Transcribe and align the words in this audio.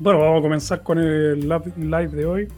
Bueno, 0.00 0.18
vamos 0.20 0.38
a 0.38 0.42
comenzar 0.42 0.82
con 0.82 0.98
el 0.98 1.46
live 1.46 2.08
de 2.08 2.24
hoy. 2.24 2.48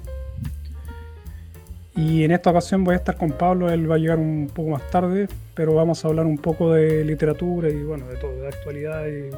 Y 1.96 2.22
en 2.22 2.30
esta 2.30 2.50
ocasión 2.50 2.84
voy 2.84 2.94
a 2.94 2.98
estar 2.98 3.16
con 3.16 3.32
Pablo, 3.32 3.68
él 3.68 3.90
va 3.90 3.96
a 3.96 3.98
llegar 3.98 4.20
un 4.20 4.48
poco 4.54 4.70
más 4.70 4.88
tarde, 4.90 5.28
pero 5.52 5.74
vamos 5.74 6.04
a 6.04 6.08
hablar 6.08 6.24
un 6.24 6.38
poco 6.38 6.72
de 6.72 7.04
literatura 7.04 7.68
y 7.68 7.82
bueno, 7.82 8.06
de 8.06 8.16
todo, 8.18 8.32
de 8.36 8.46
actualidad 8.46 9.06
y 9.08 9.30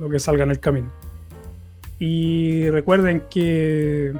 lo 0.00 0.08
que 0.08 0.20
salga 0.20 0.44
en 0.44 0.52
el 0.52 0.60
camino. 0.60 0.92
Y 1.98 2.70
recuerden 2.70 3.24
que 3.28 4.12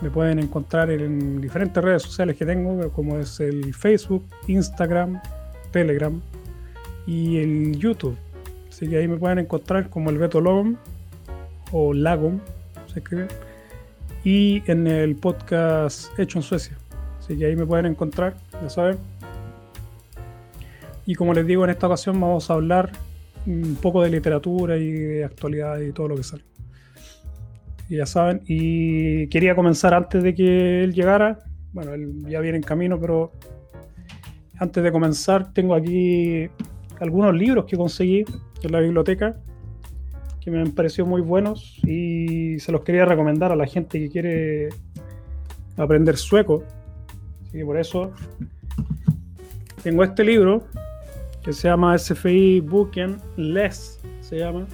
me 0.00 0.10
pueden 0.10 0.38
encontrar 0.38 0.88
en 0.92 1.40
diferentes 1.40 1.82
redes 1.82 2.02
sociales 2.02 2.36
que 2.36 2.46
tengo, 2.46 2.88
como 2.92 3.18
es 3.18 3.40
el 3.40 3.74
Facebook, 3.74 4.24
Instagram, 4.46 5.20
Telegram 5.72 6.22
y 7.04 7.38
el 7.38 7.76
YouTube. 7.80 8.16
Así 8.68 8.88
que 8.88 8.98
ahí 8.98 9.08
me 9.08 9.16
pueden 9.16 9.40
encontrar 9.40 9.90
como 9.90 10.10
el 10.10 10.18
Beto 10.18 10.40
Logom 10.40 10.76
o 11.72 11.92
Lagom, 11.92 12.38
se 12.96 13.00
escribe. 13.00 13.28
Y 14.24 14.62
en 14.70 14.86
el 14.86 15.16
podcast 15.16 16.18
Hecho 16.18 16.38
en 16.38 16.42
Suecia. 16.42 16.76
Así 17.18 17.36
que 17.36 17.44
ahí 17.44 17.54
me 17.54 17.66
pueden 17.66 17.86
encontrar, 17.86 18.36
ya 18.62 18.70
saben. 18.70 18.96
Y 21.04 21.14
como 21.14 21.34
les 21.34 21.46
digo, 21.46 21.64
en 21.64 21.70
esta 21.70 21.86
ocasión 21.86 22.18
vamos 22.18 22.50
a 22.50 22.54
hablar 22.54 22.90
un 23.46 23.76
poco 23.80 24.02
de 24.02 24.10
literatura 24.10 24.76
y 24.78 24.90
de 24.90 25.24
actualidad 25.24 25.78
y 25.80 25.92
todo 25.92 26.08
lo 26.08 26.16
que 26.16 26.22
sale. 26.22 26.44
Ya 27.88 28.06
saben, 28.06 28.42
y 28.46 29.28
quería 29.28 29.54
comenzar 29.54 29.94
antes 29.94 30.22
de 30.22 30.34
que 30.34 30.82
él 30.82 30.92
llegara. 30.92 31.38
Bueno, 31.72 31.92
él 31.92 32.24
ya 32.26 32.40
viene 32.40 32.56
en 32.56 32.62
camino, 32.64 32.98
pero 32.98 33.32
antes 34.58 34.82
de 34.82 34.90
comenzar 34.90 35.52
tengo 35.52 35.74
aquí 35.74 36.48
algunos 36.98 37.34
libros 37.34 37.66
que 37.66 37.76
conseguí 37.76 38.24
en 38.62 38.72
la 38.72 38.80
biblioteca 38.80 39.36
que 40.46 40.52
me 40.52 40.60
han 40.60 40.70
parecido 40.70 41.06
muy 41.06 41.22
buenos 41.22 41.76
y 41.84 42.60
se 42.60 42.70
los 42.70 42.82
quería 42.82 43.04
recomendar 43.04 43.50
a 43.50 43.56
la 43.56 43.66
gente 43.66 43.98
que 43.98 44.08
quiere 44.08 44.68
aprender 45.76 46.16
sueco. 46.16 46.62
Así 47.42 47.58
que 47.58 47.64
por 47.64 47.76
eso 47.76 48.12
tengo 49.82 50.04
este 50.04 50.22
libro 50.22 50.62
que 51.42 51.52
se 51.52 51.66
llama 51.66 51.98
SFI 51.98 52.60
Booken 52.60 53.16
Less, 53.36 53.98
se 54.20 54.38
llama. 54.38 54.68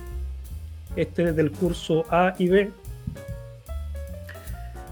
Este 0.94 1.30
es 1.30 1.36
del 1.36 1.50
curso 1.50 2.04
A 2.10 2.34
y 2.38 2.48
B. 2.48 2.70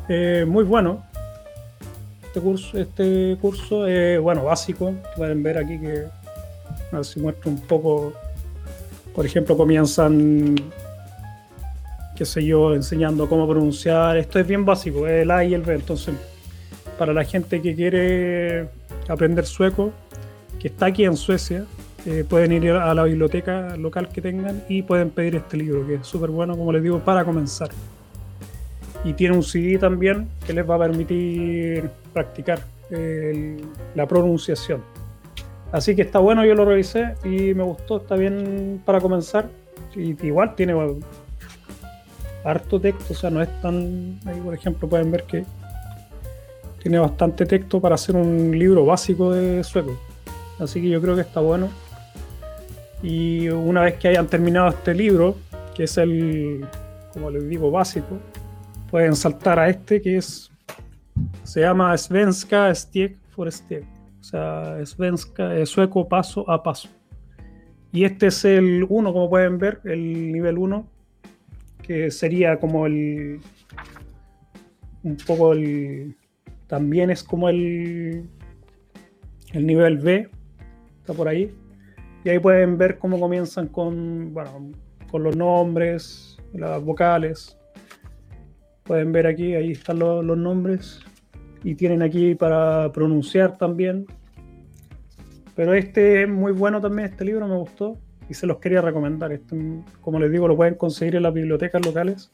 Eh, 0.08 0.46
muy 0.48 0.64
bueno. 0.64 1.04
Este 2.22 2.40
curso, 2.40 2.78
este 2.78 3.36
curso 3.38 3.86
es 3.86 4.18
bueno, 4.18 4.44
básico. 4.44 4.94
Pueden 5.14 5.42
ver 5.42 5.58
aquí 5.58 5.78
que 5.78 6.06
a 6.90 6.96
ver 6.96 7.04
si 7.04 7.20
muestro 7.20 7.50
un 7.50 7.60
poco 7.60 8.14
por 9.14 9.26
ejemplo, 9.26 9.56
comienzan, 9.56 10.56
qué 12.16 12.24
sé 12.24 12.44
yo, 12.44 12.74
enseñando 12.74 13.28
cómo 13.28 13.48
pronunciar. 13.48 14.16
Esto 14.16 14.38
es 14.38 14.46
bien 14.46 14.64
básico, 14.64 15.06
el 15.06 15.30
A 15.30 15.44
y 15.44 15.54
el 15.54 15.62
B. 15.62 15.74
Entonces, 15.74 16.14
para 16.98 17.12
la 17.12 17.24
gente 17.24 17.60
que 17.60 17.74
quiere 17.74 18.68
aprender 19.08 19.46
sueco, 19.46 19.92
que 20.58 20.68
está 20.68 20.86
aquí 20.86 21.04
en 21.04 21.16
Suecia, 21.16 21.64
eh, 22.06 22.24
pueden 22.28 22.52
ir 22.52 22.70
a 22.70 22.94
la 22.94 23.04
biblioteca 23.04 23.76
local 23.76 24.08
que 24.08 24.20
tengan 24.22 24.62
y 24.68 24.82
pueden 24.82 25.10
pedir 25.10 25.36
este 25.36 25.56
libro, 25.56 25.86
que 25.86 25.94
es 25.94 26.06
súper 26.06 26.30
bueno, 26.30 26.56
como 26.56 26.72
les 26.72 26.82
digo, 26.82 27.00
para 27.00 27.24
comenzar. 27.24 27.70
Y 29.04 29.14
tiene 29.14 29.34
un 29.34 29.42
CD 29.42 29.78
también 29.78 30.28
que 30.46 30.52
les 30.52 30.68
va 30.68 30.76
a 30.76 30.78
permitir 30.78 31.90
practicar 32.12 32.60
la 33.94 34.06
pronunciación. 34.06 34.82
Así 35.72 35.94
que 35.94 36.02
está 36.02 36.18
bueno, 36.18 36.44
yo 36.44 36.54
lo 36.54 36.64
revisé 36.64 37.14
y 37.24 37.54
me 37.54 37.62
gustó, 37.62 37.98
está 37.98 38.16
bien 38.16 38.82
para 38.84 39.00
comenzar. 39.00 39.48
Y 39.94 40.16
igual 40.26 40.54
tiene 40.56 40.74
harto 42.44 42.80
texto, 42.80 43.12
o 43.12 43.16
sea, 43.16 43.30
no 43.30 43.40
es 43.40 43.48
tan. 43.60 44.18
Ahí, 44.26 44.40
por 44.40 44.54
ejemplo, 44.54 44.88
pueden 44.88 45.10
ver 45.10 45.24
que 45.24 45.44
tiene 46.82 46.98
bastante 46.98 47.46
texto 47.46 47.80
para 47.80 47.94
hacer 47.94 48.16
un 48.16 48.56
libro 48.58 48.84
básico 48.84 49.32
de 49.32 49.62
sueco. 49.62 49.96
Así 50.58 50.80
que 50.80 50.88
yo 50.88 51.00
creo 51.00 51.14
que 51.14 51.22
está 51.22 51.40
bueno. 51.40 51.68
Y 53.02 53.48
una 53.48 53.82
vez 53.82 53.94
que 53.94 54.08
hayan 54.08 54.26
terminado 54.26 54.68
este 54.68 54.92
libro, 54.94 55.36
que 55.74 55.84
es 55.84 55.96
el, 55.98 56.66
como 57.12 57.30
les 57.30 57.48
digo, 57.48 57.70
básico, 57.70 58.18
pueden 58.90 59.14
saltar 59.14 59.58
a 59.58 59.68
este 59.68 60.02
que 60.02 60.16
es. 60.16 60.50
Se 61.44 61.60
llama 61.60 61.96
Svenska 61.96 62.74
Stieg 62.74 63.16
for 63.34 63.50
Stieg 63.50 63.84
o 64.20 64.22
sea, 64.22 64.78
es 64.80 65.68
sueco 65.68 66.08
paso 66.08 66.48
a 66.48 66.62
paso. 66.62 66.88
Y 67.92 68.04
este 68.04 68.28
es 68.28 68.44
el 68.44 68.86
1, 68.88 69.12
como 69.12 69.30
pueden 69.30 69.58
ver, 69.58 69.80
el 69.84 70.32
nivel 70.32 70.58
1, 70.58 70.86
que 71.82 72.10
sería 72.10 72.58
como 72.58 72.86
el. 72.86 73.40
Un 75.02 75.16
poco 75.26 75.52
el. 75.52 76.14
También 76.66 77.10
es 77.10 77.24
como 77.24 77.48
el. 77.48 78.28
El 79.52 79.66
nivel 79.66 79.98
B, 79.98 80.28
está 81.00 81.14
por 81.14 81.26
ahí. 81.26 81.52
Y 82.22 82.28
ahí 82.28 82.38
pueden 82.38 82.78
ver 82.78 82.98
cómo 82.98 83.18
comienzan 83.18 83.66
con, 83.66 84.32
bueno, 84.32 84.70
con 85.10 85.24
los 85.24 85.34
nombres, 85.34 86.38
las 86.52 86.80
vocales. 86.84 87.56
Pueden 88.84 89.10
ver 89.10 89.26
aquí, 89.26 89.54
ahí 89.54 89.72
están 89.72 89.98
los, 89.98 90.24
los 90.24 90.38
nombres 90.38 91.00
y 91.62 91.74
tienen 91.74 92.02
aquí 92.02 92.34
para 92.34 92.90
pronunciar 92.92 93.56
también. 93.56 94.06
Pero 95.54 95.74
este 95.74 96.22
es 96.22 96.28
muy 96.28 96.52
bueno 96.52 96.80
también, 96.80 97.08
este 97.10 97.24
libro 97.24 97.46
me 97.46 97.56
gustó 97.56 97.98
y 98.28 98.34
se 98.34 98.46
los 98.46 98.58
quería 98.58 98.80
recomendar. 98.80 99.32
Este, 99.32 99.56
como 100.00 100.18
les 100.18 100.30
digo, 100.30 100.48
lo 100.48 100.56
pueden 100.56 100.76
conseguir 100.76 101.16
en 101.16 101.24
las 101.24 101.34
bibliotecas 101.34 101.84
locales 101.84 102.30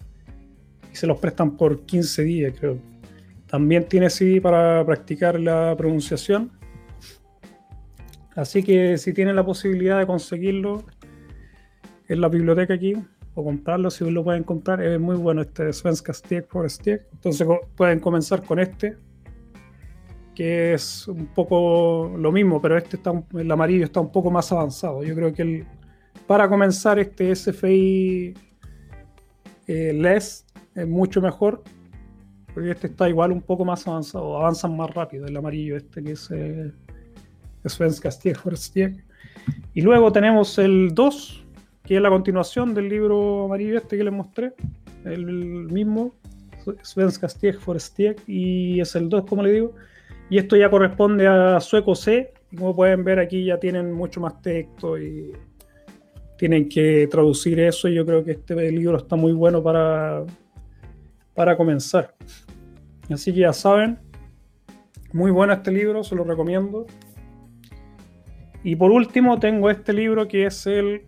y 0.93 0.97
se 0.97 1.07
los 1.07 1.19
prestan 1.19 1.57
por 1.57 1.81
15 1.87 2.23
días, 2.23 2.55
creo. 2.59 2.79
También 3.47 3.89
tiene 3.89 4.11
CD 4.11 4.41
para 4.41 4.85
practicar 4.85 5.41
la 5.41 5.75
pronunciación. 5.77 6.53
Así 8.35 8.63
que 8.63 8.99
si 8.99 9.15
tienen 9.15 9.35
la 9.35 9.45
posibilidad 9.45 9.99
de 9.99 10.07
conseguirlo 10.07 10.85
en 12.09 12.21
la 12.21 12.29
biblioteca 12.29 12.75
aquí 12.75 12.95
o 13.35 13.45
comprarlo, 13.45 13.91
si 13.91 14.09
lo 14.11 14.23
pueden 14.23 14.45
comprar, 14.45 14.83
es 14.83 15.01
muy 15.01 15.17
bueno 15.17 15.41
este 15.41 15.73
Svenska 15.73 16.13
Stieg 16.13 16.47
for 16.49 16.69
Stieg. 16.69 17.07
Entonces 17.13 17.47
pueden 17.75 18.01
comenzar 18.01 18.43
con 18.43 18.59
este 18.59 18.97
que 20.37 20.75
es 20.75 21.09
un 21.09 21.27
poco 21.29 22.15
lo 22.17 22.31
mismo, 22.31 22.61
pero 22.61 22.77
este 22.77 22.97
está, 22.97 23.11
el 23.35 23.51
amarillo 23.51 23.85
está 23.85 24.01
un 24.01 24.13
poco 24.13 24.31
más 24.31 24.53
avanzado. 24.53 25.03
Yo 25.03 25.15
creo 25.15 25.33
que 25.33 25.43
el, 25.43 25.67
para 26.27 26.47
comenzar 26.47 26.99
este 26.99 27.35
SFI 27.35 28.35
eh, 29.67 29.93
LES 29.95 30.45
es 30.75 30.87
mucho 30.87 31.23
mejor, 31.23 31.63
porque 32.53 32.71
este 32.73 32.89
está 32.89 33.09
igual 33.09 33.33
un 33.33 33.41
poco 33.41 33.65
más 33.65 33.89
avanzado, 33.89 34.37
avanzan 34.37 34.77
más 34.77 34.91
rápido 34.95 35.27
el 35.27 35.35
amarillo 35.35 35.75
este 35.75 36.05
que 36.05 36.13
es 36.13 36.31
eh, 36.31 36.71
Svenska. 37.65 38.11
Y 39.73 39.81
luego 39.81 40.13
tenemos 40.13 40.59
el 40.59 40.95
2, 40.95 41.47
que 41.83 41.97
es 41.97 42.03
la 42.03 42.11
continuación 42.11 42.75
del 42.75 42.91
libro 42.91 43.47
amarillo 43.47 43.79
este 43.79 43.97
que 43.97 44.05
les 44.05 44.13
mostré, 44.13 44.53
el 45.05 45.25
mismo, 45.25 46.15
Svenska 46.83 47.27
Stieg, 47.27 47.59
y 48.27 48.81
es 48.81 48.95
el 48.97 49.09
2, 49.09 49.25
como 49.25 49.43
le 49.43 49.53
digo 49.53 49.75
y 50.29 50.39
esto 50.39 50.57
ya 50.57 50.71
corresponde 50.71 51.27
a 51.27 51.61
sueco 51.61 51.95
C. 51.95 52.33
Como 52.57 52.75
pueden 52.75 53.05
ver 53.05 53.19
aquí 53.19 53.45
ya 53.45 53.59
tienen 53.59 53.93
mucho 53.93 54.21
más 54.21 54.41
texto 54.43 54.99
y 54.99 55.33
tienen 56.37 56.69
que 56.69 57.07
traducir 57.11 57.61
eso. 57.61 57.89
Y 57.89 57.95
yo 57.95 58.05
creo 58.05 58.25
que 58.25 58.33
este 58.33 58.71
libro 58.73 58.97
está 58.97 59.15
muy 59.17 59.33
bueno 59.33 59.63
para, 59.63 60.25
para 61.35 61.57
comenzar. 61.57 62.15
Así 63.09 63.33
que 63.33 63.41
ya 63.41 63.53
saben, 63.53 63.99
muy 65.13 65.31
bueno 65.31 65.53
este 65.53 65.71
libro, 65.71 66.03
se 66.03 66.17
lo 66.17 66.25
recomiendo. 66.25 66.87
Y 68.65 68.75
por 68.75 68.91
último 68.91 69.39
tengo 69.39 69.71
este 69.71 69.93
libro 69.93 70.27
que 70.27 70.47
es 70.47 70.67
el 70.67 71.03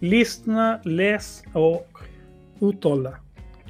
Listna 0.00 0.82
Les 0.84 1.42
o 1.54 1.84
Utola, 2.60 3.22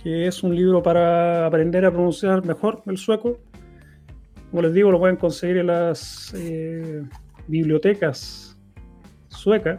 que 0.03 0.27
es 0.27 0.43
un 0.43 0.57
libro 0.57 0.83
para 0.83 1.47
aprender 1.47 1.85
a 1.85 1.93
pronunciar 1.93 2.45
mejor 2.45 2.83
el 2.87 2.99
sueco 2.99 3.39
como 4.51 4.63
les 4.63 4.75
digo, 4.75 4.91
lo 4.91 4.99
pueden 4.99 5.17
conseguir 5.17 5.59
en 5.59 5.69
las 5.69 6.35
eh, 6.37 7.03
bibliotecas 7.47 8.59
suecas 9.29 9.79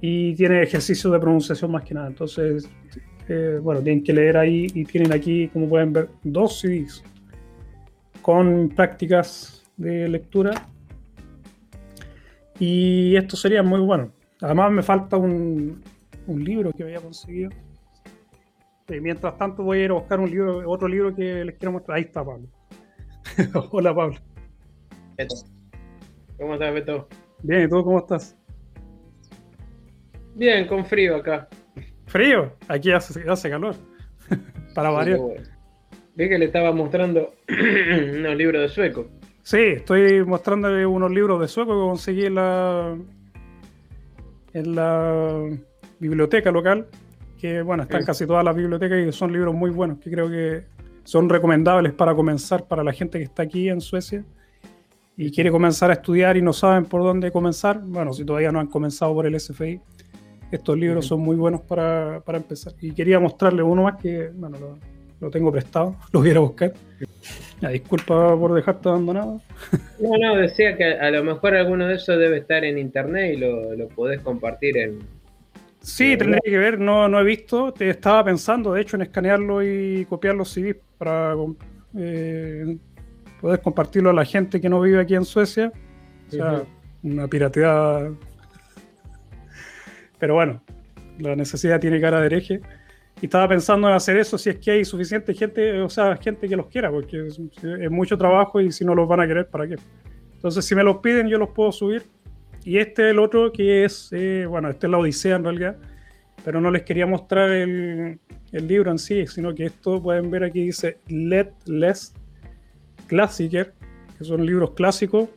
y 0.00 0.34
tiene 0.34 0.62
ejercicios 0.62 1.12
de 1.12 1.18
pronunciación 1.20 1.70
más 1.70 1.84
que 1.84 1.94
nada. 1.94 2.08
Entonces, 2.08 2.68
eh, 3.28 3.60
bueno, 3.62 3.80
tienen 3.80 4.02
que 4.02 4.12
leer 4.12 4.36
ahí 4.36 4.66
y 4.74 4.84
tienen 4.84 5.12
aquí, 5.12 5.48
como 5.48 5.68
pueden 5.68 5.92
ver, 5.92 6.08
dos 6.24 6.60
CDs 6.60 7.04
con 8.22 8.68
prácticas 8.70 9.64
de 9.76 10.08
lectura. 10.08 10.50
Y 12.58 13.16
esto 13.16 13.36
sería 13.36 13.62
muy 13.62 13.80
bueno. 13.80 14.12
Además, 14.40 14.72
me 14.72 14.82
falta 14.82 15.16
un, 15.16 15.82
libro 16.26 16.72
que 16.72 16.84
había 16.84 17.00
conseguido. 17.00 17.50
mientras 18.88 19.36
tanto, 19.36 19.62
voy 19.62 19.78
a 19.78 19.84
ir 19.84 19.90
a 19.90 19.94
buscar 19.94 20.20
un 20.20 20.30
libro, 20.30 20.68
otro 20.70 20.88
libro 20.88 21.14
que 21.14 21.44
les 21.44 21.56
quiero 21.56 21.72
mostrar. 21.72 21.98
Ahí 21.98 22.04
está, 22.04 22.24
Pablo. 22.24 22.48
Hola, 23.70 23.94
Pablo. 23.94 24.16
¿Cómo 26.38 26.54
estás, 26.54 26.74
Beto? 26.74 27.08
Bien, 27.42 27.64
¿y 27.64 27.68
tú 27.68 27.84
cómo 27.84 27.98
estás? 27.98 28.36
Bien, 30.34 30.66
con 30.66 30.84
frío 30.84 31.16
acá. 31.16 31.48
Frío, 32.06 32.52
aquí 32.68 32.92
hace, 32.92 33.28
hace 33.28 33.50
calor. 33.50 33.76
Para 34.74 34.90
variar. 34.90 35.20
Vi 36.14 36.28
que 36.28 36.38
le 36.38 36.46
estaba 36.46 36.72
mostrando 36.72 37.34
unos 37.48 38.36
libros 38.36 38.62
de 38.62 38.68
sueco. 38.68 39.06
Sí, 39.42 39.58
estoy 39.58 40.24
mostrándole 40.24 40.86
unos 40.86 41.10
libros 41.10 41.40
de 41.40 41.48
sueco 41.48 41.72
que 41.72 41.88
conseguí 41.88 42.26
en 42.26 42.34
la, 42.34 42.96
en 44.52 44.74
la 44.74 45.48
biblioteca 45.98 46.50
local. 46.50 46.86
Que 47.38 47.62
bueno, 47.62 47.84
están 47.84 48.04
casi 48.04 48.26
todas 48.26 48.44
las 48.44 48.54
bibliotecas 48.54 48.98
y 48.98 49.12
son 49.12 49.32
libros 49.32 49.54
muy 49.54 49.70
buenos 49.70 49.98
que 49.98 50.10
creo 50.10 50.28
que 50.28 50.62
son 51.10 51.28
recomendables 51.28 51.92
para 51.92 52.14
comenzar 52.14 52.68
para 52.68 52.84
la 52.84 52.92
gente 52.92 53.18
que 53.18 53.24
está 53.24 53.42
aquí 53.42 53.68
en 53.68 53.80
Suecia 53.80 54.24
y 55.16 55.32
quiere 55.32 55.50
comenzar 55.50 55.90
a 55.90 55.94
estudiar 55.94 56.36
y 56.36 56.42
no 56.42 56.52
saben 56.52 56.84
por 56.84 57.02
dónde 57.02 57.32
comenzar. 57.32 57.80
Bueno, 57.80 58.12
si 58.12 58.24
todavía 58.24 58.52
no 58.52 58.60
han 58.60 58.68
comenzado 58.68 59.12
por 59.12 59.26
el 59.26 59.38
SFI, 59.40 59.80
estos 60.52 60.78
libros 60.78 61.06
son 61.06 61.18
muy 61.18 61.34
buenos 61.34 61.62
para, 61.62 62.20
para 62.20 62.38
empezar. 62.38 62.74
Y 62.80 62.92
quería 62.92 63.18
mostrarle 63.18 63.60
uno 63.60 63.82
más 63.82 64.00
que, 64.00 64.30
bueno, 64.32 64.78
lo, 65.20 65.30
tengo 65.30 65.50
prestado, 65.50 65.96
lo 66.12 66.20
voy 66.20 66.30
a 66.30 66.38
buscar. 66.38 66.74
disculpa 67.72 68.38
por 68.38 68.54
dejarte 68.54 68.88
abandonado. 68.88 69.40
No, 69.98 70.16
no, 70.16 70.36
decía 70.36 70.76
que 70.76 70.92
a 70.92 71.10
lo 71.10 71.24
mejor 71.24 71.56
alguno 71.56 71.88
de 71.88 71.96
esos 71.96 72.20
debe 72.20 72.38
estar 72.38 72.62
en 72.62 72.78
internet 72.78 73.34
y 73.34 73.36
lo, 73.36 73.74
lo 73.74 73.88
podés 73.88 74.20
compartir 74.20 74.78
en. 74.78 75.00
Sí, 75.80 76.16
tendría 76.16 76.40
que 76.44 76.58
ver, 76.58 76.78
no, 76.78 77.08
no 77.08 77.20
he 77.20 77.24
visto. 77.24 77.72
Te 77.72 77.90
estaba 77.90 78.24
pensando, 78.24 78.74
de 78.74 78.82
hecho, 78.82 78.96
en 78.96 79.02
escanearlo 79.02 79.62
y 79.62 80.04
copiar 80.06 80.34
los 80.34 80.50
CDs 80.50 80.76
para 80.98 81.34
eh, 81.96 82.76
poder 83.40 83.60
compartirlo 83.62 84.10
a 84.10 84.12
la 84.12 84.24
gente 84.24 84.60
que 84.60 84.68
no 84.68 84.80
vive 84.80 85.00
aquí 85.00 85.14
en 85.14 85.24
Suecia. 85.24 85.72
O 86.28 86.30
sea, 86.30 86.62
una 87.02 87.26
pirateada 87.26 88.10
pero 90.20 90.34
bueno, 90.34 90.62
la 91.18 91.34
necesidad 91.34 91.80
tiene 91.80 92.00
cara 92.00 92.20
de 92.20 92.26
hereje. 92.26 92.60
Y 93.20 93.26
estaba 93.26 93.48
pensando 93.48 93.88
en 93.88 93.94
hacer 93.94 94.16
eso 94.16 94.38
si 94.38 94.50
es 94.50 94.58
que 94.58 94.70
hay 94.70 94.84
suficiente 94.84 95.34
gente, 95.34 95.80
o 95.80 95.90
sea, 95.90 96.16
gente 96.16 96.48
que 96.48 96.56
los 96.56 96.66
quiera, 96.66 96.90
porque 96.90 97.26
es, 97.26 97.90
mucho 97.90 98.16
trabajo 98.16 98.60
y 98.60 98.70
si 98.70 98.84
no 98.84 98.94
los 98.94 99.08
van 99.08 99.20
a 99.20 99.26
querer, 99.26 99.48
¿para 99.48 99.66
qué? 99.66 99.76
Entonces, 100.34 100.64
si 100.64 100.74
me 100.74 100.84
los 100.84 100.98
piden, 100.98 101.28
yo 101.28 101.38
los 101.38 101.50
puedo 101.50 101.72
subir. 101.72 102.04
Y 102.64 102.78
este 102.78 103.06
es 103.06 103.10
el 103.12 103.18
otro 103.18 103.52
que 103.52 103.84
es, 103.84 104.10
eh, 104.12 104.46
bueno, 104.46 104.68
este 104.68 104.86
es 104.86 104.90
la 104.90 104.98
Odisea 104.98 105.36
en 105.36 105.44
realidad, 105.44 105.76
pero 106.44 106.60
no 106.60 106.70
les 106.70 106.82
quería 106.82 107.06
mostrar 107.06 107.50
el, 107.50 108.18
el 108.52 108.66
libro 108.66 108.90
en 108.90 108.98
sí, 108.98 109.26
sino 109.26 109.54
que 109.54 109.66
esto 109.66 110.02
pueden 110.02 110.30
ver 110.30 110.44
aquí 110.44 110.64
dice 110.64 110.98
Let 111.08 111.52
Less 111.66 112.14
Klassiker, 113.06 113.72
que 114.18 114.24
son 114.24 114.44
libros 114.44 114.72
clásicos 114.72 115.28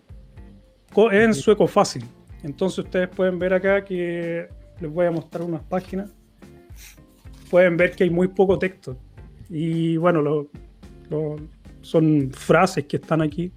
en 1.11 1.33
sueco 1.33 1.67
fácil. 1.67 2.03
Entonces 2.43 2.79
ustedes 2.79 3.09
pueden 3.09 3.39
ver 3.39 3.53
acá 3.53 3.83
que 3.83 4.47
les 4.79 4.91
voy 4.91 5.05
a 5.05 5.11
mostrar 5.11 5.43
unas 5.43 5.63
páginas, 5.63 6.13
pueden 7.49 7.77
ver 7.77 7.91
que 7.95 8.03
hay 8.03 8.09
muy 8.09 8.27
poco 8.27 8.59
texto. 8.59 8.97
Y 9.49 9.97
bueno, 9.97 10.21
lo, 10.21 10.49
son 11.81 12.31
frases 12.31 12.85
que 12.85 12.97
están 12.97 13.21
aquí. 13.21 13.51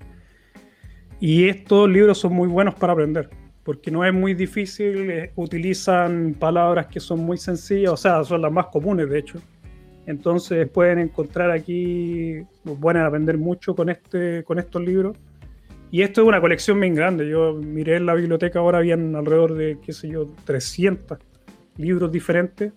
Y 1.21 1.49
estos 1.49 1.89
libros 1.89 2.19
son 2.19 2.35
muy 2.35 2.49
buenos 2.49 2.75
para 2.75 2.93
aprender, 2.93 3.31
porque 3.67 3.91
no 3.91 4.05
es 4.05 4.15
muy 4.15 4.33
difícil, 4.33 5.11
eh, 5.11 5.33
utilizan 5.35 6.37
palabras 6.39 6.87
que 6.87 7.01
son 7.01 7.19
muy 7.19 7.37
sencillas, 7.37 7.93
o 7.93 7.97
sea, 7.97 8.23
son 8.23 8.41
las 8.41 8.53
más 8.53 8.67
comunes 8.67 9.11
de 9.11 9.19
hecho. 9.19 9.41
Entonces 10.07 10.69
pueden 10.69 11.01
encontrar 11.01 11.51
aquí, 11.51 12.43
pueden 12.81 13.03
aprender 13.03 13.37
mucho 13.37 13.75
con, 13.75 13.91
este, 13.91 14.45
con 14.45 14.61
estos 14.61 14.81
libros. 14.83 15.17
Y 15.91 16.03
esto 16.03 16.23
es 16.23 16.29
una 16.29 16.41
colección 16.41 16.79
bien 16.79 16.95
grande. 16.95 17.29
Yo 17.29 17.55
miré 17.55 17.97
en 17.97 18.07
la 18.07 18.15
biblioteca 18.15 18.61
ahora, 18.61 18.79
habían 18.79 19.17
alrededor 19.17 19.55
de, 19.55 19.79
qué 19.85 19.93
sé 19.93 20.11
yo, 20.11 20.29
300 20.45 21.19
libros 21.77 22.13
diferentes. 22.13 22.73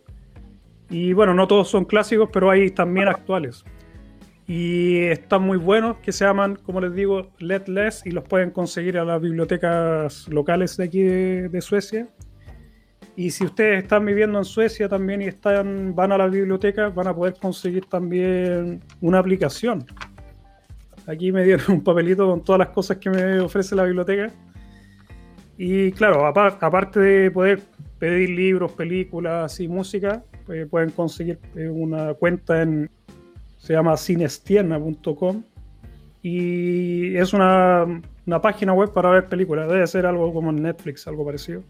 Y 0.90 1.14
bueno, 1.14 1.36
no 1.36 1.48
todos 1.48 1.70
son 1.70 1.86
clásicos, 1.86 2.30
pero 2.34 2.50
hay 2.50 2.72
también 2.72 3.10
actuales. 3.10 3.64
Y 4.50 5.02
están 5.04 5.44
muy 5.44 5.60
buenos, 5.60 5.98
que 5.98 6.12
se 6.12 6.26
llaman, 6.26 6.56
como 6.56 6.82
les 6.82 6.96
digo, 6.96 7.30
Let 7.38 7.68
Less, 7.68 8.04
y 8.08 8.10
los 8.10 8.24
pueden 8.24 8.50
conseguir 8.50 8.98
a 8.98 9.06
las 9.06 9.22
bibliotecas 9.22 10.28
locales 10.28 10.76
de 10.76 10.86
aquí 10.86 11.04
de, 11.04 11.62
Suecia. 11.62 12.10
Y 13.16 13.30
si 13.30 13.46
ustedes 13.46 13.84
están 13.84 14.08
viviendo 14.08 14.40
en 14.40 14.46
Suecia 14.46 14.90
también 14.90 15.22
y 15.22 15.26
están, 15.26 15.94
van 15.94 16.14
a 16.14 16.18
la 16.18 16.26
biblioteca, 16.26 16.90
van 16.90 17.06
a 17.06 17.16
poder 17.16 17.36
conseguir 17.40 17.86
también 17.86 18.82
una 19.02 19.20
aplicación 19.20 19.86
Aquí 21.06 21.32
me 21.32 21.44
dieron 21.44 21.66
un 21.70 21.84
papelito 21.84 22.28
con 22.28 22.44
todas 22.44 22.58
las 22.58 22.70
cosas 22.70 22.98
que 22.98 23.12
me 23.12 23.40
ofrece 23.40 23.76
la 23.76 23.84
biblioteca. 23.84 24.32
Y 25.60 25.92
claro, 25.92 26.26
aparte 26.26 27.00
de 27.00 27.30
poder 27.30 27.62
pedir 28.00 28.32
libros, 28.32 28.72
películas 28.72 29.60
y 29.60 29.68
música, 29.68 30.24
pues 30.48 30.68
pueden 30.68 30.90
conseguir 30.90 31.38
eh, 31.56 31.70
una 31.70 32.16
cuenta 32.16 32.64
en, 32.64 32.90
se 33.60 33.74
llama 33.74 33.96
cinestierna.com 33.98 35.44
y 36.24 37.16
es 37.16 37.34
una, 37.34 37.86
una, 38.26 38.42
página 38.42 38.74
web 38.74 38.92
para 38.92 39.12
ver 39.12 39.28
películas. 39.28 39.70
Debe 39.70 39.86
ser 39.86 40.06
algo 40.06 40.34
como 40.34 40.52
Netflix, 40.52 41.08
algo 41.08 41.26
parecido. 41.26 41.62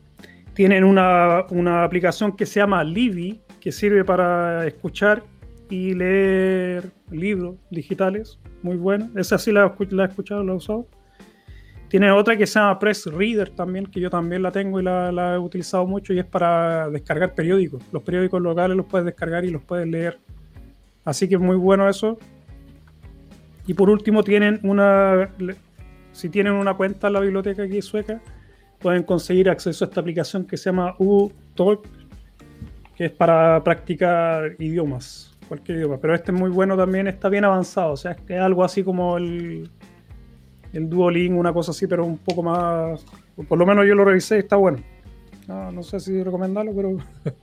Tienen 0.53 0.83
una, 0.83 1.45
una 1.49 1.83
aplicación 1.83 2.35
que 2.35 2.45
se 2.45 2.59
llama 2.59 2.83
Libby, 2.83 3.41
que 3.59 3.71
sirve 3.71 4.05
para 4.05 4.65
escuchar 4.65 5.23
y 5.69 5.93
leer 5.93 6.91
libros 7.11 7.55
digitales, 7.69 8.39
muy 8.63 8.77
bueno. 8.77 9.09
Esa 9.15 9.37
sí 9.37 9.51
la, 9.51 9.75
la 9.91 10.03
he 10.03 10.07
escuchado, 10.07 10.43
la 10.43 10.53
he 10.53 10.55
usado. 10.55 10.87
Tiene 11.89 12.11
otra 12.11 12.37
que 12.37 12.45
se 12.45 12.59
llama 12.59 12.77
Press 12.77 13.07
Reader 13.07 13.49
también, 13.49 13.87
que 13.87 13.99
yo 13.99 14.11
también 14.11 14.43
la 14.43 14.51
tengo 14.51 14.79
y 14.79 14.83
la, 14.83 15.33
he 15.35 15.39
utilizado 15.39 15.87
mucho 15.87 16.13
y 16.13 16.19
es 16.19 16.25
para 16.25 16.87
descargar 16.89 17.33
periódicos. 17.33 17.83
Los 17.91 18.03
periódicos 18.03 18.41
locales 18.41 18.77
los 18.77 18.85
puedes 18.85 19.05
descargar 19.05 19.43
y 19.43 19.49
los 19.49 19.63
puedes 19.63 19.87
leer. 19.87 20.19
Así 21.05 21.27
que 21.27 21.35
es 21.35 21.41
muy 21.41 21.55
bueno 21.55 21.89
eso. 21.89 22.17
Y 23.67 23.73
por 23.73 23.89
último 23.89 24.23
tienen 24.23 24.59
una, 24.63 25.29
si 26.11 26.29
tienen 26.29 26.53
una 26.53 26.73
cuenta 26.73 27.07
en 27.07 27.13
la 27.13 27.19
biblioteca 27.19 27.63
aquí 27.63 27.81
sueca, 27.81 28.21
pueden 28.79 29.03
conseguir 29.03 29.49
acceso 29.49 29.85
a 29.85 29.87
esta 29.87 30.01
aplicación 30.01 30.45
que 30.45 30.57
se 30.57 30.65
llama 30.65 30.95
U-Talk, 30.97 31.87
que 32.95 33.05
es 33.05 33.11
para 33.11 33.63
practicar 33.63 34.55
idiomas 34.59 35.29
cualquier 35.49 35.79
idioma. 35.79 35.97
Pero 35.97 36.15
este 36.15 36.31
es 36.31 36.39
muy 36.39 36.49
bueno 36.49 36.77
también, 36.77 37.07
está 37.07 37.27
bien 37.27 37.43
avanzado. 37.43 37.91
O 37.91 37.97
sea, 37.97 38.15
es 38.27 38.39
algo 38.39 38.63
así 38.63 38.83
como 38.83 39.17
el, 39.17 39.69
el 40.71 40.89
Duolingo, 40.89 41.39
una 41.39 41.51
cosa 41.51 41.71
así, 41.71 41.87
pero 41.87 42.05
un 42.05 42.19
poco 42.19 42.43
más. 42.43 43.03
Por 43.47 43.57
lo 43.57 43.65
menos 43.65 43.85
yo 43.85 43.95
lo 43.95 44.05
revisé 44.05 44.37
y 44.37 44.39
está 44.39 44.55
bueno. 44.55 44.77
No, 45.47 45.81
sé 45.81 45.99
si 45.99 46.23
recomendarlo, 46.23 46.73
pero, 46.75 46.97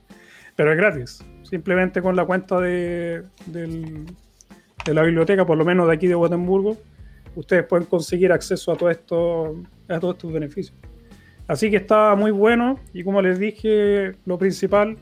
pero 0.57 0.73
es 0.73 0.79
gratis. 0.79 1.25
Simplemente 1.49 2.03
con 2.03 2.17
la 2.17 2.25
cuenta 2.25 2.61
de, 2.61 3.23
la 4.87 5.03
biblioteca, 5.03 5.47
por 5.47 5.57
lo 5.57 5.65
menos 5.65 5.87
de 5.87 5.95
aquí 5.95 6.07
de 6.09 6.15
Gotemburgo, 6.15 6.77
ustedes 7.37 7.65
pueden 7.65 7.87
conseguir 7.87 8.33
acceso 8.33 8.73
a, 8.73 8.77
todo 8.77 8.91
esto, 8.91 9.63
todos 9.87 10.15
estos 10.15 10.33
beneficios. 10.33 10.77
Así 11.47 11.71
que 11.71 11.77
está 11.77 12.17
muy 12.17 12.33
bueno 12.33 12.81
y 12.93 13.05
como 13.05 13.23
les 13.23 13.39
dije, 13.39 14.17
lo 14.25 14.39
principal 14.39 14.97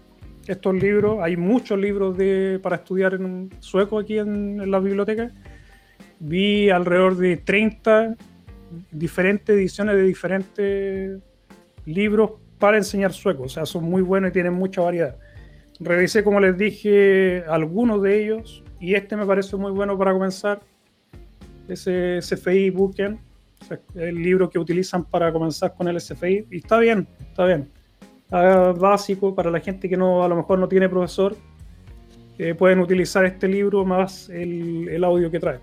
estos 0.46 0.74
libros. 0.74 1.18
Hay 1.22 1.36
muchos 1.36 1.78
libros 1.78 2.16
para 2.62 2.76
estudiar 2.76 3.14
en 3.14 3.50
sueco 3.60 3.98
aquí 3.98 4.18
en, 4.18 4.70
la 4.70 4.78
biblioteca. 4.78 5.30
Vi 6.20 6.70
alrededor 6.70 7.16
de 7.16 7.38
30 7.38 8.16
diferentes 8.90 9.56
ediciones 9.56 9.96
de 9.96 10.02
diferentes 10.02 11.20
libros 11.86 12.32
para 12.58 12.76
enseñar 12.76 13.12
sueco. 13.12 13.44
O 13.44 13.48
sea, 13.48 13.64
son 13.64 13.84
muy 13.84 14.02
buenos 14.02 14.30
y 14.30 14.32
tienen 14.32 14.52
mucha 14.52 14.82
variedad. 14.82 15.16
Revisé, 15.80 16.22
como 16.22 16.40
les 16.40 16.56
dije, 16.56 17.44
algunos 17.48 18.02
de 18.02 18.22
ellos 18.22 18.62
y 18.80 18.94
este 18.94 19.16
me 19.16 19.26
parece 19.26 19.56
muy 19.56 19.72
bueno 19.72 19.98
para 19.98 20.12
comenzar. 20.12 20.60
Ese 21.68 22.20
SFI 22.20 22.70
Booken, 22.70 23.18
el 23.94 24.16
libro 24.16 24.50
que 24.50 24.58
utilizan 24.58 25.04
para 25.04 25.32
comenzar 25.32 25.74
con 25.74 25.88
el 25.88 26.00
SFI. 26.00 26.46
Y 26.50 26.58
está 26.58 26.78
bien, 26.78 27.08
está 27.30 27.46
bien 27.46 27.70
básico 28.30 29.34
para 29.34 29.50
la 29.50 29.60
gente 29.60 29.88
que 29.88 29.96
no 29.96 30.24
a 30.24 30.28
lo 30.28 30.36
mejor 30.36 30.58
no 30.58 30.68
tiene 30.68 30.88
profesor. 30.88 31.36
Eh, 32.38 32.54
pueden 32.54 32.80
utilizar 32.80 33.24
este 33.24 33.46
libro 33.46 33.84
más 33.84 34.28
el, 34.28 34.88
el, 34.88 35.04
audio 35.04 35.30
que 35.30 35.38
trae. 35.38 35.60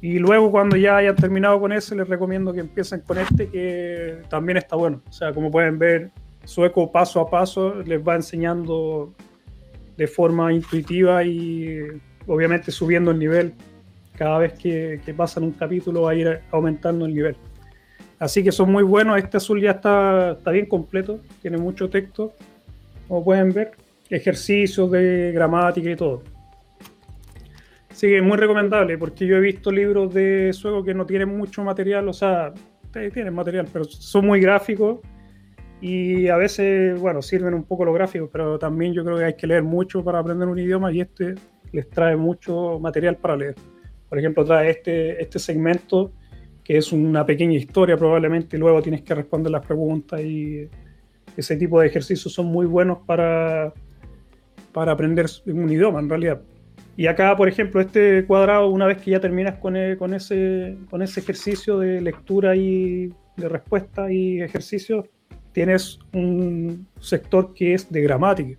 Y 0.00 0.18
luego 0.18 0.50
cuando 0.50 0.76
ya 0.76 0.96
hayan 0.96 1.16
terminado 1.16 1.60
con 1.60 1.72
ese, 1.72 1.96
les 1.96 2.08
recomiendo 2.08 2.52
que 2.52 2.60
empiecen 2.60 3.00
con 3.00 3.18
este, 3.18 3.48
que 3.48 4.22
también 4.28 4.58
está 4.58 4.76
bueno. 4.76 5.02
O 5.08 5.12
sea, 5.12 5.32
como 5.32 5.50
pueden 5.50 5.78
ver, 5.78 6.12
sueco 6.44 6.90
paso 6.90 7.20
a 7.20 7.30
paso 7.30 7.82
les 7.82 8.00
va 8.06 8.16
enseñando 8.16 9.12
de 9.96 10.06
forma 10.06 10.52
intuitiva 10.52 11.24
y 11.24 11.78
obviamente 12.26 12.70
subiendo 12.70 13.10
el 13.10 13.18
nivel. 13.18 13.54
Cada 14.16 14.38
vez 14.38 14.52
que, 14.54 15.00
que 15.04 15.14
pasan 15.14 15.44
un 15.44 15.52
capítulo 15.52 16.02
va 16.02 16.12
a 16.12 16.14
ir 16.14 16.40
aumentando 16.50 17.06
el 17.06 17.14
nivel. 17.14 17.36
Así 18.18 18.44
que 18.44 18.52
son 18.52 18.70
muy 18.70 18.82
buenos. 18.82 19.18
Este 19.18 19.38
azul 19.38 19.60
ya 19.60 19.72
está, 19.72 20.32
está 20.32 20.50
bien 20.50 20.66
completo, 20.66 21.20
tiene 21.40 21.56
mucho 21.56 21.88
texto, 21.88 22.34
como 23.08 23.24
pueden 23.24 23.52
ver, 23.52 23.72
ejercicios 24.10 24.90
de 24.90 25.32
gramática 25.32 25.90
y 25.90 25.96
todo. 25.96 26.22
Así 27.90 28.08
que 28.08 28.18
es 28.18 28.22
muy 28.22 28.36
recomendable 28.36 28.96
porque 28.98 29.26
yo 29.26 29.36
he 29.36 29.40
visto 29.40 29.72
libros 29.72 30.12
de 30.14 30.52
sueco 30.52 30.84
que 30.84 30.94
no 30.94 31.06
tienen 31.06 31.36
mucho 31.36 31.62
material, 31.64 32.08
o 32.08 32.12
sea, 32.12 32.52
tienen 32.92 33.34
material, 33.34 33.68
pero 33.72 33.84
son 33.84 34.26
muy 34.26 34.40
gráficos 34.40 35.00
Y 35.80 36.28
a 36.28 36.36
veces, 36.36 36.98
bueno, 37.00 37.22
sirven 37.22 37.54
un 37.54 37.64
poco 37.64 37.84
los 37.84 37.94
gráficos, 37.94 38.28
pero 38.32 38.58
también 38.58 38.92
yo 38.92 39.04
creo 39.04 39.16
que 39.16 39.24
hay 39.24 39.34
que 39.34 39.46
leer 39.46 39.62
mucho 39.62 40.04
para 40.04 40.18
aprender 40.18 40.46
un 40.46 40.58
idioma 40.58 40.92
y 40.92 41.00
este 41.00 41.34
les 41.72 41.88
trae 41.88 42.16
mucho 42.16 42.78
material 42.80 43.16
para 43.16 43.36
leer. 43.36 43.54
Por 44.08 44.18
ejemplo, 44.18 44.44
trae 44.44 44.70
este, 44.70 45.22
este 45.22 45.38
segmento 45.38 46.12
que 46.64 46.76
es 46.76 46.92
una 46.92 47.24
pequeña 47.24 47.56
historia 47.56 47.96
probablemente 47.96 48.56
y 48.56 48.60
luego 48.60 48.82
tienes 48.82 49.02
que 49.02 49.14
responder 49.14 49.50
las 49.50 49.64
preguntas 49.64 50.20
y 50.20 50.68
ese 51.36 51.56
tipo 51.56 51.80
de 51.80 51.86
ejercicios 51.86 52.32
son 52.32 52.46
muy 52.46 52.66
buenos 52.66 52.98
para, 53.06 53.72
para 54.72 54.92
aprender 54.92 55.26
un 55.46 55.70
idioma 55.70 56.00
en 56.00 56.08
realidad. 56.08 56.42
Y 56.96 57.06
acá, 57.06 57.36
por 57.36 57.48
ejemplo, 57.48 57.80
este 57.80 58.24
cuadrado, 58.26 58.68
una 58.68 58.86
vez 58.86 58.98
que 58.98 59.12
ya 59.12 59.20
terminas 59.20 59.58
con, 59.58 59.76
e, 59.76 59.96
con, 59.96 60.12
ese, 60.12 60.76
con 60.90 61.02
ese 61.02 61.20
ejercicio 61.20 61.78
de 61.78 62.00
lectura 62.00 62.54
y 62.56 63.12
de 63.36 63.48
respuesta 63.48 64.12
y 64.12 64.40
ejercicio, 64.42 65.06
tienes 65.52 65.98
un 66.12 66.86
sector 67.00 67.52
que 67.54 67.74
es 67.74 67.90
de 67.90 68.00
gramática. 68.02 68.58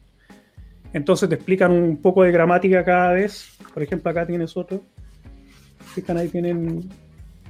Entonces 0.94 1.30
te 1.30 1.36
explican 1.36 1.72
un 1.72 1.98
poco 1.98 2.24
de 2.24 2.32
gramática 2.32 2.84
cada 2.84 3.14
vez. 3.14 3.58
Por 3.74 3.84
ejemplo, 3.84 4.12
acá 4.12 4.26
tienes 4.26 4.56
otro. 4.58 4.82
Fijan, 5.94 6.18
ahí 6.18 6.28
tienen. 6.28 6.90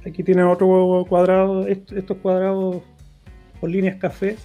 Aquí 0.06 0.22
tienen 0.22 0.46
otro 0.46 1.04
cuadrado. 1.08 1.66
Estos 1.66 2.16
cuadrados 2.18 2.82
por 3.60 3.70
líneas 3.70 3.96
café 3.96 4.36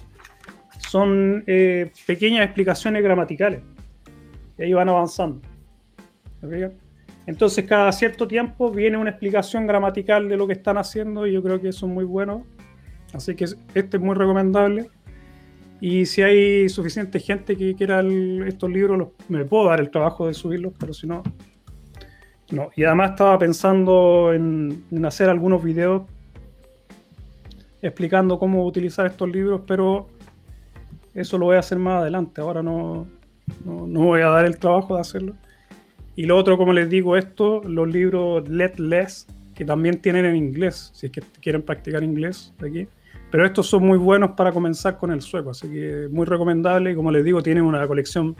son 0.88 1.44
eh, 1.46 1.90
pequeñas 2.06 2.44
explicaciones 2.44 3.02
gramaticales. 3.02 3.60
Y 4.56 4.62
ahí 4.62 4.72
van 4.72 4.88
avanzando. 4.88 5.40
Entonces, 7.26 7.64
cada 7.66 7.92
cierto 7.92 8.26
tiempo 8.26 8.70
viene 8.70 8.96
una 8.96 9.10
explicación 9.10 9.66
gramatical 9.66 10.28
de 10.28 10.36
lo 10.36 10.46
que 10.46 10.54
están 10.54 10.78
haciendo 10.78 11.26
y 11.26 11.32
yo 11.32 11.42
creo 11.42 11.60
que 11.60 11.68
eso 11.68 11.86
es 11.86 11.92
muy 11.92 12.04
bueno. 12.04 12.46
Así 13.12 13.34
que 13.34 13.44
este 13.44 13.96
es 13.96 14.00
muy 14.02 14.14
recomendable. 14.14 14.90
Y 15.80 16.06
si 16.06 16.22
hay 16.22 16.68
suficiente 16.68 17.20
gente 17.20 17.56
que 17.56 17.74
quiera 17.74 18.02
estos 18.46 18.70
libros, 18.70 19.08
me 19.28 19.44
puedo 19.44 19.66
dar 19.68 19.80
el 19.80 19.90
trabajo 19.90 20.26
de 20.26 20.34
subirlos, 20.34 20.72
pero 20.78 20.92
si 20.92 21.06
no, 21.06 21.22
no. 22.50 22.70
Y 22.74 22.84
además 22.84 23.10
estaba 23.10 23.38
pensando 23.38 24.32
en, 24.32 24.84
hacer 25.04 25.28
algunos 25.28 25.62
videos 25.62 26.02
explicando 27.80 28.40
cómo 28.40 28.66
utilizar 28.66 29.06
estos 29.06 29.30
libros, 29.30 29.62
pero 29.66 30.08
eso 31.14 31.38
lo 31.38 31.46
voy 31.46 31.56
a 31.56 31.60
hacer 31.60 31.78
más 31.78 32.02
adelante. 32.02 32.40
Ahora 32.40 32.60
no, 32.60 33.06
no, 33.64 33.86
no 33.86 34.00
voy 34.00 34.22
a 34.22 34.28
dar 34.30 34.46
el 34.46 34.58
trabajo 34.58 34.96
de 34.96 35.00
hacerlo. 35.00 35.34
Y 36.16 36.24
lo 36.24 36.36
otro, 36.36 36.58
como 36.58 36.72
les 36.72 36.90
digo, 36.90 37.16
esto, 37.16 37.62
los 37.62 37.86
libros 37.86 38.48
Let 38.48 38.78
Less, 38.78 39.28
que 39.54 39.64
también 39.64 40.00
tienen 40.00 40.24
en 40.24 40.34
inglés, 40.34 40.90
si 40.92 41.06
es 41.06 41.12
que 41.12 41.22
quieren 41.40 41.62
practicar 41.62 42.02
inglés 42.02 42.52
aquí 42.60 42.88
pero 43.30 43.44
estos 43.44 43.66
son 43.66 43.86
muy 43.86 43.98
buenos 43.98 44.32
para 44.32 44.52
comenzar 44.52 44.96
con 44.96 45.10
el 45.10 45.20
sueco, 45.20 45.50
así 45.50 45.68
que 45.68 46.08
muy 46.10 46.24
recomendable. 46.26 46.92
Y 46.92 46.94
como 46.94 47.10
les 47.10 47.24
digo, 47.24 47.42
tienen 47.42 47.64
una 47.64 47.86
colección, 47.86 48.36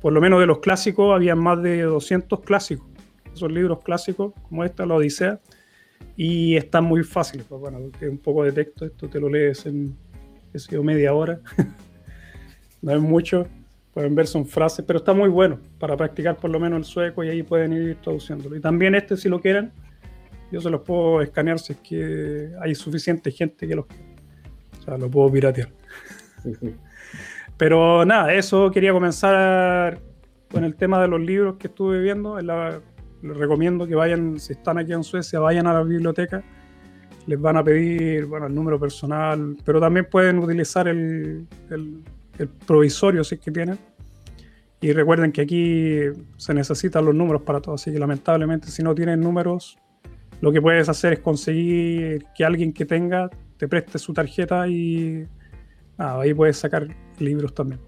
por 0.00 0.12
lo 0.12 0.20
menos 0.20 0.40
de 0.40 0.46
los 0.46 0.58
clásicos, 0.58 1.14
había 1.14 1.34
más 1.34 1.62
de 1.62 1.82
200 1.82 2.40
clásicos. 2.40 2.86
Esos 3.34 3.50
libros 3.50 3.82
clásicos, 3.82 4.32
como 4.48 4.64
esta, 4.64 4.86
la 4.86 4.94
Odisea, 4.94 5.40
y 6.16 6.56
están 6.56 6.84
muy 6.84 7.02
fáciles. 7.02 7.46
Pues 7.48 7.60
bueno, 7.60 7.78
es 8.00 8.08
un 8.08 8.18
poco 8.18 8.44
de 8.44 8.52
texto, 8.52 8.84
esto 8.84 9.08
te 9.08 9.18
lo 9.18 9.28
lees 9.28 9.66
en 9.66 9.96
media 10.82 11.14
hora. 11.14 11.40
no 12.82 12.92
es 12.92 13.00
mucho, 13.00 13.46
pueden 13.92 14.14
ver 14.14 14.26
son 14.26 14.46
frases, 14.46 14.84
pero 14.84 14.98
está 14.98 15.14
muy 15.14 15.28
bueno 15.28 15.58
para 15.78 15.96
practicar 15.96 16.36
por 16.36 16.50
lo 16.50 16.60
menos 16.60 16.78
el 16.78 16.84
sueco 16.84 17.24
y 17.24 17.30
ahí 17.30 17.42
pueden 17.42 17.72
ir 17.72 17.96
traduciéndolo. 18.02 18.56
Y 18.56 18.60
también 18.60 18.94
este, 18.94 19.16
si 19.16 19.28
lo 19.28 19.40
quieren, 19.40 19.72
yo 20.50 20.60
se 20.60 20.70
los 20.70 20.82
puedo 20.82 21.20
escanear 21.20 21.58
si 21.58 21.72
es 21.72 21.78
que 21.80 22.50
hay 22.60 22.74
suficiente 22.74 23.30
gente 23.30 23.66
que 23.66 23.74
los... 23.74 23.86
O 23.86 24.82
sea, 24.84 24.98
lo 24.98 25.10
puedo 25.10 25.32
piratear. 25.32 25.68
Pero 27.56 28.04
nada, 28.04 28.32
eso 28.34 28.70
quería 28.70 28.92
comenzar 28.92 30.00
con 30.50 30.64
el 30.64 30.74
tema 30.74 31.00
de 31.00 31.08
los 31.08 31.20
libros 31.20 31.56
que 31.56 31.68
estuve 31.68 32.00
viendo. 32.00 32.38
les 32.40 33.36
recomiendo 33.36 33.86
que 33.86 33.94
vayan, 33.94 34.38
si 34.38 34.52
están 34.52 34.78
aquí 34.78 34.92
en 34.92 35.04
Suecia, 35.04 35.40
vayan 35.40 35.66
a 35.66 35.72
la 35.72 35.82
biblioteca. 35.82 36.42
Les 37.26 37.40
van 37.40 37.56
a 37.56 37.64
pedir 37.64 38.26
bueno, 38.26 38.46
el 38.46 38.54
número 38.54 38.78
personal, 38.78 39.56
pero 39.64 39.80
también 39.80 40.06
pueden 40.10 40.38
utilizar 40.38 40.88
el, 40.88 41.46
el 41.70 42.48
provisorio 42.66 43.24
si 43.24 43.36
es 43.36 43.40
que 43.40 43.50
tienen. 43.50 43.78
Y 44.80 44.92
recuerden 44.92 45.32
que 45.32 45.40
aquí 45.40 45.98
se 46.36 46.52
necesitan 46.52 47.06
los 47.06 47.14
números 47.14 47.42
para 47.42 47.60
todo, 47.60 47.76
así 47.76 47.90
que 47.90 47.98
lamentablemente 47.98 48.68
si 48.68 48.82
no 48.82 48.94
tienen 48.94 49.20
números 49.20 49.78
lo 50.44 50.52
que 50.52 50.60
puedes 50.60 50.90
hacer 50.90 51.14
es 51.14 51.18
conseguir 51.20 52.26
que 52.36 52.44
alguien 52.44 52.74
que 52.74 52.84
tenga 52.84 53.30
te 53.56 53.66
preste 53.66 53.98
su 53.98 54.12
tarjeta 54.12 54.68
y 54.68 55.26
ahí 55.96 56.34
puedes 56.34 56.58
sacar 56.58 56.86
libros 57.18 57.54
también. 57.54 57.80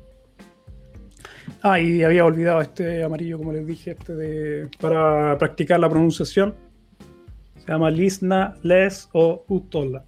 Ah, 1.61 1.79
y 1.79 2.03
había 2.03 2.25
olvidado 2.25 2.63
este 2.63 3.05
amarillo, 3.05 3.37
como 3.37 3.53
les 3.53 3.67
dije, 3.67 3.91
este 3.91 4.15
de, 4.15 4.69
para 4.81 5.37
practicar 5.37 5.79
la 5.79 5.91
pronunciación. 5.91 6.55
Se 7.59 7.71
llama 7.71 7.91
Lisna, 7.91 8.57
Les 8.63 9.11
o 9.13 9.45
Utola. 9.49 10.07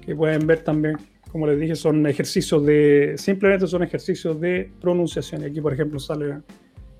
Que 0.00 0.16
pueden 0.16 0.46
ver 0.46 0.60
también, 0.60 0.96
como 1.30 1.46
les 1.46 1.60
dije, 1.60 1.76
son 1.76 2.06
ejercicios 2.06 2.64
de. 2.64 3.16
Simplemente 3.18 3.66
son 3.66 3.82
ejercicios 3.82 4.40
de 4.40 4.72
pronunciación. 4.80 5.42
Y 5.42 5.44
aquí, 5.44 5.60
por 5.60 5.74
ejemplo, 5.74 6.00
sale 6.00 6.36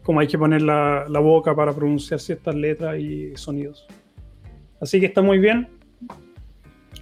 cómo 0.05 0.21
hay 0.21 0.29
que 0.29 0.39
poner 0.39 0.63
la, 0.63 1.07
boca 1.21 1.55
para 1.57 1.73
pronunciar 1.73 2.21
ciertas 2.21 2.55
letras 2.55 2.99
y 2.99 3.37
sonidos. 3.37 3.87
Así 4.81 5.01
que 5.01 5.07
está 5.07 5.23
muy 5.23 5.39
bien. 5.39 5.69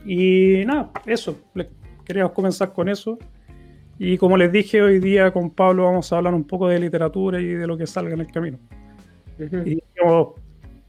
Y 0.06 0.64
nada, 0.64 0.90
eso. 1.04 1.38
Queríamos 2.04 2.32
comenzar 2.32 2.72
con 2.72 2.88
eso. 2.88 3.18
Y 3.98 4.16
como 4.16 4.36
les 4.36 4.50
dije, 4.50 4.80
hoy 4.80 5.00
día 5.00 5.32
con 5.32 5.50
Pablo 5.50 5.84
vamos 5.84 6.12
a 6.12 6.16
hablar 6.16 6.32
un 6.32 6.44
poco 6.44 6.68
de 6.68 6.78
literatura 6.78 7.40
y 7.40 7.46
de 7.46 7.66
lo 7.66 7.76
que 7.76 7.86
salga 7.86 8.14
en 8.14 8.20
el 8.20 8.30
camino. 8.30 8.58
Y 9.64 9.82
hemos, 9.96 10.34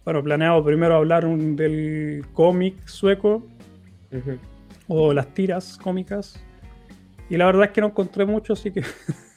bueno, 0.06 0.24
planeado 0.24 0.64
primero 0.64 0.96
hablar 0.96 1.28
del 1.28 2.26
cómic 2.34 2.88
sueco 2.88 3.44
o 4.88 5.14
las 5.14 5.34
tiras 5.34 5.78
cómicas. 5.78 6.44
Y 7.30 7.38
la 7.38 7.46
verdad 7.48 7.66
es 7.66 7.72
que 7.72 7.82
no 7.82 7.88
encontré 7.88 8.26
mucho, 8.26 8.54
así 8.54 8.72
que 8.72 8.84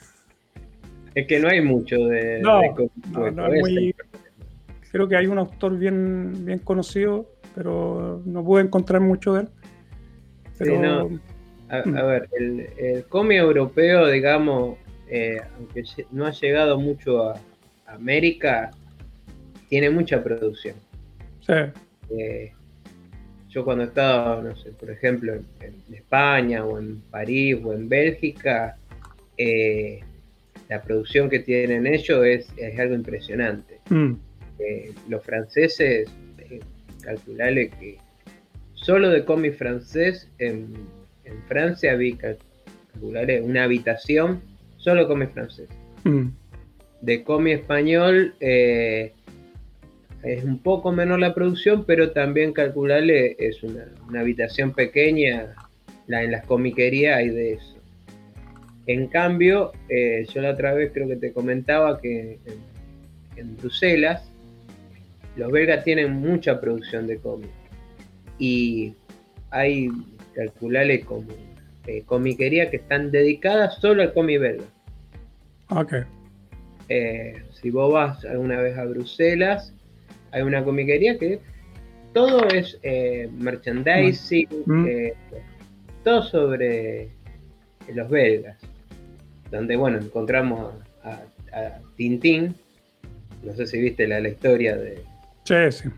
Es 1.16 1.26
que 1.26 1.40
no 1.40 1.48
hay 1.48 1.62
mucho 1.62 1.96
de. 1.96 2.40
No, 2.40 2.60
no, 3.30 3.48
muy, 3.48 3.94
creo 4.92 5.08
que 5.08 5.16
hay 5.16 5.26
un 5.26 5.38
autor 5.38 5.78
bien, 5.78 6.44
bien 6.44 6.58
conocido, 6.58 7.26
pero 7.54 8.22
no 8.26 8.44
pude 8.44 8.62
encontrar 8.62 9.00
mucho 9.00 9.32
de 9.32 9.40
él. 9.40 9.48
Pero, 10.58 11.10
a, 11.70 11.82
mm. 11.84 11.92
ver, 11.92 12.28
el, 12.38 12.68
el 12.76 13.04
cómic 13.06 13.38
europeo, 13.38 14.08
digamos, 14.08 14.76
eh, 15.08 15.40
aunque 15.56 15.84
no 16.10 16.26
ha 16.26 16.32
llegado 16.32 16.78
mucho 16.78 17.30
a, 17.30 17.40
América, 17.86 18.72
tiene 19.70 19.88
mucha 19.88 20.22
producción. 20.22 20.76
Sí. 21.40 21.54
Eh, 22.10 22.52
yo 23.48 23.64
cuando 23.64 23.84
he 23.84 23.86
estado, 23.86 24.42
no 24.42 24.54
sé, 24.54 24.72
por 24.72 24.90
ejemplo, 24.90 25.32
en, 25.34 25.94
España 25.94 26.62
o 26.62 26.78
en 26.78 27.00
París 27.10 27.56
o 27.64 27.72
en 27.72 27.88
Bélgica, 27.88 28.76
eh, 29.38 30.00
la 30.68 30.82
producción 30.82 31.30
que 31.30 31.40
tienen 31.40 31.86
ellos 31.86 32.24
es, 32.24 32.48
algo 32.78 32.94
impresionante. 32.94 33.80
Mm. 33.90 34.14
Eh, 34.58 34.92
los 35.08 35.22
franceses, 35.24 36.08
eh, 36.38 36.60
calcularle 37.02 37.68
que 37.70 37.98
solo 38.74 39.10
de 39.10 39.24
cómic 39.24 39.56
francés 39.56 40.30
en, 40.38 40.96
Francia 41.48 41.96
vi 41.96 42.16
calcularle 42.16 43.40
una 43.40 43.64
habitación 43.64 44.40
solo 44.76 45.08
cómic 45.08 45.32
francés. 45.32 45.68
Mm. 46.04 46.28
De 47.00 47.24
cómic 47.24 47.60
español 47.60 48.34
eh, 48.38 49.12
es 50.22 50.44
un 50.44 50.60
poco 50.60 50.92
menor 50.92 51.18
la 51.18 51.34
producción, 51.34 51.84
pero 51.84 52.12
también 52.12 52.52
calcularle 52.52 53.34
es 53.40 53.62
una, 53.64 53.86
una 54.08 54.20
habitación 54.20 54.72
pequeña. 54.72 55.54
La, 56.06 56.22
en 56.22 56.30
las 56.30 56.46
comiquerías 56.46 57.16
hay 57.16 57.30
de 57.30 57.54
eso. 57.54 57.75
En 58.86 59.08
cambio, 59.08 59.72
eh, 59.88 60.26
yo 60.32 60.40
la 60.40 60.50
otra 60.50 60.72
vez 60.72 60.92
creo 60.92 61.08
que 61.08 61.16
te 61.16 61.32
comentaba 61.32 62.00
que 62.00 62.38
en, 63.36 63.56
Bruselas 63.56 64.30
los 65.34 65.50
belgas 65.50 65.84
tienen 65.84 66.12
mucha 66.12 66.60
producción 66.60 67.06
de 67.06 67.18
cómics 67.18 67.52
y 68.38 68.94
hay, 69.50 69.90
calculales 70.34 71.04
como 71.04 71.26
eh, 71.86 72.02
comiquería 72.06 72.70
que 72.70 72.76
están 72.76 73.10
dedicadas 73.10 73.76
solo 73.80 74.02
al 74.02 74.12
cómic 74.12 74.40
belga. 74.40 74.64
Ok. 75.70 75.94
Eh, 76.88 77.42
si 77.60 77.70
vos 77.70 77.92
vas 77.92 78.24
alguna 78.24 78.60
vez 78.60 78.78
a 78.78 78.84
Bruselas, 78.84 79.74
hay 80.30 80.42
una 80.42 80.62
comiquería 80.62 81.18
que 81.18 81.40
todo 82.14 82.46
es 82.48 82.78
merchandising, 83.32 84.48
mm. 84.64 84.86
todo 86.04 86.22
sobre 86.22 87.10
los 87.92 88.08
belgas 88.08 88.56
donde 89.50 89.76
bueno, 89.76 89.98
encontramos 89.98 90.74
a, 91.02 91.22
Tintín. 91.96 92.54
No 93.42 93.54
sé 93.54 93.66
si 93.66 93.80
viste 93.80 94.06
la, 94.06 94.20
historia 94.20 94.76
de, 94.76 95.02
sí, 95.44 95.88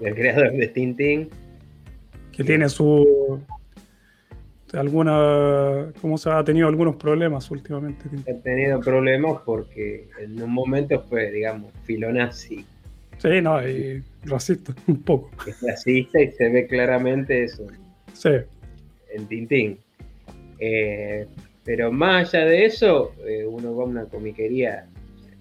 del 0.00 0.14
creador 0.14 0.52
de 0.52 0.68
Tintín. 0.68 1.30
Que 2.32 2.44
tiene 2.44 2.68
su 2.68 3.40
alguna, 4.72 5.92
¿cómo 6.00 6.18
se 6.18 6.30
ha 6.30 6.42
tenido 6.44 6.68
algunos 6.68 6.96
problemas 6.96 7.50
últimamente? 7.50 8.04
Ha 8.30 8.42
tenido 8.42 8.80
problemas 8.80 9.42
porque 9.44 10.08
en 10.18 10.42
un 10.42 10.52
momento 10.52 11.00
fue, 11.08 11.30
digamos, 11.30 11.72
filonazi. 11.84 12.64
Sí, 13.18 13.40
no, 13.40 13.66
y 13.66 14.02
racista, 14.24 14.74
un 14.86 15.02
poco. 15.02 15.30
Es 15.46 15.60
racista 15.62 16.20
y 16.20 16.30
se 16.32 16.48
ve 16.48 16.66
claramente 16.66 17.44
eso. 17.44 17.66
Sí. 18.12 18.30
En 19.10 19.26
Tintín. 19.26 19.78
Eh, 20.58 21.26
pero 21.66 21.90
más 21.90 22.32
allá 22.32 22.46
de 22.46 22.64
eso, 22.64 23.12
eh, 23.26 23.44
uno 23.44 23.74
va 23.74 23.82
a 23.82 23.86
una 23.86 24.04
comiquería 24.04 24.86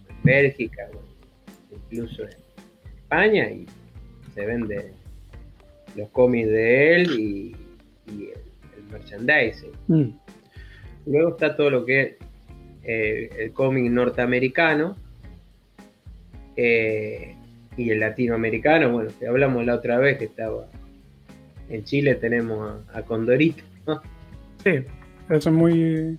en 0.09 0.23
Bélgica, 0.23 0.89
incluso 1.71 2.23
en 2.23 2.29
España, 2.97 3.51
y 3.51 3.67
se 4.33 4.43
vende 4.43 4.91
los 5.95 6.09
cómics 6.09 6.49
de 6.49 6.95
él 6.95 7.19
y, 7.19 7.55
el, 8.07 8.83
merchandising. 8.91 9.71
Mm. 9.87 10.09
Luego 11.05 11.29
está 11.29 11.55
todo 11.55 11.69
lo 11.69 11.85
que 11.85 12.01
es 12.01 12.15
eh, 12.83 13.29
el 13.37 13.53
cómic 13.53 13.91
norteamericano 13.91 14.95
eh, 16.55 17.35
y 17.77 17.91
el 17.91 17.99
latinoamericano. 17.99 18.91
Bueno, 18.91 19.11
que 19.19 19.27
hablamos 19.27 19.63
la 19.63 19.75
otra 19.75 19.99
vez 19.99 20.17
que 20.17 20.25
estaba 20.25 20.67
en 21.69 21.83
Chile, 21.83 22.15
tenemos 22.15 22.83
a, 22.91 23.03
Condorito. 23.03 23.63
Sí, 24.63 24.83
eso 25.29 25.49
es 25.49 25.55
muy. 25.55 26.17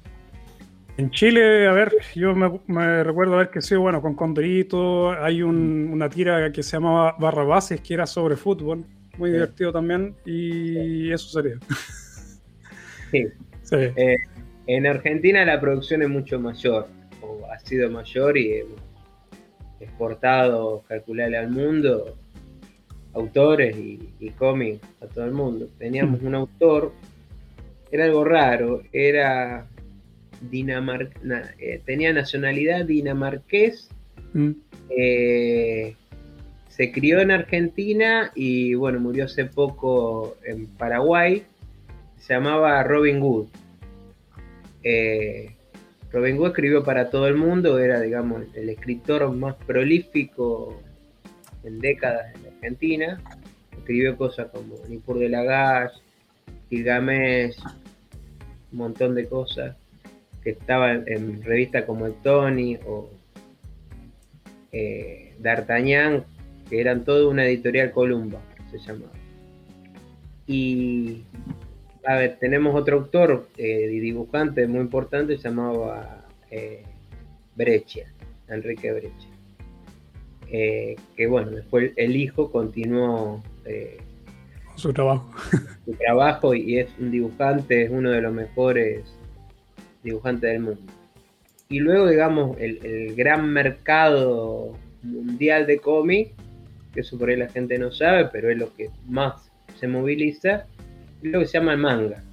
En 0.99 1.11
Chile, 1.11 1.67
a 1.67 1.73
ver, 1.73 1.93
yo 2.15 2.35
me, 2.35 3.05
recuerdo 3.05 3.51
que 3.51 3.61
sí, 3.61 3.77
bueno, 3.77 4.01
con 4.01 4.15
Condorito 4.15 5.11
hay 5.11 5.43
una 5.43 6.09
tira 6.09 6.51
que 6.53 6.63
se 6.63 6.77
llamaba 6.79 7.17
Barra 7.19 7.45
Bases, 7.45 7.83
que 7.83 7.95
era 7.95 8.07
sobre 8.07 8.37
fútbol 8.37 8.87
muy 9.19 9.31
divertido 9.31 9.73
también, 9.73 10.15
y 10.25 11.11
eso 11.13 11.29
sería. 11.29 11.59
Sí. 13.63 13.77
Eh, 13.77 14.17
en 14.67 14.87
Argentina 14.87 15.45
la 15.45 15.61
producción 15.61 16.03
es 16.03 16.09
mucho 16.09 16.39
mayor, 16.41 16.89
o 17.21 17.47
ha 17.51 17.59
sido 17.61 17.89
mayor 17.91 18.37
y 18.37 18.55
hemos 18.55 18.81
exportado, 19.81 20.85
calcularle 20.89 21.37
al 21.37 21.51
mundo, 21.51 22.17
autores 23.15 23.77
y, 23.77 24.31
cómics 24.39 24.81
a 25.01 25.07
todo 25.07 25.25
el 25.25 25.33
mundo. 25.33 25.69
Teníamos 25.79 26.21
mm. 26.21 26.27
un 26.27 26.35
autor, 26.35 26.93
era 27.91 28.05
algo 28.05 28.25
raro, 28.25 28.83
era 28.93 29.69
Dinamar 30.41 31.11
eh, 31.59 31.81
tenía 31.85 32.13
nacionalidad 32.13 32.85
dinamarqués. 32.85 33.89
Mm. 34.33 34.51
Eh, 34.91 35.95
se 36.69 36.93
crió 36.93 37.21
en 37.21 37.31
Argentina 37.31 38.33
y 38.35 38.75
bueno, 38.75 39.01
murió 39.01 39.25
hace 39.25 39.47
poco 39.47 40.37
en 40.45 40.67
Paraguay. 40.67 41.45
Se 42.19 42.35
llamaba 42.35 42.83
Robin 42.83 43.21
Hood. 43.21 43.47
Eh, 44.83 45.55
Robin 46.13 46.37
Hood 46.37 46.49
escribió 46.49 46.85
para 46.85 47.11
todo 47.11 47.27
el 47.29 47.35
mundo, 47.35 47.79
era 47.79 48.01
digamos 48.01 48.45
el 48.55 48.69
escritor 48.69 49.31
más 49.33 49.55
prolífico 49.67 50.83
en 51.65 51.79
décadas 51.81 52.35
en 52.37 52.53
Argentina. 52.55 53.23
Escribió 53.73 54.17
cosas 54.17 54.49
como 54.53 54.77
Nipur 54.89 55.19
de 55.19 55.29
Lagash, 55.29 55.93
Gilgamesh, 56.71 57.57
un 58.73 58.79
montón 58.79 59.15
de 59.15 59.29
cosas 59.29 59.77
que 60.43 60.51
estaban 60.51 61.05
en 61.07 61.43
revistas 61.43 61.85
como 61.85 62.07
el 62.07 62.15
Tony 62.23 62.79
o 62.87 63.11
eh, 64.73 65.35
D'Artagnan, 65.39 66.25
que 66.69 66.81
eran 66.81 67.05
todo 67.05 67.31
una 67.31 67.45
editorial 67.47 67.93
Columba, 67.93 68.41
se 68.71 68.79
llamaba. 68.79 69.13
Y, 70.47 71.23
a 72.05 72.17
ver, 72.17 72.37
tenemos 72.39 72.75
otro 72.75 72.99
autor 72.99 73.49
eh, 73.57 73.91
y 73.93 73.99
dibujante 73.99 74.67
muy 74.67 74.81
importante, 74.81 75.37
llamaba 75.37 76.25
eh, 76.51 76.83
Breccia, 77.55 78.13
Enrique 78.49 78.93
Breccia. 78.93 79.31
Eh, 80.49 80.95
que 81.17 81.27
bueno, 81.27 81.51
después 81.51 81.93
el 81.97 82.15
hijo 82.15 82.53
continuó 82.53 83.43
su 84.77 84.93
trabajo. 84.93 85.31
su 85.85 85.93
trabajo 85.93 86.55
y 86.55 86.79
es 86.79 86.89
un 86.99 87.11
dibujante, 87.11 87.85
es 87.85 87.91
uno 87.91 88.11
de 88.11 88.23
los 88.23 88.33
mejores 88.33 89.05
dibujantes 90.03 90.53
del 90.53 90.61
mundo. 90.61 90.93
Y 91.69 91.81
luego, 91.81 92.09
digamos, 92.09 92.57
el, 92.61 92.85
el 92.87 93.15
gran 93.17 93.49
mercado 93.53 94.77
mundial 95.03 95.67
de 95.67 95.79
cómics 95.79 96.33
que 96.97 97.03
eso 97.03 97.19
por 97.19 97.29
ahí 97.29 97.37
la 97.37 97.49
gente 97.49 97.79
no 97.79 97.93
sabe, 97.93 98.29
pero 98.33 98.51
es 98.51 98.57
lo 98.57 98.75
que 98.75 98.91
más 99.07 99.53
se 99.79 99.87
moviliza, 99.87 100.67
es 101.23 101.31
lo 101.31 101.41
que 101.41 101.47
se 101.47 101.59
llama 101.59 101.73
el 101.73 101.79
manga. 101.79 102.25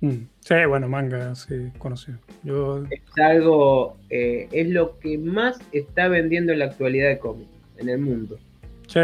Mm. 0.00 0.28
Sí, 0.38 0.54
bueno, 0.68 0.88
manga, 0.88 1.34
sí, 1.34 1.70
conocido. 1.78 2.18
Yo... 2.44 2.84
Es 2.90 3.02
algo, 3.20 3.96
eh, 4.08 4.48
es 4.52 4.68
lo 4.68 4.98
que 5.00 5.18
más 5.18 5.58
está 5.72 6.06
vendiendo 6.08 6.52
en 6.52 6.60
la 6.60 6.66
actualidad 6.66 7.08
de 7.08 7.18
cómics 7.18 7.50
en 7.76 7.88
el 7.88 7.98
mundo. 7.98 8.38
Sí. 8.86 9.00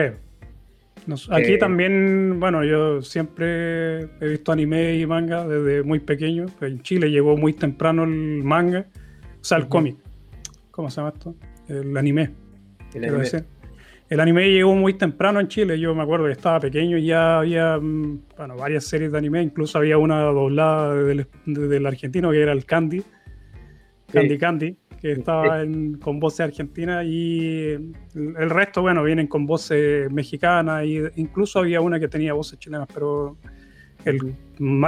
Aquí 1.31 1.53
eh, 1.53 1.59
también, 1.59 2.39
bueno, 2.39 2.65
yo 2.65 3.03
siempre 3.03 4.01
he 4.21 4.29
visto 4.29 4.53
anime 4.53 4.97
y 4.97 5.07
manga 5.07 5.47
desde 5.47 5.83
muy 5.83 6.01
pequeño. 6.01 6.47
En 6.61 6.83
Chile 6.83 7.11
llegó 7.11 7.37
muy 7.37 7.53
temprano 7.53 8.05
el 8.05 8.43
manga, 8.45 8.87
o 9.41 9.45
sea, 9.45 9.59
el 9.59 9.69
cómic. 9.69 9.97
¿Cómo 10.71 10.91
se 10.91 10.97
llama 10.97 11.13
esto? 11.15 11.35
El 11.69 11.97
anime. 11.97 12.31
El 12.95 13.05
anime. 13.05 13.45
El 14.09 14.21
anime 14.21 14.51
llegó 14.51 14.75
muy 14.75 14.95
temprano 14.95 15.39
en 15.39 15.49
Chile, 15.49 15.79
yo 15.79 15.95
me 15.95 16.03
acuerdo 16.03 16.27
que 16.27 16.33
estaba 16.33 16.61
pequeño 16.61 16.97
y 16.97 17.07
ya 17.07 17.41
había 17.41 17.79
mm, 17.79 18.21
bueno, 18.39 18.57
varias 18.57 18.85
series 18.85 19.13
de 19.13 19.19
anime, 19.19 19.43
incluso 19.43 19.77
había 19.77 19.99
una 19.99 20.23
doblada 20.23 20.95
del, 20.95 21.87
argentino 21.87 22.31
que 22.31 22.41
era 22.41 22.53
el 22.53 22.65
Candy, 22.65 23.03
Candy 24.11 24.39
Candy, 24.39 24.77
que 25.01 25.13
estaba 25.13 25.65
con 26.01 26.21
voces 26.21 26.41
argentinas 26.41 27.05
y 27.07 27.71
el 28.15 28.51
resto, 28.51 28.83
bueno, 28.83 29.03
vienen 29.03 29.27
con 29.27 29.47
voces 29.47 30.11
mexicanas 30.11 30.83
e 30.85 31.11
incluso 31.17 31.61
había 31.61 31.81
una 31.81 31.99
que 32.01 32.09
tenía 32.09 32.33
voces 32.33 32.59
chilenas, 32.59 32.89
pero 32.93 33.37
el, 34.05 34.35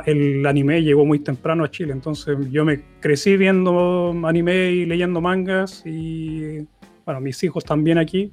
el, 0.06 0.46
anime 0.46 0.82
llegó 0.82 1.04
muy 1.04 1.20
temprano 1.20 1.64
a 1.64 1.70
Chile, 1.70 1.92
entonces 1.92 2.36
yo 2.50 2.64
me 2.64 2.82
crecí 3.00 3.36
viendo 3.36 4.14
anime 4.24 4.70
y 4.72 4.86
leyendo 4.86 5.20
mangas 5.20 5.82
y 5.84 6.66
bueno, 7.04 7.20
mis 7.20 7.42
hijos 7.42 7.64
también 7.64 7.98
aquí 7.98 8.32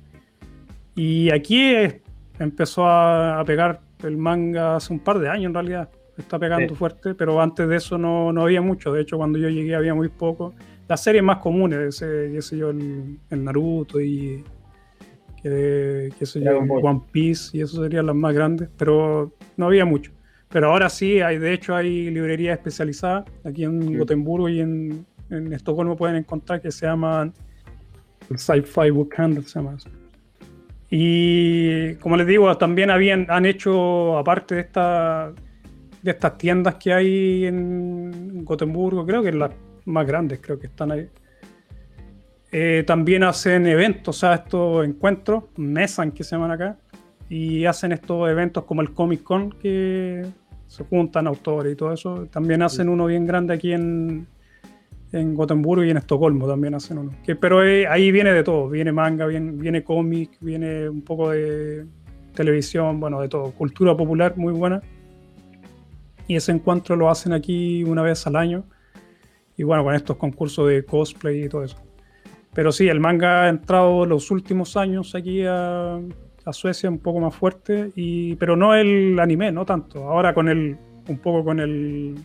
y 0.98 1.30
aquí 1.30 1.76
empezó 2.40 2.88
a, 2.88 3.44
pegar 3.46 3.82
el 4.04 4.18
manga 4.18 4.78
hace 4.78 4.94
un 4.94 5.00
par 5.00 5.20
de 5.20 5.30
años 5.30 5.46
en 5.46 5.54
realidad. 5.54 5.90
Está 6.18 6.40
pegando 6.40 6.74
fuerte, 6.74 7.14
pero 7.14 7.40
antes 7.40 7.70
de 7.70 7.76
eso 7.76 8.00
no, 8.00 8.30
había 8.42 8.62
mucho. 8.62 8.92
De 8.92 9.02
hecho, 9.02 9.18
cuando 9.18 9.38
yo 9.38 9.50
llegué 9.50 9.76
había 9.76 9.94
muy 9.94 10.10
poco. 10.10 10.56
Las 10.88 11.04
series 11.04 11.24
más 11.24 11.38
comunes, 11.38 12.00
qué 12.00 12.42
sé 12.42 12.58
yo, 12.58 12.70
el, 12.70 13.20
Naruto 13.30 14.00
y 14.00 14.44
qué 15.42 16.12
sé 16.22 16.42
yo, 16.42 16.58
One 16.60 17.02
Piece 17.12 17.58
y 17.58 17.62
eso 17.62 17.82
serían 17.84 18.06
las 18.06 18.16
más 18.16 18.34
grandes, 18.34 18.70
pero 18.78 19.34
no 19.56 19.66
había 19.66 19.86
mucho. 19.86 20.12
Pero 20.50 20.72
ahora 20.72 20.90
sí, 20.90 21.20
hay, 21.20 21.40
de 21.40 21.54
hecho 21.54 21.76
hay 21.76 22.10
librerías 22.10 22.58
especializadas 22.58 23.26
aquí 23.44 23.64
en 23.64 23.98
Gotemburgo 23.98 24.50
y 24.50 24.62
en, 24.62 25.06
Estocolmo 25.52 25.98
pueden 25.98 26.16
encontrar 26.16 26.62
que 26.62 26.72
se 26.72 26.86
llaman 26.86 27.34
el 28.30 28.38
Sci-Fi 28.38 28.92
Book 28.92 29.14
Handle, 29.18 29.44
se 29.44 29.60
llama 29.60 29.76
eso. 29.76 29.90
Y 30.90 31.96
como 31.96 32.16
les 32.16 32.28
digo, 32.28 32.56
también 32.58 32.90
habían, 32.90 33.28
han 33.30 33.46
hecho, 33.46 34.18
aparte 34.18 34.56
de, 34.56 34.62
esta, 34.62 35.34
de 36.02 36.12
estas 36.12 36.38
tiendas 36.38 36.76
que 36.76 36.94
hay 36.94 37.46
en 37.46 38.46
Gotemburgo, 38.46 39.06
creo 39.06 39.22
que 39.22 39.34
las 39.34 39.52
más 39.88 40.06
grandes, 40.06 40.40
creo 40.42 40.60
que 40.60 40.68
están 40.68 40.92
ahí. 40.92 41.10
Eh, 42.52 42.84
también 42.88 43.24
hacen 43.24 43.68
eventos, 43.68 44.16
o 44.16 44.20
sea, 44.20 44.36
estos 44.36 44.86
encuentros, 44.86 45.46
mesan 45.58 46.12
que 46.12 46.24
se 46.24 46.36
llaman 46.36 46.52
acá, 46.52 46.78
y 47.30 47.66
hacen 47.66 47.92
estos 47.92 48.30
eventos 48.30 48.64
como 48.64 48.82
el 48.82 48.94
Comic 48.94 49.24
Con, 49.24 49.52
que 49.52 50.26
se 50.68 50.84
juntan 50.84 51.28
autores 51.28 51.74
y 51.74 51.76
todo 51.76 51.94
eso. 51.94 52.28
También 52.32 52.62
hacen 52.62 52.90
uno 52.90 53.06
bien 53.06 53.26
grande 53.26 53.54
aquí 53.54 53.74
en, 53.74 54.28
en 55.12 55.36
Gotemburgo 55.36 55.84
y 55.84 55.90
en 55.90 55.98
Estocolmo 55.98 56.48
también 56.48 56.74
hacen 56.74 56.98
uno. 56.98 57.12
Que, 57.26 57.36
pero 57.36 57.66
eh, 57.66 57.88
ahí 57.88 58.12
viene 58.12 58.32
de 58.32 58.44
todo, 58.44 58.70
viene 58.70 58.92
manga, 58.92 59.26
viene, 59.26 59.52
viene 59.52 59.84
cómic, 59.84 60.38
viene 60.40 60.90
un 60.90 61.02
poco 61.02 61.32
de 61.32 61.86
televisión, 62.34 63.00
bueno, 63.00 63.20
de 63.20 63.28
todo, 63.28 63.52
cultura 63.52 63.96
popular 63.96 64.38
muy 64.38 64.54
buena. 64.54 64.82
Y 66.28 66.36
ese 66.36 66.52
encuentro 66.52 66.96
lo 66.96 67.10
hacen 67.10 67.34
aquí 67.34 67.84
una 67.84 68.02
vez 68.02 68.28
al 68.28 68.36
año. 68.36 68.66
Y 69.58 69.64
bueno, 69.64 69.84
con 69.84 69.96
estos 69.96 70.18
concursos 70.18 70.70
de 70.70 70.86
cosplay 70.86 71.44
y 71.44 71.50
todo 71.50 71.64
eso. 71.64 71.78
Pero 72.54 72.72
sí, 72.72 72.88
el 72.88 73.00
manga 73.00 73.44
ha 73.44 73.50
entrado 73.50 74.06
los 74.06 74.32
últimos 74.32 74.78
años 74.78 75.14
aquí 75.16 75.44
a, 75.46 76.00
a 76.46 76.54
Suecia 76.54 76.90
un 76.90 77.00
poco 77.00 77.20
más 77.20 77.36
fuerte, 77.36 77.92
y, 77.96 78.36
pero 78.36 78.56
no 78.56 78.74
el 78.76 79.20
anime, 79.20 79.52
no 79.52 79.66
tanto. 79.66 80.08
Ahora 80.08 80.34
con 80.34 80.48
el, 80.48 80.78
un 81.08 81.18
poco 81.18 81.44
con 81.44 81.60
el 81.60 82.16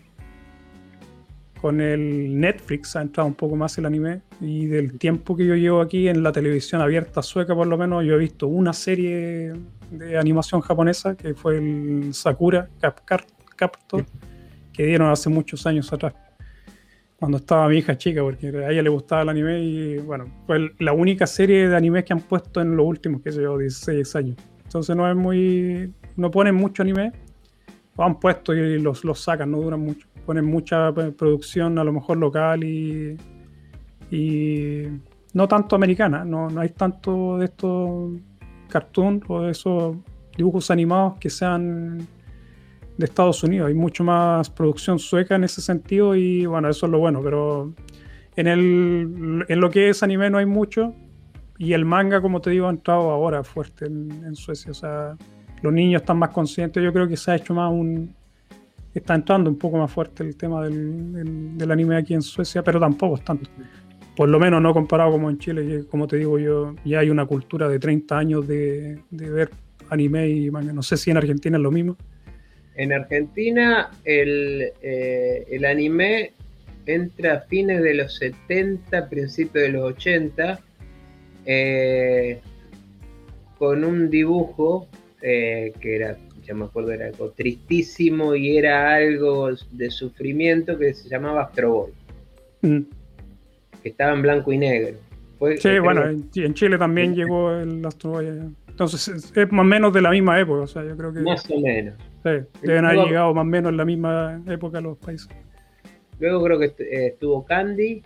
con 1.60 1.80
el 1.80 2.40
Netflix 2.40 2.96
ha 2.96 3.02
entrado 3.02 3.28
un 3.28 3.34
poco 3.34 3.54
más 3.54 3.78
el 3.78 3.86
anime 3.86 4.22
y 4.40 4.66
del 4.66 4.98
tiempo 4.98 5.36
que 5.36 5.46
yo 5.46 5.54
llevo 5.54 5.80
aquí 5.80 6.08
en 6.08 6.24
la 6.24 6.32
televisión 6.32 6.80
abierta 6.80 7.22
sueca 7.22 7.54
por 7.54 7.68
lo 7.68 7.78
menos 7.78 8.04
yo 8.04 8.14
he 8.14 8.18
visto 8.18 8.48
una 8.48 8.72
serie 8.72 9.52
de 9.92 10.18
animación 10.18 10.60
japonesa 10.60 11.16
que 11.16 11.34
fue 11.34 11.58
el 11.58 12.12
Sakura 12.14 12.68
Cap 12.80 12.98
Captor 13.54 14.04
que 14.72 14.86
dieron 14.86 15.08
hace 15.08 15.28
muchos 15.28 15.64
años 15.64 15.92
atrás, 15.92 16.14
cuando 17.22 17.38
estaba 17.38 17.68
mi 17.68 17.76
hija 17.76 17.96
chica, 17.96 18.20
porque 18.20 18.48
a 18.48 18.72
ella 18.72 18.82
le 18.82 18.88
gustaba 18.88 19.22
el 19.22 19.28
anime 19.28 19.60
y 19.60 19.98
bueno, 19.98 20.24
fue 20.44 20.72
la 20.80 20.92
única 20.92 21.24
serie 21.24 21.68
de 21.68 21.76
anime 21.76 22.02
que 22.02 22.12
han 22.12 22.18
puesto 22.18 22.60
en 22.60 22.76
los 22.76 22.84
últimos, 22.84 23.22
que 23.22 23.30
sé 23.30 23.42
yo, 23.42 23.56
16 23.56 24.16
años. 24.16 24.36
Entonces 24.64 24.96
no 24.96 25.08
es 25.08 25.14
muy, 25.14 25.94
no 26.16 26.32
ponen 26.32 26.56
mucho 26.56 26.82
anime, 26.82 27.12
lo 27.96 28.02
han 28.02 28.18
puesto 28.18 28.52
y 28.52 28.76
los, 28.80 29.04
los 29.04 29.20
sacan, 29.20 29.52
no 29.52 29.58
duran 29.58 29.78
mucho. 29.78 30.08
Ponen 30.26 30.46
mucha 30.46 30.92
producción 30.92 31.78
a 31.78 31.84
lo 31.84 31.92
mejor 31.92 32.16
local 32.16 32.64
y, 32.64 33.16
y 34.10 34.88
no 35.32 35.46
tanto 35.46 35.76
americana, 35.76 36.24
no, 36.24 36.50
no 36.50 36.60
hay 36.60 36.70
tanto 36.70 37.38
de 37.38 37.44
estos 37.44 38.14
cartoons 38.68 39.22
o 39.28 39.42
de 39.42 39.52
esos 39.52 39.96
dibujos 40.36 40.72
animados 40.72 41.20
que 41.20 41.30
sean 41.30 42.04
de 43.02 43.10
Estados 43.10 43.42
Unidos. 43.42 43.68
Hay 43.68 43.74
mucho 43.74 44.04
más 44.04 44.50
producción 44.50 44.98
sueca 44.98 45.34
en 45.36 45.44
ese 45.44 45.60
sentido 45.60 46.14
y 46.14 46.46
bueno, 46.46 46.68
eso 46.68 46.86
es 46.86 46.92
lo 46.92 46.98
bueno, 46.98 47.20
pero 47.22 47.72
en, 48.36 48.46
el, 48.46 49.44
en 49.48 49.60
lo 49.60 49.70
que 49.70 49.88
es 49.88 50.02
anime 50.02 50.30
no 50.30 50.38
hay 50.38 50.46
mucho 50.46 50.94
y 51.58 51.72
el 51.74 51.84
manga, 51.84 52.20
como 52.20 52.40
te 52.40 52.50
digo, 52.50 52.66
ha 52.66 52.70
entrado 52.70 53.10
ahora 53.10 53.44
fuerte 53.44 53.86
en, 53.86 54.34
Suecia. 54.34 54.70
O 54.70 54.74
sea, 54.74 55.16
los 55.60 55.72
niños 55.72 56.02
están 56.02 56.18
más 56.18 56.30
conscientes. 56.30 56.82
Yo 56.82 56.92
creo 56.92 57.06
que 57.06 57.16
se 57.16 57.30
ha 57.30 57.36
hecho 57.36 57.54
más 57.54 57.70
un... 57.70 58.14
Está 58.94 59.14
entrando 59.14 59.48
un 59.48 59.56
poco 59.56 59.78
más 59.78 59.90
fuerte 59.90 60.22
el 60.22 60.36
tema 60.36 60.62
del, 60.64 61.56
del 61.56 61.70
anime 61.70 61.96
aquí 61.96 62.14
en 62.14 62.22
Suecia, 62.22 62.62
pero 62.62 62.78
tampoco 62.80 63.16
es 63.16 63.24
tanto 63.24 63.48
por 64.16 64.28
lo 64.28 64.38
menos 64.38 64.60
no 64.60 64.74
comparado 64.74 65.10
como 65.12 65.30
en 65.30 65.38
Chile, 65.38 65.84
como 65.90 66.06
te 66.06 66.16
digo 66.16 66.38
yo, 66.38 66.74
ya 66.84 67.00
hay 67.00 67.10
una 67.10 67.24
cultura 67.26 67.68
de 67.68 67.78
30 67.78 68.18
años 68.18 68.46
de, 68.46 69.00
ver 69.10 69.50
anime 69.88 70.28
y 70.28 70.50
manga. 70.50 70.72
No 70.72 70.82
sé 70.82 70.96
si 70.96 71.10
en 71.10 71.16
Argentina 71.16 71.56
es 71.56 71.62
lo 71.62 71.70
mismo. 71.70 71.96
En 72.76 72.92
Argentina 72.92 73.90
el, 74.04 74.72
eh, 74.82 75.44
el 75.50 75.64
anime 75.64 76.32
entra 76.86 77.34
a 77.34 77.40
fines 77.40 77.82
de 77.82 77.94
los 77.94 78.16
70, 78.16 79.08
principios 79.08 79.64
de 79.64 79.68
los 79.68 79.92
80, 79.92 80.60
eh, 81.46 82.40
con 83.58 83.84
un 83.84 84.10
dibujo 84.10 84.88
eh, 85.20 85.72
que 85.80 85.96
era, 85.96 86.16
ya 86.42 86.54
me 86.54 86.64
acuerdo, 86.64 86.92
era 86.92 87.06
algo 87.06 87.30
tristísimo 87.30 88.34
y 88.34 88.56
era 88.56 88.94
algo 88.94 89.50
de 89.70 89.90
sufrimiento 89.90 90.78
que 90.78 90.94
se 90.94 91.08
llamaba 91.08 91.42
Astro 91.42 91.72
Boy. 91.72 91.92
Mm 92.62 93.02
que 93.82 93.88
estaba 93.88 94.12
en 94.12 94.22
blanco 94.22 94.52
y 94.52 94.58
negro. 94.58 94.98
sí, 95.58 95.78
bueno, 95.80 96.08
en, 96.08 96.54
Chile 96.54 96.78
también 96.78 97.14
llegó 97.14 97.52
el 97.52 97.84
Astro 97.84 98.10
Boy. 98.10 98.28
Entonces 98.68 99.32
es 99.36 99.52
más 99.52 99.60
o 99.60 99.64
menos 99.64 99.92
de 99.92 100.00
la 100.00 100.10
misma 100.10 100.40
época, 100.40 100.62
o 100.62 100.66
sea, 100.66 100.84
yo 100.84 100.96
creo 100.96 101.12
que... 101.12 101.20
Más 101.20 101.48
o 101.50 101.60
menos. 101.60 101.94
Sí, 102.22 102.30
deben 102.62 102.84
haber 102.84 103.06
llegado 103.06 103.34
más 103.34 103.42
o 103.42 103.46
menos 103.46 103.70
en 103.70 103.76
la 103.76 103.84
misma 103.84 104.40
época 104.46 104.80
los 104.80 104.96
países. 104.98 105.28
Luego 106.20 106.44
creo 106.44 106.58
que 106.58 106.66
eh, 106.66 107.06
estuvo 107.08 107.44
Candy. 107.44 108.02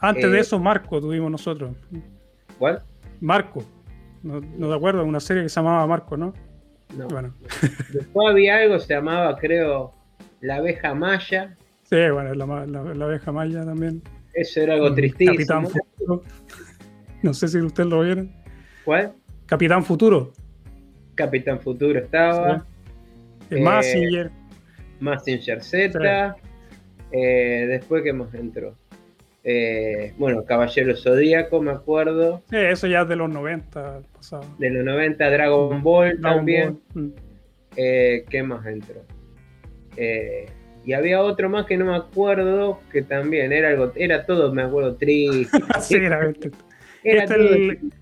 Antes 0.00 0.30
de 0.30 0.38
eh, 0.38 0.40
eso, 0.40 0.58
Marco 0.58 1.00
tuvimos 1.00 1.30
nosotros. 1.30 1.76
¿Cuál? 2.58 2.82
Marco. 3.20 3.62
No, 4.22 4.40
no 4.40 4.68
te 4.68 4.74
acuerdo, 4.74 5.04
una 5.04 5.20
serie 5.20 5.42
que 5.42 5.48
se 5.48 5.56
llamaba 5.56 5.86
Marco, 5.86 6.16
¿no? 6.16 6.32
No. 6.96 7.08
Bueno. 7.08 7.34
Después 7.92 8.30
había 8.30 8.56
algo, 8.56 8.78
se 8.78 8.94
llamaba, 8.94 9.36
creo, 9.36 9.92
La 10.40 10.56
abeja 10.56 10.94
maya. 10.94 11.56
Sí, 11.82 11.96
bueno, 12.12 12.34
la, 12.34 12.66
la 12.66 13.04
abeja 13.04 13.32
maya 13.32 13.64
también. 13.64 14.02
Eso 14.36 14.60
era 14.60 14.74
algo 14.74 14.94
tristísimo. 14.94 15.34
Capitán 15.36 15.66
Futuro. 15.66 16.22
No 17.22 17.34
sé 17.34 17.48
si 17.48 17.58
ustedes 17.58 17.88
lo 17.88 18.02
vieron. 18.02 18.30
¿Cuál? 18.84 19.12
Capitán 19.46 19.82
Futuro. 19.82 20.32
Capitán 21.14 21.58
Futuro 21.58 21.98
estaba. 21.98 22.58
Sí. 22.58 22.75
Eh, 23.50 23.60
Massinger. 23.60 24.30
Massinger 25.00 25.62
Z. 25.62 26.36
Eh, 27.12 27.66
después 27.68 28.02
que 28.02 28.12
más 28.12 28.32
entró. 28.34 28.74
Eh, 29.44 30.12
bueno, 30.18 30.44
Caballero 30.44 30.96
Zodíaco, 30.96 31.62
me 31.62 31.70
acuerdo. 31.70 32.42
Sí, 32.50 32.56
eso 32.56 32.86
ya 32.88 33.02
es 33.02 33.08
de 33.08 33.16
los 33.16 33.30
90 33.30 34.00
pasado. 34.12 34.44
De 34.58 34.70
los 34.70 34.84
90, 34.84 35.30
Dragon 35.30 35.82
Ball 35.82 36.20
también. 36.20 36.80
Mm. 36.94 37.08
¿Qué 37.76 38.42
más 38.44 38.66
entró? 38.66 39.02
Eh, 39.96 40.46
y 40.84 40.92
había 40.92 41.20
otro 41.20 41.48
más 41.48 41.66
que 41.66 41.76
no 41.76 41.86
me 41.86 41.96
acuerdo, 41.96 42.80
que 42.92 43.02
también 43.02 43.52
era 43.52 43.70
algo, 43.70 43.92
era 43.96 44.24
todo, 44.24 44.52
me 44.52 44.62
acuerdo, 44.62 44.94
triste. 44.96 45.58
sí, 45.80 45.96
era, 45.96 46.28
este, 46.28 46.52
el, 47.02 47.92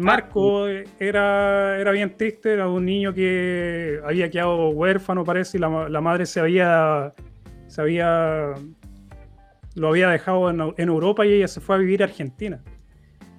Marco 0.00 0.66
era, 0.66 1.78
era 1.78 1.90
bien 1.90 2.16
triste, 2.16 2.54
era 2.54 2.68
un 2.68 2.86
niño 2.86 3.12
que 3.12 4.00
había 4.02 4.30
quedado 4.30 4.70
huérfano, 4.70 5.24
parece, 5.24 5.58
y 5.58 5.60
la, 5.60 6.00
madre 6.00 6.24
se 6.24 6.40
había, 6.40 7.12
se 7.66 7.82
había, 7.82 8.54
lo 9.74 9.88
había 9.88 10.08
dejado 10.08 10.50
en, 10.50 10.88
Europa 10.88 11.26
y 11.26 11.34
ella 11.34 11.48
se 11.48 11.60
fue 11.60 11.76
a 11.76 11.78
vivir 11.78 12.02
a 12.02 12.06
Argentina. 12.06 12.62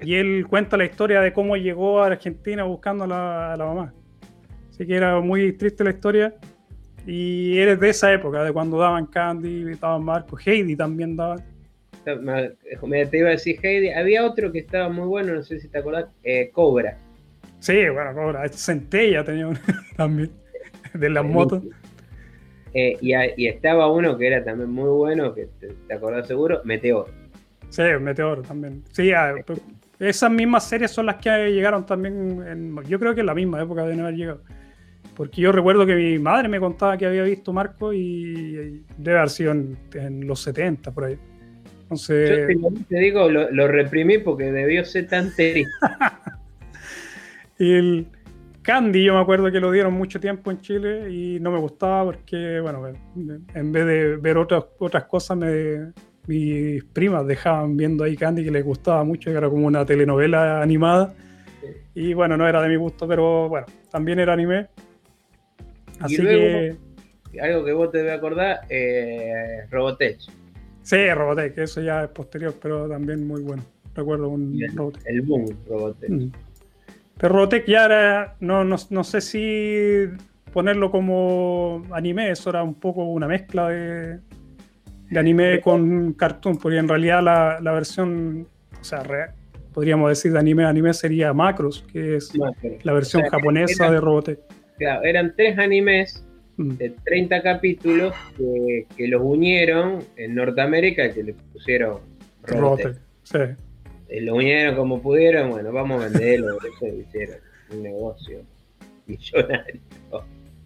Y 0.01 0.15
él 0.15 0.45
cuenta 0.47 0.77
la 0.77 0.85
historia 0.85 1.19
de 1.21 1.33
cómo 1.33 1.57
llegó 1.57 2.01
a 2.01 2.07
Argentina 2.07 2.63
buscando 2.63 3.05
a 3.05 3.57
la 3.57 3.65
mamá. 3.65 3.93
Así 4.69 4.85
que 4.85 4.95
era 4.95 5.19
muy 5.19 5.51
triste 5.53 5.83
la 5.83 5.89
historia. 5.89 6.35
Y 7.05 7.57
eres 7.57 7.79
de 7.79 7.89
esa 7.89 8.13
época, 8.13 8.43
de 8.43 8.53
cuando 8.53 8.77
daban 8.77 9.07
Candy, 9.07 9.73
daban 9.75 10.03
Marco, 10.03 10.37
Heidi 10.37 10.75
también 10.75 11.15
daban. 11.15 11.39
Me, 12.05 13.05
te 13.05 13.17
iba 13.17 13.29
a 13.29 13.31
decir 13.31 13.59
Heidi. 13.61 13.89
Había 13.89 14.25
otro 14.25 14.51
que 14.51 14.59
estaba 14.59 14.89
muy 14.89 15.07
bueno, 15.07 15.33
no 15.33 15.43
sé 15.43 15.59
si 15.59 15.67
te 15.67 15.79
acordás, 15.79 16.05
eh, 16.23 16.49
Cobra. 16.51 16.97
Sí, 17.59 17.89
bueno, 17.89 18.13
Cobra. 18.13 18.47
Centella 18.49 19.23
tenía 19.23 19.47
uno 19.47 19.59
también, 19.97 20.31
de 20.93 21.09
las 21.09 21.25
motos. 21.25 21.63
Eh, 22.73 22.97
y, 23.01 23.47
estaba 23.47 23.91
uno 23.91 24.17
que 24.17 24.27
era 24.27 24.43
también 24.43 24.69
muy 24.69 24.89
bueno, 24.89 25.33
que 25.33 25.47
te, 25.59 25.93
acordás 25.93 26.27
seguro, 26.27 26.61
Meteor. 26.63 27.07
Sí, 27.69 27.83
Meteor 27.99 28.43
también. 28.43 28.83
Sí, 28.91 29.11
esas 29.99 30.31
mismas 30.31 30.67
series 30.67 30.91
son 30.91 31.07
las 31.07 31.17
que 31.17 31.29
llegaron 31.51 31.85
también, 31.85 32.41
en, 32.47 32.83
yo 32.83 32.99
creo 32.99 33.13
que 33.13 33.19
en 33.19 33.25
la 33.25 33.35
misma 33.35 33.61
época 33.61 33.85
de 33.85 33.95
no 33.95 34.03
haber 34.03 34.15
llegado. 34.15 34.41
Porque 35.15 35.41
yo 35.41 35.51
recuerdo 35.51 35.85
que 35.85 35.95
mi 35.95 36.17
madre 36.17 36.47
me 36.47 36.61
contaba 36.61 36.97
que 36.97 37.05
había 37.05 37.23
visto 37.23 37.51
Marco 37.51 37.91
y, 37.91 38.85
debe 38.97 39.17
haber 39.17 39.29
sido 39.29 39.51
en, 39.51 40.25
los 40.25 40.41
70 40.41 40.91
por 40.93 41.03
ahí. 41.03 41.19
Yo 41.89 42.05
te, 42.87 42.95
digo, 42.99 43.29
lo, 43.29 43.67
reprimí 43.67 44.19
porque 44.19 44.51
debió 44.51 44.85
ser 44.85 45.07
tan 45.07 45.33
triste. 45.35 45.67
y 47.57 47.73
el 47.73 48.07
Candy, 48.61 49.03
yo 49.03 49.15
me 49.15 49.21
acuerdo 49.21 49.51
que 49.51 49.59
lo 49.59 49.71
dieron 49.71 49.93
mucho 49.93 50.19
tiempo 50.19 50.51
en 50.51 50.61
Chile 50.61 51.09
y 51.11 51.39
no 51.39 51.51
me 51.51 51.59
gustaba 51.59 52.05
porque, 52.05 52.59
bueno, 52.59 52.87
en 53.55 53.71
vez 53.71 53.85
de 53.85 54.17
ver 54.17 54.37
otras, 54.37 54.65
otras 54.77 55.05
cosas, 55.05 55.37
me, 55.37 55.91
mis 56.27 56.83
primas 56.83 57.25
dejaban 57.25 57.75
viendo 57.75 58.03
ahí 58.03 58.15
Candy 58.15 58.43
que 58.43 58.51
les 58.51 58.63
gustaba 58.63 59.03
mucho, 59.03 59.31
que 59.31 59.37
era 59.37 59.49
como 59.49 59.65
una 59.65 59.83
telenovela 59.85 60.61
animada. 60.61 61.15
Y 61.95 62.13
bueno, 62.13 62.37
no 62.37 62.47
era 62.47 62.61
de 62.61 62.69
mi 62.69 62.75
gusto, 62.75 63.07
pero 63.07 63.49
bueno, 63.49 63.65
también 63.89 64.19
era 64.19 64.33
anime. 64.33 64.67
Así 65.99 66.17
que. 66.17 66.75
Algo 67.41 67.65
que 67.65 67.73
vos 67.73 67.91
te 67.91 67.99
debes 67.99 68.13
acordar, 68.13 68.61
eh, 68.69 69.65
Robotech. 69.69 70.19
Sí, 70.89 71.13
Robotech, 71.13 71.55
eso 71.59 71.81
ya 71.81 72.05
es 72.05 72.09
posterior, 72.09 72.55
pero 72.59 72.89
también 72.89 73.27
muy 73.27 73.41
bueno. 73.41 73.63
Recuerdo 73.93 74.29
un 74.29 74.57
el, 74.59 74.75
Robotech. 74.75 75.03
El 75.05 75.21
boom, 75.21 75.45
Robotech. 75.67 76.09
Mm. 76.09 76.31
Pero 77.15 77.33
Robotech 77.35 77.67
ya 77.67 77.85
era. 77.85 78.35
No, 78.39 78.63
no, 78.63 78.75
no, 78.89 79.03
sé 79.03 79.21
si 79.21 80.05
ponerlo 80.51 80.89
como 80.89 81.83
anime, 81.91 82.31
eso 82.31 82.49
era 82.49 82.63
un 82.63 82.73
poco 82.73 83.03
una 83.03 83.27
mezcla 83.27 83.69
de, 83.69 84.19
de 85.11 85.19
anime 85.19 85.61
con 85.61 86.13
cartoon, 86.13 86.57
porque 86.57 86.79
en 86.79 86.87
realidad 86.87 87.21
la, 87.21 87.59
la 87.61 87.71
versión, 87.71 88.47
o 88.81 88.83
sea, 88.83 89.03
podríamos 89.71 90.09
decir 90.09 90.33
de 90.33 90.39
anime 90.39 90.65
anime 90.65 90.91
sería 90.95 91.33
Macros, 91.33 91.85
que 91.93 92.15
es 92.15 92.33
la 92.81 92.93
versión 92.93 93.23
japonesa 93.27 93.91
de 93.91 94.01
Robotech 94.01 94.39
eran 95.03 95.33
tres 95.35 95.57
animes. 95.57 96.25
De 96.59 96.89
30 97.05 97.41
capítulos 97.41 98.13
que, 98.37 99.07
los 99.07 99.21
unieron 99.23 100.03
en 100.17 100.35
Norteamérica 100.35 101.13
que 101.13 101.23
le 101.23 101.33
pusieron 101.33 101.99
Robotech. 102.43 102.97
Sí. 103.23 103.37
Eh, 104.09 104.21
lo 104.21 104.35
unieron 104.35 104.75
como 104.75 105.01
pudieron, 105.01 105.51
bueno, 105.51 105.71
vamos 105.71 106.03
a 106.03 106.09
venderlo, 106.09 106.57
eso 106.75 106.87
hicieron 106.87 107.37
un 107.71 107.83
negocio 107.83 108.41
millonario. 109.05 109.81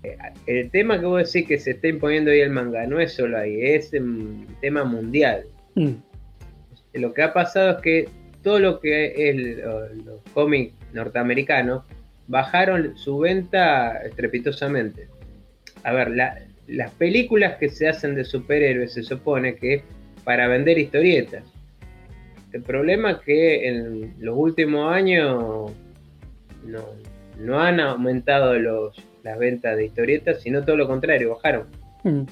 Eh, 0.01 0.17
el 0.47 0.71
tema 0.71 0.99
que 0.99 1.05
vos 1.05 1.31
decís 1.31 1.47
que 1.47 1.59
se 1.59 1.71
está 1.71 1.87
imponiendo 1.87 2.31
ahí 2.31 2.39
el 2.39 2.49
manga 2.49 2.87
no 2.87 2.99
es 2.99 3.13
solo 3.13 3.37
ahí, 3.37 3.61
es 3.61 3.93
un 3.93 4.47
tema 4.61 4.83
mundial. 4.83 5.45
Mm. 5.75 5.91
Lo 6.93 7.13
que 7.13 7.21
ha 7.21 7.33
pasado 7.33 7.71
es 7.71 7.77
que 7.81 8.09
todo 8.41 8.59
lo 8.59 8.79
que 8.79 9.29
es 9.29 9.57
los 10.05 10.21
cómics 10.33 10.73
norteamericanos 10.91 11.83
bajaron 12.27 12.97
su 12.97 13.19
venta 13.19 14.01
estrepitosamente. 14.03 15.07
A 15.83 15.93
ver, 15.93 16.11
las 16.67 16.91
películas 16.91 17.57
que 17.57 17.69
se 17.69 17.87
hacen 17.87 18.15
de 18.15 18.23
superhéroes 18.23 18.93
se 18.93 19.03
supone 19.03 19.55
que 19.55 19.83
para 20.23 20.47
vender 20.47 20.77
historietas. 20.77 21.43
El 22.51 22.61
problema 22.61 23.11
es 23.11 23.17
que 23.19 23.67
en 23.67 24.13
los 24.19 24.37
últimos 24.37 24.93
años 24.93 25.71
no, 27.37 27.59
han 27.59 27.79
aumentado 27.79 28.57
los, 28.59 28.95
las 29.23 29.37
ventas 29.39 29.75
de 29.75 29.85
historietas, 29.85 30.41
sino 30.41 30.63
todo 30.63 30.77
lo 30.77 30.87
contrario, 30.87 31.31
bajaron. 31.31 31.67
Mm. 32.03 32.23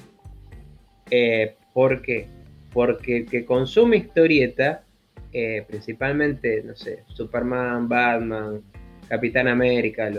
Eh, 1.10 1.56
¿Por 1.74 2.02
qué? 2.02 2.28
Porque 2.72 3.18
el 3.18 3.26
que 3.26 3.44
consume 3.44 3.96
historieta, 3.96 4.84
eh, 5.32 5.64
principalmente, 5.68 6.62
no 6.62 6.74
sé, 6.76 7.02
Superman, 7.08 7.88
Batman, 7.88 8.62
Capitán 9.08 9.48
América, 9.48 10.10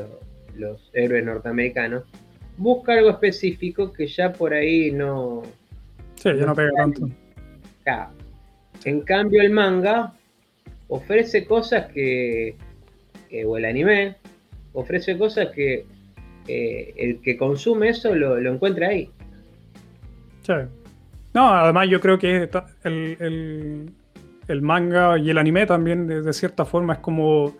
los 0.55 0.91
héroes 0.93 1.23
norteamericanos, 1.25 2.03
busca 2.57 2.93
algo 2.93 3.09
específico 3.09 3.91
que 3.91 4.07
ya 4.07 4.31
por 4.31 4.53
ahí 4.53 4.91
no. 4.91 5.43
Sí, 6.15 6.29
ya 6.37 6.45
no 6.45 6.55
pega 6.55 6.71
tanto. 6.75 7.09
En 8.85 9.01
cambio, 9.01 9.41
el 9.41 9.51
manga 9.51 10.13
ofrece 10.87 11.45
cosas 11.45 11.91
que. 11.91 12.55
o 13.45 13.57
el 13.57 13.65
anime 13.65 14.15
ofrece 14.73 15.17
cosas 15.17 15.49
que 15.53 15.85
eh, 16.47 16.93
el 16.97 17.21
que 17.21 17.37
consume 17.37 17.89
eso 17.89 18.13
lo, 18.15 18.37
encuentra 18.37 18.89
ahí. 18.89 19.09
Sí. 20.41 20.53
No, 21.33 21.49
además 21.49 21.87
yo 21.89 21.99
creo 21.99 22.19
que 22.19 22.49
el, 22.83 23.93
el, 24.47 24.61
manga 24.61 25.17
y 25.17 25.29
el 25.29 25.37
anime 25.37 25.65
también 25.65 26.07
de 26.07 26.33
cierta 26.33 26.65
forma 26.65 26.93
es 26.93 26.99
como 26.99 27.55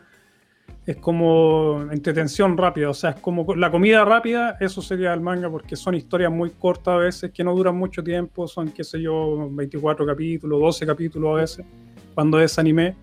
es 0.85 0.97
como 0.97 1.87
entretención 1.91 2.57
rápida, 2.57 2.89
o 2.89 2.93
sea, 2.93 3.11
es 3.11 3.15
como 3.17 3.55
la 3.55 3.71
comida 3.71 4.03
rápida, 4.03 4.57
eso 4.59 4.81
sería 4.81 5.13
el 5.13 5.21
manga, 5.21 5.49
porque 5.49 5.77
son 5.77 5.95
historias 5.95 6.31
muy 6.31 6.49
cortas 6.49 6.93
a 6.93 6.97
veces, 6.97 7.31
que 7.31 7.43
no 7.43 7.55
duran 7.55 7.77
mucho 7.77 8.03
tiempo, 8.03 8.47
son, 8.47 8.69
qué 8.71 8.83
sé 8.83 9.01
yo, 9.01 9.49
24 9.49 10.05
capítulos, 10.05 10.59
12 10.59 10.85
capítulos 10.85 11.31
a 11.31 11.41
veces, 11.41 11.65
cuando 12.13 12.39
es 12.39 12.59
anime, 12.59 12.95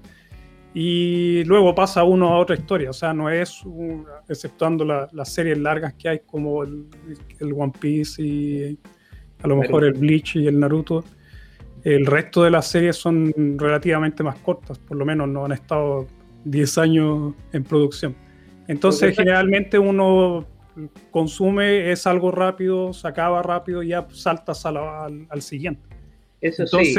y 0.74 1.42
luego 1.44 1.74
pasa 1.74 2.04
uno 2.04 2.28
a 2.28 2.38
otra 2.38 2.54
historia, 2.54 2.90
o 2.90 2.92
sea, 2.92 3.14
no 3.14 3.30
es, 3.30 3.62
exceptuando 4.28 4.84
las 4.84 5.32
series 5.32 5.56
largas 5.56 5.94
que 5.94 6.10
hay, 6.10 6.18
como 6.20 6.62
el, 6.62 6.86
el, 7.38 7.52
One 7.54 7.72
Piece 7.80 8.22
y 8.22 8.78
a 9.42 9.48
lo 9.48 9.56
mejor 9.56 9.84
el 9.84 9.94
Bleach 9.94 10.36
y 10.36 10.46
el 10.46 10.60
Naruto, 10.60 11.02
el 11.82 12.04
resto 12.04 12.42
de 12.44 12.50
las 12.50 12.68
series 12.68 12.96
son 12.96 13.32
relativamente 13.56 14.22
más 14.22 14.36
cortas, 14.36 14.78
por 14.78 14.98
lo 14.98 15.06
menos 15.06 15.28
no 15.28 15.46
han 15.46 15.52
estado 15.52 16.06
10 16.44 16.78
años 16.78 17.34
en 17.52 17.64
producción. 17.64 18.16
Entonces, 18.68 19.16
generalmente 19.16 19.78
uno 19.78 20.46
consume, 21.10 21.90
es 21.90 22.06
algo 22.06 22.30
rápido, 22.30 22.92
se 22.92 23.08
acaba 23.08 23.42
rápido 23.42 23.82
y 23.82 23.88
ya 23.88 24.06
saltas 24.10 24.64
al, 24.64 25.42
siguiente. 25.42 25.82
Eso 26.40 26.66
sí. 26.66 26.94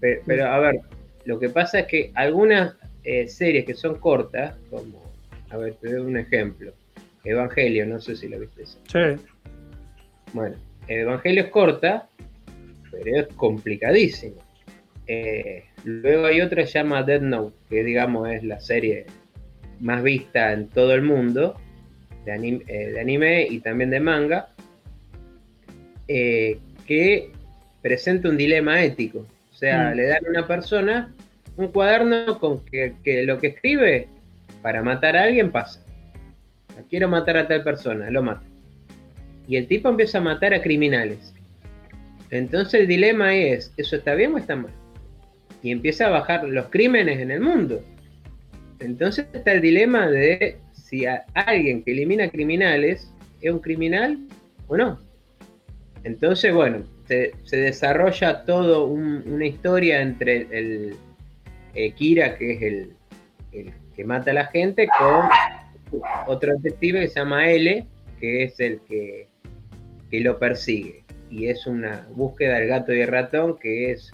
Pero, 0.00 0.46
a 0.46 0.58
ver, 0.58 0.80
lo 1.26 1.38
que 1.38 1.50
pasa 1.50 1.80
es 1.80 1.86
que 1.86 2.10
algunas 2.14 2.74
eh, 3.04 3.28
series 3.28 3.66
que 3.66 3.74
son 3.74 3.96
cortas, 3.96 4.54
como, 4.70 5.02
a 5.50 5.56
ver, 5.58 5.74
te 5.74 5.92
doy 5.92 6.00
un 6.00 6.16
ejemplo. 6.16 6.72
Evangelio, 7.22 7.86
no 7.86 8.00
sé 8.00 8.16
si 8.16 8.28
lo 8.28 8.40
viste 8.40 8.62
eso. 8.62 8.78
Sí. 8.90 9.22
Bueno, 10.32 10.56
Evangelio 10.88 11.44
es 11.44 11.50
corta, 11.50 12.08
pero 12.90 13.20
es 13.20 13.26
complicadísimo. 13.34 14.36
Eh, 15.12 15.64
luego 15.82 16.26
hay 16.26 16.40
otra 16.40 16.62
que 16.62 16.68
se 16.68 16.78
llama 16.78 17.02
Dead 17.02 17.20
Note, 17.20 17.56
que 17.68 17.82
digamos 17.82 18.28
es 18.28 18.44
la 18.44 18.60
serie 18.60 19.06
más 19.80 20.04
vista 20.04 20.52
en 20.52 20.68
todo 20.68 20.94
el 20.94 21.02
mundo 21.02 21.60
de 22.24 22.32
anime, 23.00 23.42
eh, 23.42 23.48
y 23.50 23.58
también 23.58 23.90
de 23.90 23.98
manga, 23.98 24.50
eh, 26.06 26.58
que 26.86 27.32
presenta 27.82 28.28
un 28.28 28.36
dilema 28.36 28.84
ético. 28.84 29.26
O 29.50 29.54
sea, 29.54 29.90
mm. 29.90 29.96
le 29.96 30.06
dan 30.06 30.26
a 30.26 30.30
una 30.30 30.46
persona 30.46 31.12
un 31.56 31.72
cuaderno 31.72 32.38
con 32.38 32.64
que, 32.64 32.94
lo 33.24 33.38
que 33.38 33.48
escribe 33.48 34.06
para 34.62 34.80
matar 34.80 35.16
a 35.16 35.24
alguien 35.24 35.50
pasa. 35.50 35.84
Quiero 36.88 37.08
matar 37.08 37.36
a 37.36 37.48
tal 37.48 37.64
persona, 37.64 38.12
lo 38.12 38.22
mata. 38.22 38.46
Y 39.48 39.56
el 39.56 39.66
tipo 39.66 39.88
empieza 39.88 40.18
a 40.18 40.20
matar 40.20 40.54
a 40.54 40.62
criminales. 40.62 41.34
Entonces 42.30 42.82
el 42.82 42.86
dilema 42.86 43.34
es, 43.34 43.74
¿eso 43.76 43.96
está 43.96 44.14
bien 44.14 44.34
o 44.34 44.38
está 44.38 44.54
mal? 44.54 44.70
Y 45.62 45.70
empieza 45.70 46.06
a 46.06 46.10
bajar 46.10 46.44
los 46.44 46.66
crímenes 46.68 47.20
en 47.20 47.30
el 47.30 47.40
mundo. 47.40 47.82
Entonces 48.78 49.26
está 49.32 49.52
el 49.52 49.60
dilema 49.60 50.08
de 50.08 50.56
si 50.72 51.04
alguien 51.34 51.82
que 51.82 51.92
elimina 51.92 52.30
criminales 52.30 53.12
es 53.40 53.52
un 53.52 53.60
criminal 53.60 54.18
o 54.68 54.76
no. 54.76 54.98
Entonces, 56.02 56.54
bueno, 56.54 56.82
se, 57.06 57.32
desarrolla 57.50 58.44
todo 58.44 58.86
una 58.86 59.46
historia 59.46 60.00
entre 60.00 60.46
el, 60.50 60.96
eh, 61.74 61.92
Kira, 61.92 62.36
que 62.36 62.52
es 62.52 62.62
el, 62.62 62.92
que 63.94 64.04
mata 64.04 64.30
a 64.30 64.34
la 64.34 64.46
gente, 64.46 64.88
con 64.98 65.28
otro 66.26 66.56
detective 66.56 67.00
que 67.00 67.08
se 67.08 67.20
llama 67.20 67.50
L, 67.50 67.84
que 68.18 68.44
es 68.44 68.58
el 68.60 68.80
que, 68.88 69.28
que 70.10 70.20
lo 70.20 70.38
persigue. 70.38 71.04
Y 71.30 71.48
es 71.48 71.66
una 71.66 72.06
búsqueda 72.14 72.58
del 72.58 72.68
gato 72.68 72.94
y 72.94 73.00
el 73.00 73.08
ratón 73.08 73.58
que 73.58 73.92
es 73.92 74.10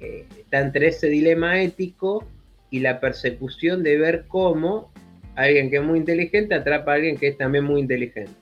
eh, 0.00 0.26
está 0.38 0.60
entre 0.60 0.88
ese 0.88 1.08
dilema 1.08 1.60
ético 1.60 2.26
y 2.70 2.80
la 2.80 3.00
persecución 3.00 3.82
de 3.82 3.98
ver 3.98 4.24
cómo 4.28 4.92
alguien 5.34 5.70
que 5.70 5.76
es 5.76 5.82
muy 5.82 5.98
inteligente 5.98 6.54
atrapa 6.54 6.92
a 6.92 6.94
alguien 6.96 7.16
que 7.16 7.28
es 7.28 7.38
también 7.38 7.64
muy 7.64 7.80
inteligente. 7.80 8.32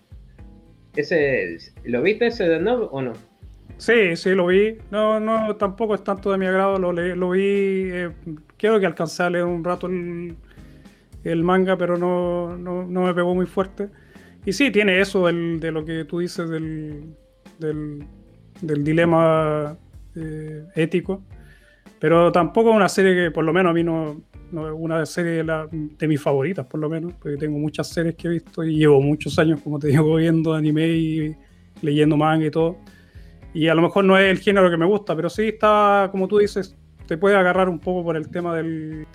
Ese, 0.97 1.59
¿Lo 1.85 2.03
viste 2.03 2.27
ese 2.29 2.49
de 2.49 2.59
no 2.59 2.85
o 2.85 3.03
no? 3.03 3.13
Sí, 3.79 4.17
sí, 4.17 4.31
lo 4.31 4.47
vi. 4.47 4.79
No, 4.91 5.21
no, 5.21 5.55
tampoco 5.57 5.95
es 5.95 6.03
tanto 6.03 6.33
de 6.33 6.39
mi 6.39 6.47
agrado. 6.47 6.79
Lo, 6.79 6.93
lo 6.93 7.31
vi. 7.31 7.91
Eh, 7.93 8.11
quiero 8.57 8.81
que 8.81 8.87
alcancé 8.87 9.23
a 9.23 9.31
leer 9.31 9.45
un 9.45 9.63
rato 9.63 9.87
el, 9.87 11.45
manga, 11.45 11.77
pero 11.77 11.99
no, 11.99 12.57
no, 12.57 13.03
me 13.03 13.15
pegó 13.15 13.35
muy 13.35 13.47
fuerte. 13.47 13.89
Y 14.47 14.53
sí, 14.53 14.71
tiene 14.71 15.01
eso 15.01 15.27
de 15.27 15.71
lo 15.71 15.85
que 15.85 16.05
tú 16.05 16.21
dices 16.21 16.49
del, 16.49 17.15
del, 17.59 18.85
dilema 18.85 19.77
eh, 20.15 20.65
ético. 20.75 21.23
Pero 21.99 22.31
tampoco 22.31 22.71
una 22.71 22.89
serie 22.89 23.15
que, 23.15 23.31
por 23.31 23.45
lo 23.45 23.53
menos, 23.53 23.71
a 23.71 23.75
mí 23.75 23.83
no, 23.83 24.21
no 24.53 24.69
es 24.69 24.75
una 24.77 25.05
serie 25.07 25.43
de, 25.43 25.67
de, 25.99 26.09
mis 26.09 26.21
favoritas, 26.21 26.67
por 26.67 26.81
lo 26.81 26.89
menos, 26.89 27.15
porque 27.15 27.37
tengo 27.37 27.59
muchas 27.59 27.89
series 27.89 28.15
que 28.17 28.29
he 28.29 28.31
visto 28.33 28.63
y 28.65 28.77
llevo 28.77 29.01
muchos 29.01 29.39
años, 29.39 29.61
como 29.63 29.79
te 29.79 29.89
digo, 29.89 30.17
viendo 30.17 30.55
anime 30.55 30.89
y 30.89 31.37
leyendo 31.83 32.17
manga 32.17 32.47
y 32.47 32.51
todo. 32.51 32.77
Y 33.55 33.69
a 33.69 33.75
lo 33.75 33.83
mejor 33.83 34.05
no 34.05 34.19
es 34.19 34.31
el 34.31 34.39
género 34.39 34.71
que 34.71 34.77
me 34.77 34.85
gusta, 34.85 35.17
pero 35.17 35.31
sí 35.31 35.49
está, 35.49 36.09
como 36.11 36.29
tú 36.29 36.39
dices, 36.39 36.77
te 37.07 37.17
puede 37.17 37.37
agarrar 37.37 37.69
un 37.69 37.79
poco 37.79 38.05
por 38.05 38.17
el 38.17 38.29
tema 38.29 38.55
del, 38.55 39.07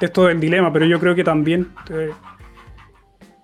de 0.00 0.06
esto 0.06 0.26
del 0.26 0.40
dilema, 0.40 0.72
pero 0.72 0.86
yo 0.86 0.98
creo 0.98 1.14
que 1.14 1.24
también 1.24 1.68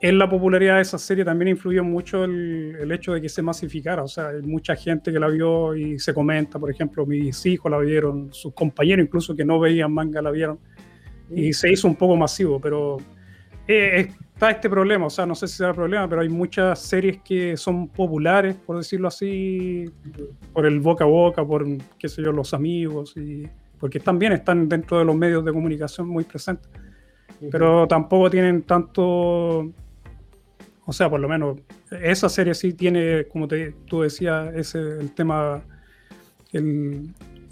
en 0.08 0.18
la 0.18 0.28
popularidad 0.28 0.76
de 0.76 0.82
esa 0.82 0.98
serie 0.98 1.24
también 1.24 1.48
influyó 1.48 1.82
mucho 1.82 2.24
el, 2.24 2.90
hecho 2.92 3.12
de 3.12 3.20
que 3.20 3.28
se 3.28 3.42
masificara. 3.42 4.04
O 4.04 4.08
sea, 4.08 4.28
hay 4.28 4.42
mucha 4.42 4.76
gente 4.76 5.12
que 5.12 5.18
la 5.18 5.28
vio 5.28 5.74
y 5.74 5.98
se 5.98 6.14
comenta, 6.14 6.58
por 6.58 6.70
ejemplo, 6.70 7.04
mis 7.04 7.44
hijos 7.46 7.70
la 7.70 7.78
vieron, 7.78 8.32
sus 8.32 8.54
compañeros 8.54 9.06
incluso 9.06 9.34
que 9.34 9.44
no 9.44 9.58
veían 9.58 9.92
manga 9.92 10.22
la 10.22 10.30
vieron. 10.30 10.58
Y 11.30 11.52
se 11.52 11.72
hizo 11.72 11.88
un 11.88 11.96
poco 11.96 12.14
masivo, 12.16 12.60
pero 12.60 12.98
eh, 13.66 14.12
está 14.32 14.50
este 14.50 14.70
problema. 14.70 15.06
O 15.06 15.10
sea, 15.10 15.26
no 15.26 15.34
sé 15.34 15.48
si 15.48 15.56
será 15.56 15.70
el 15.70 15.74
problema, 15.74 16.08
pero 16.08 16.20
hay 16.20 16.28
muchas 16.28 16.78
series 16.78 17.20
que 17.22 17.56
son 17.56 17.88
populares, 17.88 18.54
por 18.54 18.76
decirlo 18.76 19.08
así, 19.08 19.90
por 20.52 20.66
el 20.66 20.78
boca 20.78 21.04
a 21.04 21.08
boca, 21.08 21.44
por, 21.44 21.66
qué 21.98 22.08
sé 22.08 22.22
yo, 22.22 22.30
los 22.30 22.54
amigos, 22.54 23.16
y 23.16 23.48
porque 23.80 23.98
también 23.98 24.32
están 24.32 24.68
dentro 24.68 24.98
de 24.98 25.04
los 25.04 25.16
medios 25.16 25.44
de 25.44 25.52
comunicación 25.52 26.06
muy 26.06 26.22
presentes. 26.22 26.70
Pero 27.50 27.86
tampoco 27.86 28.30
tienen 28.30 28.62
tanto 28.62 29.72
o 30.86 30.92
sea, 30.92 31.10
por 31.10 31.20
lo 31.20 31.28
menos 31.28 31.58
esa 31.90 32.28
serie 32.28 32.54
sí 32.54 32.72
tiene, 32.72 33.26
como 33.26 33.48
te, 33.48 33.72
tú 33.86 34.02
decías, 34.02 34.54
ese, 34.54 34.78
el 34.78 35.12
tema, 35.12 35.62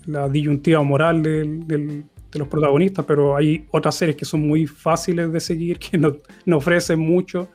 la 0.06 0.28
disyuntiva 0.28 0.82
moral 0.82 1.22
de 1.22 2.04
los 2.34 2.48
protagonistas, 2.48 3.04
pero 3.04 3.36
hay 3.36 3.66
otras 3.72 3.96
series 3.96 4.16
que 4.16 4.24
son 4.24 4.46
muy 4.46 4.66
fáciles 4.66 5.32
de 5.32 5.40
seguir, 5.40 5.78
que 5.80 5.98
no, 5.98 6.16
ofrecen 6.56 7.00
mucho 7.00 7.48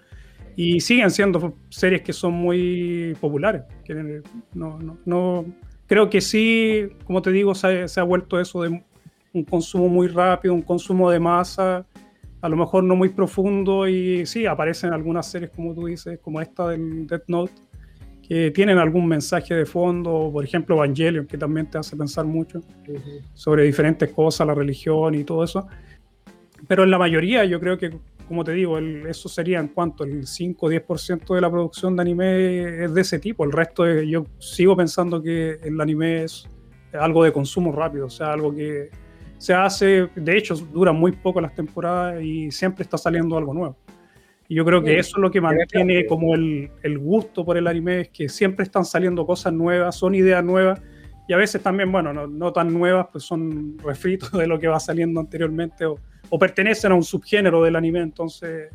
y 0.56 0.82
siguen 0.82 1.12
siendo 1.12 1.56
series 1.70 2.02
que 2.02 2.12
son 2.12 2.34
muy 2.34 3.16
populares. 3.22 3.64
Que 3.86 4.22
no, 4.54 5.46
creo 5.88 6.10
que 6.10 6.20
sí, 6.20 6.90
como 7.06 7.22
te 7.22 7.32
digo, 7.32 7.56
se 7.56 7.88
ha 7.96 8.04
vuelto 8.04 8.38
eso 8.38 8.64
de 8.64 8.84
un 9.32 9.44
consumo 9.46 9.88
muy 9.88 10.08
rápido, 10.08 10.54
un 10.54 10.62
consumo 10.62 11.10
de 11.10 11.22
masa 11.22 11.86
a 12.42 12.50
lo 12.50 12.56
mejor 12.56 12.84
no 12.84 12.96
muy 12.96 13.10
profundo 13.10 13.88
y 13.88 14.26
sí, 14.26 14.46
aparecen 14.46 14.94
algunas 14.94 15.30
series 15.30 15.52
como 15.52 15.74
tú 15.74 15.88
dices, 15.88 16.20
como 16.20 16.40
esta 16.42 16.70
del 16.70 17.06
Death 17.06 17.24
Note, 17.28 17.54
que 18.22 18.52
tienen 18.52 18.78
algún 18.78 19.08
mensaje 19.08 19.56
de 19.56 19.66
fondo, 19.66 20.30
por 20.32 20.44
ejemplo 20.44 20.76
Evangelion, 20.76 21.26
que 21.26 21.38
también 21.38 21.70
te 21.70 21.78
hace 21.80 21.98
pensar 21.98 22.26
mucho 22.26 22.62
sobre 23.34 23.64
diferentes 23.64 24.12
cosas, 24.12 24.46
la 24.48 24.54
religión 24.54 25.16
y 25.16 25.24
todo 25.24 25.44
eso. 25.44 25.68
Pero 26.68 26.84
en 26.84 26.92
la 26.92 26.98
mayoría 26.98 27.44
yo 27.46 27.60
creo 27.60 27.78
que, 27.78 27.90
como 28.28 28.44
te 28.44 28.52
digo, 28.52 28.78
eso 28.78 29.28
sería 29.28 29.60
en 29.60 29.70
cuanto 29.70 30.04
el 30.04 30.28
5 30.28 30.66
o 30.66 30.70
10% 30.70 31.34
de 31.34 31.42
la 31.42 31.50
producción 31.50 31.96
de 31.96 32.02
anime 32.04 32.84
es 32.84 32.94
de 32.94 33.02
ese 33.02 33.18
tipo. 33.18 33.44
El 33.44 33.52
resto 33.52 33.86
yo 34.04 34.26
sigo 34.38 34.78
pensando 34.78 35.22
que 35.22 35.58
el 35.64 35.82
anime 35.82 36.26
es 36.26 36.48
algo 36.94 37.24
de 37.24 37.32
consumo 37.32 37.72
rápido, 37.72 38.06
o 38.06 38.10
sea, 38.10 38.34
algo 38.34 38.54
que 38.54 38.90
se 39.40 39.54
hace, 39.54 40.10
de 40.16 40.38
hecho, 40.38 40.54
duran 40.54 40.98
muy 40.98 41.14
poco 41.14 41.40
las 41.40 41.56
temporadas 41.56 42.22
y 42.22 42.52
siempre 42.52 42.84
está 42.84 42.98
saliendo 42.98 43.38
algo 43.38 43.54
nuevo. 43.54 43.78
Y 44.50 44.56
yo 44.56 44.66
creo 44.66 44.84
que 44.84 45.00
eso 45.00 45.18
es 45.18 45.22
lo 45.22 45.32
que 45.32 45.40
mantiene 45.40 46.06
como 46.06 46.36
el, 46.36 46.70
el, 46.84 47.00
gusto 47.00 47.46
por 47.46 47.56
el 47.56 47.66
anime, 47.66 48.02
es 48.02 48.10
que 48.10 48.28
siempre 48.28 48.64
están 48.64 48.84
saliendo 48.84 49.26
cosas 49.26 49.54
nuevas, 49.54 49.96
son 49.96 50.14
ideas 50.14 50.44
nuevas, 50.44 50.82
y 51.28 51.34
a 51.34 51.38
veces 51.38 51.64
también, 51.64 51.90
bueno, 51.92 52.12
no, 52.12 52.28
no 52.28 52.52
tan 52.52 52.74
nuevas, 52.74 53.08
pues 53.12 53.24
son 53.24 53.78
refritos 53.80 54.32
de 54.32 54.46
lo 54.46 54.60
que 54.60 54.68
va 54.68 54.80
saliendo 54.80 55.22
anteriormente, 55.22 55.86
o, 55.86 55.98
o 56.30 56.38
pertenecen 56.38 56.92
a 56.92 56.96
un 56.96 57.04
subgénero 57.04 57.64
del 57.64 57.76
anime, 57.76 58.02
entonces... 58.02 58.70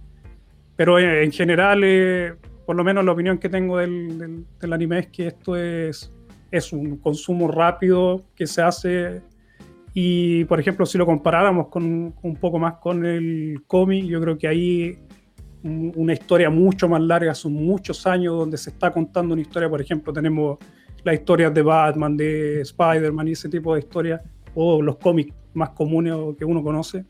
Pero 0.76 0.98
en, 0.98 1.30
general, 1.30 1.82
eh, 1.84 2.34
por 2.66 2.74
lo 2.74 2.82
menos 2.82 3.04
la 3.04 3.12
opinión 3.12 3.38
que 3.38 3.48
tengo 3.48 3.78
del, 3.78 4.18
del, 4.18 4.44
del 4.60 4.72
anime 4.72 4.98
es 5.00 5.06
que 5.06 5.28
esto 5.28 5.54
es, 5.56 6.12
es 6.50 6.72
un 6.72 6.96
consumo 6.96 7.46
rápido 7.46 8.24
que 8.34 8.48
se 8.48 8.60
hace 8.60 9.22
y, 9.96 10.44
por 10.46 10.58
ejemplo, 10.58 10.84
si 10.84 10.98
lo 10.98 11.06
comparáramos 11.06 11.68
con 11.68 12.12
un 12.20 12.36
poco 12.36 12.58
más 12.58 12.74
con 12.74 13.06
el 13.06 13.62
cómic, 13.68 14.04
yo 14.06 14.20
creo 14.20 14.36
que 14.36 14.48
ahí 14.48 14.98
una 15.62 16.12
historia 16.12 16.50
mucho 16.50 16.88
más 16.88 17.00
larga, 17.00 17.32
son 17.32 17.54
muchos 17.54 18.06
años 18.06 18.36
donde 18.36 18.58
se 18.58 18.70
está 18.70 18.90
contando 18.92 19.32
una 19.32 19.42
historia, 19.42 19.70
por 19.70 19.80
ejemplo, 19.80 20.12
tenemos 20.12 20.58
las 21.04 21.14
historias 21.14 21.54
de 21.54 21.62
Batman, 21.62 22.16
de 22.16 22.60
Spider-Man 22.62 23.28
y 23.28 23.32
ese 23.32 23.48
tipo 23.48 23.72
de 23.74 23.80
historias, 23.80 24.20
o 24.54 24.82
los 24.82 24.96
cómics 24.96 25.32
más 25.54 25.70
comunes 25.70 26.12
que 26.36 26.44
uno 26.44 26.62
conoce, 26.62 27.04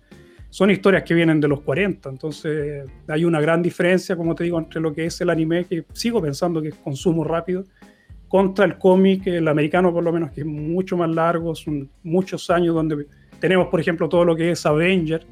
son 0.50 0.70
historias 0.70 1.02
que 1.02 1.14
vienen 1.14 1.40
de 1.40 1.48
los 1.48 1.62
40, 1.62 2.10
entonces 2.10 2.84
hay 3.08 3.24
una 3.24 3.40
gran 3.40 3.60
diferencia, 3.62 4.14
como 4.14 4.34
te 4.34 4.44
digo, 4.44 4.58
entre 4.58 4.80
lo 4.80 4.92
que 4.92 5.06
es 5.06 5.20
el 5.20 5.30
anime, 5.30 5.64
que 5.64 5.84
sigo 5.94 6.20
pensando 6.20 6.60
que 6.62 6.68
es 6.68 6.74
consumo 6.76 7.24
rápido, 7.24 7.64
contra 8.34 8.64
el 8.64 8.78
cómic, 8.78 9.28
el 9.28 9.46
americano 9.46 9.92
por 9.92 10.02
lo 10.02 10.12
menos, 10.12 10.32
que 10.32 10.40
es 10.40 10.46
mucho 10.46 10.96
más 10.96 11.08
largo, 11.08 11.54
son 11.54 11.88
muchos 12.02 12.50
años 12.50 12.74
donde 12.74 13.06
tenemos, 13.38 13.68
por 13.68 13.78
ejemplo, 13.78 14.08
todo 14.08 14.24
lo 14.24 14.34
que 14.34 14.50
es 14.50 14.66
Avenger, 14.66 15.24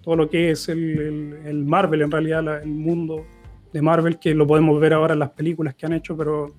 todo 0.00 0.16
lo 0.16 0.30
que 0.30 0.52
es 0.52 0.70
el, 0.70 1.38
el, 1.44 1.64
Marvel, 1.66 2.00
en 2.00 2.10
realidad, 2.10 2.62
el 2.62 2.70
mundo 2.70 3.26
de 3.74 3.82
Marvel, 3.82 4.18
que 4.18 4.34
lo 4.34 4.46
podemos 4.46 4.80
ver 4.80 4.94
ahora 4.94 5.12
en 5.12 5.18
las 5.18 5.32
películas 5.32 5.74
que 5.74 5.84
han 5.84 5.92
hecho, 5.92 6.16
pero 6.16 6.54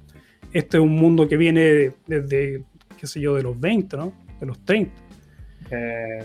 este 0.53 0.77
es 0.77 0.83
un 0.83 0.93
mundo 0.93 1.27
que 1.27 1.35
viene 1.35 1.93
desde, 2.05 2.63
qué 2.99 3.07
sé 3.07 3.19
yo, 3.19 3.33
de 3.33 3.41
los 3.41 3.59
20, 3.59 3.97
¿no? 3.97 4.13
De 4.39 4.45
los 4.45 4.63
30. 4.63 4.93
Eh, 5.71 6.23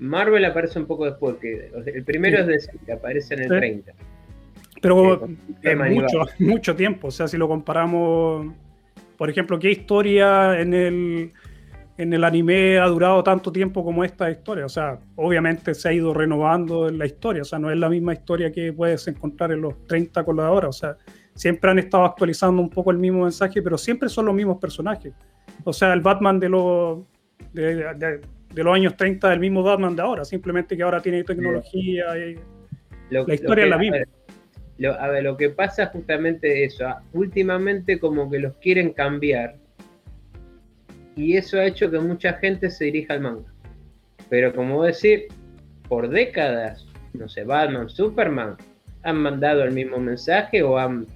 Marvel 0.00 0.44
aparece 0.44 0.80
un 0.80 0.86
poco 0.86 1.04
después, 1.04 1.36
que 1.36 1.70
el 1.94 2.04
primero 2.04 2.40
es 2.40 2.46
de 2.48 2.78
que 2.84 2.92
aparece 2.92 3.34
en 3.34 3.42
el 3.42 3.48
30. 3.48 3.92
Pero 4.80 5.28
es 5.62 5.76
mucho, 5.76 6.18
mucho 6.38 6.76
tiempo, 6.76 7.08
o 7.08 7.10
sea, 7.10 7.28
si 7.28 7.36
lo 7.36 7.48
comparamos, 7.48 8.52
por 9.16 9.30
ejemplo, 9.30 9.58
¿qué 9.58 9.70
historia 9.70 10.60
en 10.60 10.74
el, 10.74 11.32
en 11.98 12.12
el 12.12 12.24
anime 12.24 12.78
ha 12.78 12.86
durado 12.86 13.22
tanto 13.22 13.50
tiempo 13.50 13.82
como 13.82 14.04
esta 14.04 14.30
historia. 14.30 14.66
O 14.66 14.68
sea, 14.68 14.98
obviamente 15.16 15.74
se 15.74 15.88
ha 15.88 15.92
ido 15.92 16.12
renovando 16.12 16.90
la 16.90 17.06
historia. 17.06 17.42
O 17.42 17.44
sea, 17.44 17.58
no 17.58 17.70
es 17.70 17.78
la 17.78 17.88
misma 17.88 18.12
historia 18.12 18.52
que 18.52 18.72
puedes 18.72 19.08
encontrar 19.08 19.52
en 19.52 19.62
los 19.62 19.86
30 19.86 20.24
con 20.24 20.36
la 20.36 20.42
de 20.42 20.48
ahora. 20.48 20.68
O 20.68 20.72
sea, 20.72 20.96
siempre 21.34 21.70
han 21.70 21.78
estado 21.78 22.04
actualizando 22.04 22.60
un 22.60 22.68
poco 22.68 22.90
el 22.90 22.98
mismo 22.98 23.22
mensaje, 23.22 23.62
pero 23.62 23.78
siempre 23.78 24.08
son 24.08 24.26
los 24.26 24.34
mismos 24.34 24.58
personajes. 24.58 25.14
O 25.64 25.72
sea, 25.72 25.92
el 25.92 26.00
Batman 26.00 26.38
de 26.38 26.48
los, 26.48 27.00
de, 27.52 28.20
los 28.54 28.74
años 28.74 28.96
30 28.96 29.28
es 29.28 29.34
el 29.34 29.40
mismo 29.40 29.62
Batman 29.62 29.96
de 29.96 30.02
ahora, 30.02 30.24
simplemente 30.24 30.76
que 30.76 30.82
ahora 30.82 31.00
tiene 31.00 31.24
tecnología 31.24 32.04
y 32.18 32.38
la 33.10 33.34
historia 33.34 33.64
es 33.64 33.70
la 33.70 33.78
misma. 33.78 33.96
Ver, 34.78 35.22
lo, 35.22 35.36
que 35.36 35.50
pasa 35.50 35.86
justamente 35.86 36.64
eso. 36.64 36.86
Ah, 36.86 37.02
últimamente 37.12 37.98
como 37.98 38.30
que 38.30 38.38
los 38.38 38.54
quieren 38.56 38.92
cambiar 38.92 39.56
y 41.16 41.38
eso 41.38 41.58
ha 41.58 41.64
hecho 41.64 41.90
que 41.90 41.98
mucha 41.98 42.34
gente 42.34 42.70
se 42.70 42.84
dirija 42.84 43.14
al 43.14 43.22
manga. 43.22 43.52
Pero 44.28 44.54
como 44.54 44.84
decir, 44.84 45.28
por 45.88 46.10
décadas, 46.10 46.86
no 47.14 47.26
sé, 47.28 47.44
Batman, 47.44 47.88
Superman, 47.88 48.56
han 49.02 49.16
mandado 49.16 49.64
el 49.64 49.72
mismo 49.72 49.98
mensaje 49.98 50.62
o 50.62 50.78
han 50.78 51.06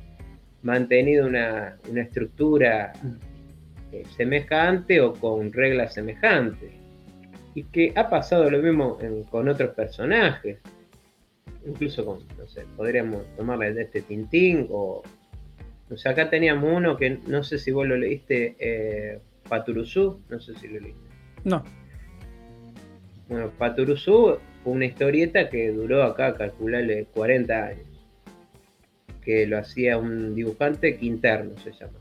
mantenido 0.63 1.27
una, 1.27 1.77
estructura 1.95 2.93
eh, 3.93 4.05
semejante 4.17 5.03
o 5.03 5.13
con 5.13 5.53
reglas 5.53 5.93
semejantes. 5.93 6.73
Y 7.55 7.65
que 7.65 7.93
ha 7.95 8.09
pasado 8.09 8.51
lo 8.51 8.59
mismo 8.59 8.97
con 9.31 9.49
otros 9.49 9.75
personajes. 9.75 10.59
Incluso 11.67 12.05
con, 12.05 12.19
no 12.39 12.49
sé, 12.49 12.65
podríamos 12.77 13.25
tomarle 13.37 13.75
de 13.75 13.83
este 13.83 14.03
Tintín 14.03 14.67
o... 14.71 15.03
O 15.91 15.97
sea, 15.97 16.13
acá 16.13 16.31
teníamos 16.31 16.73
uno 16.73 16.97
que 16.97 17.19
no 17.27 17.43
sé 17.43 17.59
si 17.59 17.73
vos 17.73 17.87
lo 17.87 17.97
leíste, 17.97 18.55
eh, 18.61 19.19
Paturuzú, 19.49 20.21
no 20.29 20.39
sé 20.39 20.55
si 20.55 20.69
lo 20.69 20.79
leíste. 20.79 21.01
No. 21.43 21.65
Bueno, 23.29 23.51
Paturuzú 23.59 24.39
fue 24.63 24.73
una 24.73 24.85
historieta 24.85 25.49
que 25.49 25.73
duró 25.73 26.05
acá, 26.05 26.35
calcularle 26.37 27.07
40 27.13 27.67
años. 27.67 27.87
Que 29.23 29.47
lo 29.47 29.59
hacía 29.59 29.99
un 29.99 30.35
dibujante 30.35 30.97
Quinterno, 30.97 31.57
se 31.59 31.73
llama. 31.73 31.99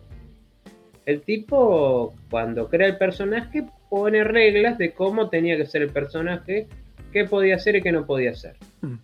El 1.06 1.22
tipo, 1.22 2.14
cuando 2.30 2.70
crea 2.70 2.88
el 2.88 2.98
personaje, 2.98 3.66
pone 3.90 4.24
reglas 4.24 4.78
de 4.78 4.94
cómo 4.94 5.30
tenía 5.30 5.58
que 5.58 5.66
ser 5.66 5.82
el 5.82 5.90
personaje, 5.90 6.68
qué 7.12 7.26
podía 7.26 7.56
hacer 7.56 7.76
y 7.76 7.82
qué 7.82 7.92
no 7.92 8.06
podía 8.06 8.32
hacer. 8.32 8.56
Mm. 8.82 8.96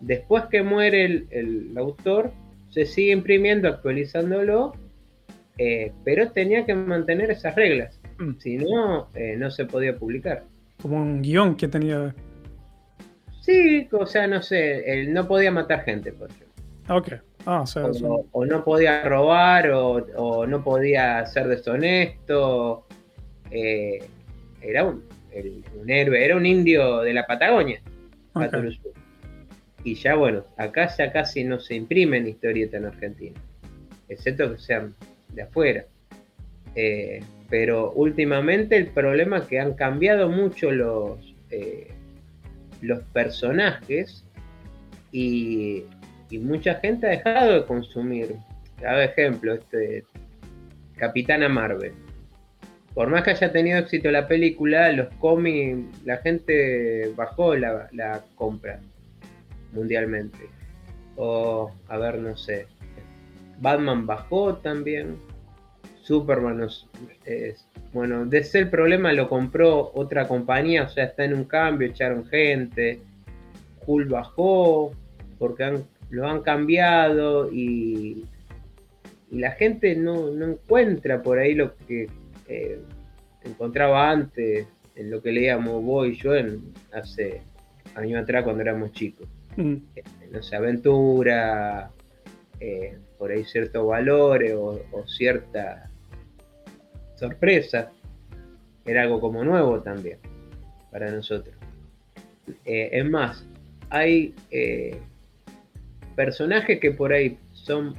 Después 0.00 0.44
que 0.50 0.62
muere 0.62 1.04
el, 1.04 1.26
el 1.30 1.78
autor, 1.78 2.32
se 2.70 2.84
sigue 2.86 3.12
imprimiendo, 3.12 3.68
actualizándolo 3.68 4.74
eh, 5.58 5.92
pero 6.04 6.30
tenía 6.32 6.64
que 6.66 6.74
mantener 6.74 7.30
esas 7.30 7.54
reglas. 7.54 7.98
Mm. 8.18 8.38
Si 8.38 8.56
no, 8.58 9.08
eh, 9.14 9.36
no 9.36 9.50
se 9.50 9.64
podía 9.64 9.96
publicar. 9.96 10.44
Como 10.80 11.00
un 11.00 11.22
guion 11.22 11.56
que 11.56 11.68
tenía. 11.68 12.14
Sí, 13.40 13.88
o 13.92 14.06
sea, 14.06 14.26
no 14.26 14.42
sé, 14.42 14.92
él 14.92 15.12
no 15.12 15.26
podía 15.26 15.50
matar 15.50 15.84
gente, 15.84 16.12
por 16.12 16.30
ejemplo. 16.30 16.64
Ok. 16.88 17.12
Ah, 17.46 17.64
o, 18.32 18.44
no 18.44 18.64
podía 18.64 19.04
robar, 19.04 19.70
o, 19.70 20.46
no 20.46 20.64
podía 20.64 21.24
ser 21.26 21.46
deshonesto. 21.46 22.86
Eh, 23.52 24.00
era 24.60 24.84
un, 24.84 25.04
héroe, 25.86 26.24
era 26.24 26.36
un 26.36 26.44
indio 26.44 27.02
de 27.02 27.14
la 27.14 27.24
Patagonia, 27.24 27.80
Y 29.86 29.94
ya 29.94 30.16
bueno, 30.16 30.44
acá 30.56 30.88
ya 30.98 31.12
casi 31.12 31.44
no 31.44 31.60
se 31.60 31.76
imprimen 31.76 32.26
historietas 32.26 32.80
en 32.80 32.86
Argentina, 32.86 33.40
excepto 34.08 34.52
que 34.52 34.58
sean 34.58 34.92
de 35.32 35.42
afuera. 35.42 35.84
Eh, 36.74 37.22
pero 37.48 37.92
últimamente 37.92 38.76
el 38.76 38.88
problema 38.88 39.38
es 39.38 39.44
que 39.44 39.60
han 39.60 39.74
cambiado 39.74 40.28
mucho 40.28 40.72
los, 40.72 41.36
eh, 41.50 41.92
los 42.80 42.98
personajes 43.12 44.24
y, 45.12 45.84
mucha 46.32 46.74
gente 46.80 47.06
ha 47.06 47.10
dejado 47.10 47.52
de 47.54 47.64
consumir. 47.64 48.34
Cada 48.80 49.04
ejemplo, 49.04 49.54
este 49.54 50.02
Capitana 50.96 51.48
Marvel. 51.48 51.92
Por 52.92 53.08
más 53.08 53.22
que 53.22 53.30
haya 53.30 53.52
tenido 53.52 53.78
éxito 53.78 54.10
la 54.10 54.26
película, 54.26 54.90
los 54.90 55.14
cómics, 55.20 56.04
la 56.04 56.16
gente 56.16 57.12
bajó 57.14 57.54
la, 57.54 57.88
la 57.92 58.24
compra 58.34 58.80
mundialmente. 59.76 60.48
O, 61.16 61.70
a 61.88 61.96
ver, 61.98 62.18
no 62.18 62.36
sé, 62.36 62.66
Batman 63.60 64.06
bajó 64.06 64.56
también. 64.56 65.16
Superman, 66.02 66.68
bueno, 67.92 68.26
de 68.26 68.38
ese 68.38 68.60
el 68.60 68.70
problema 68.70 69.12
lo 69.12 69.28
compró 69.28 69.90
otra 69.92 70.28
compañía, 70.28 70.84
o 70.84 70.88
sea, 70.88 71.04
está 71.04 71.24
en 71.24 71.34
un 71.34 71.44
cambio, 71.44 71.88
echaron 71.88 72.26
gente. 72.26 73.00
Hulk 73.84 74.08
bajó 74.08 74.92
porque 75.38 75.80
lo 76.10 76.28
han 76.28 76.42
cambiado 76.42 77.50
y, 77.52 78.24
y 79.30 79.38
la 79.38 79.52
gente 79.52 79.96
no, 79.96 80.28
encuentra 80.28 81.22
por 81.22 81.38
ahí 81.38 81.54
lo 81.54 81.76
que 81.88 82.08
eh, 82.48 82.78
encontraba 83.44 84.10
antes, 84.10 84.66
en 84.94 85.10
lo 85.10 85.22
que 85.22 85.32
leíamos 85.32 85.82
vos 85.82 86.08
y 86.08 86.16
yo 86.16 86.34
en, 86.34 86.72
hace 86.92 87.42
años 87.94 88.22
atrás 88.22 88.44
cuando 88.44 88.62
éramos 88.62 88.92
chicos. 88.92 89.26
Mm. 89.56 89.76
No 90.30 90.42
sé, 90.42 90.56
aventura, 90.56 91.90
eh, 92.60 92.98
por 93.18 93.30
ahí 93.30 93.44
ciertos 93.44 93.86
valores 93.86 94.54
o, 94.54 94.80
cierta 95.06 95.90
sorpresa, 97.16 97.90
era 98.84 99.02
algo 99.02 99.20
como 99.20 99.42
nuevo 99.44 99.80
también 99.80 100.18
para 100.90 101.10
nosotros. 101.10 101.54
Eh, 102.64 102.90
es 102.92 103.08
más, 103.08 103.46
hay 103.90 104.34
eh, 104.50 104.98
personajes 106.14 106.78
que 106.78 106.92
por 106.92 107.12
ahí 107.12 107.38
son 107.52 107.94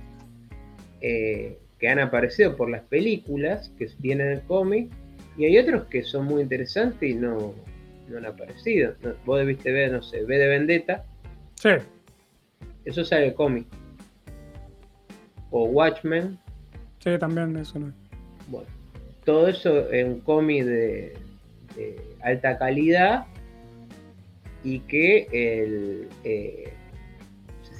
que 0.99 1.88
han 1.88 1.99
aparecido 1.99 2.58
por 2.58 2.72
las 2.72 2.82
películas 2.84 3.72
que 3.78 3.88
vienen 3.99 4.30
el 4.30 4.41
cómic 4.41 4.89
y 5.38 5.45
hay 5.45 5.58
otros 5.60 5.86
que 5.86 6.03
son 6.03 6.26
muy 6.26 6.41
interesantes 6.41 7.08
y 7.08 7.14
no, 7.14 7.53
no 8.10 8.18
han 8.18 8.26
aparecido. 8.26 8.95
vos 9.26 9.39
debiste 9.39 9.72
ver, 9.72 9.91
no 9.91 10.01
sé, 10.01 10.24
V 10.24 10.38
de 10.38 10.47
Vendetta. 10.47 11.05
Sí. 11.62 11.70
Eso 12.86 13.03
sale 13.03 13.28
el 13.28 13.34
cómic 13.34 13.68
o 15.51 15.66
Watchmen. 15.66 16.38
Sí, 16.99 17.18
también 17.20 17.55
eso 17.58 17.80
no. 17.80 17.93
Bueno, 18.47 18.68
todo 19.24 19.47
eso 19.47 19.91
en 19.91 20.08
un 20.14 20.20
cómic 20.22 20.66
de, 20.66 21.14
alta 22.22 22.58
calidad 22.58 23.26
y 24.64 24.80
que 24.82 25.28
el, 25.32 26.08
eh, 26.24 26.74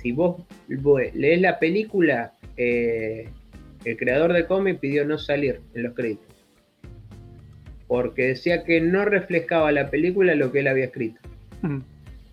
si 0.02 0.12
vos, 0.12 0.42
lees 0.68 1.42
la 1.42 1.60
película, 1.60 2.34
eh, 2.56 3.30
el 3.84 3.98
creador 3.98 4.34
de 4.34 4.46
cómic 4.46 4.80
pidió 4.80 5.06
no 5.06 5.18
salir 5.18 5.62
en 5.74 5.84
los 5.84 5.94
créditos. 5.94 6.26
Porque 7.88 8.28
decía 8.28 8.64
que 8.64 8.82
no 8.82 9.06
reflejaba 9.06 9.72
la 9.72 9.90
película 9.90 10.36
lo 10.36 10.52
que 10.52 10.60
él 10.60 10.68
había 10.68 10.86
escrito. 10.86 11.20
Mm. 11.62 11.80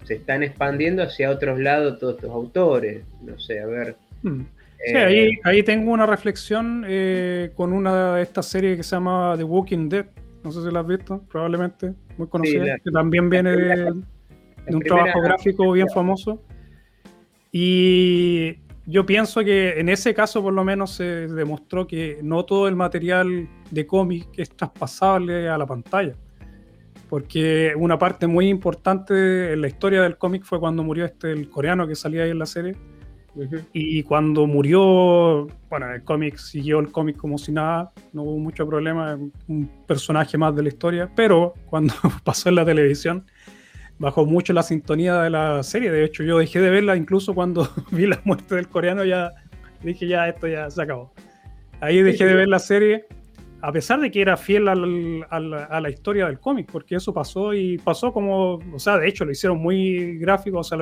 Se 0.05 0.15
están 0.15 0.43
expandiendo 0.43 1.03
hacia 1.03 1.31
otros 1.31 1.59
lados 1.59 1.99
todos 1.99 2.17
estos 2.17 2.31
autores. 2.31 3.05
No 3.23 3.39
sé, 3.39 3.61
a 3.61 3.67
ver. 3.67 3.97
Mm. 4.23 4.43
Sí, 4.87 4.97
ahí, 4.97 5.19
eh, 5.19 5.41
ahí, 5.45 5.63
tengo 5.63 5.93
una 5.93 6.05
reflexión 6.05 6.85
eh, 6.87 7.53
con 7.55 7.73
una 7.73 8.17
de 8.17 8.23
estas 8.23 8.47
series 8.47 8.77
que 8.77 8.83
se 8.83 8.97
llama 8.97 9.35
The 9.37 9.45
Walking 9.45 9.89
Dead. 9.89 10.07
No 10.43 10.53
sé 10.53 10.63
si 10.63 10.71
la 10.71 10.81
has 10.81 10.87
visto, 10.87 11.23
probablemente, 11.31 11.95
muy 12.19 12.29
conocida, 12.29 12.79
que 12.85 12.91
también 12.91 13.31
viene 13.31 13.57
de, 13.57 13.93
un 14.67 14.81
trabajo 14.83 15.23
gráfico 15.23 15.73
bien 15.73 15.89
famoso. 15.89 16.43
Y 17.51 18.59
yo 18.85 19.07
pienso 19.07 19.43
que 19.43 19.81
en 19.81 19.89
ese 19.89 20.13
caso 20.13 20.43
por 20.43 20.53
lo 20.53 20.65
menos 20.65 20.91
se 20.97 21.29
demostró 21.29 21.87
que 21.87 22.19
no 22.23 22.45
todo 22.45 22.69
el 22.69 22.77
material 22.77 23.49
de 23.71 23.87
cómic 23.87 24.29
es 24.37 24.51
traspasable 24.51 25.49
a 25.49 25.57
la 25.57 25.65
pantalla. 25.65 26.15
Porque 27.09 27.75
una 27.77 27.99
parte 27.99 28.27
muy 28.27 28.49
importante 28.49 29.53
en 29.53 29.61
la 29.61 29.69
historia 29.69 30.03
del 30.03 30.17
cómic 30.17 30.45
fue 30.45 30.59
cuando 30.59 30.83
murió 30.83 31.05
este 31.05 31.33
el 31.33 31.49
coreano 31.49 31.87
que 31.87 31.95
salía 31.95 32.25
ahí 32.25 32.31
en 32.31 32.39
la 32.39 32.47
serie. 32.47 32.77
Y 33.73 34.03
cuando 34.05 34.47
murió, 34.47 35.49
bueno, 35.69 35.93
el 35.93 36.05
cómic 36.05 36.37
siguió 36.37 36.79
el 36.79 36.93
cómic 36.93 37.17
como 37.17 37.37
si 37.37 37.51
nada, 37.51 37.91
no 38.13 38.23
hubo 38.23 38.39
mucho 38.39 38.67
problema, 38.67 39.19
un 39.49 39.71
personaje 39.89 40.39
más 40.39 40.55
de 40.55 40.63
la 40.63 40.69
historia, 40.69 41.11
pero 41.17 41.55
cuando 41.67 41.95
pasó 42.23 42.49
en 42.49 42.55
la 42.55 42.65
televisión, 42.65 43.27
bajó 43.99 44.25
mucho 44.25 44.53
la 44.53 44.63
sintonía 44.63 45.21
de 45.21 45.31
la 45.31 45.63
serie. 45.65 45.91
De 45.91 46.05
hecho, 46.05 46.23
yo 46.23 46.39
dejé 46.39 46.61
de 46.61 46.71
verla 46.71 46.97
incluso 46.97 47.35
cuando 47.35 47.69
vi 47.91 48.07
la 48.07 48.21
muerte 48.25 48.55
del 48.55 48.69
coreano, 48.69 49.05
ya 49.05 49.33
dije, 49.83 50.07
ya, 50.07 50.29
esto 50.29 50.47
ya 50.47 50.71
se 50.71 50.83
acabó. 50.83 51.13
Ahí 51.81 52.03
dejé 52.03 52.25
de 52.25 52.35
ver 52.35 52.49
la 52.49 52.61
serie, 52.61 53.07
a 53.65 53.73
pesar 53.73 53.99
de 53.99 54.11
que 54.11 54.21
era 54.21 54.37
fiel 54.37 54.69
a 54.69 54.75
la 54.75 55.91
historia 55.91 56.27
del 56.27 56.39
cómic, 56.39 56.69
porque 56.71 56.97
eso 56.97 57.15
pasó 57.15 57.55
y 57.55 57.79
pasó 57.79 58.13
como, 58.13 58.57
o 58.57 58.79
sea, 58.79 58.99
de 58.99 59.09
hecho 59.09 59.25
lo 59.25 59.33
hicieron 59.33 59.59
muy 59.59 60.19
gráfico, 60.19 60.59
o 60.59 60.65
sea, 60.65 60.77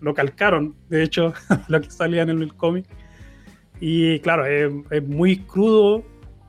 lo, 0.00 0.12
calcaron, 0.12 0.74
de 0.88 1.04
hecho, 1.04 1.32
lo 1.68 1.80
que 1.80 1.88
salía 1.88 2.22
en 2.22 2.30
el 2.30 2.52
cómic. 2.54 2.86
Y 3.78 4.18
claro, 4.20 4.44
es, 4.44 5.06
muy 5.06 5.38
crudo 5.38 6.02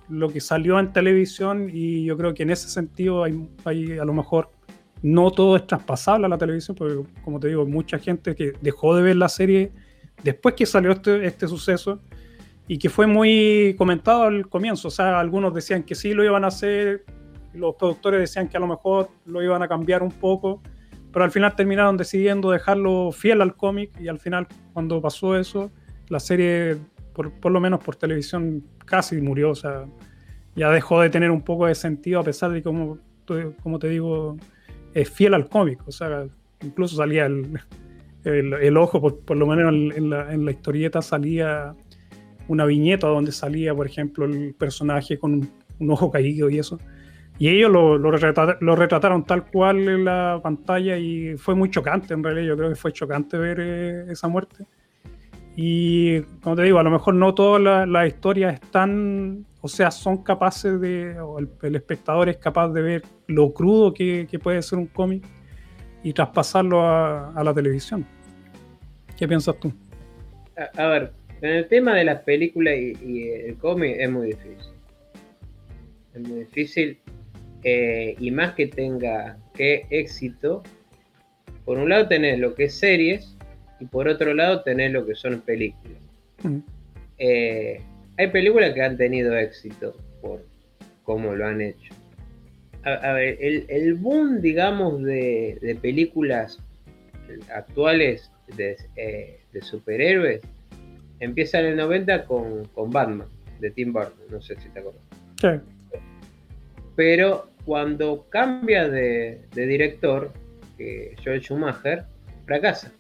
lo 0.10 0.30
que 0.30 0.42
salió 0.42 0.80
en 0.80 0.92
televisión 0.92 1.70
y 1.72 2.06
yo 2.06 2.18
creo 2.18 2.34
que 2.34 2.42
en 2.42 2.50
ese 2.50 2.68
sentido 2.70 3.24
hay, 3.24 3.48
hay 3.66 4.00
a 4.00 4.06
lo 4.06 4.14
mejor 4.14 4.50
no 5.04 5.30
todo 5.30 5.58
es 5.58 5.68
traspasable 5.68 6.26
a 6.26 6.30
la 6.30 6.40
televisión, 6.40 6.76
porque 6.76 7.08
como 7.24 7.40
te 7.40 7.50
digo, 7.50 7.68
mucha 7.68 8.00
gente 8.00 8.34
que 8.34 8.54
dejó 8.62 8.96
de 8.96 9.04
ver 9.04 9.18
la 9.18 9.30
serie 9.30 9.72
después 10.24 10.56
que 10.56 10.66
salió 10.66 10.92
este, 10.92 11.24
este 11.24 11.48
suceso 11.48 12.00
y 12.68 12.78
que 12.78 12.90
fue 12.90 13.08
muy 13.08 13.76
comentado 13.78 14.24
al 14.24 14.48
comienzo. 14.48 14.88
O 14.88 14.92
sea, 14.92 15.20
algunos 15.20 15.54
decían 15.54 15.84
que 15.84 15.96
sí 15.96 16.14
lo 16.14 16.24
iban 16.24 16.44
a 16.44 16.48
hacer, 16.48 17.06
los 17.54 17.76
productores 17.76 18.20
decían 18.20 18.48
que 18.48 18.58
a 18.58 18.60
lo 18.60 18.68
mejor 18.68 19.10
lo 19.26 19.42
iban 19.42 19.62
a 19.62 19.68
cambiar 19.68 20.02
un 20.04 20.12
poco, 20.12 20.62
pero 21.12 21.26
al 21.26 21.32
final 21.32 21.56
terminaron 21.56 21.98
decidiendo 21.98 22.50
dejarlo 22.52 23.12
fiel 23.12 23.42
al 23.42 23.56
cómic 23.56 23.92
y 24.00 24.08
al 24.08 24.20
final 24.20 24.48
cuando 24.74 25.02
pasó 25.02 25.38
eso, 25.38 25.72
la 26.10 26.20
serie, 26.20 26.78
por, 27.14 27.32
por 27.40 27.52
lo 27.52 27.60
menos 27.60 27.84
por 27.84 27.96
televisión, 27.96 28.64
casi 28.86 29.22
murió. 29.22 29.52
O 29.52 29.56
sea, 29.56 29.86
ya 30.56 30.70
dejó 30.70 31.02
de 31.02 31.10
tener 31.10 31.32
un 31.32 31.42
poco 31.42 31.68
de 31.68 31.76
sentido 31.76 32.20
a 32.20 32.24
pesar 32.24 32.52
de 32.52 32.64
como, 32.64 32.98
como 33.62 33.80
te 33.80 33.90
digo, 33.90 34.38
es 34.94 35.10
fiel 35.10 35.34
al 35.34 35.50
cómic, 35.50 35.82
o 35.88 35.92
sea, 35.92 36.26
incluso 36.62 36.96
salía 36.96 37.26
el, 37.26 37.60
el, 38.24 38.78
ojo, 38.78 39.02
por, 39.02 39.38
lo 39.38 39.48
menos 39.48 39.74
en 39.98 40.10
la, 40.10 40.32
en 40.32 40.46
la, 40.46 40.52
historieta 40.52 41.02
salía 41.02 41.76
una 42.48 42.66
viñeta 42.66 43.08
donde 43.08 43.32
salía, 43.32 43.74
por 43.74 43.86
ejemplo, 43.86 44.26
el 44.26 44.54
personaje 44.54 45.18
con 45.18 45.50
un, 45.80 45.90
ojo 45.90 46.12
caído 46.12 46.50
y 46.50 46.60
eso. 46.60 46.80
Y 47.40 47.50
ellos 47.50 47.72
lo, 47.72 47.98
retrataron, 48.12 49.26
tal 49.26 49.46
cual 49.46 49.88
en 49.90 50.06
la 50.06 50.40
pantalla 50.42 50.98
y 50.98 51.36
fue 51.38 51.56
muy 51.56 51.70
chocante, 51.70 52.14
en 52.14 52.24
realidad 52.24 52.48
yo 52.48 52.58
creo 52.58 52.70
que 52.70 52.76
fue 52.76 52.94
chocante 52.94 53.38
ver 53.38 53.58
eh, 53.60 54.12
esa 54.12 54.28
muerte. 54.28 54.66
Y 55.56 56.22
como 56.42 56.56
te 56.56 56.64
digo, 56.64 56.80
a 56.80 56.84
lo 56.84 56.90
mejor 56.90 57.14
no 57.14 57.34
todas 57.34 57.62
las 57.62 57.88
la 57.88 58.08
historias 58.08 58.56
están, 58.56 59.46
o 59.62 59.68
sea, 59.68 59.92
son 59.92 60.24
capaces 60.24 60.80
de, 60.82 61.20
o 61.20 61.40
el, 61.40 61.76
espectador 61.76 62.30
es 62.30 62.38
capaz 62.38 62.70
de 62.70 62.82
ver 62.82 63.04
lo 63.28 63.54
crudo 63.54 63.94
que, 63.94 64.28
puede 64.42 64.62
ser 64.62 64.80
un 64.80 64.88
cómic 64.88 65.24
y 66.04 66.12
traspasarlo 66.12 66.82
a, 66.82 67.42
la 67.44 67.54
televisión. 67.54 68.06
¿Qué 69.16 69.28
piensas 69.28 69.56
tú? 69.60 69.72
A, 70.76 70.88
ver, 70.88 71.14
en 71.44 71.56
el 71.58 71.68
tema 71.68 71.96
de 71.96 72.06
las 72.06 72.22
películas 72.22 72.76
y, 72.78 73.30
el 73.30 73.58
cómic 73.58 73.98
es 74.00 74.10
muy 74.10 74.28
difícil. 74.28 74.74
Es 76.14 76.22
muy 76.22 76.40
difícil 76.40 76.98
eh, 77.64 78.16
y 78.18 78.32
más 78.32 78.54
que 78.56 78.68
tenga 78.68 79.38
que 79.54 79.86
éxito, 79.90 80.64
por 81.66 81.78
un 81.78 81.90
lado 81.90 82.08
tenés 82.08 82.40
lo 82.40 82.56
que 82.56 82.66
es 82.66 82.76
series 82.76 83.36
y 83.80 83.86
por 83.86 84.08
otro 84.08 84.34
lado 84.34 84.64
tenés 84.64 84.92
lo 84.92 85.06
que 85.06 85.16
son 85.16 85.42
películas. 85.42 86.02
Mm. 86.44 86.60
Eh, 87.18 87.82
hay 88.18 88.28
películas 88.28 88.74
que 88.74 88.82
han 88.82 88.98
tenido 88.98 89.36
éxito 89.38 89.98
por 90.22 90.46
cómo 91.04 91.36
lo 91.36 91.46
han 91.46 91.62
hecho. 91.62 91.94
A, 92.86 93.14
ver, 93.14 93.38
el, 93.40 93.94
boom, 93.96 94.42
digamos, 94.42 95.02
de, 95.04 95.78
películas 95.82 96.60
actuales 97.50 98.30
eh, 98.58 99.40
de, 99.54 99.62
superhéroes 99.62 100.42
empieza 101.20 101.60
en 101.60 101.68
el 101.68 101.78
90 101.78 102.26
con, 102.26 102.70
Batman, 102.88 103.28
de 103.60 103.72
Tim 103.72 103.94
Burton, 103.94 104.14
no 104.30 104.42
sé 104.42 104.60
si 104.60 104.70
te 104.70 104.80
acuerdas. 104.80 105.02
Sí. 105.40 105.48
Pero 106.96 107.50
cuando 107.66 108.28
cambia 108.30 108.88
de, 108.88 109.42
director, 109.54 110.32
que 110.78 111.16
Joel 111.24 111.42
Schumacher, 111.42 112.06
fracasa 112.46 112.92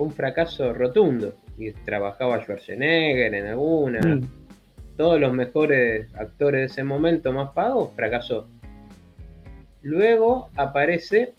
un 0.00 0.12
fracaso 0.12 0.72
rotundo. 0.72 1.34
Y 1.58 1.72
trabajaba 1.72 2.40
Schwarzenegger 2.40 3.34
en 3.34 3.46
alguna. 3.46 4.00
Mm. 4.00 4.28
Todos 4.96 5.20
los 5.20 5.32
mejores 5.32 6.12
actores 6.14 6.60
de 6.60 6.66
ese 6.66 6.84
momento 6.84 7.32
más 7.32 7.50
pagos, 7.52 7.92
fracasó. 7.94 8.48
Luego 9.82 10.48
aparece 10.56 11.34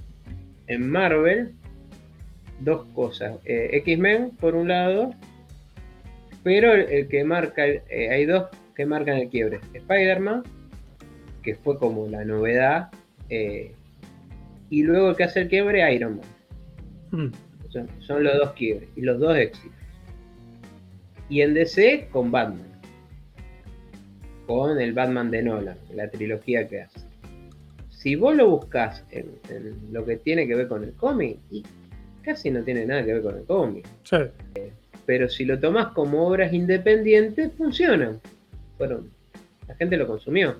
en 0.68 0.90
Marvel 0.90 1.54
dos 2.64 2.86
cosas. 2.93 3.38
Eh, 3.45 3.70
X-Men, 3.74 4.32
por 4.39 4.55
un 4.55 4.68
lado, 4.68 5.12
pero 6.43 6.74
el, 6.74 7.07
que 7.07 7.24
marca, 7.24 7.68
eh, 7.68 8.09
hay 8.09 8.26
dos 8.26 8.49
que 8.76 8.86
marcan 8.86 9.18
el 9.18 9.30
quiebre. 9.30 9.59
Spider-Man, 9.74 10.43
que 11.43 11.55
fue 11.55 11.78
como 11.78 12.07
la 12.07 12.26
novedad, 12.26 12.89
eh, 13.30 13.74
y 14.70 14.84
luego 14.84 15.09
el 15.09 15.16
que 15.16 15.24
hace 15.24 15.41
el 15.41 15.49
quiebre, 15.49 15.93
Iron 15.93 16.18
Man. 16.18 17.30
Mm. 17.30 17.34
Son, 17.99 18.24
los 18.24 18.38
dos 18.38 18.51
quiebres 18.53 18.89
y 18.95 19.01
los 19.01 19.20
dos 19.20 19.36
éxitos. 19.38 19.78
Y 21.30 21.41
en 21.41 21.53
DC 21.53 22.09
con 22.12 22.32
Batman. 22.32 22.68
Con 24.45 24.80
el 24.80 24.91
Batman 24.93 25.32
de 25.32 25.43
Nolan, 25.43 25.78
la 25.93 26.09
trilogía 26.09 26.68
que 26.68 26.82
hace. 26.82 26.99
Si 27.89 28.16
vos 28.16 28.36
lo 28.36 28.49
buscas 28.49 29.05
en, 29.12 29.32
lo 29.91 30.03
que 30.05 30.18
tiene 30.18 30.47
que 30.47 30.55
ver 30.55 30.68
con 30.68 30.84
el 30.84 30.93
cómic, 30.93 31.38
y 31.49 31.64
casi 32.22 32.51
no 32.51 32.63
tiene 32.63 32.86
nada 32.86 33.03
que 33.03 33.13
ver 33.13 33.22
con 33.22 33.38
el 33.38 33.43
cómic. 33.45 33.88
pero 35.05 35.30
si 35.30 35.45
lo 35.45 35.59
tomás 35.59 35.88
como 35.93 36.28
obras 36.28 36.53
independientes, 36.53 37.51
funcionan. 37.57 38.19
Fueron, 38.78 39.09
la 39.67 39.76
gente 39.76 39.97
lo 39.97 40.07
consumió. 40.07 40.55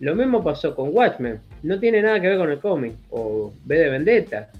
Lo 0.00 0.14
mismo 0.14 0.42
pasó 0.42 0.74
con 0.74 0.90
Watchmen. 0.92 1.40
No 1.62 1.78
tiene 1.78 2.02
nada 2.02 2.20
que 2.20 2.28
ver 2.28 2.38
con 2.38 2.50
el 2.50 2.58
cómic. 2.58 2.94
O 3.10 3.52
B 3.64 3.78
de 3.78 3.88
Vendetta 3.88 4.50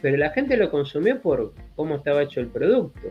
pero 0.00 0.16
la 0.16 0.30
gente 0.30 0.56
lo 0.56 0.70
consumió 0.70 1.20
por 1.20 1.52
cómo 1.74 1.96
estaba 1.96 2.22
hecho 2.22 2.40
el 2.40 2.48
producto. 2.48 3.08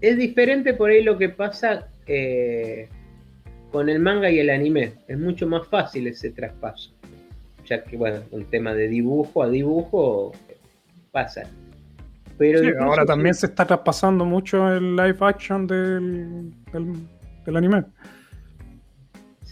Es 0.00 0.16
diferente 0.16 0.74
por 0.74 0.90
ahí 0.90 1.02
lo 1.02 1.18
que 1.18 1.28
pasa 1.28 1.88
eh, 2.06 2.88
con 3.70 3.88
el 3.88 3.98
manga 3.98 4.30
y 4.30 4.38
el 4.38 4.50
anime. 4.50 4.92
Es 5.06 5.18
mucho 5.18 5.46
más 5.46 5.66
fácil 5.66 6.06
ese 6.06 6.30
traspaso. 6.30 6.92
Ya 7.66 7.84
que, 7.84 7.96
bueno, 7.96 8.20
un 8.30 8.44
tema 8.46 8.72
de 8.74 8.88
dibujo 8.88 9.42
a 9.42 9.50
dibujo 9.50 10.32
pasa. 11.10 11.42
Pero 12.36 12.60
ahora 12.84 13.04
también 13.04 13.34
se 13.34 13.46
está 13.46 13.66
traspasando 13.66 14.24
mucho 14.24 14.72
el 14.72 14.94
live 14.94 15.18
action 15.20 15.66
del, 15.66 16.52
del 17.44 17.56
anime. 17.56 17.84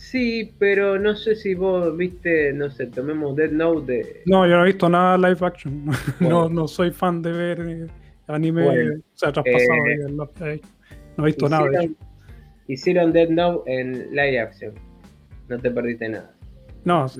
Sí, 0.07 0.54
pero 0.59 1.00
no 1.00 1.16
sé 1.16 1.34
si 1.34 1.54
vos 1.54 1.96
viste, 1.96 2.52
no 2.52 2.70
sé, 2.70 2.86
tomemos 2.86 3.34
Dead 3.34 3.50
Note 3.50 3.92
de... 3.92 4.22
No, 4.26 4.46
yo 4.46 4.57
no 4.57 4.62
he 4.62 4.66
visto 4.66 4.88
nada 4.88 5.18
live 5.18 5.44
action. 5.44 5.86
no, 6.20 6.48
no 6.48 6.68
soy 6.68 6.92
fan 6.92 7.22
de 7.22 7.32
ver 7.32 7.61
eh, 7.61 7.86
anime, 8.28 8.68
o 8.68 9.02
sea, 9.14 9.32
traspasado. 9.32 9.86
Eh, 10.46 10.61
no 11.16 11.24
he 11.24 11.26
visto 11.26 11.48
nada 11.48 11.68
de 11.68 11.90
Hicieron 12.68 13.12
Dead 13.12 13.30
Note 13.30 13.68
en 13.68 14.11
live 14.12 14.38
action. 14.38 14.74
No 15.48 15.59
te 15.59 15.72
perdiste 15.72 16.09
nada. 16.09 16.32
No, 16.84 17.07
es, 17.07 17.18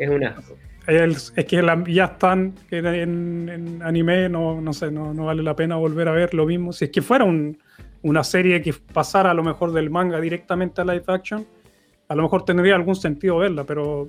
un 0.00 0.24
asco. 0.24 0.56
Es, 0.88 1.30
que 1.30 1.62
ya 1.88 2.04
están 2.04 2.54
en, 2.70 3.80
anime, 3.82 4.28
no, 4.28 4.60
no 4.60 4.72
sé, 4.72 4.90
no, 4.90 5.12
vale 5.12 5.42
la 5.42 5.54
pena 5.54 5.76
volver 5.76 6.08
a 6.08 6.12
ver 6.12 6.32
lo 6.32 6.46
mismo. 6.46 6.72
Si 6.72 6.86
es 6.86 6.90
que 6.90 7.02
fuera 7.02 7.26
una 8.02 8.24
serie 8.24 8.62
que 8.62 8.72
pasara 8.72 9.30
a 9.30 9.34
lo 9.34 9.42
mejor 9.42 9.72
del 9.72 9.90
manga 9.90 10.20
directamente 10.20 10.80
a 10.80 10.84
live 10.84 11.04
action, 11.08 11.46
a 12.08 12.14
lo 12.14 12.22
mejor 12.22 12.44
tendría 12.44 12.74
algún 12.74 12.96
sentido 12.96 13.38
verla, 13.38 13.64
pero 13.64 14.08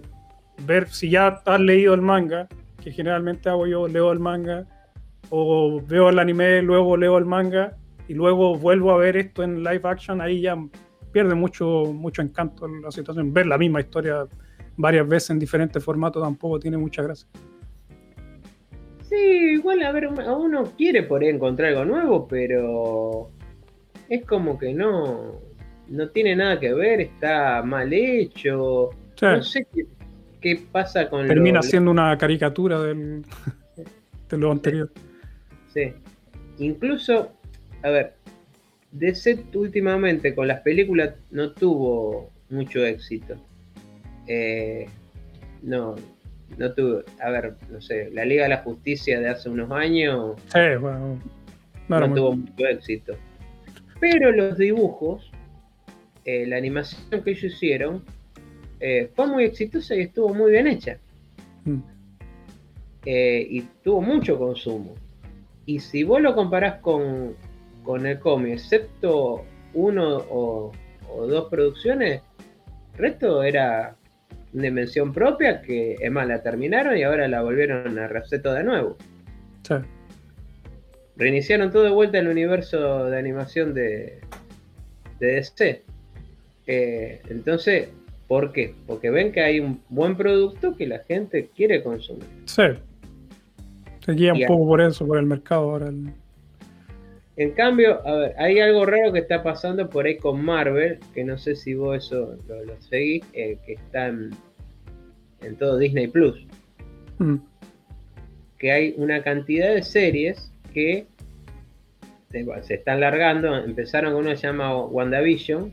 ver 0.65 0.87
si 0.87 1.09
ya 1.09 1.41
has 1.45 1.59
leído 1.59 1.93
el 1.93 2.01
manga, 2.01 2.47
que 2.81 2.91
generalmente 2.91 3.49
hago 3.49 3.67
yo, 3.67 3.87
leo 3.87 4.13
el 4.13 4.19
manga, 4.19 4.65
o 5.29 5.81
veo 5.85 6.09
el 6.09 6.17
anime, 6.17 6.61
luego 6.61 6.95
leo 6.95 7.17
el 7.17 7.25
manga, 7.25 7.75
y 8.07 8.13
luego 8.13 8.55
vuelvo 8.55 8.91
a 8.91 8.97
ver 8.97 9.17
esto 9.17 9.43
en 9.43 9.63
live 9.63 9.81
action, 9.83 10.21
ahí 10.21 10.41
ya 10.41 10.57
pierde 11.11 11.35
mucho, 11.35 11.91
mucho 11.93 12.21
encanto 12.21 12.67
la 12.67 12.91
situación. 12.91 13.33
Ver 13.33 13.47
la 13.47 13.57
misma 13.57 13.81
historia 13.81 14.25
varias 14.79 15.05
veces 15.07 15.31
en 15.31 15.39
diferentes 15.39 15.83
formatos 15.83 16.23
tampoco 16.23 16.57
tiene 16.57 16.77
mucha 16.77 17.03
gracia. 17.03 17.27
Sí, 19.01 19.15
igual 19.15 19.83
a 19.83 19.91
ver, 19.91 20.07
uno 20.07 20.63
quiere 20.77 21.03
por 21.03 21.21
ahí 21.21 21.27
encontrar 21.27 21.69
algo 21.69 21.83
nuevo, 21.85 22.27
pero 22.27 23.29
es 24.07 24.25
como 24.25 24.57
que 24.57 24.73
no, 24.73 25.41
no 25.89 26.09
tiene 26.11 26.35
nada 26.35 26.59
que 26.59 26.73
ver, 26.73 27.01
está 27.01 27.61
mal 27.61 27.91
hecho. 27.91 28.91
No 29.21 29.43
sé 29.43 29.67
qué, 30.39 30.61
pasa 30.71 31.09
con 31.09 31.27
Termina 31.27 31.61
siendo 31.61 31.91
una 31.91 32.17
caricatura 32.17 32.81
del, 32.81 33.25
de 34.29 34.37
lo 34.37 34.51
anterior. 34.51 34.89
Sí. 35.73 35.93
Incluso, 36.59 37.33
a 37.83 37.89
ver, 37.89 38.13
DC 38.91 39.43
últimamente 39.55 40.33
con 40.33 40.47
las 40.47 40.61
películas 40.61 41.15
no 41.31 41.51
tuvo 41.51 42.31
mucho 42.49 42.85
éxito. 42.85 43.35
Eh, 44.29 44.87
no, 45.63 45.95
no 46.57 46.73
tuvo, 46.73 47.01
a 47.19 47.29
ver, 47.31 47.55
no 47.69 47.81
sé, 47.81 48.09
la 48.11 48.23
Liga 48.23 48.43
de 48.43 48.49
la 48.49 48.57
Justicia 48.57 49.19
de 49.19 49.27
hace 49.27 49.49
unos 49.49 49.71
años 49.71 50.35
no, 51.89 52.13
tuvo 52.13 52.35
mucho 52.35 52.67
éxito. 52.67 53.17
Pero 53.99 54.31
los 54.31 54.57
dibujos, 54.57 55.29
eh, 56.23 56.45
la 56.45 56.57
animación 56.57 57.23
que 57.23 57.31
ellos 57.31 57.43
hicieron, 57.53 58.03
eh, 58.79 59.09
fue 59.15 59.27
muy 59.27 59.43
exitosa 59.45 59.95
y 59.95 60.01
estuvo 60.01 60.33
muy 60.33 60.51
bien 60.51 60.67
hecha. 60.67 60.97
Mm. 61.65 61.81
y 63.05 63.61
tuvo 63.83 64.01
mucho 64.01 64.37
consumo. 64.37 64.93
Y 65.65 65.79
si 65.79 66.03
vos 66.03 66.21
lo 66.21 66.35
comparás 66.35 66.79
con, 66.81 67.35
con 67.83 68.05
el 68.05 68.19
cómic, 68.19 68.53
excepto 68.53 69.43
uno 69.73 70.17
o, 70.29 70.71
dos 71.27 71.49
producciones, 71.49 72.21
el 72.93 72.99
resto 72.99 73.41
era 73.43 73.95
una 74.53 74.63
dimensión 74.63 75.13
propia 75.13 75.61
que, 75.61 75.95
es 75.99 76.11
más, 76.11 76.27
la 76.27 76.41
terminaron 76.41 76.97
y 76.97 77.03
ahora 77.03 77.27
la 77.27 77.41
volvieron 77.41 77.97
a 77.97 78.07
reseto 78.07 78.53
de 78.53 78.63
nuevo. 78.63 78.97
Sí. 79.63 79.75
Reiniciaron 81.17 81.71
todo 81.71 81.83
de 81.83 81.91
vuelta 81.91 82.19
el 82.19 82.27
universo 82.27 83.05
de 83.05 83.17
animación 83.17 83.73
de, 83.73 84.19
de 85.19 85.27
DC. 85.27 85.83
Eh, 86.67 87.21
entonces, 87.29 87.89
¿por 88.27 88.51
qué? 88.51 88.73
Porque 88.87 89.09
ven 89.09 89.31
que 89.31 89.41
hay 89.41 89.59
un 89.59 89.81
buen 89.89 90.15
producto 90.15 90.75
que 90.75 90.87
la 90.87 90.99
gente 90.99 91.49
quiere 91.55 91.83
consumir. 91.83 92.25
Sí. 92.45 92.63
Se 94.05 94.13
guía 94.13 94.33
un 94.33 94.45
poco 94.47 94.67
por 94.67 94.81
eso, 94.81 95.05
por 95.05 95.17
el 95.17 95.25
mercado 95.25 95.71
ahora. 95.71 95.91
En 97.39 97.51
cambio, 97.51 98.05
a 98.05 98.15
ver, 98.15 98.35
hay 98.37 98.59
algo 98.59 98.85
raro 98.85 99.13
que 99.13 99.19
está 99.19 99.41
pasando 99.41 99.89
por 99.89 100.05
ahí 100.05 100.17
con 100.17 100.43
Marvel, 100.43 100.99
que 101.13 101.23
no 101.23 101.37
sé 101.37 101.55
si 101.55 101.73
vos 101.73 102.05
eso 102.05 102.35
lo, 102.49 102.81
seguís, 102.81 103.23
eh, 103.31 103.57
que 103.65 103.73
está 103.73 104.07
en, 104.07 104.35
todo 105.57 105.77
Disney 105.77 106.07
Plus. 106.07 106.45
Mm. 107.17 107.37
Que 108.57 108.71
hay 108.73 108.93
una 108.97 109.23
cantidad 109.23 109.73
de 109.73 109.83
series 109.83 110.51
que 110.73 111.07
se, 112.29 112.73
están 112.73 112.99
largando. 112.99 113.55
Empezaron 113.55 114.11
con 114.11 114.23
uno 114.23 114.31
que 114.31 114.35
se 114.35 114.47
llama 114.47 114.75
WandaVision. 114.75 115.71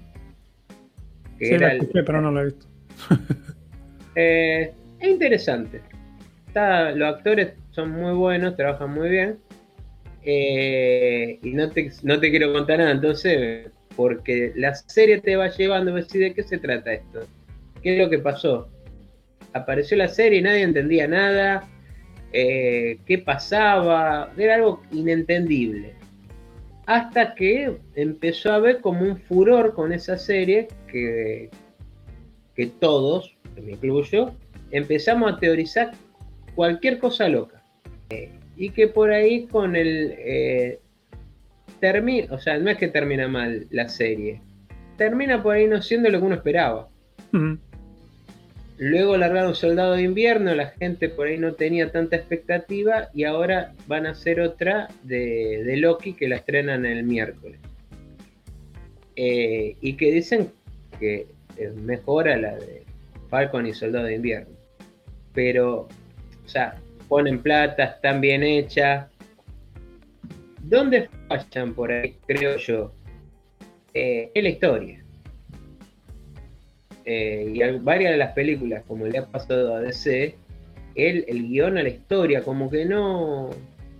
Que 1.36 1.46
sí, 1.46 1.58
la 1.58 1.74
escuché, 1.74 2.04
pero 2.04 2.22
no 2.22 2.30
la 2.30 2.42
he 2.42 2.44
visto. 2.44 2.66
Eh, 4.18 4.72
es 4.98 5.08
interesante. 5.10 5.82
los 6.54 7.14
actores 7.14 7.52
son 7.72 7.90
muy 7.90 8.14
buenos, 8.14 8.56
trabajan 8.56 8.94
muy 8.94 9.10
bien. 9.10 9.36
Eh, 10.28 11.38
y 11.40 11.50
no 11.52 11.70
te, 11.70 11.92
no 12.02 12.18
te 12.18 12.30
quiero 12.30 12.52
contar 12.52 12.78
nada, 12.80 12.90
entonces, 12.90 13.70
porque 13.94 14.52
la 14.56 14.74
serie 14.74 15.20
te 15.20 15.36
va 15.36 15.48
llevando 15.48 15.92
a 15.92 15.94
decir 15.94 16.20
de 16.20 16.34
qué 16.34 16.42
se 16.42 16.58
trata 16.58 16.94
esto. 16.94 17.20
¿Qué 17.80 17.94
es 17.94 18.02
lo 18.02 18.10
que 18.10 18.18
pasó? 18.18 18.68
Apareció 19.52 19.96
la 19.96 20.08
serie 20.08 20.40
y 20.40 20.42
nadie 20.42 20.62
entendía 20.62 21.06
nada. 21.06 21.68
Eh, 22.32 22.98
qué 23.06 23.18
pasaba, 23.18 24.32
era 24.36 24.56
algo 24.56 24.82
inentendible. 24.90 25.94
Hasta 26.86 27.36
que 27.36 27.76
empezó 27.94 28.50
a 28.50 28.56
haber 28.56 28.80
como 28.80 29.02
un 29.02 29.16
furor 29.16 29.74
con 29.74 29.92
esa 29.92 30.18
serie 30.18 30.66
que, 30.88 31.50
que 32.56 32.66
todos, 32.66 33.36
me 33.62 33.72
incluyo, 33.72 34.32
empezamos 34.72 35.32
a 35.32 35.38
teorizar 35.38 35.92
cualquier 36.56 36.98
cosa 36.98 37.28
loca. 37.28 37.62
Eh, 38.10 38.30
y 38.56 38.70
que 38.70 38.88
por 38.88 39.10
ahí 39.10 39.46
con 39.46 39.76
el... 39.76 40.14
Eh, 40.18 40.78
termina, 41.80 42.32
o 42.32 42.38
sea, 42.38 42.58
no 42.58 42.70
es 42.70 42.78
que 42.78 42.88
termina 42.88 43.28
mal 43.28 43.66
la 43.70 43.88
serie, 43.88 44.40
termina 44.96 45.42
por 45.42 45.56
ahí 45.56 45.66
no 45.66 45.82
siendo 45.82 46.08
lo 46.08 46.18
que 46.18 46.24
uno 46.24 46.34
esperaba. 46.36 46.88
Luego 48.78 49.16
largaron 49.16 49.54
Soldado 49.54 49.94
de 49.94 50.02
Invierno, 50.02 50.54
la 50.54 50.68
gente 50.68 51.08
por 51.08 51.26
ahí 51.26 51.38
no 51.38 51.54
tenía 51.54 51.92
tanta 51.92 52.16
expectativa 52.16 53.08
y 53.14 53.24
ahora 53.24 53.74
van 53.86 54.06
a 54.06 54.10
hacer 54.10 54.40
otra 54.40 54.88
de, 55.02 55.74
Loki 55.78 56.14
que 56.14 56.28
la 56.28 56.36
estrenan 56.36 56.86
el 56.86 57.04
miércoles. 57.04 57.58
Eh, 59.16 59.76
y 59.80 59.94
que 59.94 60.12
dicen 60.12 60.50
que 60.98 61.26
mejora 61.82 62.36
la 62.36 62.54
de 62.56 62.82
Falcon 63.30 63.66
y 63.66 63.74
Soldado 63.74 64.06
de 64.06 64.16
Invierno. 64.16 64.54
Pero, 65.32 65.88
o 66.44 66.48
sea, 66.48 66.76
ponen 67.08 67.42
plata, 67.42 67.84
están 67.84 68.20
bien 68.20 68.42
hechas. 68.42 69.06
¿Dónde 70.62 71.08
fallan 71.28 71.74
por 71.74 71.92
ahí, 71.92 72.16
creo 72.26 72.56
yo? 72.56 72.92
Eh, 73.94 74.30
la 74.34 74.48
historia. 74.48 75.02
Eh, 77.04 77.52
y 77.54 77.78
varias 77.78 78.12
de 78.12 78.18
las 78.18 78.32
películas, 78.32 78.82
como 78.86 79.06
le 79.06 79.18
ha 79.18 79.26
pasado 79.26 79.76
a 79.76 79.80
DC, 79.80 80.34
el, 80.96 81.24
el 81.28 81.48
guion 81.48 81.78
a 81.78 81.82
la 81.82 81.88
historia, 81.88 82.42
como 82.42 82.68
que 82.68 82.84
no, 82.84 83.50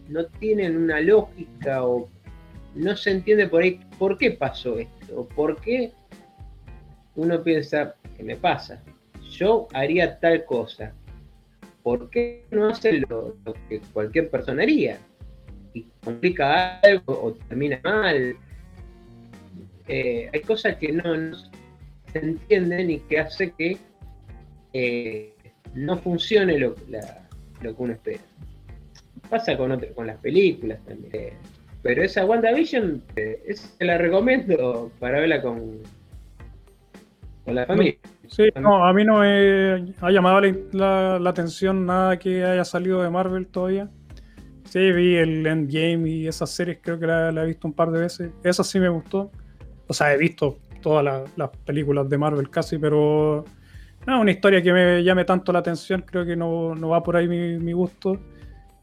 no 0.08 0.26
tienen 0.40 0.76
una 0.76 1.00
lógica 1.00 1.84
o 1.84 2.08
no 2.74 2.96
se 2.96 3.10
entiende 3.12 3.48
por 3.48 3.62
ahí 3.62 3.80
por 3.98 4.18
qué 4.18 4.32
pasó 4.32 4.78
esto, 4.78 5.28
por 5.34 5.60
qué 5.60 5.92
uno 7.14 7.42
piensa, 7.42 7.94
¿qué 8.16 8.22
me 8.22 8.36
pasa? 8.36 8.82
Yo 9.30 9.68
haría 9.72 10.18
tal 10.18 10.44
cosa, 10.44 10.92
¿por 11.86 12.10
qué 12.10 12.44
no 12.50 12.66
hace 12.66 12.94
lo, 13.08 13.36
que 13.68 13.80
cualquier 13.92 14.28
persona 14.28 14.64
haría? 14.64 14.98
Y 15.72 15.86
complica 16.02 16.80
algo 16.80 17.12
o 17.22 17.32
termina 17.48 17.80
mal. 17.84 18.34
Eh, 19.86 20.28
hay 20.32 20.40
cosas 20.40 20.78
que 20.78 20.90
no, 20.90 21.04
se 22.12 22.18
entienden 22.18 22.90
y 22.90 22.98
que 22.98 23.20
hace 23.20 23.52
que 23.52 23.76
eh, 24.72 25.32
no 25.74 25.96
funcione 25.98 26.58
lo, 26.58 26.74
que 26.74 27.74
uno 27.78 27.92
espera. 27.92 28.24
Pasa 29.30 29.56
con, 29.56 29.78
con 29.94 30.08
las 30.08 30.18
películas 30.18 30.84
también. 30.86 31.34
pero 31.82 32.02
esa 32.02 32.26
WandaVision, 32.26 33.00
eh, 33.14 33.54
se 33.54 33.84
la 33.84 33.96
recomiendo 33.96 34.90
para 34.98 35.20
verla 35.20 35.40
con, 35.40 35.82
con 37.44 37.54
la 37.54 37.64
familia. 37.64 37.96
Sí, 38.28 38.48
no, 38.60 38.86
a 38.86 38.92
mí 38.92 39.04
no 39.04 39.20
me 39.20 39.94
ha 40.00 40.10
llamado 40.10 40.40
la, 40.72 41.16
atención 41.28 41.86
nada 41.86 42.18
que 42.18 42.44
haya 42.44 42.64
salido 42.64 43.02
de 43.02 43.10
Marvel 43.10 43.46
todavía. 43.46 43.90
Sí, 44.64 44.92
vi 44.92 45.16
el 45.16 45.46
Endgame 45.46 46.08
y 46.08 46.26
esas 46.26 46.50
series, 46.50 46.78
creo 46.82 46.98
que 46.98 47.06
la, 47.06 47.30
he 47.30 47.46
visto 47.46 47.68
un 47.68 47.74
par 47.74 47.90
de 47.90 48.00
veces. 48.00 48.32
Esa 48.42 48.64
sí 48.64 48.80
me 48.80 48.88
gustó. 48.88 49.30
O 49.86 49.94
sea, 49.94 50.12
he 50.12 50.18
visto 50.18 50.58
todas 50.82 51.30
las 51.36 51.50
películas 51.64 52.08
de 52.08 52.18
Marvel 52.18 52.50
casi, 52.50 52.78
pero 52.78 53.44
no, 54.06 54.20
una 54.20 54.30
historia 54.30 54.62
que 54.62 54.72
me 54.72 55.02
llame 55.02 55.24
tanto 55.24 55.52
la 55.52 55.58
atención, 55.58 56.04
creo 56.06 56.24
que 56.24 56.36
no, 56.36 56.74
va 56.88 57.02
por 57.02 57.16
ahí 57.16 57.28
mi, 57.28 57.72
gusto. 57.72 58.20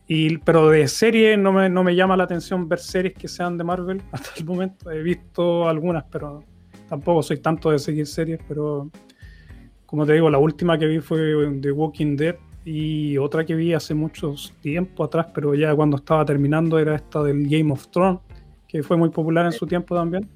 Y, 0.06 0.38
pero 0.40 0.70
de 0.70 0.88
serie 0.90 1.38
no 1.38 1.54
me, 1.54 1.70
no 1.70 1.82
me 1.82 1.96
llama 1.96 2.18
la 2.18 2.26
atención 2.26 2.68
ver 2.68 2.80
series 2.80 3.14
que 3.14 3.30
sean 3.30 3.58
de 3.58 3.64
Marvel 3.64 4.02
hasta 4.12 4.32
el 4.38 4.46
momento. 4.46 4.92
He 4.92 5.02
visto 5.02 5.68
algunas, 5.68 6.04
pero 6.12 6.44
tampoco 6.90 7.24
soy 7.24 7.38
tanto 7.38 7.72
de 7.72 7.80
seguir 7.80 8.06
series, 8.06 8.40
pero 8.48 8.90
como 9.94 10.08
te 10.08 10.14
digo, 10.14 10.28
la 10.28 10.40
última 10.40 10.76
que 10.76 10.88
vi 10.88 11.02
fue 11.02 11.60
The 11.62 11.72
Walking 11.72 12.16
Dead 12.16 12.36
y 12.66 13.16
otra 13.20 13.46
que 13.46 13.54
vi 13.54 13.74
hace 13.74 13.94
mucho 13.94 14.34
tiempo 14.60 15.04
atrás, 15.04 15.28
pero 15.36 15.54
ya 15.54 15.76
cuando 15.76 15.98
estaba 15.98 16.26
terminando 16.26 16.80
era 16.80 16.96
esta 16.96 17.22
del 17.22 17.48
Game 17.48 17.72
of 17.72 17.90
Thrones, 17.90 18.20
que 18.68 18.82
fue 18.82 18.98
muy 18.98 19.10
popular 19.10 19.46
en 19.46 19.52
su 19.52 19.68
tiempo 19.68 19.94
también. 19.94 20.28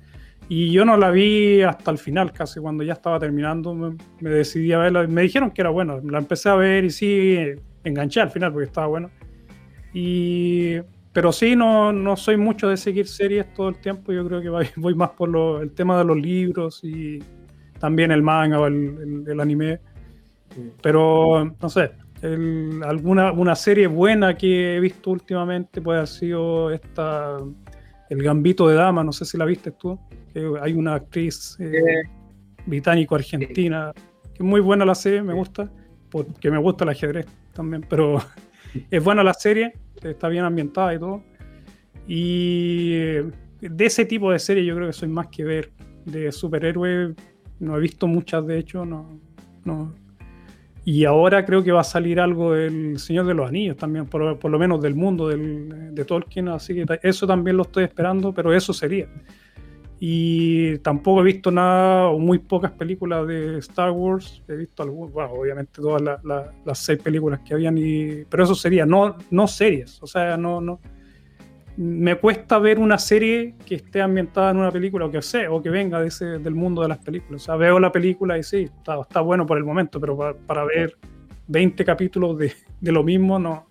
Y 0.48 0.72
yo 0.72 0.86
no 0.86 0.96
la 0.96 1.10
vi 1.10 1.64
hasta 1.64 1.90
el 1.90 1.98
final, 1.98 2.34
casi 2.34 2.60
cuando 2.60 2.84
ya 2.84 2.94
estaba 2.94 3.20
terminando, 3.20 3.74
me, 3.74 3.96
decidí 4.30 4.74
a 4.74 4.78
verla. 4.78 5.08
Me 5.08 5.24
dijeron 5.24 5.50
que 5.50 5.62
era 5.62 5.72
bueno, 5.72 6.02
la 6.08 6.20
empecé 6.20 6.50
a 6.50 6.56
ver 6.56 6.86
y 6.86 6.92
sí, 6.92 7.40
enganché 7.84 8.22
al 8.22 8.30
final 8.30 8.54
porque 8.54 8.68
estaba 8.68 8.86
bueno. 8.86 9.10
Y, 9.92 10.76
pero 11.14 11.32
sí, 11.32 11.56
no, 11.56 11.92
no 11.92 12.16
soy 12.16 12.38
mucho 12.38 12.68
de 12.68 12.78
seguir 12.78 13.08
series 13.08 13.52
todo 13.56 13.70
el 13.70 13.78
tiempo. 13.78 14.12
Yo 14.12 14.24
creo 14.28 14.40
que 14.40 14.50
voy, 14.76 14.94
más 14.94 15.10
por 15.10 15.64
el 15.64 15.72
tema 15.72 15.98
de 15.98 16.06
los 16.06 16.16
libros 16.16 16.84
y 16.84 17.24
también 17.80 18.12
el 18.12 18.22
manga 18.22 18.60
o 18.60 18.68
el, 18.68 19.40
anime. 19.40 19.80
Pero, 20.82 21.56
no 21.62 21.70
sé, 21.70 21.92
alguna 22.84 23.32
una 23.32 23.56
serie 23.56 23.88
buena 23.88 24.36
que 24.36 24.78
he 24.78 24.80
visto 24.80 25.12
últimamente 25.12 25.82
puede 25.82 26.00
haber 26.00 26.08
sido 26.08 26.72
esta 26.72 27.38
El 28.10 28.24
Gambito 28.24 28.68
de 28.68 28.76
Dama, 28.76 29.04
no 29.04 29.12
sé 29.12 29.26
si 29.26 29.38
la 29.38 29.46
viste 29.46 29.72
tú. 29.72 30.00
Que 30.34 30.52
hay 30.62 30.74
una 30.74 30.96
actriz 30.96 31.58
eh, 31.60 32.04
británico-argentina 32.66 33.94
que 34.38 34.44
es 34.44 34.48
muy 34.48 34.62
buena 34.62 34.86
la 34.86 34.96
serie, 34.96 35.22
me 35.22 35.34
gusta, 35.34 35.70
porque 36.10 36.52
me 36.52 36.58
gusta 36.58 36.84
el 36.84 36.92
ajedrez 36.92 37.26
también, 37.54 37.84
pero 37.88 38.18
es 38.92 39.04
buena 39.04 39.24
la 39.24 39.34
serie, 39.34 39.74
está 40.02 40.30
bien 40.30 40.44
ambientada 40.44 40.94
y 40.94 41.00
todo. 41.00 41.24
Y 42.08 42.96
de 43.62 43.86
ese 43.86 44.06
tipo 44.06 44.32
de 44.32 44.40
serie 44.40 44.64
yo 44.66 44.76
creo 44.76 44.88
que 44.88 44.94
soy 44.94 45.10
más 45.10 45.28
que 45.28 45.44
ver. 45.44 45.72
De 46.06 46.32
superhéroes 46.32 47.16
no 47.60 47.78
he 47.78 47.80
visto 47.80 48.08
muchas, 48.08 48.46
de 48.46 48.60
hecho, 48.60 48.86
no, 48.86 49.20
no. 49.66 49.94
Y 50.86 51.04
ahora 51.04 51.46
creo 51.46 51.64
que 51.64 51.74
va 51.74 51.82
a 51.82 51.84
salir 51.84 52.20
algo 52.20 52.54
del 52.54 52.98
Señor 52.98 53.26
de 53.26 53.34
los 53.34 53.50
Anillos 53.50 53.76
también, 53.76 54.06
por, 54.06 54.50
lo 54.50 54.60
menos 54.60 54.82
del 54.82 54.96
mundo 54.96 55.28
del, 55.28 55.94
de 55.94 56.06
Tolkien, 56.06 56.48
así 56.48 56.74
que 56.74 56.86
eso 57.04 57.28
también 57.28 57.58
lo 57.58 57.64
estoy 57.64 57.84
esperando, 57.84 58.34
pero 58.34 58.54
eso 58.54 58.72
sería. 58.72 59.10
Y 60.00 60.78
tampoco 60.80 61.22
he 61.22 61.24
visto 61.26 61.52
nada 61.52 62.08
o 62.08 62.20
muy 62.20 62.38
pocas 62.38 62.72
películas 62.72 63.28
de 63.28 63.58
Star 63.58 63.92
Wars. 63.92 64.44
He 64.48 64.56
visto 64.56 64.84
algunas, 64.84 65.12
bueno, 65.12 65.32
obviamente 65.34 65.82
todas 65.82 66.02
las 66.24 66.80
seis 66.80 67.00
películas 67.00 67.42
que 67.42 67.56
habían, 67.56 67.78
y, 67.78 68.24
pero 68.30 68.44
eso 68.44 68.54
sería, 68.54 68.86
no, 68.86 69.18
no 69.32 69.48
series. 69.48 70.02
O 70.02 70.08
sea, 70.08 70.38
no, 70.38 70.62
no. 70.62 70.80
Me 71.78 72.16
cuesta 72.16 72.58
ver 72.60 72.80
una 72.80 72.98
serie 72.98 73.56
que 73.66 73.76
esté 73.76 74.02
ambientada 74.02 74.52
en 74.52 74.58
una 74.58 74.72
película 74.72 75.06
o 75.06 75.12
que 75.12 75.22
sé, 75.22 75.48
o 75.48 75.62
que 75.62 75.70
venga 75.70 76.02
de 76.02 76.08
ese, 76.08 76.26
del 76.40 76.56
mundo 76.56 76.82
de 76.82 76.90
las 76.90 76.98
películas. 76.98 77.44
O 77.44 77.46
sea, 77.46 77.56
veo 77.56 77.80
la 77.80 77.92
película 77.92 78.38
y 78.38 78.44
sí, 78.44 78.64
está, 78.64 79.00
está 79.00 79.22
bueno 79.22 79.46
por 79.46 79.58
el 79.58 79.64
momento, 79.64 80.00
pero 80.00 80.36
para, 80.48 80.66
ver 80.66 80.98
20 81.48 81.86
capítulos 81.86 82.38
de, 82.38 82.52
de, 82.82 82.92
lo 82.92 83.04
mismo, 83.04 83.38
no, 83.38 83.68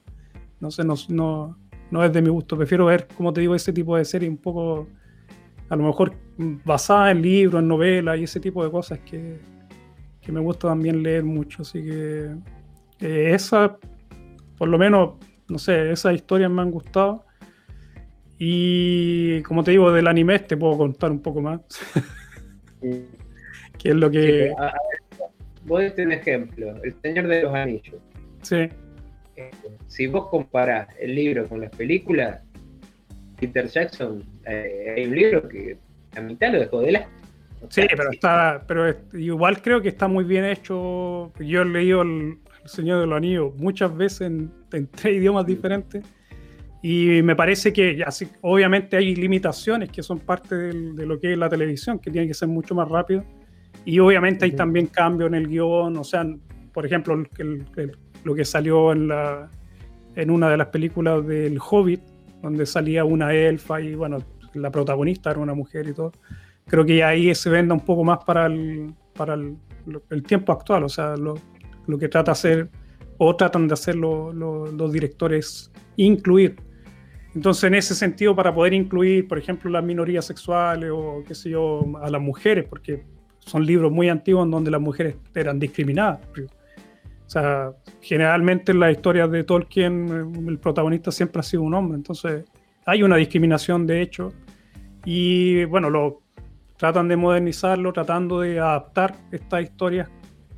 no 0.61 0.71
sé, 0.71 0.85
no, 0.85 0.95
no, 1.09 1.59
no 1.91 2.05
es 2.05 2.13
de 2.13 2.23
mi 2.23 2.29
gusto. 2.29 2.57
Prefiero 2.57 2.87
ver, 2.87 3.09
como 3.17 3.33
te 3.33 3.41
digo, 3.41 3.55
ese 3.55 3.73
tipo 3.73 3.97
de 3.97 4.05
serie 4.05 4.29
un 4.29 4.37
poco 4.37 4.87
a 5.69 5.77
lo 5.77 5.85
mejor 5.85 6.15
basada 6.65 7.11
en 7.11 7.23
libros, 7.23 7.61
en 7.61 7.69
novelas 7.69 8.19
y 8.19 8.25
ese 8.25 8.41
tipo 8.41 8.65
de 8.65 8.71
cosas 8.71 9.01
que, 9.01 9.39
me 10.29 10.41
gusta 10.41 10.69
también 10.69 11.03
leer 11.03 11.25
mucho. 11.25 11.63
Así 11.63 11.85
que 11.85 12.35
eh, 13.01 13.31
esa, 13.33 13.77
por 14.59 14.69
lo 14.69 14.77
menos, 14.77 15.15
no 15.49 15.59
sé, 15.59 15.93
esas 15.93 16.15
historias 16.15 16.51
me 16.51 16.63
han 16.63 16.71
gustado. 16.71 17.25
Y 18.39 19.43
como 19.43 19.65
te 19.65 19.71
digo, 19.71 19.93
del 19.93 20.07
anime 20.07 20.39
te 20.41 20.57
puedo 20.57 20.77
contar 20.77 21.11
un 21.11 21.21
poco 21.21 21.41
más. 21.41 21.61
que 22.81 23.89
es 23.89 23.95
lo 23.95 24.11
que. 24.11 24.53
voy 25.65 25.87
a 25.87 26.03
un 26.03 26.13
ejemplo: 26.13 26.75
El 26.83 26.95
Señor 27.03 27.29
de 27.29 27.43
los 27.43 27.55
Anillos. 27.55 27.97
Sí. 28.43 28.69
Eh, 29.37 29.51
si 29.87 30.07
vos 30.07 30.29
comparás 30.29 30.89
el 30.99 31.15
libro 31.15 31.47
con 31.49 31.61
las 31.61 31.71
películas, 31.71 32.41
Peter 33.39 33.67
Jackson, 33.67 34.25
eh, 34.47 34.95
hay 34.97 35.07
un 35.07 35.15
libro 35.15 35.49
que 35.49 35.79
a 36.17 36.21
mitad 36.21 36.53
lo 36.53 36.61
dejó 36.61 36.81
de 36.81 36.93
la. 36.93 37.09
sí, 37.69 37.83
pero 37.95 38.11
está, 38.11 38.63
pero 38.67 38.95
igual 39.13 39.61
creo 39.61 39.81
que 39.81 39.89
está 39.89 40.09
muy 40.09 40.25
bien 40.25 40.45
hecho. 40.45 41.33
Yo 41.39 41.63
he 41.63 41.65
leído 41.65 42.03
el, 42.03 42.39
Señor 42.65 43.01
de 43.01 43.07
los 43.07 43.17
Anillos 43.17 43.55
muchas 43.57 43.97
veces 43.97 44.23
en, 44.23 44.51
tres 44.71 45.17
idiomas 45.17 45.47
diferentes. 45.47 46.05
Y 46.83 47.23
me 47.23 47.35
parece 47.35 47.73
que 47.73 48.03
así, 48.07 48.29
obviamente 48.43 48.97
hay 48.97 49.15
limitaciones 49.15 49.91
que 49.91 50.03
son 50.03 50.21
parte 50.21 50.55
de 50.55 51.07
lo 51.07 51.19
que 51.19 51.33
es 51.33 51.39
la 51.39 51.49
televisión, 51.49 51.99
que 51.99 52.11
tiene 52.11 52.29
que 52.29 52.35
ser 52.35 52.49
mucho 52.49 52.75
más 52.75 52.89
rápido. 52.89 53.25
Y 53.85 53.99
obviamente 53.99 54.45
hay 54.45 54.53
también 54.53 54.87
cambios 54.87 55.29
en 55.29 55.35
el 55.35 55.49
guion, 55.49 55.97
o 55.97 56.05
sea, 56.05 56.27
por 56.73 56.85
ejemplo, 56.85 57.23
lo 58.25 58.35
que 58.35 58.45
salió 58.45 58.93
en, 58.93 59.09
la, 59.09 59.51
en 60.17 60.31
una 60.31 60.51
de 60.51 60.57
las 60.57 60.69
películas 60.69 61.27
del 61.27 61.59
Hobbit, 61.59 62.01
donde 62.43 62.67
salía 62.67 63.05
una 63.05 63.33
elfa 63.33 63.81
y 63.81 63.95
bueno, 63.95 64.19
la 64.55 64.71
protagonista 64.71 65.31
era 65.31 65.41
una 65.41 65.55
mujer 65.55 65.89
y 65.89 65.95
todo. 65.95 66.13
Creo 66.67 66.85
que 66.85 67.05
ahí 67.05 67.35
se 67.35 67.49
venda 67.51 67.75
un 67.75 67.81
poco 67.81 68.03
más 68.03 68.25
para 68.25 68.47
el, 68.47 68.93
para 69.15 69.35
el, 69.35 70.23
tiempo 70.27 70.53
actual, 70.53 70.85
o 70.85 70.89
sea, 70.89 71.17
lo, 71.17 71.39
que 71.99 72.09
trata 72.09 72.33
hacer 72.33 72.69
o 73.19 73.37
tratan 73.37 73.69
de 73.69 73.75
hacer 73.75 73.97
los 73.97 74.93
directores, 74.93 75.71
incluir. 75.97 76.57
Entonces, 77.37 77.65
en 77.65 77.75
ese 77.75 77.95
sentido, 77.95 78.35
para 78.35 78.55
poder 78.55 78.73
incluir, 78.73 79.29
por 79.29 79.37
ejemplo, 79.37 79.71
las 79.71 79.85
minorías 79.85 80.25
sexuales 80.25 80.91
o 80.91 81.23
qué 81.29 81.35
sé 81.35 81.51
yo, 81.51 81.85
a 82.03 82.09
las 82.09 82.21
mujeres, 82.21 82.65
porque 82.65 83.05
son 83.41 83.67
libros 83.67 83.93
muy 83.93 84.09
antiguos 84.09 84.47
en 84.47 84.51
donde 84.51 84.71
las 84.71 84.81
mujeres 84.81 85.17
eran 85.35 85.59
discriminadas. 85.59 86.21
O 86.35 87.29
sea, 87.29 87.73
generalmente 88.01 88.73
en 88.73 88.81
las 88.81 88.93
historias 88.93 89.31
de 89.31 89.45
Tolkien 89.45 90.33
el 90.49 90.59
protagonista 90.59 91.13
siempre 91.13 91.41
ha 91.41 91.43
sido 91.43 91.63
un 91.63 91.75
hombre, 91.75 91.97
entonces 91.97 92.47
hay 92.87 93.03
una 93.03 93.17
discriminación 93.17 93.87
de 93.87 94.01
hecho 94.01 94.33
y 95.05 95.67
bueno, 95.67 95.91
lo 95.91 96.23
tratan 96.79 97.07
de 97.07 97.17
modernizarlo, 97.17 97.93
tratando 97.93 98.41
de 98.41 98.61
adaptar 98.61 99.15
estas 99.31 99.65
historias 99.65 100.09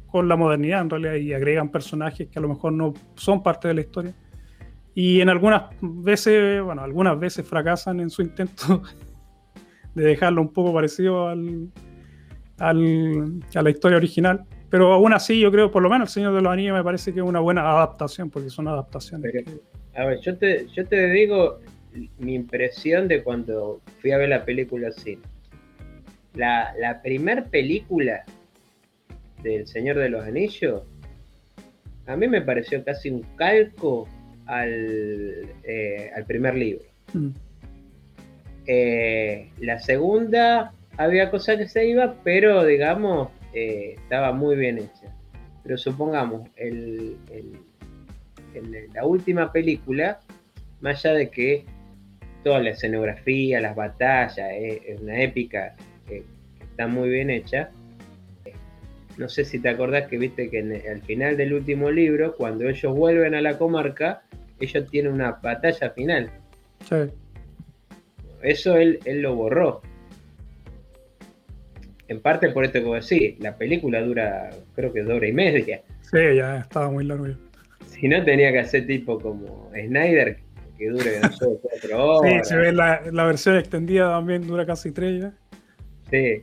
con 0.06 0.28
la 0.28 0.36
modernidad 0.36 0.82
en 0.82 0.90
realidad 0.90 1.14
y 1.14 1.32
agregan 1.32 1.70
personajes 1.70 2.28
que 2.28 2.38
a 2.38 2.42
lo 2.42 2.48
mejor 2.48 2.72
no 2.72 2.94
son 3.16 3.42
parte 3.42 3.66
de 3.66 3.74
la 3.74 3.80
historia. 3.80 4.14
Y 5.00 5.20
en 5.20 5.28
algunas 5.28 5.62
veces, 5.80 6.60
bueno, 6.60 6.82
algunas 6.82 7.20
veces 7.20 7.46
fracasan 7.46 8.00
en 8.00 8.10
su 8.10 8.20
intento 8.20 8.82
de 9.94 10.04
dejarlo 10.04 10.42
un 10.42 10.52
poco 10.52 10.74
parecido 10.74 11.28
al, 11.28 11.70
al, 12.58 13.40
a 13.54 13.62
la 13.62 13.70
historia 13.70 13.96
original. 13.96 14.44
Pero 14.68 14.92
aún 14.92 15.12
así, 15.12 15.38
yo 15.38 15.52
creo, 15.52 15.70
por 15.70 15.84
lo 15.84 15.88
menos 15.88 16.08
El 16.08 16.14
Señor 16.14 16.34
de 16.34 16.42
los 16.42 16.52
Anillos 16.52 16.76
me 16.76 16.82
parece 16.82 17.14
que 17.14 17.20
es 17.20 17.24
una 17.24 17.38
buena 17.38 17.60
adaptación, 17.60 18.28
porque 18.28 18.50
son 18.50 18.66
adaptaciones. 18.66 19.44
A 19.94 20.04
ver, 20.04 20.18
yo 20.20 20.36
te, 20.36 20.66
yo 20.74 20.84
te 20.84 21.08
digo 21.10 21.60
mi 22.18 22.34
impresión 22.34 23.06
de 23.06 23.22
cuando 23.22 23.80
fui 24.00 24.10
a 24.10 24.18
ver 24.18 24.30
la 24.30 24.44
película 24.44 24.88
así. 24.88 25.16
La, 26.34 26.74
la 26.76 27.02
primer 27.02 27.44
película 27.44 28.24
del 29.44 29.64
Señor 29.68 29.98
de 29.98 30.08
los 30.08 30.24
Anillos, 30.24 30.82
a 32.08 32.16
mí 32.16 32.26
me 32.26 32.42
pareció 32.42 32.82
casi 32.82 33.10
un 33.10 33.22
calco 33.36 34.08
al, 34.48 35.46
eh, 35.62 36.10
al 36.16 36.24
primer 36.24 36.54
libro. 36.56 36.84
Mm. 37.12 37.28
Eh, 38.66 39.50
la 39.60 39.78
segunda 39.78 40.72
había 40.96 41.30
cosas 41.30 41.58
que 41.58 41.68
se 41.68 41.86
iba, 41.86 42.16
pero 42.24 42.64
digamos, 42.64 43.28
eh, 43.54 43.94
estaba 43.96 44.32
muy 44.32 44.56
bien 44.56 44.78
hecha. 44.78 45.14
Pero 45.62 45.78
supongamos, 45.78 46.48
el, 46.56 47.16
la 48.94 49.04
última 49.04 49.52
película, 49.52 50.18
más 50.80 51.04
allá 51.04 51.14
de 51.14 51.30
que 51.30 51.64
toda 52.42 52.60
la 52.60 52.70
escenografía, 52.70 53.60
las 53.60 53.76
batallas, 53.76 54.48
es 54.50 55.00
una 55.00 55.22
épica 55.22 55.76
que, 56.06 56.24
está 56.60 56.86
muy 56.86 57.10
bien 57.10 57.28
hecha. 57.30 57.70
No 59.18 59.28
sé 59.28 59.44
si 59.44 59.58
te 59.58 59.68
acordás 59.68 60.08
que 60.08 60.16
viste 60.16 60.48
que 60.48 60.60
al 60.90 61.02
final 61.02 61.36
del 61.36 61.52
último 61.52 61.90
libro, 61.90 62.34
cuando 62.36 62.68
ellos 62.68 62.94
vuelven 62.94 63.34
a 63.34 63.42
la 63.42 63.58
comarca, 63.58 64.22
ellos 64.60 64.88
tienen 64.90 65.12
una 65.12 65.32
batalla 65.32 65.90
final. 65.90 66.30
Sí. 66.88 66.96
Eso 68.42 68.76
él, 68.76 69.00
él 69.04 69.20
lo 69.20 69.34
borró 69.34 69.82
en 72.08 72.20
parte 72.20 72.48
por 72.50 72.64
esto 72.64 72.80
que 72.80 72.86
vos 72.86 73.08
decís, 73.08 73.38
la 73.38 73.56
película 73.56 74.00
dura, 74.00 74.50
creo 74.74 74.92
que 74.92 75.02
dos 75.02 75.16
hora 75.16 75.28
y 75.28 75.32
media. 75.32 75.82
Sí, 76.00 76.18
ya 76.36 76.60
estaba 76.60 76.90
muy 76.90 77.04
largo. 77.04 77.26
Si 77.86 78.08
no, 78.08 78.24
tenía 78.24 78.50
que 78.50 78.60
hacer 78.60 78.86
tipo 78.86 79.18
como 79.20 79.70
Snyder, 79.72 80.38
que 80.78 80.88
dure 80.88 81.20
no 81.20 81.30
sé, 81.30 81.46
cuatro 81.60 82.16
horas. 82.16 82.48
Sí, 82.48 82.48
se 82.48 82.56
ve 82.56 82.72
la, 82.72 83.24
versión 83.26 83.56
extendida 83.56 84.08
también 84.08 84.46
dura 84.46 84.64
casi 84.64 84.90
tres 84.90 85.22
ya. 85.22 85.32
Sí. 86.10 86.42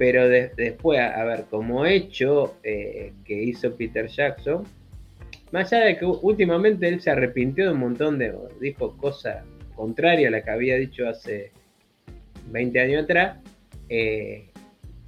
Pero 0.00 0.30
después, 0.30 0.98
a, 0.98 1.22
ver, 1.24 1.44
como 1.50 1.84
hecho 1.84 2.56
eh, 2.62 3.12
que 3.22 3.42
hizo 3.42 3.76
Peter 3.76 4.06
Jackson, 4.06 4.64
más 5.52 5.70
allá 5.70 5.84
de 5.84 5.98
que 5.98 6.06
últimamente 6.06 6.88
él 6.88 7.02
se 7.02 7.10
arrepintió 7.10 7.66
de 7.66 7.72
un 7.72 7.80
montón 7.80 8.18
de, 8.18 8.34
dijo 8.62 8.96
cosas 8.96 9.44
contrarias 9.76 10.28
a 10.28 10.30
las 10.30 10.44
que 10.44 10.50
había 10.52 10.76
dicho 10.76 11.06
hace 11.06 11.52
20 12.50 12.80
años 12.80 13.04
atrás, 13.04 13.40
eh, 13.90 14.48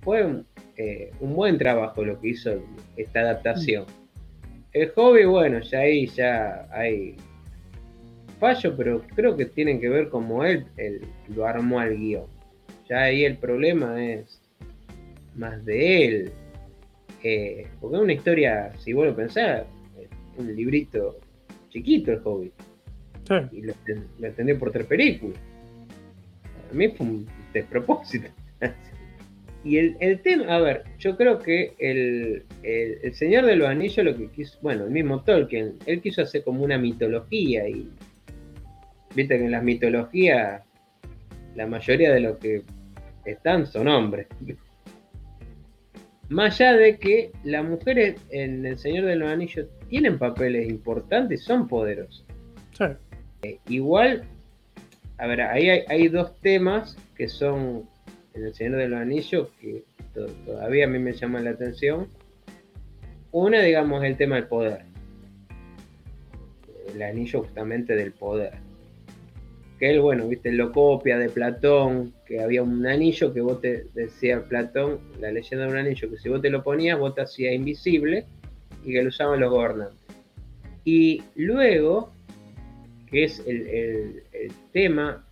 fue 0.02 0.44
eh, 0.76 1.10
un, 1.20 1.36
buen 1.36 1.56
trabajo 1.56 2.04
lo 2.04 2.20
que 2.20 2.28
hizo 2.28 2.62
esta 2.98 3.20
adaptación. 3.20 3.86
El 4.74 4.90
hobby, 4.90 5.24
bueno, 5.24 5.60
ya 5.60 5.78
ahí 5.78 6.06
ya 6.08 6.68
hay 6.70 7.16
fallo, 8.38 8.76
pero 8.76 9.00
creo 9.16 9.38
que 9.38 9.46
tienen 9.46 9.80
que 9.80 9.88
ver 9.88 10.10
como 10.10 10.44
él, 10.44 10.66
lo 11.34 11.46
armó 11.46 11.80
al 11.80 11.96
guion. 11.96 12.26
Ya 12.90 13.04
ahí 13.04 13.24
el 13.24 13.38
problema 13.38 14.04
es 14.04 14.41
más 15.36 15.64
de 15.64 16.04
él. 16.04 16.32
Eh, 17.22 17.66
porque 17.80 17.96
es 17.96 18.02
una 18.02 18.12
historia, 18.12 18.72
si 18.78 18.92
vos 18.92 19.06
lo 19.06 19.14
pensás, 19.14 19.64
un 20.36 20.54
librito 20.54 21.18
chiquito 21.70 22.12
el 22.12 22.20
Hobbit. 22.24 22.52
Y 23.52 23.62
lo, 23.62 23.74
lo 24.18 24.58
por 24.58 24.72
tres 24.72 24.86
películas. 24.86 25.38
A 26.70 26.74
mí 26.74 26.88
fue 26.88 27.06
un 27.06 27.26
despropósito. 27.52 28.28
y 29.64 29.78
el, 29.78 30.20
tema, 30.22 30.54
a 30.54 30.58
ver, 30.58 30.84
yo 30.98 31.16
creo 31.16 31.38
que 31.38 31.74
el, 31.78 32.44
el, 32.62 33.14
Señor 33.14 33.46
de 33.46 33.56
los 33.56 33.68
Anillos 33.68 34.04
lo 34.04 34.16
que 34.16 34.28
quiso, 34.28 34.58
bueno, 34.60 34.84
el 34.84 34.90
mismo 34.90 35.22
Tolkien, 35.22 35.76
él 35.86 36.00
quiso 36.02 36.22
hacer 36.22 36.44
como 36.44 36.62
una 36.62 36.78
mitología 36.78 37.68
y 37.68 37.88
viste 39.14 39.38
que 39.38 39.44
en 39.44 39.50
las 39.50 39.62
mitologías 39.62 40.62
la 41.54 41.66
mayoría 41.66 42.12
de 42.12 42.20
los 42.20 42.38
que 42.38 42.62
están 43.24 43.66
son 43.66 43.88
hombres. 43.88 44.26
Más 46.32 46.58
allá 46.58 46.78
de 46.78 46.96
que 46.96 47.30
las 47.44 47.62
mujeres 47.62 48.18
en 48.30 48.64
El 48.64 48.78
Señor 48.78 49.04
de 49.04 49.16
los 49.16 49.30
Anillos 49.30 49.66
tienen 49.90 50.18
papeles 50.18 50.66
importantes 50.66 51.44
son 51.44 51.68
poderosos. 51.68 52.24
Eh, 53.42 53.58
igual, 53.68 54.24
a 55.18 55.26
ver, 55.26 55.42
ahí 55.42 55.68
hay, 55.68 56.08
dos 56.08 56.34
temas 56.40 56.96
que 57.14 57.28
son 57.28 57.86
en 58.32 58.46
El 58.46 58.54
Señor 58.54 58.76
de 58.76 58.88
los 58.88 58.98
Anillos 58.98 59.50
que 59.60 59.84
todavía 60.46 60.86
a 60.86 60.88
mí 60.88 60.98
me 60.98 61.12
llaman 61.12 61.44
la 61.44 61.50
atención. 61.50 62.08
Una, 63.30 63.60
digamos, 63.60 64.02
el 64.02 64.16
tema 64.16 64.36
del 64.36 64.46
poder. 64.46 64.86
El 66.94 67.02
anillo 67.02 67.42
justamente 67.42 67.94
del 67.94 68.12
poder 68.12 68.54
que 69.82 69.90
él, 69.90 70.00
bueno, 70.00 70.28
viste, 70.28 70.52
lo 70.52 70.70
copia 70.70 71.18
de 71.18 71.28
Platón, 71.28 72.14
que 72.24 72.40
había 72.40 72.62
un 72.62 72.86
anillo 72.86 73.34
que 73.34 73.40
vos 73.40 73.60
te 73.60 73.86
decía 73.94 74.44
Platón, 74.44 75.00
la 75.18 75.32
leyenda 75.32 75.66
de 75.66 75.72
un 75.72 75.76
anillo, 75.76 76.08
que 76.08 76.18
si 76.18 76.28
vos 76.28 76.40
te 76.40 76.50
lo 76.50 76.62
ponías, 76.62 76.96
vos 76.96 77.16
te 77.16 77.22
hacías 77.22 77.52
invisible 77.52 78.24
y 78.84 78.92
que 78.92 79.02
lo 79.02 79.08
usaban 79.08 79.40
los 79.40 79.50
gobernantes. 79.50 79.98
Y 80.84 81.24
luego, 81.34 82.12
que 83.10 83.24
es 83.24 83.42
el, 83.44 84.22
tema 84.70 85.26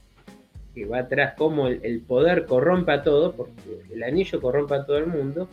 que 0.74 0.84
va 0.84 0.98
atrás, 0.98 1.34
cómo 1.38 1.68
el, 1.68 2.00
poder 2.00 2.44
corrompe 2.46 2.90
a 2.90 3.04
todo, 3.04 3.36
porque 3.36 3.52
el 3.94 4.02
anillo 4.02 4.40
corrompe 4.40 4.74
a 4.74 4.84
todo 4.84 4.98
el 4.98 5.06
mundo. 5.06 5.48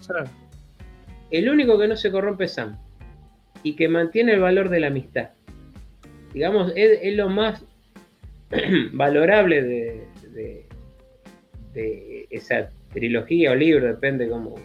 El 1.29 1.49
único 1.49 1.77
que 1.77 1.87
no 1.87 1.97
se 1.97 2.09
corrompe 2.09 2.45
es 2.45 2.53
Sam 2.53 2.79
y 3.61 3.75
que 3.75 3.89
mantiene 3.89 4.33
el 4.33 4.39
valor 4.39 4.69
de 4.69 4.79
la 4.79 4.87
amistad. 4.87 5.29
Digamos, 6.33 6.73
es 6.75 7.15
lo 7.15 7.29
más 7.29 7.63
valorable 8.93 9.61
de, 9.61 10.07
de, 11.73 12.27
esa 12.29 12.71
trilogía 12.91 13.51
o 13.51 13.55
libro, 13.55 13.87
depende 13.87 14.29
cómo. 14.29 14.55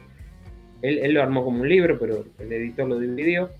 Él, 0.80 1.12
lo 1.14 1.22
armó 1.22 1.45
como 1.45 1.61
un 1.61 1.68
libro, 1.68 1.99
pero 1.99 2.24
el 2.39 2.53
editor 2.53 2.89
lo 2.89 2.99
dividió. 2.99 3.51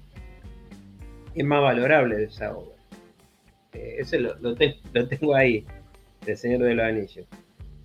Es 1.35 1.45
más 1.45 1.62
valorable 1.62 2.16
de 2.16 2.25
esa 2.25 2.57
obra. 2.57 2.73
Eh, 3.73 3.97
ese 3.99 4.18
lo, 4.18 4.57
tengo 4.57 5.35
ahí, 5.35 5.64
del 6.25 6.37
Señor 6.37 6.62
de 6.62 6.75
los 6.75 6.85
Anillos. 6.85 7.27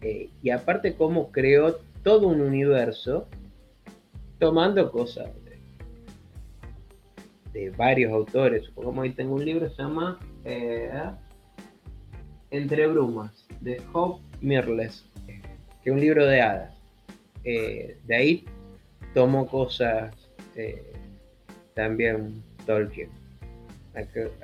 Eh, 0.01 0.29
y 0.41 0.49
aparte, 0.49 0.95
cómo 0.95 1.31
creó 1.31 1.79
todo 2.03 2.27
un 2.27 2.41
universo 2.41 3.27
tomando 4.39 4.91
cosas 4.91 5.29
de, 7.53 7.69
varios 7.71 8.11
autores. 8.13 8.69
Como 8.69 9.01
ahí 9.01 9.11
tengo 9.11 9.35
un 9.35 9.45
libro, 9.45 9.69
se 9.69 9.81
llama. 9.81 10.19
Eh, 10.45 10.89
entre 12.51 12.87
brumas, 12.87 13.45
de 13.61 13.81
Hope 13.93 14.23
Mirles, 14.41 15.05
que 15.25 15.89
es 15.89 15.93
un 15.93 15.99
libro 15.99 16.25
de 16.25 16.41
hadas. 16.41 16.73
Eh, 17.43 17.97
de 18.05 18.15
ahí 18.15 18.45
tomó 19.13 19.47
cosas 19.47 20.13
eh, 20.55 20.93
también 21.73 22.43
Tolkien. 22.65 23.09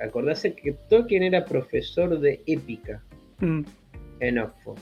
Acordarse 0.00 0.54
que 0.54 0.72
Tolkien 0.88 1.22
era 1.22 1.44
profesor 1.44 2.18
de 2.18 2.42
épica 2.46 3.02
mm. 3.40 3.62
en 4.20 4.38
Oxford. 4.38 4.78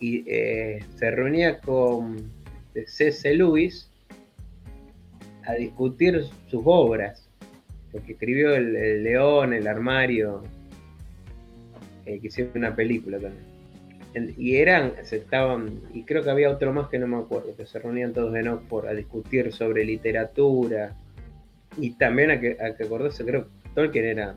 Y 0.00 0.24
eh, 0.28 0.84
se 0.96 1.10
reunía 1.10 1.60
con 1.60 2.30
C.C. 2.86 3.34
Lewis 3.34 3.90
a 5.44 5.54
discutir 5.54 6.24
sus 6.48 6.62
obras. 6.64 7.28
Porque 7.92 8.12
escribió 8.12 8.54
el 8.54 9.02
León, 9.02 9.54
el 9.54 9.66
Armario, 9.66 10.42
que 12.20 12.26
hicieron 12.28 12.52
una 12.56 12.74
película 12.74 13.18
también. 13.18 13.58
Y 14.36 14.56
eran, 14.56 14.94
se 15.02 15.18
estaban, 15.18 15.80
y 15.92 16.04
creo 16.04 16.24
que 16.24 16.30
había 16.30 16.50
otro 16.50 16.72
más 16.72 16.88
que 16.88 16.98
no 16.98 17.06
me 17.06 17.18
acuerdo, 17.18 17.54
que 17.54 17.66
se 17.66 17.78
reunían 17.78 18.12
todos 18.12 18.34
en 18.34 18.48
Oxford 18.48 18.86
a 18.86 18.94
discutir 18.94 19.52
sobre 19.52 19.84
literatura. 19.84 20.96
Y 21.76 21.90
también 21.90 22.30
a 22.30 22.40
que, 22.40 22.56
a 22.60 22.74
que 22.74 22.84
acordarse, 22.84 23.24
creo 23.24 23.44
que 23.44 23.68
Tolkien 23.74 24.06
era, 24.06 24.34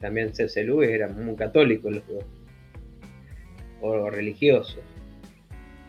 también 0.00 0.34
C.C. 0.34 0.64
Lewis 0.64 0.88
era 0.90 1.08
muy 1.08 1.34
católico 1.34 1.90
los 1.90 2.06
dos, 2.06 2.24
o 3.82 4.08
religioso. 4.08 4.78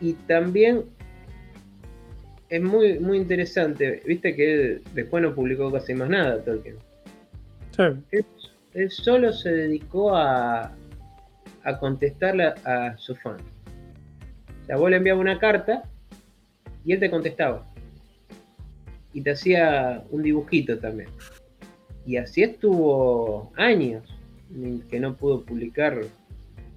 Y 0.00 0.14
también 0.14 0.84
es 2.50 2.60
muy, 2.60 2.98
muy 2.98 3.16
interesante, 3.16 4.02
viste 4.04 4.34
que 4.34 4.52
él 4.52 4.82
después 4.92 5.22
no 5.22 5.34
publicó 5.34 5.70
casi 5.70 5.94
más 5.94 6.10
nada, 6.10 6.42
Tolkien. 6.44 6.76
él 8.74 8.90
solo 8.90 9.32
se 9.32 9.50
dedicó 9.52 10.14
a, 10.16 10.76
a 11.64 11.78
contestarle 11.78 12.52
a, 12.64 12.96
su 12.96 13.14
fan. 13.14 13.36
O 14.62 14.66
sea, 14.66 14.76
vos 14.76 14.90
le 14.90 14.96
enviabas 14.96 15.20
una 15.20 15.38
carta 15.38 15.82
y 16.84 16.92
él 16.92 17.00
te 17.00 17.10
contestaba. 17.10 17.66
Y 19.12 19.22
te 19.22 19.32
hacía 19.32 20.04
un 20.10 20.22
dibujito 20.22 20.78
también. 20.78 21.08
Y 22.06 22.16
así 22.16 22.42
estuvo 22.42 23.52
años 23.56 24.04
que 24.88 25.00
no 25.00 25.16
pudo 25.16 25.44
publicar 25.44 26.00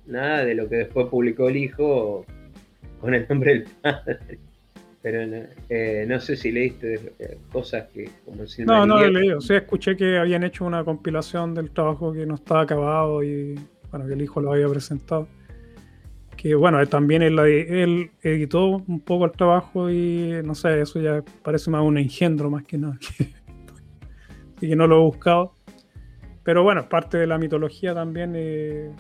nada 0.05 0.45
de 0.45 0.55
lo 0.55 0.69
que 0.69 0.77
después 0.77 1.07
publicó 1.07 1.49
el 1.49 1.57
hijo 1.57 2.25
con 2.99 3.13
el 3.13 3.27
nombre 3.27 3.53
del 3.53 3.63
padre. 3.81 4.39
Pero 5.01 5.27
no, 5.27 5.45
eh, 5.67 6.19
sé 6.21 6.37
si 6.37 6.51
leíste 6.51 7.13
eh, 7.19 7.37
cosas 7.51 7.89
que 7.93 8.09
como 8.23 8.47
si 8.47 8.63
No, 8.63 8.85
no 8.85 8.99
lo 9.01 9.09
leí. 9.09 9.31
O 9.31 9.41
sea, 9.41 9.57
escuché 9.57 9.97
que 9.97 10.17
habían 10.17 10.43
hecho 10.43 10.63
una 10.63 10.85
compilación 10.85 11.53
del 11.53 11.71
trabajo 11.71 12.13
que 12.13 12.25
no 12.25 12.35
estaba 12.35 12.61
acabado 12.61 13.21
y 13.21 13.59
bueno, 13.93 14.07
que 14.07 14.13
el 14.13 14.23
hijo 14.23 14.41
lo 14.41 14.51
había 14.51 14.67
presentado. 14.67 15.27
Que 16.35 16.55
bueno, 16.55 16.83
también 16.87 17.21
él, 17.21 17.37
él, 17.37 18.09
editó 18.23 18.65
un 18.65 18.99
poco 18.99 19.25
el 19.25 19.31
trabajo 19.31 19.91
y 19.91 20.41
no 20.43 20.55
sé, 20.55 20.81
eso 20.81 20.99
ya 20.99 21.23
parece 21.43 21.69
más 21.69 21.83
un 21.83 21.99
engendro 21.99 22.49
más 22.49 22.63
que 22.63 22.79
nada. 22.79 22.97
y 24.61 24.67
que 24.67 24.75
no 24.75 24.87
lo 24.87 24.95
he 24.95 25.01
buscado. 25.01 25.53
Pero 26.41 26.63
bueno, 26.63 26.81
es 26.81 26.87
parte 26.87 27.19
de 27.19 27.27
la 27.27 27.37
mitología 27.37 27.93
también 27.93 28.33
eh, 28.35 28.91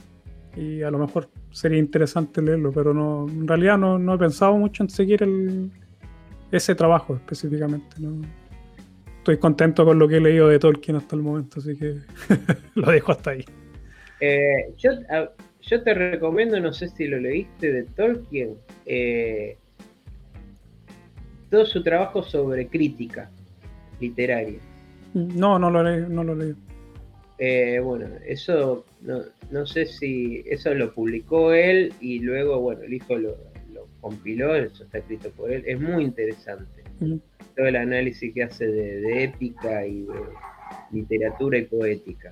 y 0.55 0.83
a 0.83 0.91
lo 0.91 0.99
mejor 0.99 1.27
sería 1.49 1.79
interesante 1.79 2.39
leerlo, 2.43 2.71
pero 2.71 2.93
no, 2.93 3.27
en 3.27 3.47
realidad 3.47 3.79
no, 3.79 4.13
he 4.13 4.17
pensado 4.19 4.55
mucho 4.57 4.83
en 4.83 4.89
seguir 4.89 5.23
el, 5.23 5.71
ese 6.51 6.75
trabajo 6.75 7.15
específicamente. 7.15 7.95
Estoy 9.17 9.39
contento 9.39 9.85
con 9.85 9.97
lo 9.97 10.07
que 10.07 10.17
he 10.17 10.21
leído 10.21 10.49
de 10.49 10.59
Tolkien 10.59 10.97
hasta 10.97 11.15
el 11.15 11.23
momento, 11.23 11.59
así 11.59 11.75
que 11.75 11.95
lo 12.75 12.91
dejo 12.91 13.11
hasta 13.11 13.31
ahí. 13.31 13.43
Eh, 14.25 14.73
yo, 14.77 14.91
yo, 15.59 15.83
te 15.83 15.93
recomiendo, 15.93 16.57
no 16.57 16.71
sé 16.71 16.87
si 16.87 17.07
lo 17.07 17.19
leíste, 17.19 17.73
de 17.73 17.83
Tolkien, 17.83 18.55
eh, 18.85 19.57
todo 21.49 21.65
su 21.65 21.83
trabajo 21.83 22.23
sobre 22.23 22.67
crítica 22.67 23.29
literaria. 23.99 24.59
No, 25.13 25.59
no 25.59 25.69
lo 25.69 25.83
leí. 25.83 26.05
No 26.07 26.23
lo 26.23 26.35
leí. 26.35 26.55
Eh, 27.37 27.81
bueno, 27.83 28.07
eso 28.25 28.85
no, 29.01 29.65
sé 29.65 29.87
si 29.87 30.41
eso 30.45 30.73
lo 30.73 30.93
publicó 30.93 31.51
él 31.51 31.91
y 31.99 32.19
luego, 32.19 32.61
bueno, 32.61 32.83
el 32.83 32.93
hijo 32.93 33.17
lo, 33.17 33.35
compiló, 33.99 34.55
eso 34.55 34.85
está 34.85 34.99
escrito 34.99 35.31
por 35.31 35.51
él. 35.51 35.63
Es 35.65 35.81
muy 35.81 36.05
interesante. 36.05 36.81
Todo 36.99 37.67
el 37.67 37.75
análisis 37.75 38.33
que 38.33 38.43
hace 38.43 38.67
de 38.67 39.25
épica 39.25 39.85
y 39.85 40.03
de 40.03 40.13
literatura 40.93 41.57
y 41.57 41.63
poética. 41.63 42.31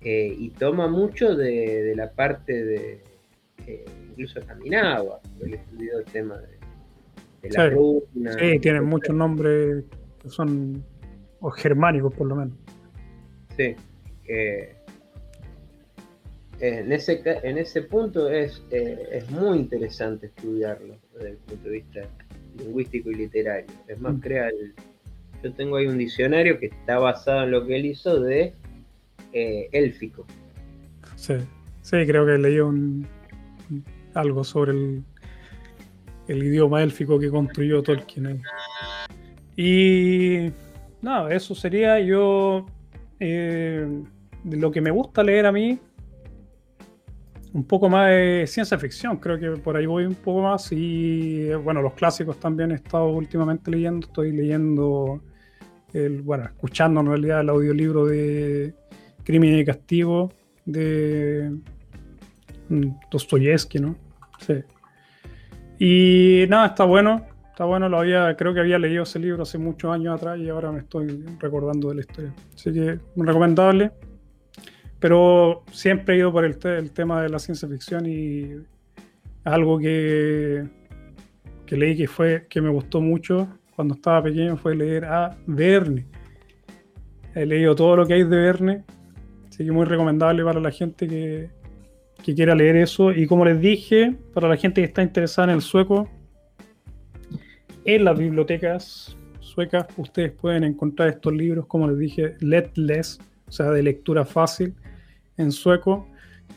Eh, 0.00 0.34
y 0.38 0.50
toma 0.50 0.86
mucho 0.86 1.34
de, 1.34 1.92
la 1.96 2.12
parte 2.12 2.64
de 2.64 3.02
eh, 3.66 3.84
incluso 4.10 4.38
escandinava, 4.38 5.20
él 5.40 5.54
estudió 5.54 5.98
el 5.98 6.04
tema 6.04 6.38
de, 6.38 7.50
la 7.50 7.70
runa. 7.70 8.32
Sí, 8.38 8.58
tienen 8.60 8.84
muchos 8.84 9.14
nombres 9.14 9.84
que 10.22 10.28
son 10.28 10.84
o 11.40 11.50
germánicos 11.50 12.14
por 12.14 12.28
lo 12.28 12.36
menos. 12.36 12.54
Sí. 13.56 13.74
en, 16.60 16.92
ese, 16.92 17.22
en 17.24 17.58
ese 17.58 17.82
punto 17.82 18.28
es, 18.28 18.62
eh, 18.70 19.08
es 19.12 19.28
muy 19.30 19.58
interesante 19.58 20.26
estudiarlo 20.26 20.96
desde 21.14 21.30
el 21.30 21.36
punto 21.38 21.64
de 21.64 21.70
vista 21.70 22.00
lingüístico 22.56 23.10
y 23.10 23.14
literario. 23.14 23.66
Es 23.88 24.00
más, 24.00 24.14
mm. 24.14 24.20
crea 24.20 24.48
yo 25.42 25.52
tengo 25.52 25.76
ahí 25.76 25.86
un 25.86 25.98
diccionario 25.98 26.58
que 26.58 26.66
está 26.66 26.98
basado 26.98 27.44
en 27.44 27.52
lo 27.52 27.66
que 27.66 27.76
él 27.76 27.86
hizo 27.86 28.20
de 28.20 28.54
eh, 29.32 29.68
élfico. 29.72 30.26
Sí, 31.16 31.34
sí, 31.82 32.06
creo 32.06 32.24
que 32.24 32.38
leí 32.38 32.60
un, 32.60 33.06
algo 34.14 34.44
sobre 34.44 34.72
el, 34.72 35.04
el, 36.28 36.42
idioma 36.42 36.82
élfico 36.82 37.18
que 37.18 37.30
construyó 37.30 37.82
Tolkien. 37.82 38.42
Y 39.56 40.52
No, 41.02 41.28
eso 41.28 41.54
sería 41.54 42.00
yo. 42.00 42.66
Eh, 43.20 43.86
lo 44.44 44.70
que 44.70 44.80
me 44.80 44.90
gusta 44.92 45.24
leer 45.24 45.46
a 45.46 45.52
mí, 45.52 45.78
un 47.52 47.64
poco 47.64 47.88
más 47.88 48.10
de 48.10 48.44
ciencia 48.46 48.78
ficción, 48.78 49.16
creo 49.16 49.38
que 49.38 49.60
por 49.60 49.76
ahí 49.76 49.86
voy 49.86 50.04
un 50.04 50.14
poco 50.14 50.42
más. 50.42 50.70
Y 50.70 51.52
bueno, 51.54 51.82
los 51.82 51.94
clásicos 51.94 52.38
también 52.38 52.70
he 52.70 52.76
estado 52.76 53.08
últimamente 53.08 53.70
leyendo. 53.70 54.06
Estoy 54.06 54.32
leyendo, 54.32 55.20
el, 55.92 56.22
bueno, 56.22 56.44
escuchando 56.44 57.00
en 57.00 57.06
realidad 57.06 57.40
el 57.40 57.48
audiolibro 57.48 58.06
de 58.06 58.74
Crimen 59.28 59.58
y 59.58 59.64
Castigo 59.66 60.32
de 60.64 61.54
mm, 62.70 62.86
Dostoyevsky, 63.10 63.78
¿no? 63.78 63.94
Sí. 64.38 64.54
Y 65.78 66.46
nada, 66.48 66.68
está 66.68 66.84
bueno. 66.84 67.26
Está 67.50 67.66
bueno, 67.66 67.90
lo 67.90 67.98
había, 67.98 68.34
creo 68.38 68.54
que 68.54 68.60
había 68.60 68.78
leído 68.78 69.02
ese 69.02 69.18
libro 69.18 69.42
hace 69.42 69.58
muchos 69.58 69.92
años 69.92 70.14
atrás 70.14 70.38
y 70.38 70.48
ahora 70.48 70.72
me 70.72 70.78
estoy 70.78 71.26
recordando 71.38 71.90
de 71.90 71.96
la 71.96 72.00
historia. 72.00 72.34
Así 72.54 72.72
que 72.72 72.98
recomendable. 73.16 73.90
Pero 74.98 75.62
siempre 75.72 76.14
he 76.14 76.18
ido 76.20 76.32
por 76.32 76.46
el, 76.46 76.56
el 76.64 76.90
tema 76.92 77.20
de 77.20 77.28
la 77.28 77.38
ciencia 77.38 77.68
ficción 77.68 78.06
y 78.06 78.54
algo 79.44 79.78
que, 79.78 80.66
que 81.66 81.76
leí 81.76 81.98
que 81.98 82.08
fue 82.08 82.46
que 82.48 82.62
me 82.62 82.70
gustó 82.70 83.02
mucho 83.02 83.46
cuando 83.76 83.92
estaba 83.92 84.22
pequeño 84.22 84.56
fue 84.56 84.74
leer 84.74 85.04
a 85.04 85.36
Verne. 85.46 86.06
He 87.34 87.44
leído 87.44 87.74
todo 87.74 87.94
lo 87.94 88.06
que 88.06 88.14
hay 88.14 88.22
de 88.22 88.36
Verne, 88.36 88.84
así 89.58 89.64
que 89.64 89.72
muy 89.72 89.86
recomendable 89.86 90.44
para 90.44 90.60
la 90.60 90.70
gente 90.70 91.08
que, 91.08 91.50
que 92.22 92.32
quiera 92.32 92.54
leer 92.54 92.76
eso. 92.76 93.10
Y 93.10 93.26
como 93.26 93.44
les 93.44 93.60
dije, 93.60 94.14
para 94.32 94.48
la 94.48 94.56
gente 94.56 94.80
que 94.80 94.84
está 94.84 95.02
interesada 95.02 95.48
en 95.48 95.56
el 95.56 95.62
sueco, 95.62 96.08
en 97.84 98.04
las 98.04 98.16
bibliotecas 98.16 99.16
suecas 99.40 99.86
ustedes 99.96 100.30
pueden 100.30 100.62
encontrar 100.62 101.08
estos 101.08 101.32
libros, 101.32 101.66
como 101.66 101.88
les 101.88 101.98
dije, 101.98 102.36
Let 102.38 102.70
Less, 102.76 103.18
o 103.48 103.50
sea, 103.50 103.72
de 103.72 103.82
lectura 103.82 104.24
fácil 104.24 104.74
en 105.38 105.50
sueco. 105.50 106.06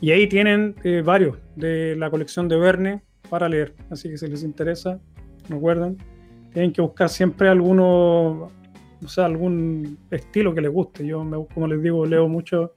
Y 0.00 0.12
ahí 0.12 0.28
tienen 0.28 0.76
eh, 0.84 1.02
varios 1.04 1.38
de 1.56 1.96
la 1.96 2.08
colección 2.08 2.46
de 2.46 2.56
Verne 2.56 3.02
para 3.28 3.48
leer. 3.48 3.74
Así 3.90 4.08
que 4.08 4.16
si 4.16 4.28
les 4.28 4.44
interesa, 4.44 5.00
recuerden, 5.48 5.98
tienen 6.52 6.72
que 6.72 6.82
buscar 6.82 7.08
siempre 7.08 7.48
alguno, 7.48 8.52
o 9.04 9.08
sea, 9.08 9.26
algún 9.26 9.98
estilo 10.10 10.54
que 10.54 10.60
les 10.60 10.70
guste. 10.70 11.06
Yo, 11.06 11.18
como 11.54 11.66
les 11.66 11.82
digo, 11.82 12.06
leo 12.06 12.28
mucho 12.28 12.74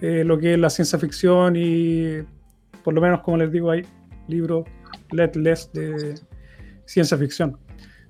eh, 0.00 0.24
lo 0.24 0.38
que 0.38 0.54
es 0.54 0.58
la 0.58 0.70
ciencia 0.70 0.98
ficción 0.98 1.54
y 1.56 2.22
por 2.82 2.94
lo 2.94 3.00
menos, 3.00 3.20
como 3.20 3.36
les 3.36 3.52
digo, 3.52 3.70
hay 3.70 3.84
libros 4.28 4.64
Let 5.10 5.34
Less 5.34 5.70
de 5.72 6.14
ciencia 6.84 7.16
ficción. 7.16 7.58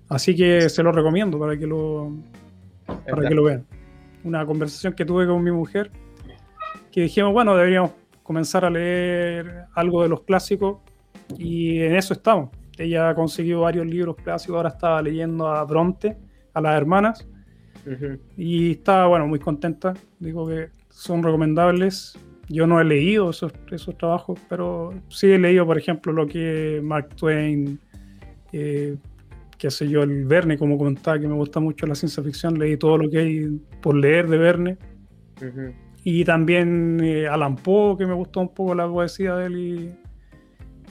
Así 0.09 0.35
que 0.35 0.68
se 0.68 0.83
lo 0.83 0.93
recomiendo 0.93 1.39
para 1.39 1.57
que 1.57 1.66
lo, 1.66 2.12
para 2.87 3.29
que 3.29 3.35
lo 3.35 3.45
vean. 3.45 3.66
Una 4.25 4.45
conversación 4.45 4.93
que 4.93 5.05
tuve 5.05 5.27
con 5.27 5.43
mi 5.43 5.51
mujer 5.51 5.91
que 6.91 7.03
dijimos, 7.03 7.33
bueno, 7.33 7.57
deberíamos 7.57 7.93
comenzar 8.23 8.64
a 8.64 8.71
leer 8.71 9.64
algo 9.75 10.03
de 10.03 10.09
los 10.09 10.23
clásicos 10.23 10.79
y 11.39 11.81
en 11.81 11.97
eso 11.97 12.14
estamos. 12.14 12.51
Ella 12.79 13.11
ha 13.11 13.14
conseguido 13.14 13.61
varios 13.61 13.87
libros 13.87 14.16
clásicos, 14.16 14.57
ahora 14.57 14.71
estaba 14.71 15.03
leyendo 15.03 15.49
a 15.49 15.62
Bronte, 15.64 16.16
a 16.55 16.61
las 16.61 16.77
hermanas, 16.77 17.27
y 18.37 18.73
estaba, 18.73 19.07
bueno, 19.07 19.27
muy 19.27 19.39
contenta. 19.39 19.95
Digo 20.19 20.47
que 20.47 20.69
son 20.91 21.23
recomendables. 21.23 22.19
Yo 22.49 22.67
no 22.67 22.81
he 22.81 22.85
leído 22.85 23.31
esos, 23.31 23.53
esos 23.71 23.97
trabajos, 23.97 24.39
pero 24.49 24.93
sí 25.09 25.31
he 25.31 25.39
leído, 25.39 25.65
por 25.67 25.79
ejemplo, 25.79 26.13
lo 26.13 26.27
que 26.27 26.81
Mark 26.83 27.15
Twain, 27.15 27.79
eh, 28.53 28.97
qué 29.57 29.71
sé 29.71 29.89
yo, 29.89 30.03
el 30.03 30.25
Verne, 30.25 30.59
como 30.59 30.77
comentaba, 30.77 31.19
que 31.19 31.29
me 31.29 31.35
gusta 31.35 31.61
mucho 31.61 31.87
la 31.87 31.95
ciencia 31.95 32.23
ficción, 32.23 32.59
leí 32.59 32.77
todo 32.77 32.99
lo 32.99 33.09
que 33.09 33.19
hay 33.19 33.61
por 33.81 33.95
leer 33.95 34.29
de 34.29 34.39
Verne. 34.39 34.79
Y 36.03 36.25
también 36.25 37.01
eh, 37.03 37.29
Alan 37.29 37.57
Poe, 37.57 37.97
que 37.97 38.07
me 38.07 38.15
gustó 38.15 38.41
un 38.41 38.53
poco 38.53 38.75
la 38.75 38.89
poesía 38.89 39.37
de 39.37 39.47
él 39.47 39.59
y, 39.59 39.95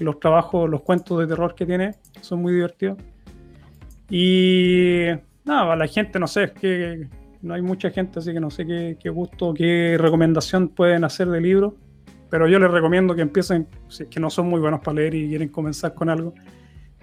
los 0.03 0.17
trabajos, 0.17 0.69
los 0.69 0.81
cuentos 0.81 1.19
de 1.19 1.27
terror 1.27 1.55
que 1.55 1.65
tiene, 1.65 1.95
son 2.21 2.41
muy 2.41 2.53
divertidos. 2.53 2.97
Y 4.09 5.07
nada, 5.49 5.75
la 5.75 5.87
gente, 5.87 6.19
no 6.19 6.27
sé, 6.27 6.45
es 6.45 6.51
que 6.51 7.07
no 7.41 7.53
hay 7.53 7.61
mucha 7.61 7.89
gente, 7.89 8.19
así 8.19 8.33
que 8.33 8.39
no 8.39 8.49
sé 8.49 8.65
qué, 8.65 8.97
qué 8.99 9.09
gusto, 9.09 9.53
qué 9.53 9.97
recomendación 9.99 10.69
pueden 10.69 11.03
hacer 11.03 11.27
de 11.29 11.41
libros. 11.41 11.73
Pero 12.29 12.47
yo 12.47 12.59
les 12.59 12.69
recomiendo 12.69 13.15
que 13.15 13.21
empiecen, 13.21 13.67
si 13.87 14.03
es 14.03 14.09
que 14.09 14.19
no 14.19 14.29
son 14.29 14.47
muy 14.47 14.59
buenos 14.59 14.81
para 14.81 14.95
leer 14.95 15.15
y 15.15 15.29
quieren 15.29 15.49
comenzar 15.49 15.93
con 15.95 16.09
algo, 16.09 16.33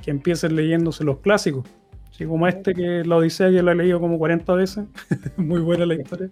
que 0.01 0.11
empiecen 0.11 0.55
leyéndose 0.55 1.03
los 1.05 1.19
clásicos. 1.19 1.69
Así 2.11 2.25
como 2.25 2.47
este, 2.47 2.75
que 2.75 3.05
la 3.05 3.17
Odisea 3.17 3.51
ya 3.51 3.63
la 3.63 3.73
he 3.73 3.75
leído 3.75 4.01
como 4.01 4.19
40 4.19 4.55
veces. 4.55 4.85
muy 5.37 5.61
buena 5.61 5.85
la 5.85 5.95
historia 5.95 6.31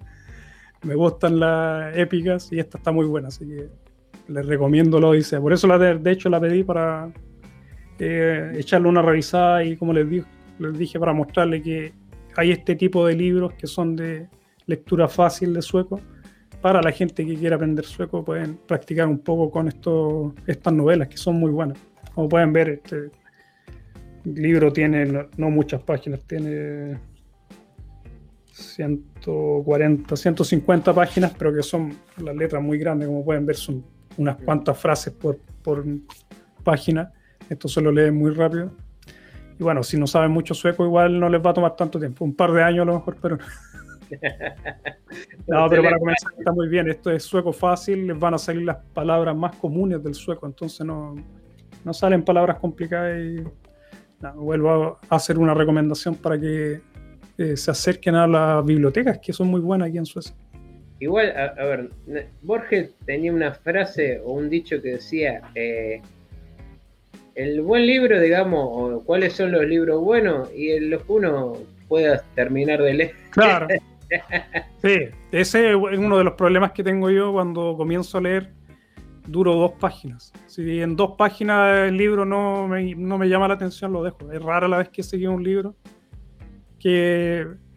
me 0.84 0.94
gustan 0.94 1.40
las 1.40 1.96
épicas 1.96 2.52
y 2.52 2.58
esta 2.58 2.78
está 2.78 2.92
muy 2.92 3.06
buena, 3.06 3.28
así 3.28 3.46
que 3.46 3.68
les 4.28 4.46
recomiendo 4.46 5.00
la 5.00 5.08
Odisea. 5.08 5.40
Por 5.40 5.52
eso 5.52 5.66
la 5.66 5.78
de, 5.78 6.10
hecho 6.10 6.28
la 6.28 6.40
pedí 6.40 6.62
para 6.62 7.10
eh, 7.98 8.52
echarle 8.56 8.88
una 8.88 9.02
revisada 9.02 9.64
y 9.64 9.76
como 9.76 9.92
les, 9.92 10.08
dije, 10.08 10.26
les 10.58 10.78
dije, 10.78 10.98
para 10.98 11.12
mostrarle 11.12 11.62
que 11.62 11.92
hay 12.37 12.53
este 12.53 12.74
tipo 12.74 13.07
de 13.07 13.14
libros 13.14 13.55
que 13.55 13.66
son 13.66 13.97
de 13.97 14.28
lectura 14.66 15.09
fácil 15.09 15.55
de 15.55 15.62
sueco. 15.62 16.01
Para 16.61 16.80
la 16.80 16.93
gente 16.93 17.26
que 17.26 17.35
quiera 17.35 17.57
aprender 17.57 17.85
sueco 17.85 18.24
pueden 18.24 18.57
practicar 18.57 19.07
un 19.07 19.18
poco 19.18 19.51
con 19.51 19.68
esto, 19.68 20.35
estas 20.47 20.72
novelas 20.72 21.09
que 21.09 21.16
son 21.16 21.37
muy 21.37 21.51
buenas. 21.51 21.78
Como 22.14 22.28
pueden 22.28 22.53
ver, 22.53 22.68
este 22.70 23.11
libro 24.24 24.72
tiene 24.72 25.28
no 25.37 25.51
muchas 25.51 25.82
páginas, 25.82 26.20
tiene 26.24 26.99
140, 28.47 30.16
150 30.16 30.95
páginas, 30.95 31.35
pero 31.37 31.53
que 31.53 31.62
son 31.62 31.95
las 32.18 32.35
letras 32.35 32.62
muy 32.62 32.78
grandes, 32.78 33.09
como 33.09 33.24
pueden 33.24 33.45
ver, 33.45 33.57
son 33.57 33.85
unas 34.16 34.37
cuantas 34.37 34.78
frases 34.78 35.12
por, 35.12 35.39
por 35.62 35.85
página. 36.62 37.12
Esto 37.49 37.68
se 37.68 37.80
lo 37.80 37.93
lee 37.93 38.11
muy 38.11 38.30
rápido. 38.30 38.72
Y 39.59 39.62
bueno, 39.62 39.82
si 39.82 39.98
no 39.98 40.07
saben 40.07 40.30
mucho 40.30 40.55
sueco, 40.55 40.84
igual 40.84 41.18
no 41.18 41.28
les 41.28 41.44
va 41.44 41.50
a 41.50 41.55
tomar 41.55 41.76
tanto 41.76 41.98
tiempo, 41.98 42.24
un 42.24 42.34
par 42.34 42.52
de 42.52 42.62
años 42.62 42.82
a 42.82 42.86
lo 42.86 42.94
mejor, 42.94 43.16
pero. 43.20 43.38
no, 45.46 45.68
pero 45.68 45.82
para 45.82 45.98
comenzar 45.98 46.32
está 46.38 46.52
muy 46.52 46.68
bien. 46.68 46.88
Esto 46.88 47.11
es 47.11 47.22
sueco 47.22 47.52
fácil, 47.52 48.07
les 48.07 48.18
van 48.18 48.34
a 48.34 48.38
salir 48.38 48.62
las 48.62 48.78
palabras 48.92 49.36
más 49.36 49.57
comunes 49.57 50.02
del 50.02 50.14
sueco, 50.14 50.46
entonces 50.46 50.84
no, 50.84 51.14
no 51.84 51.92
salen 51.92 52.24
palabras 52.24 52.59
complicadas 52.59 53.18
y. 53.18 53.42
vuelvo 54.36 54.98
a 55.09 55.16
hacer 55.16 55.38
una 55.38 55.55
recomendación 55.55 56.16
para 56.16 56.38
que 56.40 56.80
eh, 57.36 57.57
se 57.57 57.70
acerquen 57.70 58.14
a 58.14 58.26
las 58.26 58.64
bibliotecas, 58.64 59.18
que 59.18 59.32
son 59.32 59.48
muy 59.48 59.61
buenas 59.61 59.88
aquí 59.88 59.98
en 59.98 60.07
Suecia. 60.07 60.34
Igual, 61.00 61.34
a, 61.36 61.64
ver, 61.64 61.90
Borges 62.42 62.94
tenía 63.05 63.32
una 63.32 63.52
frase 63.52 64.20
o 64.20 64.32
un 64.32 64.48
dicho 64.48 64.80
que 64.80 64.92
decía, 64.92 65.42
eh, 65.55 66.00
el 67.35 67.61
buen 67.62 67.87
libro, 67.87 68.20
digamos, 68.20 68.68
o 68.72 69.03
cuáles 69.05 69.35
son 69.35 69.53
los 69.53 69.64
libros 69.66 70.01
buenos 70.01 70.53
y 70.55 70.70
en 70.70 70.91
los 70.91 71.03
que 71.03 71.12
uno 71.12 71.55
pueda 71.89 72.22
terminar 72.35 72.82
de 72.82 72.95
leer. 72.95 73.14
Claro. 73.30 73.68
sí, 74.82 75.09
ese 75.32 75.70
es 75.70 75.76
uno 75.76 76.18
de 76.18 76.24
los 76.24 76.35
problemas 76.35 76.72
que 76.72 76.85
tengo 76.85 77.11
yo 77.11 77.32
cuando 77.32 77.76
comienzo 77.76 78.18
a 78.18 78.20
leer. 78.20 78.51
Duro 79.26 79.55
dos 79.55 79.72
páginas. 79.80 80.32
Si 80.47 80.80
en 80.80 80.97
dos 80.97 81.12
páginas 81.16 81.89
el 81.89 81.97
libro 81.97 82.26
no 82.26 82.68
me, 82.68 82.95
no 82.95 83.16
me 83.16 83.26
llama 83.26 83.49
la 83.49 83.55
atención, 83.55 83.91
lo 83.91 84.03
dejo. 84.03 84.30
Es 84.30 84.43
rara 84.43 84.68
la 84.68 84.76
vez 84.78 84.91
que 84.91 85.03
seguí 85.03 85.26
un 85.26 85.43
libro 85.43 85.74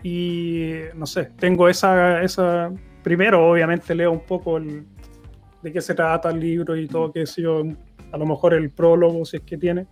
y 0.04 0.72
no 0.96 1.06
sé, 1.06 1.32
tengo 1.40 1.70
esa, 1.70 2.22
esa, 2.22 2.72
primero 3.04 3.50
obviamente 3.50 3.96
leo 3.96 4.12
un 4.12 4.20
poco 4.20 4.60
de 4.60 5.72
qué 5.72 5.82
se 5.82 5.94
trata 5.94 6.30
el 6.30 6.40
libro 6.40 6.76
y 6.76 6.88
todo, 6.88 7.12
que 7.12 7.26
sé 7.26 7.42
yo, 7.42 7.64
a 8.12 8.18
lo 8.18 8.26
mejor 8.26 8.54
el 8.54 8.70
prólogo 8.70 9.26
si 9.26 9.38
es 9.38 9.44
que 9.44 9.58
tiene, 9.58 9.88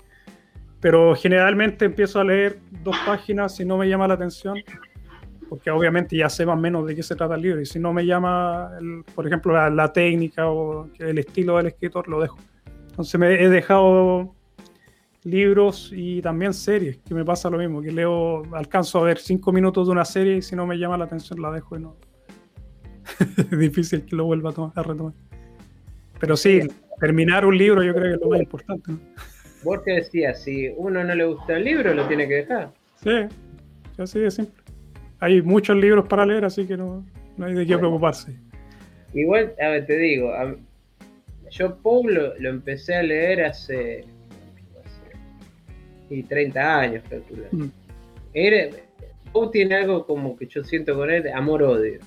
pero 0.80 1.16
generalmente 1.16 1.86
empiezo 1.86 2.20
a 2.20 2.24
leer 2.24 2.60
dos 2.84 2.96
páginas 3.06 3.56
si 3.56 3.66
no 3.66 3.78
me 3.78 3.88
llama 3.88 4.08
la 4.08 4.16
atención, 4.16 4.58
porque 5.50 5.70
obviamente 5.72 6.18
ya 6.18 6.30
sé 6.30 6.46
más 6.46 6.58
o 6.58 6.62
menos 6.62 6.86
de 6.86 6.96
qué 6.96 7.04
se 7.04 7.16
trata 7.16 7.36
el 7.36 7.42
libro, 7.42 7.62
y 7.62 7.66
si 7.66 7.80
no 7.80 7.94
me 7.94 8.06
llama, 8.06 8.72
por 9.14 9.26
ejemplo, 9.28 9.54
la, 9.54 9.70
la, 9.70 9.92
técnica 9.92 10.48
o 10.50 10.90
el 11.00 11.18
estilo 11.18 11.58
del 11.58 11.68
escritor, 11.68 12.08
lo 12.08 12.22
dejo. 12.22 12.38
Entonces 12.90 13.20
me 13.20 13.44
he 13.44 13.50
dejado 13.50 14.36
libros 15.26 15.92
y 15.94 16.22
también 16.22 16.54
series, 16.54 16.98
que 16.98 17.14
me 17.14 17.26
pasa 17.26 17.50
lo 17.50 17.58
mismo, 17.58 17.82
que 17.82 17.92
leo, 17.92 18.44
alcanzo 18.54 19.00
a 19.00 19.04
ver 19.04 19.18
cinco 19.18 19.52
minutos 19.52 19.88
de 19.88 19.92
una 19.92 20.06
serie 20.06 20.38
y 20.38 20.42
si 20.42 20.56
no 20.56 20.66
me 20.66 20.78
llama 20.78 20.98
la 20.98 21.06
atención 21.06 21.42
la 21.42 21.52
dejo 21.52 21.76
y 21.76 21.82
no. 21.82 21.98
es 23.38 23.60
difícil 23.60 24.06
que 24.06 24.16
lo 24.16 24.26
vuelva 24.26 24.54
a, 24.76 24.84
retomar. 24.84 25.14
Pero 26.20 26.38
sí, 26.38 26.62
terminar 27.00 27.46
un 27.46 27.58
libro 27.58 27.84
yo 27.84 27.94
creo 27.94 28.10
que 28.10 28.14
es 28.16 28.22
lo 28.22 28.30
más 28.30 28.40
importante. 28.40 28.92
Vos 29.64 29.84
te 29.84 29.94
decías, 29.94 30.44
si 30.44 30.70
uno 30.78 31.04
no 31.04 31.16
le 31.16 31.26
gusta 31.26 31.58
el 31.58 31.64
libro, 31.64 31.94
lo 31.94 32.08
tiene 32.08 32.28
que 32.28 32.36
dejar. 32.36 32.72
Sí, 33.04 33.28
así 33.98 34.20
de 34.20 34.32
simple. 34.32 34.64
Hay 35.20 35.42
muchos 35.42 35.76
libros 35.78 36.08
para 36.08 36.26
leer, 36.26 36.46
así 36.46 36.68
que 36.68 36.78
no, 36.78 37.04
hay 37.40 37.54
de 37.54 37.66
qué 37.66 37.78
preocuparse. 37.78 38.34
Igual, 39.14 39.54
a 39.62 39.70
ver, 39.70 39.86
te 39.86 39.98
digo, 39.98 40.32
yo 41.50 41.78
Pablo 41.78 42.34
lo 42.38 42.50
empecé 42.50 42.96
a 42.96 43.04
leer 43.04 43.46
hace 43.46 44.06
y 46.10 46.24
30 46.24 46.80
años, 46.80 47.04
calculo. 47.10 47.46
Mm. 47.52 47.70
Poe 49.32 49.50
tiene 49.52 49.76
algo 49.76 50.06
como 50.06 50.38
que 50.38 50.48
yo 50.48 50.64
siento 50.64 50.96
con 50.96 51.10
él, 51.10 51.28
amor-odio. 51.34 52.00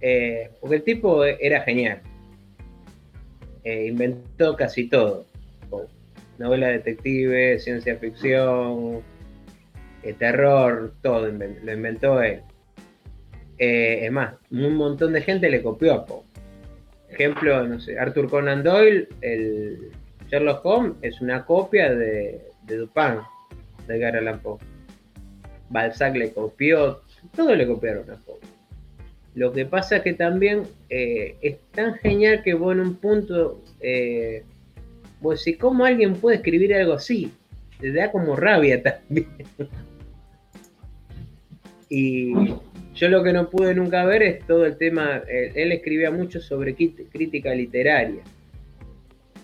Eh, 0.00 0.50
porque 0.60 0.76
el 0.76 0.82
tipo 0.82 1.24
era 1.24 1.62
genial. 1.62 2.00
Eh, 3.64 3.86
inventó 3.86 4.56
casi 4.56 4.88
todo. 4.88 5.26
Novela 6.38 6.68
detective, 6.68 7.58
ciencia 7.58 7.96
ficción, 7.96 9.02
eh, 10.02 10.14
terror, 10.14 10.94
todo 11.02 11.28
lo 11.28 11.72
inventó 11.72 12.22
él. 12.22 12.42
es 13.58 14.10
más, 14.10 14.34
un 14.50 14.74
montón 14.74 15.12
de 15.12 15.20
gente 15.20 15.50
le 15.50 15.62
copió 15.62 15.94
a 15.94 16.06
Poe. 16.06 16.22
Ejemplo, 17.10 17.66
no 17.66 17.78
sé, 17.78 17.98
Arthur 17.98 18.30
Conan 18.30 18.62
Doyle, 18.62 19.08
el 19.20 19.90
Sherlock 20.30 20.64
Holmes, 20.64 20.94
es 21.02 21.20
una 21.20 21.44
copia 21.44 21.92
de, 21.92 22.40
Dupin, 22.66 23.18
de 23.86 23.96
Edgar 23.96 24.40
Poe. 24.40 24.58
Balzac 25.68 26.16
le 26.16 26.32
copió, 26.32 27.02
todo 27.36 27.54
le 27.54 27.66
copiaron 27.66 28.10
a 28.10 28.16
Poe. 28.16 28.38
Lo 29.34 29.52
que 29.52 29.64
pasa 29.64 29.98
es 29.98 30.02
que 30.02 30.12
también 30.14 30.64
eh, 30.88 31.36
es 31.40 31.58
tan 31.72 31.94
genial 31.94 32.42
que 32.42 32.54
vos 32.54 32.74
en 32.74 32.80
un 32.80 32.94
punto, 32.96 33.62
eh, 33.80 34.42
vos 35.20 35.44
decís, 35.44 35.60
¿cómo 35.60 35.84
alguien 35.84 36.14
puede 36.14 36.36
escribir 36.36 36.74
algo 36.74 36.94
así? 36.94 37.32
Te 37.78 37.92
da 37.92 38.10
como 38.10 38.34
rabia 38.36 38.82
también. 39.08 39.28
y 41.88 42.32
yo 42.94 43.08
lo 43.08 43.22
que 43.22 43.32
no 43.32 43.48
pude 43.48 43.74
nunca 43.74 44.04
ver 44.04 44.22
es 44.22 44.46
todo 44.46 44.66
el 44.66 44.76
tema, 44.76 45.22
él, 45.28 45.72
escribía 45.72 46.10
mucho 46.10 46.40
sobre 46.40 46.74
crítica 46.74 47.54
literaria. 47.54 48.22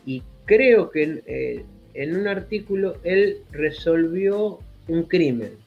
Y 0.05 0.23
creo 0.45 0.91
que 0.91 1.23
eh, 1.27 1.65
en 1.95 2.17
un 2.17 2.27
artículo 2.27 2.97
él 3.05 3.39
resolvió 3.53 4.59
un 4.89 5.05
crimen 5.05 5.66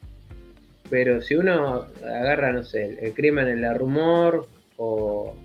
pero 0.90 1.22
si 1.22 1.36
uno 1.36 1.86
agarra, 2.04 2.52
no 2.52 2.64
sé, 2.64 2.98
el, 3.02 3.14
crimen 3.14 3.48
en 3.48 3.62
la 3.62 3.74
rumor 3.74 4.48
o, 4.78 5.36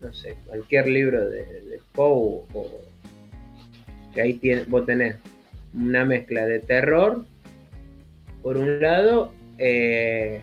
no 0.00 0.12
sé, 0.12 0.36
cualquier 0.46 0.88
libro 0.88 1.28
de, 1.28 1.44
de 1.44 1.80
Poe, 1.92 2.44
o, 2.52 2.80
que 4.14 4.20
ahí 4.20 4.34
tiene, 4.34 4.64
vos 4.68 4.86
tenés 4.86 5.16
una 5.74 6.04
mezcla 6.04 6.46
de 6.46 6.60
terror, 6.60 7.24
por 8.42 8.56
un 8.56 8.80
lado, 8.80 9.32
eh, 9.58 10.40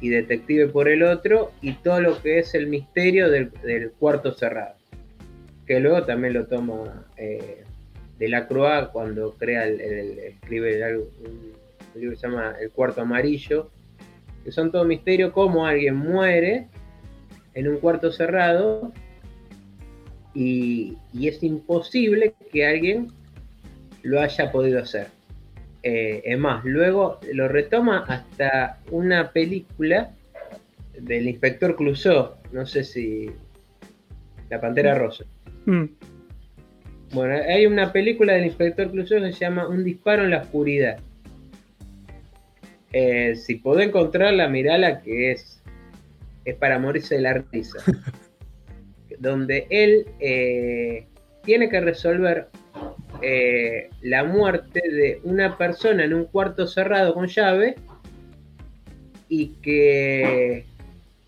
y 0.00 0.08
detective 0.08 0.66
por 0.68 0.88
el 0.88 1.02
otro, 1.02 1.52
y 1.62 1.74
todo 1.74 2.00
lo 2.00 2.20
que 2.20 2.40
es 2.40 2.54
el 2.54 2.66
misterio 2.66 3.30
del, 3.30 3.50
cuarto 3.98 4.32
cerrado, 4.32 4.74
que 5.66 5.80
luego 5.80 6.04
también 6.04 6.34
lo 6.34 6.46
toma 6.46 7.06
eh, 7.16 7.62
de 8.18 8.28
la 8.28 8.46
Croix 8.48 8.88
cuando 8.92 9.34
crea 9.34 9.66
el, 9.66 10.18
escribe 10.18 10.96
un 10.98 11.61
libro 12.00 12.10
que 12.12 12.20
se 12.20 12.28
llama 12.28 12.54
El 12.60 12.70
cuarto 12.70 13.02
amarillo, 13.02 13.70
que 14.44 14.52
son 14.52 14.70
todo 14.70 14.84
misterio, 14.84 15.32
cómo 15.32 15.66
alguien 15.66 15.96
muere 15.96 16.68
en 17.54 17.68
un 17.68 17.76
cuarto 17.78 18.10
cerrado 18.10 18.92
y, 20.34 20.96
es 21.20 21.42
imposible 21.42 22.34
que 22.50 22.66
alguien 22.66 23.08
lo 24.02 24.20
haya 24.20 24.50
podido 24.50 24.80
hacer. 24.80 25.08
Eh, 25.82 26.22
es 26.24 26.38
más, 26.38 26.64
luego 26.64 27.18
lo 27.32 27.48
retoma 27.48 28.04
hasta 28.08 28.78
una 28.90 29.32
película 29.32 30.12
del 30.98 31.28
inspector 31.28 31.76
Clouseau, 31.76 32.34
no 32.52 32.66
sé 32.66 32.84
si 32.84 33.30
La 34.48 34.60
Pantera 34.60 34.94
Rosa. 34.94 35.24
Mm. 35.66 35.84
Bueno, 37.12 37.34
hay 37.34 37.66
una 37.66 37.92
película 37.92 38.32
del 38.34 38.46
inspector 38.46 38.90
Clouseau 38.90 39.20
que 39.20 39.32
se 39.32 39.40
llama 39.40 39.68
Un 39.68 39.84
disparo 39.84 40.24
en 40.24 40.30
la 40.30 40.38
oscuridad 40.38 40.98
eh, 42.92 43.36
si 43.36 43.56
puedo 43.56 43.80
encontrarla, 43.80 44.48
mirala 44.48 45.00
que 45.00 45.32
es, 45.32 45.62
es 46.44 46.54
para 46.56 46.78
morirse 46.78 47.16
de 47.16 47.20
la 47.22 47.34
risa. 47.34 47.78
donde 49.18 49.66
él 49.70 50.06
eh, 50.20 51.06
tiene 51.44 51.68
que 51.68 51.80
resolver 51.80 52.48
eh, 53.22 53.88
la 54.00 54.24
muerte 54.24 54.80
de 54.80 55.20
una 55.22 55.56
persona 55.56 56.04
en 56.04 56.12
un 56.12 56.24
cuarto 56.24 56.66
cerrado 56.66 57.14
con 57.14 57.28
llave 57.28 57.76
y 59.28 59.48
que 59.62 60.66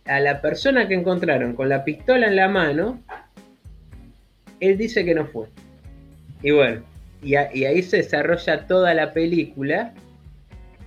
a 0.06 0.20
la 0.20 0.40
persona 0.40 0.88
que 0.88 0.94
encontraron 0.94 1.54
con 1.54 1.68
la 1.68 1.84
pistola 1.84 2.26
en 2.26 2.36
la 2.36 2.48
mano, 2.48 3.00
él 4.60 4.76
dice 4.76 5.04
que 5.04 5.14
no 5.14 5.26
fue. 5.26 5.46
Y 6.42 6.50
bueno, 6.50 6.82
y 7.22 7.36
ahí 7.36 7.82
se 7.82 7.98
desarrolla 7.98 8.66
toda 8.66 8.92
la 8.92 9.12
película 9.12 9.94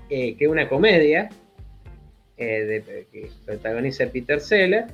eh, 0.10 0.36
que 0.36 0.46
es 0.46 0.52
una 0.52 0.70
comedia 0.70 1.30
eh, 2.38 3.06
que 3.12 3.30
protagoniza 3.46 4.08
Peter 4.08 4.40
Seller, 4.40 4.86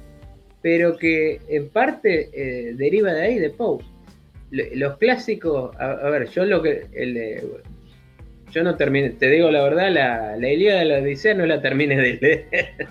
pero 0.62 0.98
que 0.98 1.40
en 1.48 1.70
parte 1.70 2.30
eh, 2.34 2.74
deriva 2.76 3.14
de 3.14 3.22
ahí, 3.22 3.40
de 3.40 3.50
Poe. 3.50 3.84
Los 4.52 4.98
clásicos, 4.98 5.76
a, 5.80 6.10
ver, 6.10 6.30
yo 6.30 6.46
lo 6.46 6.62
que. 6.62 6.86
yo 8.52 8.64
no 8.64 8.76
terminé, 8.76 9.10
te 9.10 9.28
digo 9.28 9.50
la 9.50 9.64
verdad, 9.64 9.92
la, 9.92 10.38
la 10.38 10.50
Ilíada 10.50 10.80
de 10.80 10.86
la 10.86 10.98
Odisea 11.00 11.34
no 11.34 11.48
la 11.48 11.60
terminé 11.60 11.98
de 11.98 12.20
leer. 12.22 12.88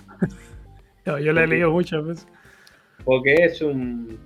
yo 1.23 1.33
la 1.33 1.45
he 1.45 1.47
leído 1.47 1.70
muchas 1.70 2.05
veces. 2.05 2.27
Porque 3.05 3.35
es 3.35 3.62
un. 3.62 4.18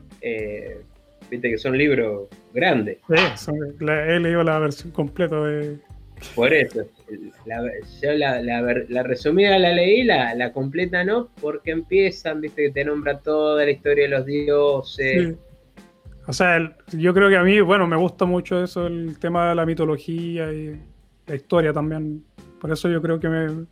Viste 1.31 1.51
que 1.51 1.59
son 1.59 1.77
libros 1.77 2.29
grandes. 2.55 2.99
Sí, 3.37 3.51
he 3.87 4.19
leído 4.19 4.43
la 4.43 4.59
versión 4.61 4.93
completa 4.93 5.43
de, 5.45 5.79
por 6.35 6.53
eso, 6.53 6.87
la, 7.45 7.63
yo 8.03 8.13
la, 8.13 8.43
la, 8.43 9.03
resumida 9.03 9.59
la 9.59 9.73
leí, 9.73 10.03
la, 10.05 10.35
la 10.35 10.53
completa 10.53 11.05
no, 11.05 11.29
porque 11.41 11.71
empiezan, 11.71 12.41
viste, 12.41 12.65
que 12.65 12.71
te 12.71 12.85
nombra 12.85 13.19
toda 13.19 13.65
la 13.65 13.71
historia 13.71 14.05
de 14.05 14.11
los 14.11 14.27
dioses. 14.27 15.35
O 16.27 16.33
sea, 16.33 16.75
yo 16.93 17.15
creo 17.15 17.29
que 17.29 17.37
a 17.37 17.43
mí, 17.43 17.61
bueno, 17.61 17.87
me 17.87 17.97
gusta 17.97 18.25
mucho 18.25 18.63
eso, 18.63 18.87
el 18.87 19.19
tema 19.19 19.51
de 19.51 19.55
la 19.55 19.65
mitología 19.65 20.53
y 20.53 20.81
la 21.27 21.35
historia 21.35 21.73
también. 21.73 22.25
Por 22.61 22.73
eso 22.73 22.89
yo 22.89 23.01
creo 23.01 23.21
que 23.21 23.29
me, 23.29 23.67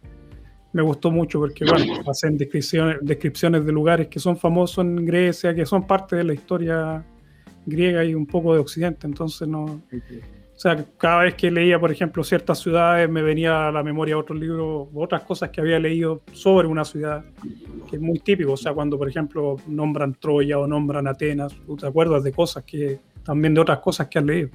me 0.72 0.82
gustó 0.82 1.10
mucho, 1.10 1.40
porque, 1.40 1.64
bueno, 1.64 1.94
hacen 2.08 2.38
descripciones, 2.38 2.98
descripciones 3.00 3.66
de 3.66 3.72
lugares 3.72 4.06
que 4.08 4.20
son 4.20 4.36
famosos 4.36 4.84
en 4.84 5.04
Grecia, 5.04 5.54
que 5.54 5.66
son 5.66 5.86
parte 5.86 6.16
de 6.16 6.24
la 6.24 6.34
historia 6.34 7.04
griega 7.66 8.04
y 8.04 8.14
un 8.14 8.26
poco 8.26 8.54
de 8.54 8.60
Occidente, 8.60 9.06
entonces 9.06 9.48
no... 9.48 9.82
O 10.54 10.58
sea, 10.58 10.84
cada 10.98 11.24
vez 11.24 11.34
que 11.34 11.50
leía, 11.50 11.80
por 11.80 11.90
ejemplo, 11.90 12.22
ciertas 12.22 12.60
ciudades, 12.60 13.10
me 13.10 13.22
venía 13.22 13.68
a 13.68 13.72
la 13.72 13.82
memoria 13.82 14.16
otros 14.16 14.38
libros, 14.38 14.88
otras 14.94 15.22
cosas 15.22 15.50
que 15.50 15.60
había 15.60 15.80
leído 15.80 16.22
sobre 16.32 16.68
una 16.68 16.84
ciudad, 16.84 17.24
que 17.90 17.96
es 17.96 18.02
muy 18.02 18.20
típico. 18.20 18.52
O 18.52 18.56
sea, 18.56 18.72
cuando, 18.72 18.96
por 18.96 19.08
ejemplo, 19.08 19.56
nombran 19.66 20.14
Troya 20.14 20.58
o 20.60 20.66
nombran 20.68 21.08
Atenas, 21.08 21.52
tú 21.66 21.76
te 21.76 21.86
acuerdas 21.86 22.22
de 22.22 22.32
cosas 22.32 22.62
que, 22.62 23.00
también 23.24 23.52
de 23.52 23.60
otras 23.60 23.80
cosas 23.80 24.06
que 24.06 24.20
has 24.20 24.24
leído. 24.24 24.50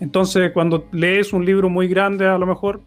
Entonces, 0.00 0.50
cuando 0.50 0.88
lees 0.90 1.32
un 1.32 1.44
libro 1.44 1.68
muy 1.68 1.86
grande, 1.86 2.26
a 2.26 2.36
lo 2.36 2.46
mejor, 2.46 2.82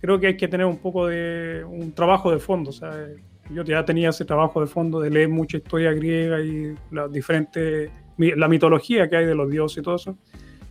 creo 0.00 0.18
que 0.18 0.28
hay 0.28 0.36
que 0.38 0.48
tener 0.48 0.64
un 0.64 0.78
poco 0.78 1.06
de 1.06 1.62
un 1.62 1.92
trabajo 1.92 2.30
de 2.30 2.38
fondo. 2.38 2.70
O 2.70 2.72
sea, 2.72 3.06
yo 3.50 3.62
ya 3.64 3.84
tenía 3.84 4.08
ese 4.08 4.24
trabajo 4.24 4.62
de 4.62 4.66
fondo 4.66 4.98
de 4.98 5.10
leer 5.10 5.28
mucha 5.28 5.58
historia 5.58 5.92
griega 5.92 6.40
y 6.40 6.74
las 6.90 7.12
diferentes, 7.12 7.90
la 8.16 8.48
mitología 8.48 9.10
que 9.10 9.16
hay 9.18 9.26
de 9.26 9.34
los 9.34 9.50
dioses 9.50 9.78
y 9.78 9.82
todo 9.82 9.96
eso 9.96 10.16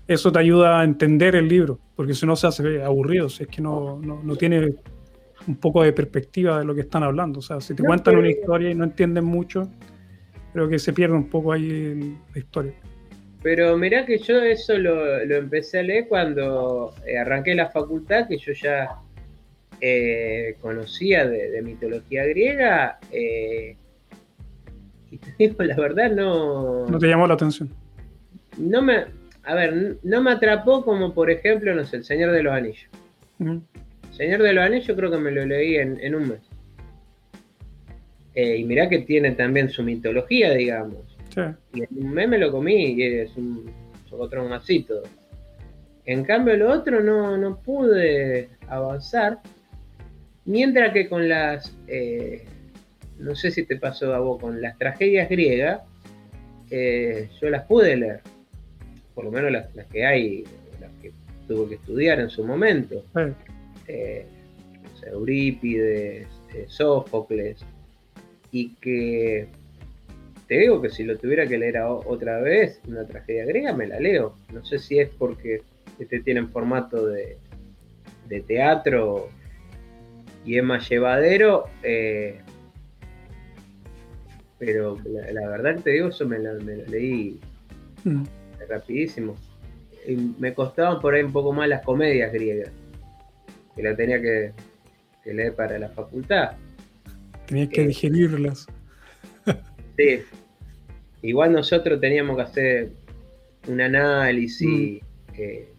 eso 0.08 0.32
te 0.32 0.40
ayuda 0.40 0.80
a 0.80 0.84
entender 0.84 1.36
el 1.36 1.48
libro, 1.48 1.80
porque 1.96 2.14
si 2.14 2.26
no 2.26 2.36
se 2.36 2.48
hace 2.48 2.84
aburrido, 2.84 3.30
si 3.30 3.44
es 3.44 3.50
que 3.50 3.62
no, 3.62 4.00
no, 4.00 4.36
tiene 4.36 4.76
un 5.48 5.56
poco 5.56 5.84
de 5.84 5.94
perspectiva 5.94 6.60
de 6.60 6.66
lo 6.66 6.76
que 6.76 6.82
están 6.82 7.04
hablando. 7.04 7.40
O 7.40 7.42
sea, 7.42 7.60
si 7.60 7.74
te 7.74 7.84
cuentan 7.84 8.18
una 8.18 8.30
historia 8.30 8.70
y 8.70 8.76
no 8.76 8.84
entienden 8.84 9.26
mucho, 9.26 9.70
creo 10.54 10.70
que 10.70 10.80
se 10.80 10.94
pierde 10.94 11.16
un 11.16 11.30
poco 11.30 11.54
ahí 11.54 12.18
la 12.34 12.40
historia. 12.40 12.74
Pero 13.42 13.78
mirá 13.78 14.06
que 14.06 14.18
yo 14.18 14.42
eso 14.42 14.78
lo, 14.78 15.20
empecé 15.20 15.80
a 15.80 15.84
leer 15.84 16.08
cuando 16.08 16.94
eh, 17.06 17.18
arranqué 17.18 17.54
la 17.54 17.70
facultad, 17.70 18.28
que 18.28 18.38
yo 18.38 18.54
ya 18.54 18.90
eh, 19.82 20.56
conocía 20.62 21.28
de, 21.28 21.62
mitología 21.62 22.26
griega. 22.26 23.00
Eh, 23.12 23.76
y 25.12 25.18
te 25.18 25.36
digo, 25.38 25.64
la 25.64 25.76
verdad 25.76 26.12
no... 26.12 26.88
No 26.88 26.98
te 26.98 27.08
llamó 27.08 27.28
la 27.28 27.36
atención. 27.36 27.70
No 28.58 28.82
me, 28.82 29.06
a 29.46 29.54
ver, 29.54 29.98
no 30.04 30.22
me 30.22 30.32
atrapó 30.32 30.84
como 30.84 31.14
por 31.14 31.30
ejemplo, 31.30 31.74
no 31.76 31.86
sé, 31.86 31.98
El 31.98 32.04
Señor 32.04 32.32
de 32.32 32.44
los 32.44 32.54
Anillos. 32.54 32.90
El 33.40 33.62
Señor 34.12 34.42
de 34.42 34.54
los 34.54 34.66
Anillos 34.66 34.98
creo 34.98 35.12
que 35.12 35.18
me 35.18 35.32
lo 35.32 35.46
leí 35.46 35.76
en, 35.76 36.16
un 36.16 36.30
mes. 36.30 36.42
Eh, 38.34 38.58
y 38.58 38.64
mirá 38.64 38.90
que 38.90 39.00
tiene 39.00 39.32
también 39.32 39.70
su 39.70 39.84
mitología, 39.84 40.52
digamos. 40.52 41.18
Y 41.74 41.84
en 41.84 41.90
un 42.06 42.14
mes 42.14 42.28
me 42.30 42.38
lo 42.38 42.52
comí 42.52 42.94
y 42.94 43.04
es 43.04 43.36
un 43.36 43.72
así 44.54 44.84
todo. 44.84 45.04
En 46.06 46.24
cambio, 46.24 46.56
lo 46.56 46.72
otro 46.72 47.02
no, 47.02 47.38
no 47.38 47.60
pude 47.62 48.50
avanzar. 48.68 49.40
Mientras 50.46 50.94
que 50.94 51.10
con 51.10 51.28
las, 51.28 51.76
eh, 51.88 52.46
no 53.20 53.36
sé 53.36 53.52
si 53.52 53.64
te 53.64 53.78
pasó 53.78 54.14
a 54.14 54.20
vos, 54.20 54.40
con 54.40 54.62
las 54.62 54.78
tragedias 54.78 55.30
griegas, 55.30 55.82
eh, 56.70 57.30
yo 57.42 57.50
las 57.50 57.64
pude 57.64 57.98
leer 57.98 58.22
por 59.16 59.26
lo 59.26 59.32
menos 59.32 59.52
las, 59.52 59.68
que 59.88 60.06
hay, 60.06 60.44
las 60.80 60.92
que 61.02 61.12
tuvo 61.48 61.68
que 61.68 61.76
estudiar 61.76 62.20
en 62.20 62.30
su 62.30 62.44
momento. 62.44 63.04
Eh, 63.88 64.26
Eurípides, 65.06 66.28
eh, 66.54 66.66
Sófocles, 66.68 67.64
y 68.52 68.70
que 68.76 69.48
te 70.48 70.60
digo 70.60 70.82
que 70.82 70.90
si 70.90 71.04
lo 71.04 71.18
tuviera 71.18 71.48
que 71.48 71.58
leer 71.58 71.78
otra 71.80 72.40
vez, 72.40 72.80
una 72.88 73.06
tragedia 73.06 73.46
griega, 73.46 73.74
me 73.74 73.88
la 73.88 74.00
leo. 74.00 74.36
No 74.54 74.64
sé 74.64 74.80
si 74.80 75.00
es 75.00 75.10
porque 75.10 75.62
este 76.00 76.20
tiene 76.20 76.42
en 76.42 76.50
formato 76.50 77.08
de, 77.08 77.38
teatro 78.48 79.30
y 80.46 80.58
es 80.58 80.64
más 80.64 80.90
llevadero, 80.90 81.66
eh, 81.84 82.40
pero 84.58 84.98
la, 85.06 85.48
verdad 85.48 85.80
te 85.84 85.92
digo, 85.92 86.10
eso 86.10 86.28
me 86.28 86.40
lo, 86.40 86.56
leí 86.56 87.40
mm. 88.04 88.24
Rapidísimo. 88.68 89.36
Y 90.08 90.16
me 90.16 90.54
costaban 90.54 91.00
por 91.02 91.16
ahí 91.16 91.24
un 91.24 91.34
poco 91.34 91.52
más 91.52 91.68
las 91.68 91.84
comedias 91.84 92.32
griegas, 92.32 92.72
que 93.76 93.84
la 93.84 93.96
tenía 93.96 94.22
que, 94.22 94.54
leer 95.26 95.56
para 95.56 95.80
la 95.80 95.90
facultad. 95.90 96.52
Tenías 97.48 97.70
que 97.70 97.82
eh, 97.82 97.88
digerirlas. 97.88 98.68
Sí. 99.98 100.20
Igual 101.22 101.54
nosotros 101.54 102.02
teníamos 102.02 102.36
que 102.36 102.42
hacer 102.42 102.90
un 103.70 103.80
análisis, 103.80 105.02
mm. 105.02 105.36
eh, 105.38 105.70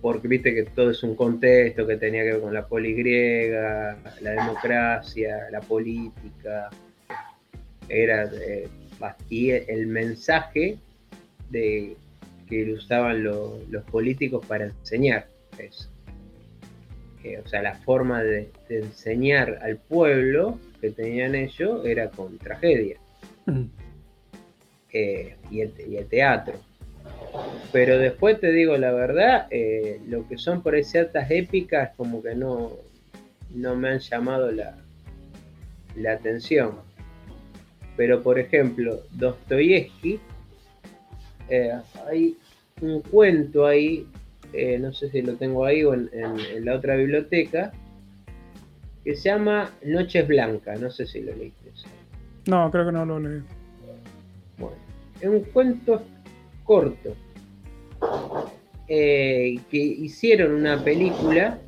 porque 0.00 0.28
viste 0.28 0.54
que 0.54 0.64
todo 0.64 0.90
es 0.90 1.02
un 1.02 1.14
contexto 1.14 1.86
que 1.86 1.98
tenía 1.98 2.22
que 2.22 2.32
ver 2.32 2.40
con 2.40 2.54
la 2.54 2.66
poligriega, 2.66 3.98
la 4.20 4.30
democracia, 4.30 5.48
la 5.50 5.60
política. 5.60 6.70
Era 7.88 8.30
eh, 8.34 8.68
el 9.68 9.86
mensaje 9.86 10.78
de 11.52 11.96
que 12.48 12.72
usaban 12.72 13.22
los 13.22 13.84
políticos 13.90 14.44
para 14.46 14.64
enseñar 14.64 15.26
eso. 15.58 15.88
Eh, 17.24 17.40
o 17.44 17.48
sea, 17.48 17.62
la 17.62 17.76
forma 17.76 18.22
de, 18.22 18.50
enseñar 18.68 19.60
al 19.62 19.76
pueblo 19.76 20.58
que 20.80 20.90
tenían 20.90 21.34
ellos 21.34 21.84
era 21.86 22.10
con 22.10 22.36
tragedia. 22.38 22.98
Mm. 23.46 23.64
Eh, 24.92 25.36
y, 25.50 25.60
el, 25.60 26.06
teatro. 26.08 26.54
Pero 27.72 27.98
después 27.98 28.40
te 28.40 28.52
digo 28.52 28.76
la 28.76 28.92
verdad, 28.92 29.46
eh, 29.50 30.00
lo 30.06 30.28
que 30.28 30.36
son 30.36 30.62
por 30.62 30.74
ahí 30.74 30.84
ciertas 30.84 31.30
épicas 31.30 31.90
como 31.96 32.22
que 32.22 32.34
no, 32.34 32.72
no 33.54 33.76
me 33.76 33.88
han 33.88 33.98
llamado 34.00 34.50
la, 34.50 34.76
la 35.96 36.12
atención. 36.12 36.80
Pero 37.96 38.22
por 38.22 38.38
ejemplo, 38.38 39.00
Dostoyevsky, 39.12 40.20
eh, 41.48 41.72
hay 42.08 42.36
un 42.80 43.00
cuento 43.02 43.66
ahí, 43.66 44.06
no 44.80 44.92
sé 44.92 45.10
si 45.10 45.22
lo 45.22 45.34
tengo 45.36 45.64
ahí 45.64 45.82
o 45.84 45.94
en, 45.94 46.64
la 46.64 46.74
otra 46.74 46.96
biblioteca, 46.96 47.72
que 49.04 49.16
se 49.16 49.30
llama 49.30 49.70
Noches 49.84 50.26
Blancas, 50.28 50.80
no 50.80 50.90
sé 50.90 51.06
si 51.06 51.20
lo 51.20 51.34
leíste. 51.34 51.72
No, 52.46 52.70
creo 52.70 52.86
que 52.86 52.92
no 52.92 53.04
lo 53.04 53.20
leí. 53.20 53.42
Bueno, 54.58 54.76
es 55.20 55.28
un 55.28 55.40
cuento 55.52 56.02
corto 56.64 57.14
eh, 58.88 59.58
que 59.70 59.78
hicieron 59.78 60.52
una 60.52 60.82
película 60.82 61.58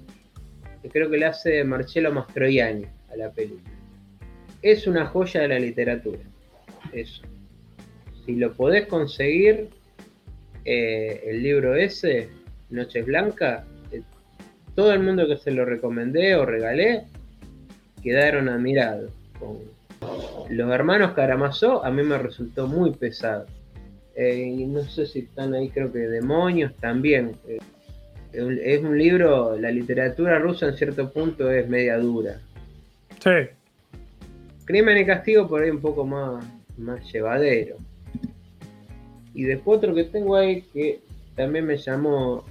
que 0.82 0.88
creo 0.90 1.08
que 1.08 1.16
le 1.16 1.26
hace 1.26 1.64
Marcello 1.64 2.12
Mastroianni 2.12 2.86
a 3.10 3.16
la 3.16 3.30
película. 3.30 3.70
Es 4.60 4.86
una 4.86 5.06
joya 5.06 5.42
de 5.42 5.48
la 5.48 5.58
literatura. 5.58 6.20
Eso. 6.92 7.22
Si 8.24 8.36
lo 8.36 8.52
podés 8.52 8.86
conseguir, 8.86 9.68
eh, 10.64 11.22
el 11.26 11.42
libro 11.42 11.74
ese, 11.74 12.28
Noches 12.70 13.04
Blancas, 13.04 13.64
eh, 13.92 14.02
todo 14.74 14.92
el 14.92 15.00
mundo 15.00 15.26
que 15.26 15.36
se 15.36 15.50
lo 15.50 15.64
recomendé 15.64 16.34
o 16.36 16.46
regalé 16.46 17.04
quedaron 18.02 18.48
admirados 18.48 19.10
con, 19.38 19.58
los 20.50 20.70
hermanos 20.70 21.12
Karamazov 21.12 21.84
a 21.84 21.90
mí 21.90 22.02
me 22.02 22.18
resultó 22.18 22.66
muy 22.66 22.92
pesado. 22.92 23.46
Eh, 24.14 24.54
y 24.58 24.66
no 24.66 24.82
sé 24.82 25.06
si 25.06 25.20
están 25.20 25.54
ahí, 25.54 25.70
creo 25.70 25.90
que 25.90 26.00
Demonios 26.00 26.74
también. 26.76 27.32
Es 28.32 28.82
un 28.82 28.98
libro, 28.98 29.56
la 29.58 29.70
literatura 29.70 30.38
rusa 30.38 30.66
en 30.66 30.76
cierto 30.76 31.10
punto 31.10 31.50
es 31.50 31.68
media 31.68 31.96
dura. 31.98 32.40
Sí. 33.20 33.48
Crimen 34.64 34.98
y 34.98 35.06
castigo 35.06 35.48
por 35.48 35.62
ahí 35.62 35.70
un 35.70 35.80
poco 35.80 36.04
más, 36.04 36.44
más 36.76 37.12
llevadero. 37.12 37.76
Y 39.34 39.44
después 39.44 39.78
otro 39.78 39.94
que 39.94 40.04
tengo 40.04 40.36
ahí 40.36 40.62
que 40.72 41.00
también 41.34 41.66
me 41.66 41.76
llamó 41.76 42.44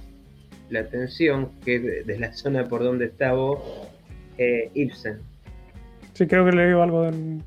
la 0.70 0.80
atención, 0.80 1.50
que 1.64 1.76
es 1.76 2.06
de, 2.06 2.18
la 2.18 2.32
zona 2.32 2.64
por 2.64 2.82
donde 2.82 3.06
está 3.06 3.32
vos, 3.32 3.60
eh, 4.38 4.70
Ibsen. 4.74 5.20
Sí, 6.12 6.26
creo 6.26 6.44
que 6.44 6.52
le 6.52 6.68
digo 6.68 6.82
algo 6.82 7.02
del, 7.02 7.42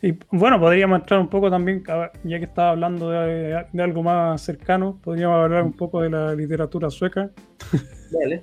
y 0.00 0.16
bueno, 0.30 0.60
podríamos 0.60 1.00
entrar 1.00 1.18
un 1.18 1.28
poco 1.28 1.50
también, 1.50 1.82
ya 2.22 2.38
que 2.38 2.44
estaba 2.44 2.70
hablando 2.70 3.10
de, 3.10 3.66
algo 3.78 4.02
más 4.02 4.40
cercano, 4.40 4.98
podríamos 5.02 5.36
hablar 5.36 5.64
un 5.64 5.72
poco 5.72 6.02
de 6.02 6.10
la 6.10 6.34
literatura 6.34 6.88
sueca. 6.88 7.30
Dale, 8.10 8.42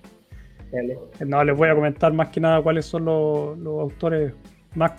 dale. 0.72 1.00
No, 1.26 1.44
les 1.44 1.58
voy 1.58 1.70
a 1.70 1.74
comentar 1.74 2.14
más 2.14 2.30
que 2.30 2.40
nada 2.40 2.62
cuáles 2.62 2.86
son 2.86 3.06
los, 3.06 3.82
autores 3.82 4.32
más, 4.76 4.92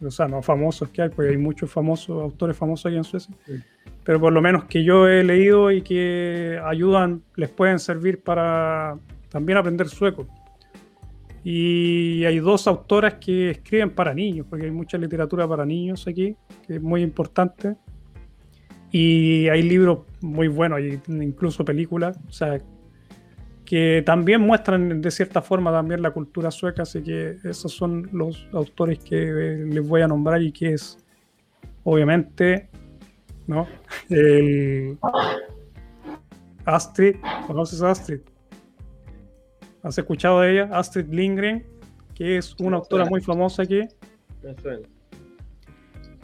o 0.00 0.10
sea, 0.10 0.26
no 0.26 0.40
famosos 0.40 0.88
que 0.88 1.02
hay, 1.02 1.08
porque 1.10 1.32
hay 1.32 1.36
muchos 1.36 1.70
famosos, 1.70 2.22
autores 2.22 2.56
famosos 2.56 2.86
aquí 2.86 2.96
en 2.96 3.04
Suecia, 3.04 3.34
pero 4.04 4.20
por 4.20 4.32
lo 4.32 4.42
menos 4.42 4.64
que 4.64 4.84
yo 4.84 5.08
he 5.08 5.24
leído 5.24 5.70
y 5.70 5.82
que 5.82 6.60
ayudan, 6.64 7.22
les 7.36 7.48
pueden 7.48 7.78
servir 7.78 8.22
para 8.22 8.98
también 9.30 9.58
aprender 9.58 9.88
sueco. 9.88 10.26
Y 11.42 12.24
hay 12.24 12.38
dos 12.38 12.66
autoras 12.66 13.14
que 13.14 13.50
escriben 13.50 13.90
para 13.90 14.14
niños, 14.14 14.46
porque 14.48 14.66
hay 14.66 14.70
mucha 14.70 14.96
literatura 14.96 15.48
para 15.48 15.66
niños 15.66 16.06
aquí, 16.06 16.36
que 16.66 16.76
es 16.76 16.82
muy 16.82 17.02
importante. 17.02 17.76
Y 18.90 19.48
hay 19.48 19.62
libros 19.62 20.00
muy 20.20 20.48
buenos, 20.48 20.80
incluso 21.08 21.64
películas, 21.64 22.18
o 22.28 22.32
sea, 22.32 22.60
que 23.64 24.02
también 24.06 24.40
muestran 24.40 25.00
de 25.00 25.10
cierta 25.10 25.42
forma 25.42 25.72
también 25.72 26.00
la 26.00 26.12
cultura 26.12 26.50
sueca, 26.50 26.82
así 26.82 27.02
que 27.02 27.36
esos 27.42 27.72
son 27.72 28.08
los 28.12 28.46
autores 28.52 28.98
que 29.00 29.16
les 29.66 29.86
voy 29.86 30.02
a 30.02 30.08
nombrar 30.08 30.42
y 30.42 30.52
que 30.52 30.74
es, 30.74 30.98
obviamente, 31.82 32.68
¿no? 33.46 33.66
El 34.08 34.98
Astrid, 36.64 37.16
¿conoces 37.46 37.82
a 37.82 37.90
Astrid? 37.90 38.20
¿Has 39.82 39.98
escuchado 39.98 40.40
de 40.40 40.52
ella? 40.52 40.70
Astrid 40.72 41.06
Lindgren, 41.10 41.66
que 42.14 42.38
es 42.38 42.54
una 42.58 42.78
autora 42.78 43.04
muy 43.04 43.20
famosa 43.20 43.62
aquí. 43.62 43.82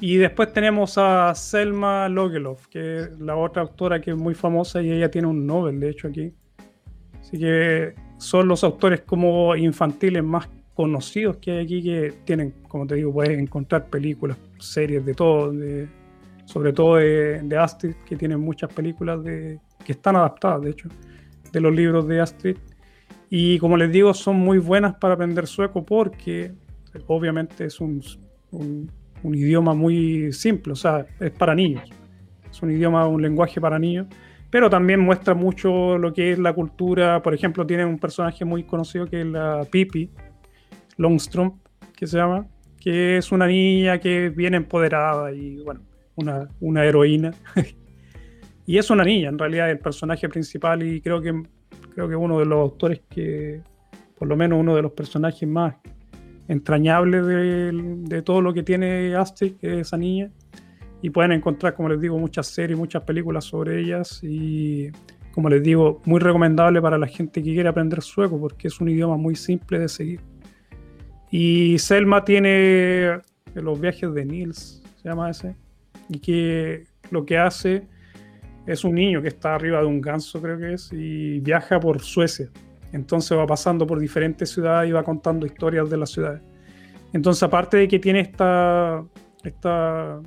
Y 0.01 0.17
después 0.17 0.53
tenemos 0.53 0.97
a 0.97 1.35
Selma 1.35 2.09
Logelov, 2.09 2.57
que 2.71 3.01
es 3.01 3.21
la 3.21 3.37
otra 3.37 3.63
autora 3.63 4.01
que 4.01 4.13
es 4.13 4.17
muy 4.17 4.35
famosa 4.35 4.81
y 4.83 4.91
ella 4.91 5.11
tiene 5.11 5.29
un 5.29 5.47
Nobel, 5.47 5.79
de 5.79 5.91
hecho, 5.91 6.09
aquí. 6.09 6.33
Así 7.21 7.39
que 7.39 7.95
son 8.17 8.49
los 8.49 8.65
autores 8.65 9.03
como 9.03 9.55
infantiles 9.57 10.25
más 10.25 10.49
conocidos 10.73 11.37
que 11.37 11.51
hay 11.51 11.65
aquí 11.65 11.83
que 11.83 12.15
tienen, 12.25 12.53
como 12.67 12.87
te 12.87 12.95
digo, 12.95 13.13
puedes 13.13 13.39
encontrar 13.39 13.91
películas, 13.91 14.39
series 14.59 15.05
de 15.05 15.13
todo, 15.13 15.53
sobre 16.51 16.73
todo 16.73 16.97
de, 16.97 17.41
de, 17.45 17.57
Astrid, 17.57 17.95
que 18.05 18.17
tienen 18.17 18.41
muchas 18.41 18.73
películas 18.73 19.23
de, 19.23 19.61
que 19.85 19.93
están 19.93 20.17
adaptadas, 20.17 20.63
de 20.63 20.71
hecho, 20.71 20.89
de 21.53 21.61
los 21.61 21.73
libros 21.73 22.09
de 22.09 22.21
Astrid. 22.21 22.57
Y 23.29 23.61
como 23.61 23.77
les 23.77 23.93
digo, 23.93 24.13
son 24.15 24.37
muy 24.37 24.59
buenas 24.59 24.97
para 24.97 25.15
aprender 25.15 25.47
sueco 25.47 25.87
porque 25.87 26.53
obviamente 27.07 27.67
es 27.67 27.81
un, 27.81 28.03
idioma 29.23 29.75
muy 29.75 30.33
simple, 30.33 30.73
o 30.73 30.77
sea, 30.77 31.07
es 31.21 31.31
para 31.31 31.55
niños. 31.55 31.89
Es 32.51 32.61
un 32.63 32.73
idioma, 32.73 33.07
un 33.07 33.23
lenguaje 33.23 33.61
para 33.61 33.79
niños, 33.79 34.09
pero 34.51 34.69
también 34.69 34.99
muestra 34.99 35.35
mucho 35.35 35.99
lo 35.99 36.13
que 36.13 36.33
es 36.33 36.39
la 36.41 36.53
cultura. 36.53 37.23
Por 37.23 37.33
ejemplo, 37.33 37.65
tiene 37.65 37.85
un 37.85 38.01
personaje 38.01 38.45
muy 38.45 38.65
conocido 38.65 39.07
que 39.07 39.21
es 39.21 39.27
la 39.29 39.65
Pipi 39.71 40.11
Longstrom, 40.97 41.61
que 41.95 42.09
se 42.09 42.17
llama, 42.17 42.49
que 42.81 43.19
es 43.19 43.31
una 43.31 43.47
niña 43.47 44.01
que 44.01 44.31
bien 44.31 44.55
empoderada 44.55 45.31
y, 45.33 45.63
bueno, 45.63 45.83
una, 46.61 46.85
heroína. 46.85 47.33
y 48.67 48.79
es 48.79 48.91
una 48.91 49.05
niña, 49.05 49.29
en 49.29 49.39
realidad, 49.39 49.71
el 49.71 49.79
personaje 49.79 50.29
principal, 50.29 50.83
y 50.83 51.01
creo 51.01 51.21
que 51.21 51.43
creo 51.91 52.09
que 52.09 52.17
uno 52.17 52.39
de 52.39 52.47
los 52.47 52.59
autores 52.59 53.03
que, 53.11 53.61
por 54.17 54.29
lo 54.29 54.37
menos 54.37 54.59
uno 54.59 54.75
de 54.75 54.83
los 54.83 54.93
personajes 54.93 55.49
más 55.49 55.75
entrañables 56.49 57.27
de, 57.27 58.23
todo 58.23 58.41
lo 58.41 58.53
que 58.53 58.63
tiene 58.63 59.15
que 59.37 59.73
es 59.73 59.87
esa 59.87 59.97
niña. 59.97 60.31
Y 61.03 61.11
pueden 61.11 61.33
encontrar, 61.33 61.75
como 61.75 61.89
les 61.89 62.01
digo, 62.01 62.19
muchas 62.19 62.49
series, 62.49 62.79
muchas 62.79 63.03
películas 63.05 63.45
sobre 63.45 63.81
ellas. 63.81 64.21
Y 64.23 64.91
como 65.33 65.49
les 65.49 65.63
digo, 65.63 66.03
muy 66.05 66.21
recomendable 66.21 66.83
para 66.83 66.99
la 66.99 67.07
gente 67.07 67.43
que 67.43 67.53
quiere 67.53 67.69
aprender 67.69 68.03
sueco, 68.03 68.39
porque 68.39 68.69
es 68.69 68.81
un 68.81 68.89
idioma 68.89 69.17
muy 69.17 69.37
simple 69.37 69.79
de 69.79 69.89
seguir. 69.89 70.21
Y 71.31 71.79
Selma 71.79 72.25
tiene 72.25 73.21
los 73.55 73.81
viajes 73.81 74.13
de 74.13 74.25
Nils, 74.25 74.83
se 75.01 75.09
llama 75.09 75.31
ese, 75.31 75.55
y 76.11 76.19
que 76.19 76.85
lo 77.11 77.25
que 77.25 77.39
hace 77.39 77.87
es 78.67 78.85
un 78.85 78.95
niño 78.95 79.23
que 79.23 79.29
está 79.29 79.55
arriba 79.55 79.81
de 79.81 79.87
un 79.87 80.01
ganso, 80.01 80.41
creo 80.43 80.59
que 80.59 80.75
es, 80.75 80.93
y 80.93 81.41
viaja 81.41 81.81
por 81.81 82.01
Suecia. 82.01 82.51
Entonces 82.93 83.39
va 83.39 83.47
pasando 83.47 83.87
por 83.87 83.99
diferentes 83.99 84.51
ciudades 84.51 84.91
y 84.91 84.93
va 84.93 85.03
contando 85.05 85.47
historias 85.47 85.89
de 85.89 85.97
las 85.97 86.11
ciudades. 86.11 86.43
Entonces, 87.13 87.43
aparte 87.43 87.77
de 87.77 87.89
que 87.89 87.99
tiene 87.99 88.21
esta, 88.21 89.05
esta 89.45 90.21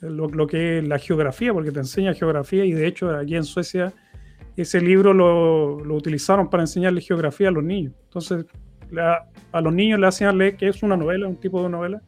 lo, 0.00 0.46
que 0.46 0.78
es 0.78 0.88
la 0.88 0.98
geografía, 0.98 1.52
porque 1.52 1.70
te 1.70 1.80
enseña 1.80 2.14
geografía 2.14 2.64
y 2.64 2.72
de 2.72 2.86
hecho 2.86 3.10
aquí 3.10 3.36
en 3.36 3.44
Suecia 3.44 3.92
ese 4.56 4.80
libro 4.80 5.14
lo, 5.14 5.76
utilizaron 5.94 6.50
para 6.50 6.64
enseñarle 6.64 7.00
geografía 7.00 7.48
a 7.48 7.52
los 7.52 7.64
niños. 7.64 7.94
Entonces, 8.04 8.46
a 9.52 9.60
los 9.60 9.72
niños 9.72 10.00
le 10.00 10.06
hacían 10.06 10.36
leer 10.36 10.56
que 10.56 10.68
es 10.68 10.82
una 10.82 10.96
novela, 10.96 11.28
un 11.28 11.36
tipo 11.36 11.62
de 11.62 11.68
novela, 11.68 12.02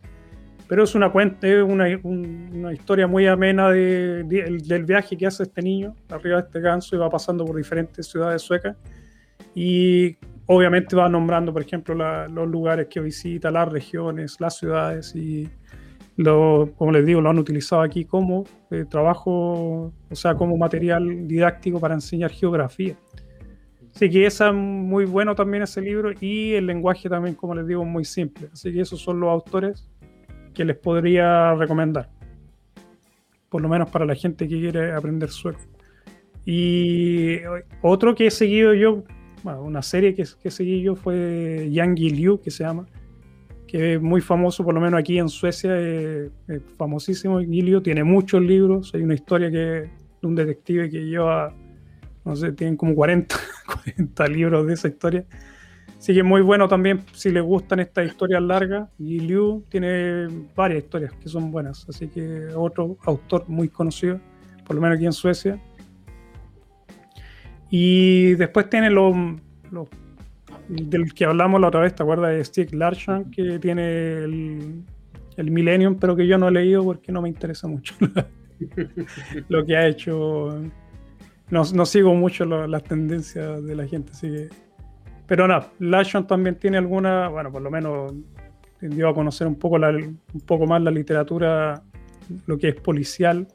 pero 0.69 0.85
es 0.85 0.95
una 0.95 1.11
cuenta, 1.11 1.47
una, 1.65 1.87
una 2.03 2.73
historia 2.73 3.07
muy 3.07 3.27
amena 3.27 3.71
de, 3.71 4.25
del 4.25 4.85
viaje 4.85 5.17
que 5.17 5.27
hace 5.27 5.43
este 5.43 5.63
niño 5.63 5.95
arriba 6.09 6.37
de 6.37 6.43
este 6.47 6.61
ganso 6.61 6.97
y 6.97 6.99
va 6.99 7.11
pasando 7.11 7.45
por 7.45 7.57
diferentes 7.57 8.07
ciudades 8.07 8.43
suecas 8.43 8.77
y 9.55 10.17
obviamente 10.47 10.97
va 10.97 11.09
nombrando, 11.09 11.53
por 11.53 11.63
ejemplo, 11.63 11.95
los 12.29 12.49
lugares 12.49 12.87
que 12.89 13.01
visita, 13.01 13.51
las 13.51 13.69
regiones, 13.69 14.41
las 14.41 14.57
ciudades 14.59 15.15
y 15.15 15.49
lo, 16.17 16.73
como 16.77 16.93
les 16.93 17.07
digo, 17.07 17.21
lo 17.21 17.31
han 17.31 17.39
utilizado 17.39 17.83
aquí 17.83 18.05
como 18.05 18.45
eh, 18.71 18.85
trabajo, 18.89 19.93
o 20.11 20.15
sea, 20.15 20.35
como 20.35 20.57
material 20.57 21.27
didáctico 21.27 21.81
para 21.81 21.95
enseñar 21.95 22.31
geografía. 22.31 22.97
Así 23.95 24.09
que 24.09 24.25
es 24.25 24.41
muy 24.55 25.05
bueno 25.05 25.35
también 25.35 25.65
ese 25.65 25.81
libro 25.83 26.13
y 26.19 26.55
el 26.55 26.67
lenguaje 26.67 27.09
también, 27.09 27.35
como 27.35 27.55
les 27.55 27.67
digo, 27.67 27.85
muy 27.85 28.05
simple. 28.05 28.49
Así 28.53 28.73
que 28.73 28.81
esos 28.81 29.01
son 29.01 29.21
los 29.21 29.31
autores 29.31 29.87
que 30.55 30.65
les 30.65 30.77
podría 30.77 31.55
recomendar. 31.55 32.11
Por 33.49 33.62
lo 33.62 33.69
menos 33.69 33.91
para 33.91 34.07
la 34.07 34.15
gente 34.15 34.49
que 34.49 34.59
quiere 34.59 34.93
aprender 34.93 35.31
sueco. 35.31 35.61
Y 36.45 37.39
otro 37.83 38.15
que 38.15 38.27
he 38.27 38.31
seguido 38.31 38.74
yo, 38.74 39.05
una 39.45 39.83
serie 39.83 40.15
que, 40.15 40.24
que 40.43 40.51
seguí 40.51 40.83
yo 40.83 40.97
fue 40.97 41.69
Yang 41.70 41.99
Liu, 41.99 42.41
que 42.41 42.51
se 42.51 42.65
llama, 42.65 42.87
que 43.73 43.95
es 43.95 44.03
muy 44.03 44.20
famoso, 44.20 44.62
por 44.65 44.74
lo 44.74 44.83
menos 44.83 45.01
aquí 45.01 45.19
en 45.19 45.31
Suecia, 45.31 45.81
es, 45.81 46.31
famosísimo. 46.77 47.41
Gilio 47.41 47.81
tiene 47.81 48.05
muchos 48.05 48.43
libros. 48.43 48.95
Hay 48.95 49.01
una 49.01 49.15
historia 49.15 49.51
que 49.51 49.57
de 49.57 49.91
un 50.20 50.35
detective 50.35 50.91
que 50.91 51.07
lleva, 51.07 51.55
no 52.23 52.37
sé, 52.37 52.53
tienen 52.53 52.77
como 52.77 52.95
40, 52.95 53.35
40 53.85 54.27
libros 54.29 54.66
de 54.66 54.74
esa 54.74 54.89
historia. 54.89 55.24
Así 56.03 56.12
que 56.15 56.24
muy 56.24 56.43
bueno 56.43 56.66
también 56.66 57.05
si 57.12 57.31
les 57.31 57.45
gustan 57.45 57.79
estas 57.79 58.09
historias 58.09 58.43
largas. 58.43 58.89
Y 58.99 59.20
Liu 59.20 59.62
tiene 59.69 60.27
varias 60.53 60.83
historias 60.83 61.12
que 61.12 61.29
son 61.29 61.53
buenas. 61.53 61.87
Así 61.89 62.09
que 62.09 62.49
otro 62.57 62.97
autor 63.05 63.45
muy 63.47 63.69
conocido, 63.69 64.20
por 64.66 64.74
lo 64.74 64.83
menos 64.83 64.97
aquí 64.97 65.07
en 65.07 65.12
Suecia. 65.12 65.62
Y 67.70 68.35
después 68.35 68.69
tiene 68.69 68.91
los, 68.91 69.15
del 70.66 71.15
que 71.15 71.24
hablamos 71.24 71.61
la 71.61 71.69
otra 71.69 71.83
vez, 71.83 71.95
¿te 71.95 72.03
acuerdas 72.03 72.33
de 72.33 72.45
Stieg 72.47 72.74
Larsson? 72.74 73.31
Que 73.31 73.61
tiene 73.61 74.24
el, 74.24 74.83
el 75.37 75.51
Millennium, 75.53 75.99
pero 76.01 76.16
que 76.16 76.27
yo 76.27 76.37
no 76.37 76.49
he 76.49 76.51
leído 76.51 76.83
porque 76.83 77.12
no 77.12 77.23
me 77.23 77.29
interesa 77.29 77.69
mucho 77.69 77.95
lo 79.49 79.65
que 79.65 79.77
ha 79.77 79.87
hecho. 79.87 80.65
No, 81.49 81.62
no 81.73 81.87
sigo 81.87 82.12
mucho 82.12 82.45
las 82.45 82.83
tendencias 82.83 83.62
de 83.62 83.77
la 83.77 83.87
gente, 83.87 84.11
así 84.11 84.29
que 84.29 84.72
pero 85.33 85.49
nada, 85.49 85.73
Lashon 85.79 86.27
también 86.27 86.57
tiene 86.57 86.77
alguna, 86.77 87.29
bueno, 87.29 87.51
por 87.51 87.63
lo 87.63 87.71
menos 87.71 88.13
dio 88.83 89.09
a 89.09 89.15
conocer 89.15 89.47
un 89.47 89.55
poco, 89.55 89.77
un 89.77 90.41
poco 90.45 90.67
más 90.67 90.83
la 90.83 90.91
literatura, 90.91 91.83
lo 92.45 92.59
que 92.59 92.69
es 92.69 92.75
policial 92.75 93.49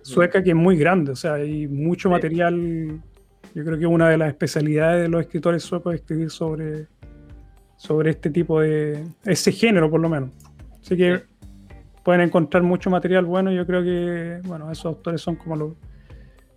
sueca, 0.00 0.42
que 0.42 0.48
es 0.48 0.56
muy 0.56 0.78
grande, 0.78 1.12
o 1.12 1.14
sea, 1.14 1.34
hay 1.34 1.68
mucho 1.68 2.08
material. 2.08 3.02
Yo 3.54 3.64
creo 3.66 3.78
que 3.78 3.86
una 3.86 4.08
de 4.08 4.16
las 4.16 4.28
especialidades 4.28 5.02
de 5.02 5.08
los 5.10 5.20
escritores 5.20 5.62
suecos 5.62 5.92
es 5.92 6.00
escribir 6.00 6.30
sobre, 6.30 6.86
sobre 7.76 8.08
este 8.08 8.30
tipo 8.30 8.62
de. 8.62 9.04
ese 9.26 9.52
género, 9.52 9.90
por 9.90 10.00
lo 10.00 10.08
menos. 10.08 10.30
Así 10.80 10.96
que 10.96 11.20
pueden 12.02 12.22
encontrar 12.22 12.62
mucho 12.62 12.88
material 12.88 13.26
bueno. 13.26 13.52
Yo 13.52 13.66
creo 13.66 13.82
que, 13.82 14.40
bueno, 14.48 14.72
esos 14.72 14.86
autores 14.86 15.20
son 15.20 15.36
como 15.36 15.54
los 15.54 15.72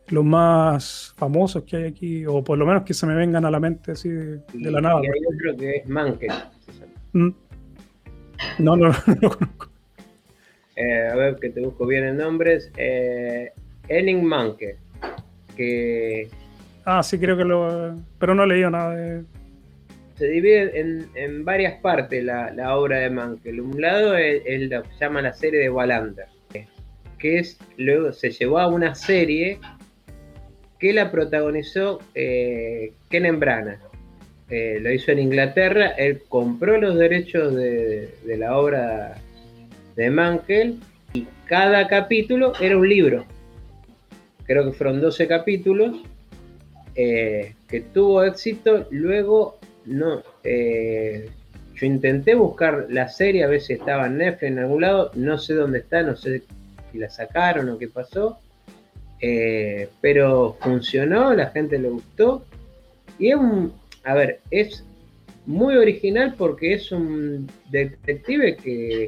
los 0.09 0.23
más 0.23 1.13
famosos 1.17 1.63
que 1.63 1.77
hay 1.77 1.83
aquí, 1.85 2.25
o 2.25 2.43
por 2.43 2.57
lo 2.57 2.65
menos 2.65 2.83
que 2.83 2.93
se 2.93 3.05
me 3.05 3.15
vengan 3.15 3.45
a 3.45 3.51
la 3.51 3.59
mente 3.59 3.91
así 3.91 4.09
de, 4.09 4.41
la 4.53 4.81
nada. 4.81 5.01
Y 5.03 5.07
hay 5.07 5.21
otro 5.25 5.57
que 5.57 5.75
es 5.77 5.89
Manke. 5.89 6.27
Mm. 7.13 7.29
No, 8.59 8.75
no, 8.75 8.89
no, 9.07 9.15
lo 9.21 9.29
conozco. 9.29 9.69
Eh, 10.75 11.07
a 11.11 11.15
ver 11.15 11.37
que 11.37 11.49
te 11.49 11.59
busco 11.59 11.85
bien 11.87 12.05
el 12.05 12.17
nombre. 12.17 12.59
Eh, 12.77 13.51
Enning 13.87 14.23
Manke. 14.23 14.77
Que. 15.55 16.29
Ah, 16.85 17.01
sí, 17.03 17.17
creo 17.17 17.35
que 17.35 17.43
lo. 17.43 17.95
Pero 18.19 18.35
no 18.35 18.43
he 18.43 18.47
leído 18.47 18.69
nada 18.69 18.95
de. 18.95 19.23
Se 20.15 20.27
divide 20.27 20.79
en, 21.15 21.45
varias 21.45 21.79
partes 21.81 22.23
la, 22.23 22.75
obra 22.75 22.99
de 22.99 23.09
Manke. 23.09 23.51
Un 23.59 23.79
lado 23.79 24.15
es, 24.15 24.41
lo 24.69 24.83
que 24.83 24.89
se 24.89 25.05
llama 25.05 25.21
la 25.21 25.33
serie 25.33 25.59
de 25.59 25.69
Wallander, 25.69 26.25
que 27.19 27.39
es 27.39 27.59
luego 27.77 28.11
se 28.11 28.31
llevó 28.31 28.59
a 28.59 28.67
una 28.67 28.95
serie 28.95 29.59
que 30.79 30.93
la 30.93 31.11
protagonizó 31.11 31.99
eh, 32.13 32.93
Ken 33.09 33.39
Branagh. 33.39 33.79
Eh, 34.49 34.79
lo 34.81 34.91
hizo 34.93 35.11
en 35.11 35.19
Inglaterra, 35.19 35.89
él 35.97 36.21
compró 36.29 36.79
los 36.79 36.95
derechos 36.95 37.53
de, 37.53 38.13
la 38.25 38.57
obra 38.57 39.15
de 39.95 40.09
Mankell 40.09 40.79
y 41.11 41.27
cada 41.47 41.87
capítulo 41.87 42.53
era 42.59 42.77
un 42.77 42.87
libro. 42.87 43.25
Creo 44.45 44.63
que 44.63 44.77
fueron 44.77 45.01
12 45.01 45.27
capítulos 45.27 45.97
eh, 46.95 47.55
que 47.67 47.81
tuvo 47.81 48.23
éxito. 48.23 48.87
Luego, 48.89 49.59
no, 49.85 50.23
yo 50.43 51.85
intenté 51.85 52.33
buscar 52.33 52.87
la 52.89 53.09
serie 53.09 53.43
a 53.43 53.47
ver 53.47 53.59
si 53.59 53.73
estaba 53.73 54.07
en 54.07 54.17
Netflix 54.17 54.51
en 54.51 54.59
algún 54.59 54.81
lado. 54.81 55.11
No 55.15 55.37
sé 55.37 55.55
dónde 55.55 55.79
está, 55.79 56.03
no 56.03 56.15
sé 56.15 56.43
si 56.91 56.97
la 56.97 57.09
sacaron 57.09 57.67
o 57.67 57.77
qué 57.77 57.89
pasó. 57.89 58.39
Eh, 59.21 59.89
pero 60.01 60.57
funcionó, 60.61 61.33
la 61.33 61.47
gente 61.47 61.79
le 61.79 61.89
gustó. 61.89 62.45
Y 63.19 63.29
es 63.29 63.35
un, 63.35 63.73
a 64.03 64.13
ver, 64.13 64.41
es 64.51 64.83
muy 65.45 65.75
original 65.75 66.35
porque 66.37 66.73
es 66.73 66.91
un 66.91 67.49
detective 67.69 68.57
que 68.57 69.07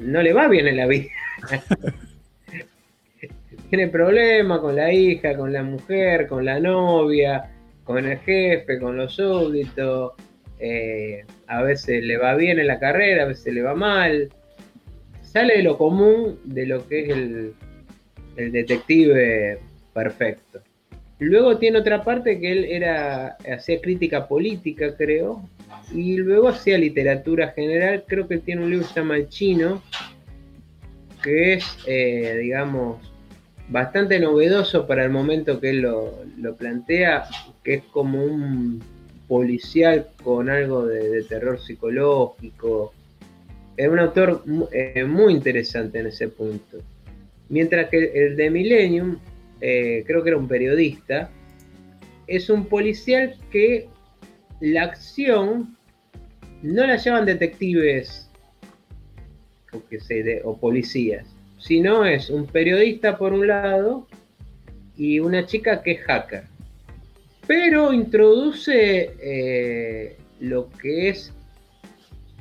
no 0.00 0.22
le 0.22 0.32
va 0.32 0.48
bien 0.48 0.66
en 0.66 0.76
la 0.76 0.86
vida. 0.86 1.08
Tiene 3.70 3.88
problemas 3.88 4.60
con 4.60 4.76
la 4.76 4.92
hija, 4.92 5.36
con 5.36 5.52
la 5.52 5.62
mujer, 5.62 6.28
con 6.28 6.44
la 6.44 6.60
novia, 6.60 7.50
con 7.84 8.06
el 8.06 8.18
jefe, 8.18 8.78
con 8.78 8.96
los 8.96 9.14
súbditos. 9.14 10.12
Eh, 10.58 11.24
a 11.46 11.62
veces 11.62 12.02
le 12.04 12.16
va 12.16 12.34
bien 12.34 12.58
en 12.58 12.68
la 12.68 12.78
carrera, 12.78 13.24
a 13.24 13.26
veces 13.26 13.52
le 13.52 13.62
va 13.62 13.74
mal. 13.74 14.30
Sale 15.22 15.56
de 15.56 15.62
lo 15.62 15.76
común 15.76 16.38
de 16.44 16.66
lo 16.66 16.86
que 16.88 17.04
es 17.04 17.08
el, 17.10 17.54
el 18.36 18.52
detective 18.52 19.58
perfecto. 19.92 20.60
Luego 21.18 21.56
tiene 21.56 21.78
otra 21.78 22.04
parte 22.04 22.38
que 22.38 22.52
él 22.52 22.64
era 22.66 23.38
hacía 23.50 23.80
crítica 23.80 24.28
política, 24.28 24.94
creo, 24.96 25.48
y 25.92 26.18
luego 26.18 26.48
hacía 26.48 26.76
literatura 26.76 27.48
general. 27.48 28.04
Creo 28.06 28.28
que 28.28 28.38
tiene 28.38 28.62
un 28.62 28.70
libro 28.70 28.86
que 28.86 28.92
se 28.92 29.00
llama 29.00 29.16
El 29.16 29.28
Chino, 29.28 29.82
que 31.22 31.54
es, 31.54 31.64
eh, 31.86 32.38
digamos, 32.42 32.98
bastante 33.68 34.20
novedoso 34.20 34.86
para 34.86 35.04
el 35.04 35.10
momento 35.10 35.58
que 35.58 35.70
él 35.70 35.80
lo, 35.80 36.56
plantea, 36.58 37.24
que 37.64 37.74
es 37.74 37.82
como 37.84 38.22
un 38.22 38.82
policial 39.26 40.08
con 40.22 40.50
algo 40.50 40.86
de, 40.86 41.22
terror 41.24 41.58
psicológico. 41.58 42.92
Es 43.76 43.88
un 43.88 43.98
autor 43.98 44.44
eh, 44.72 45.04
muy 45.04 45.32
interesante 45.32 45.98
en 45.98 46.08
ese 46.08 46.28
punto. 46.28 46.78
Mientras 47.48 47.88
que 47.88 48.12
el 48.14 48.36
de 48.36 48.50
Millennium, 48.50 49.18
eh, 49.60 50.04
creo 50.06 50.22
que 50.22 50.30
era 50.30 50.38
un 50.38 50.48
periodista, 50.48 51.30
es 52.26 52.50
un 52.50 52.66
policial 52.66 53.36
que 53.50 53.88
la 54.60 54.82
acción 54.84 55.76
no 56.62 56.86
la 56.86 56.96
llevan 56.96 57.26
detectives 57.26 58.28
o, 60.44 60.56
policías, 60.56 61.26
sino 61.58 62.04
es 62.04 62.30
un 62.30 62.46
periodista 62.46 63.18
por 63.18 63.32
un 63.32 63.46
lado 63.46 64.06
y 64.96 65.20
una 65.20 65.44
chica 65.46 65.82
que 65.82 65.92
es 65.92 66.00
hacker. 66.00 66.44
Pero 67.46 67.92
introduce 67.92 69.12
eh, 69.20 70.16
lo 70.40 70.70
que 70.70 71.10
es 71.10 71.32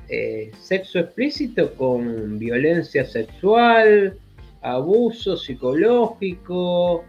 eh, 0.07 0.51
sexo 0.59 0.99
explícito 0.99 1.73
con 1.75 2.39
violencia 2.39 3.05
sexual, 3.05 4.17
abuso 4.65 5.37
psicológico. 5.37 7.05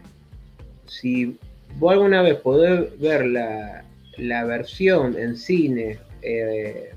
Si 0.86 1.36
vos 1.78 1.92
alguna 1.92 2.22
vez 2.22 2.36
podés 2.36 2.98
ver 3.00 3.26
la, 3.26 4.44
versión 4.44 5.18
en 5.18 5.36
cine 5.36 5.98
eh, 6.22 6.90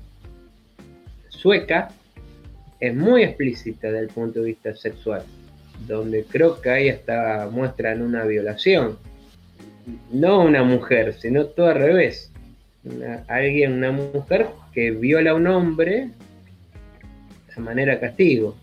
sueca, 1.28 1.88
es 2.78 2.94
muy 2.94 3.22
explícita 3.22 3.88
desde 3.88 4.00
el 4.00 4.08
punto 4.08 4.40
de 4.40 4.46
vista 4.46 4.74
sexual, 4.74 5.22
donde 5.86 6.24
creo 6.24 6.60
que 6.60 6.70
ahí 6.70 6.88
hasta 6.88 7.48
muestran 7.50 8.02
una 8.02 8.24
violación. 8.24 8.98
no 10.12 10.44
una 10.44 10.62
mujer, 10.62 11.14
sino 11.18 11.46
todo 11.46 11.68
al 11.68 11.76
revés. 11.76 12.30
alguien, 13.28 13.72
una 13.74 13.92
mujer 13.92 14.46
que 14.72 14.90
viola 14.90 15.30
a 15.32 15.34
un 15.34 15.46
hombre 15.46 16.10
de 17.54 17.62
manera 17.62 17.98
castigo. 17.98 18.54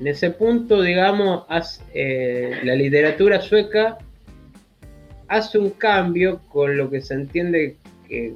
En 0.00 0.08
ese 0.08 0.30
punto, 0.30 0.82
digamos, 0.82 1.44
eh, 1.92 2.58
la 2.64 2.74
literatura 2.74 3.40
sueca 3.40 3.98
hace 5.28 5.58
un 5.58 5.70
cambio 5.70 6.40
con 6.48 6.76
lo 6.76 6.90
que 6.90 7.00
se 7.00 7.14
entiende 7.14 7.76
que 8.08 8.32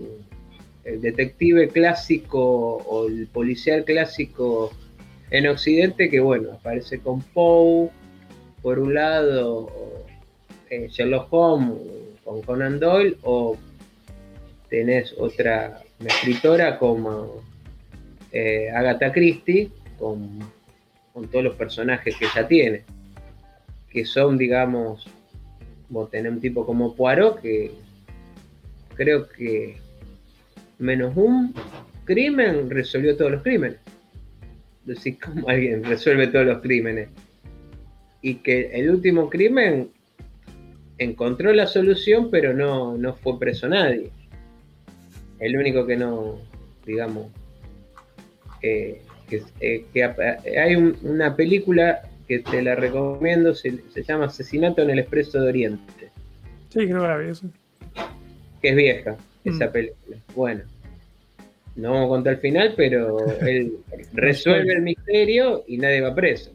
el 0.84 1.00
detective 1.00 1.68
clásico 1.68 2.76
o 2.76 3.08
el 3.08 3.26
policial 3.26 3.84
clásico 3.84 4.72
en 5.30 5.46
Occidente, 5.48 6.08
que 6.08 6.20
bueno, 6.20 6.52
aparece 6.52 7.00
con 7.00 7.20
Poe, 7.20 7.90
por 8.62 8.78
un 8.78 8.94
lado, 8.94 9.70
eh, 10.70 10.88
Sherlock 10.88 11.28
Holmes 11.30 11.78
con 12.24 12.42
Conan 12.42 12.78
Doyle, 12.78 13.16
o 13.22 13.56
tenés 14.70 15.14
otra 15.18 15.82
escritora 16.04 16.78
como 16.78 17.42
eh, 18.32 18.70
Agatha 18.70 19.12
Christie, 19.12 19.70
con, 19.98 20.38
con, 21.18 21.28
todos 21.28 21.44
los 21.44 21.54
personajes 21.56 22.16
que 22.16 22.26
ella 22.26 22.46
tiene, 22.46 22.84
que 23.90 24.04
son, 24.04 24.38
digamos, 24.38 25.06
vos 25.88 26.10
tenés 26.10 26.32
un 26.32 26.40
tipo 26.40 26.64
como 26.64 26.94
Poirot, 26.94 27.40
que 27.40 27.72
creo 28.94 29.28
que 29.28 29.76
menos 30.78 31.16
un 31.16 31.54
crimen 32.04 32.70
resolvió 32.70 33.16
todos 33.16 33.32
los 33.32 33.42
crímenes. 33.42 33.78
Decir, 34.84 35.18
¿cómo 35.20 35.48
alguien 35.48 35.84
resuelve 35.84 36.28
todos 36.28 36.46
los 36.46 36.62
crímenes? 36.62 37.08
Y 38.22 38.36
que 38.36 38.70
el 38.72 38.90
último 38.90 39.28
crimen 39.28 39.90
encontró 40.98 41.52
la 41.52 41.66
solución, 41.66 42.30
pero 42.30 42.54
no, 42.54 42.96
no 42.96 43.14
fue 43.14 43.38
preso 43.38 43.68
nadie. 43.68 44.10
El 45.38 45.56
único 45.56 45.86
que 45.86 45.96
no, 45.96 46.38
digamos, 46.84 47.28
eh, 48.62 49.02
que, 49.28 49.42
eh, 49.60 50.58
hay 50.58 50.74
una 50.74 51.36
película 51.36 52.02
que 52.26 52.40
te 52.40 52.62
la 52.62 52.74
recomiendo, 52.74 53.54
se, 53.54 53.80
llama 54.06 54.26
Asesinato 54.26 54.82
en 54.82 54.90
el 54.90 54.98
Expreso 54.98 55.40
de 55.40 55.48
Oriente. 55.48 56.10
Sí, 56.68 56.80
creo 56.86 57.02
que 57.02 57.08
la 57.08 57.16
vi 57.16 57.30
eso. 57.30 57.46
Que 58.60 58.70
es 58.70 58.76
vieja, 58.76 59.16
esa 59.44 59.66
mm. 59.66 59.72
película. 59.72 60.16
Bueno, 60.34 60.62
no 61.76 61.92
vamos 61.92 62.06
a 62.06 62.08
contar 62.08 62.32
el 62.34 62.40
final, 62.40 62.74
pero 62.76 63.18
él 63.40 63.78
resuelve 64.12 64.72
el 64.72 64.82
misterio 64.82 65.64
y 65.66 65.78
nadie 65.78 66.00
va 66.00 66.14
preso. 66.14 66.52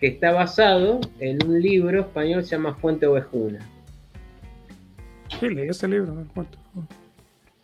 Que 0.00 0.08
está 0.08 0.32
basado 0.32 1.00
en 1.20 1.44
un 1.44 1.60
libro 1.60 2.00
español 2.00 2.40
que 2.40 2.46
se 2.46 2.56
llama 2.56 2.74
Fuente 2.74 3.06
Ovejuna. 3.06 3.58
Sí, 5.38 5.48
leí 5.50 5.68
ese 5.68 5.86
libro, 5.86 6.26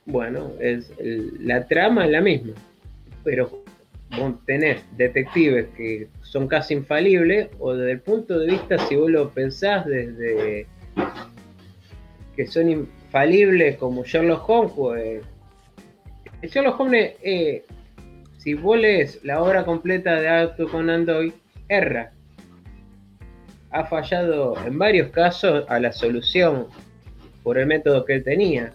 Bueno, 0.05 0.53
es 0.61 0.93
la 1.41 1.67
trama 1.67 2.05
es 2.05 2.11
la 2.13 2.21
misma, 2.21 2.53
pero 3.25 3.64
tenés 4.47 4.83
detectives 4.97 5.67
que 5.77 6.09
son 6.23 6.49
casi 6.49 6.75
infalibles, 6.75 7.49
o 7.59 7.75
desde 7.75 7.93
el 7.93 8.01
punto 8.01 8.39
de 8.39 8.47
vista, 8.47 8.79
si 8.87 8.97
vos 8.97 9.11
lo 9.11 9.31
pensás 9.31 9.87
desde 9.87 10.67
que 12.37 12.47
son 12.47 12.69
infalibles 12.69 13.77
como 13.77 14.05
Sherlock 14.05 14.49
Holmes, 14.49 14.73
pues 14.75 15.23
Sherlock 16.53 16.81
Holmes, 16.81 17.15
eh, 17.23 17.65
si 18.39 18.55
vos 18.55 18.79
lees 18.79 19.25
la 19.25 19.43
obra 19.43 19.65
completa 19.65 20.21
de 20.21 20.29
Arthur 20.29 20.71
Conan 20.71 21.07
Doyle, 21.07 21.33
erra. 21.69 22.13
Ha 23.71 23.87
fallado 23.87 24.55
en 24.67 24.79
varios 24.79 25.11
casos 25.11 25.65
a 25.69 25.81
la 25.81 25.93
solución 25.93 26.67
por 27.43 27.59
el 27.59 27.67
método 27.67 28.05
que 28.05 28.15
él 28.15 28.25
tenía. 28.25 28.73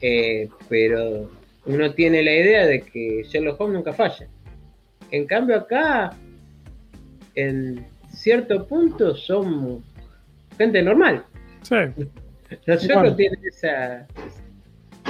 Eh, 0.00 0.48
pero 0.68 1.30
uno 1.66 1.92
tiene 1.94 2.22
la 2.22 2.32
idea 2.32 2.66
de 2.66 2.82
que 2.82 3.24
Sherlock 3.24 3.60
Holmes 3.60 3.76
nunca 3.76 3.92
falla. 3.92 4.26
En 5.10 5.26
cambio 5.26 5.56
acá, 5.56 6.12
en 7.34 7.86
cierto 8.10 8.66
punto, 8.66 9.14
son 9.14 9.82
gente 10.56 10.82
normal. 10.82 11.24
Sí. 11.62 11.76
Los 12.66 12.82
suecos 12.82 13.16
tienen 13.16 13.40
esa, 13.44 14.06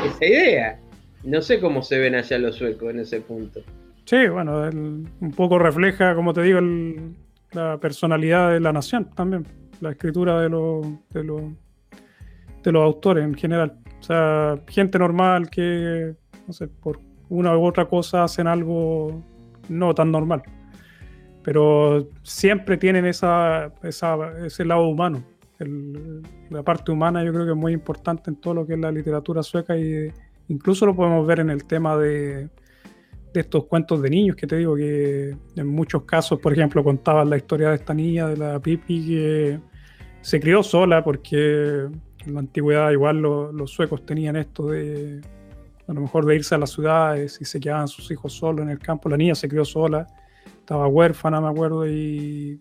esa 0.05 0.25
idea. 0.25 0.81
No 1.23 1.43
sé 1.43 1.61
cómo 1.61 1.83
se 1.83 1.99
ven 1.99 2.15
allá 2.15 2.39
los 2.39 2.57
suecos 2.57 2.91
en 2.91 3.01
ese 3.01 3.21
punto. 3.21 3.61
Sí, 4.05 4.29
bueno, 4.29 4.69
un 4.71 5.33
poco 5.35 5.59
refleja, 5.59 6.15
como 6.15 6.33
te 6.33 6.43
digo, 6.43 6.61
la 7.53 7.79
personalidad 7.79 8.53
de 8.53 8.61
la 8.61 8.73
nación 8.73 9.11
también, 9.15 9.45
la 9.81 9.91
escritura 9.91 10.41
de, 10.41 10.49
de, 10.49 11.53
de 12.63 12.73
los 12.73 12.83
autores 12.83 13.25
en 13.25 13.35
general. 13.35 13.77
O 13.99 14.03
sea, 14.03 14.59
gente 14.69 14.99
normal 14.99 15.51
que, 15.51 16.15
no 16.47 16.53
sé, 16.53 16.69
por 16.69 17.01
una 17.29 17.57
u 17.59 17.65
otra 17.65 17.87
cosa 17.87 18.23
hacen 18.23 18.47
algo 18.47 19.23
no 19.69 19.95
tan 19.95 20.11
normal. 20.11 20.43
Pero 21.43 22.09
siempre 22.23 22.77
tienen 22.77 23.07
esa, 23.07 23.73
ese 23.83 24.65
lado 24.65 24.89
humano. 24.89 25.23
la 26.51 26.63
parte 26.63 26.93
humana 26.93 27.25
yo 27.25 27.33
creo 27.33 27.45
que 27.45 27.53
es 27.53 27.57
muy 27.57 27.73
importante 27.73 28.31
en 28.31 28.37
todo 28.37 28.55
lo 28.55 28.67
que 28.67 28.75
es 28.75 28.79
la 28.79 28.91
literatura 28.91 29.43
sueca 29.43 29.77
y 29.77 30.11
Incluso 30.49 30.87
lo 30.87 30.95
podemos 30.95 31.27
ver 31.27 31.41
en 31.41 31.51
el 31.51 31.65
tema 31.65 31.97
de, 31.97 32.49
estos 33.35 33.67
cuentos 33.67 34.01
de 34.01 34.09
niños 34.09 34.35
que 34.35 34.47
te 34.47 34.57
digo 34.57 34.75
que 34.77 35.37
en 35.57 35.67
muchos 35.67 36.05
casos, 36.05 36.41
por 36.41 36.55
ejemplo, 36.55 36.83
contaban 36.83 37.29
la 37.29 37.37
historia 37.37 37.69
de 37.69 37.75
esta 37.75 37.93
niña, 37.93 38.29
de 38.29 38.37
la 38.39 38.59
Pipi, 38.59 39.07
que 39.07 39.61
se 40.23 40.41
crió 40.41 40.63
sola 40.63 41.05
porque 41.05 41.87
en 42.25 42.35
la 42.35 42.41
antigüedad 42.41 42.91
igual 42.93 43.21
los 43.21 43.71
suecos 43.71 44.07
tenían 44.07 44.37
esto 44.37 44.69
de 44.69 45.21
a 45.89 45.93
lo 45.93 46.01
mejor 46.01 46.27
de 46.27 46.35
irse 46.35 46.55
a 46.55 46.59
las 46.59 46.71
ciudades 46.71 47.39
y 47.41 47.45
se 47.45 47.61
quedaban 47.61 47.89
sus 47.89 48.11
hijos 48.11 48.33
solos 48.33 48.63
en 48.63 48.71
el 48.71 48.79
campo. 48.79 49.09
La 49.09 49.17
niña 49.17 49.35
se 49.35 49.49
crió 49.49 49.65
sola, 49.65 50.07
estaba 50.59 50.89
huérfana, 50.89 51.41
me 51.41 51.49
acuerdo, 51.49 51.89
y 51.89 52.61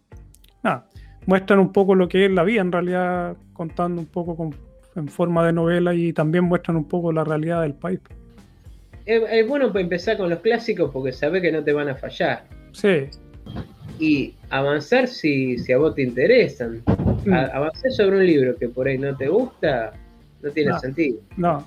nada, 0.63 0.87
muestran 1.25 1.59
un 1.59 1.71
poco 1.71 1.95
lo 1.95 2.07
que 2.07 2.25
es 2.25 2.31
la 2.31 2.43
vida 2.43 2.61
en 2.61 2.71
realidad, 2.71 3.35
contando 3.53 4.01
un 4.01 4.07
poco 4.07 4.35
con 4.35 4.53
en 4.95 5.07
forma 5.07 5.45
de 5.45 5.53
novela 5.53 5.93
y 5.93 6.13
también 6.13 6.45
muestran 6.45 6.77
un 6.77 6.85
poco 6.85 7.11
la 7.11 7.23
realidad 7.23 7.61
del 7.61 7.73
país. 7.73 7.99
Es, 9.05 9.47
bueno 9.47 9.71
empezar 9.77 10.17
con 10.17 10.29
los 10.29 10.39
clásicos 10.39 10.89
porque 10.91 11.11
sabes 11.11 11.41
que 11.41 11.51
no 11.51 11.63
te 11.63 11.73
van 11.73 11.89
a 11.89 11.95
fallar. 11.95 12.43
Sí. 12.71 13.07
Y 13.99 14.33
avanzar 14.49 15.07
si, 15.07 15.57
si 15.59 15.71
a 15.71 15.77
vos 15.77 15.95
te 15.95 16.01
interesan. 16.03 16.81
Mm. 17.25 17.33
avanzar 17.33 17.91
sobre 17.91 18.17
un 18.17 18.25
libro 18.25 18.55
que 18.55 18.69
por 18.69 18.87
ahí 18.87 18.97
no 18.97 19.15
te 19.15 19.27
gusta, 19.27 19.93
no 20.41 20.51
tiene 20.51 20.77
sentido. 20.79 21.19
No. 21.37 21.65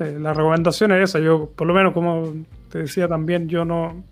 Sí, 0.00 0.06
la 0.18 0.32
recomendación 0.32 0.92
es 0.92 1.10
esa. 1.10 1.18
Yo, 1.18 1.50
por 1.50 1.66
lo 1.66 1.74
menos, 1.74 1.92
como 1.92 2.32
te 2.70 2.78
decía 2.78 3.06
también, 3.06 3.50
yo 3.50 3.66
no, 3.66 4.02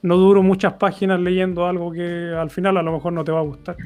no 0.00 0.16
duro 0.16 0.40
muchas 0.40 0.74
páginas 0.74 1.18
leyendo 1.18 1.66
algo 1.66 1.90
que 1.90 2.32
al 2.32 2.48
final 2.48 2.76
a 2.76 2.82
lo 2.82 2.92
mejor 2.92 3.12
no 3.12 3.24
te 3.24 3.32
va 3.32 3.40
a 3.40 3.42
gustar. 3.42 3.76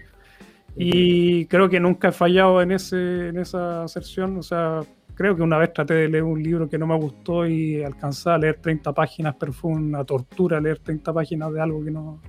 Y 0.76 1.46
creo 1.46 1.70
que 1.70 1.80
nunca 1.80 2.08
he 2.08 2.12
fallado 2.12 2.60
en, 2.60 2.72
ese, 2.72 3.28
en 3.28 3.38
esa 3.38 3.84
aserción. 3.84 4.36
O 4.36 4.42
sea, 4.42 4.80
creo 5.14 5.34
que 5.34 5.40
una 5.40 5.56
vez 5.56 5.72
traté 5.72 5.94
de 5.94 6.08
leer 6.10 6.24
un 6.24 6.42
libro 6.42 6.68
que 6.68 6.76
no 6.76 6.86
me 6.86 6.96
gustó 6.96 7.46
y 7.46 7.82
alcanzé 7.82 8.28
a 8.28 8.36
leer 8.36 8.58
30 8.60 8.92
páginas, 8.92 9.34
pero 9.40 9.54
fue 9.54 9.70
una 9.70 10.04
tortura 10.04 10.60
leer 10.60 10.80
30 10.80 11.10
páginas 11.14 11.54
de 11.54 11.62
algo 11.62 11.82
que 11.82 11.90
no, 11.90 12.20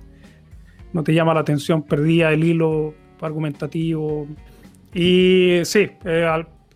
no 0.94 1.04
te 1.04 1.12
llama 1.12 1.34
la 1.34 1.40
atención. 1.40 1.82
Perdía 1.82 2.32
el 2.32 2.44
hilo 2.44 2.94
argumentativo. 3.20 4.26
Y 4.94 5.60
sí, 5.64 5.90
eh, 6.06 6.26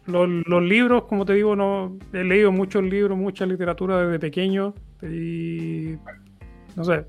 los, 0.06 0.62
libros, 0.62 1.04
como 1.04 1.24
te 1.24 1.34
digo, 1.34 1.54
no 1.54 1.96
he 2.12 2.24
leído 2.24 2.50
muchos 2.50 2.82
libros, 2.82 3.16
mucha 3.16 3.46
literatura 3.46 3.98
desde 4.04 4.18
pequeño. 4.18 4.74
Y 5.02 5.96
no 6.76 6.84
sé, 6.84 7.06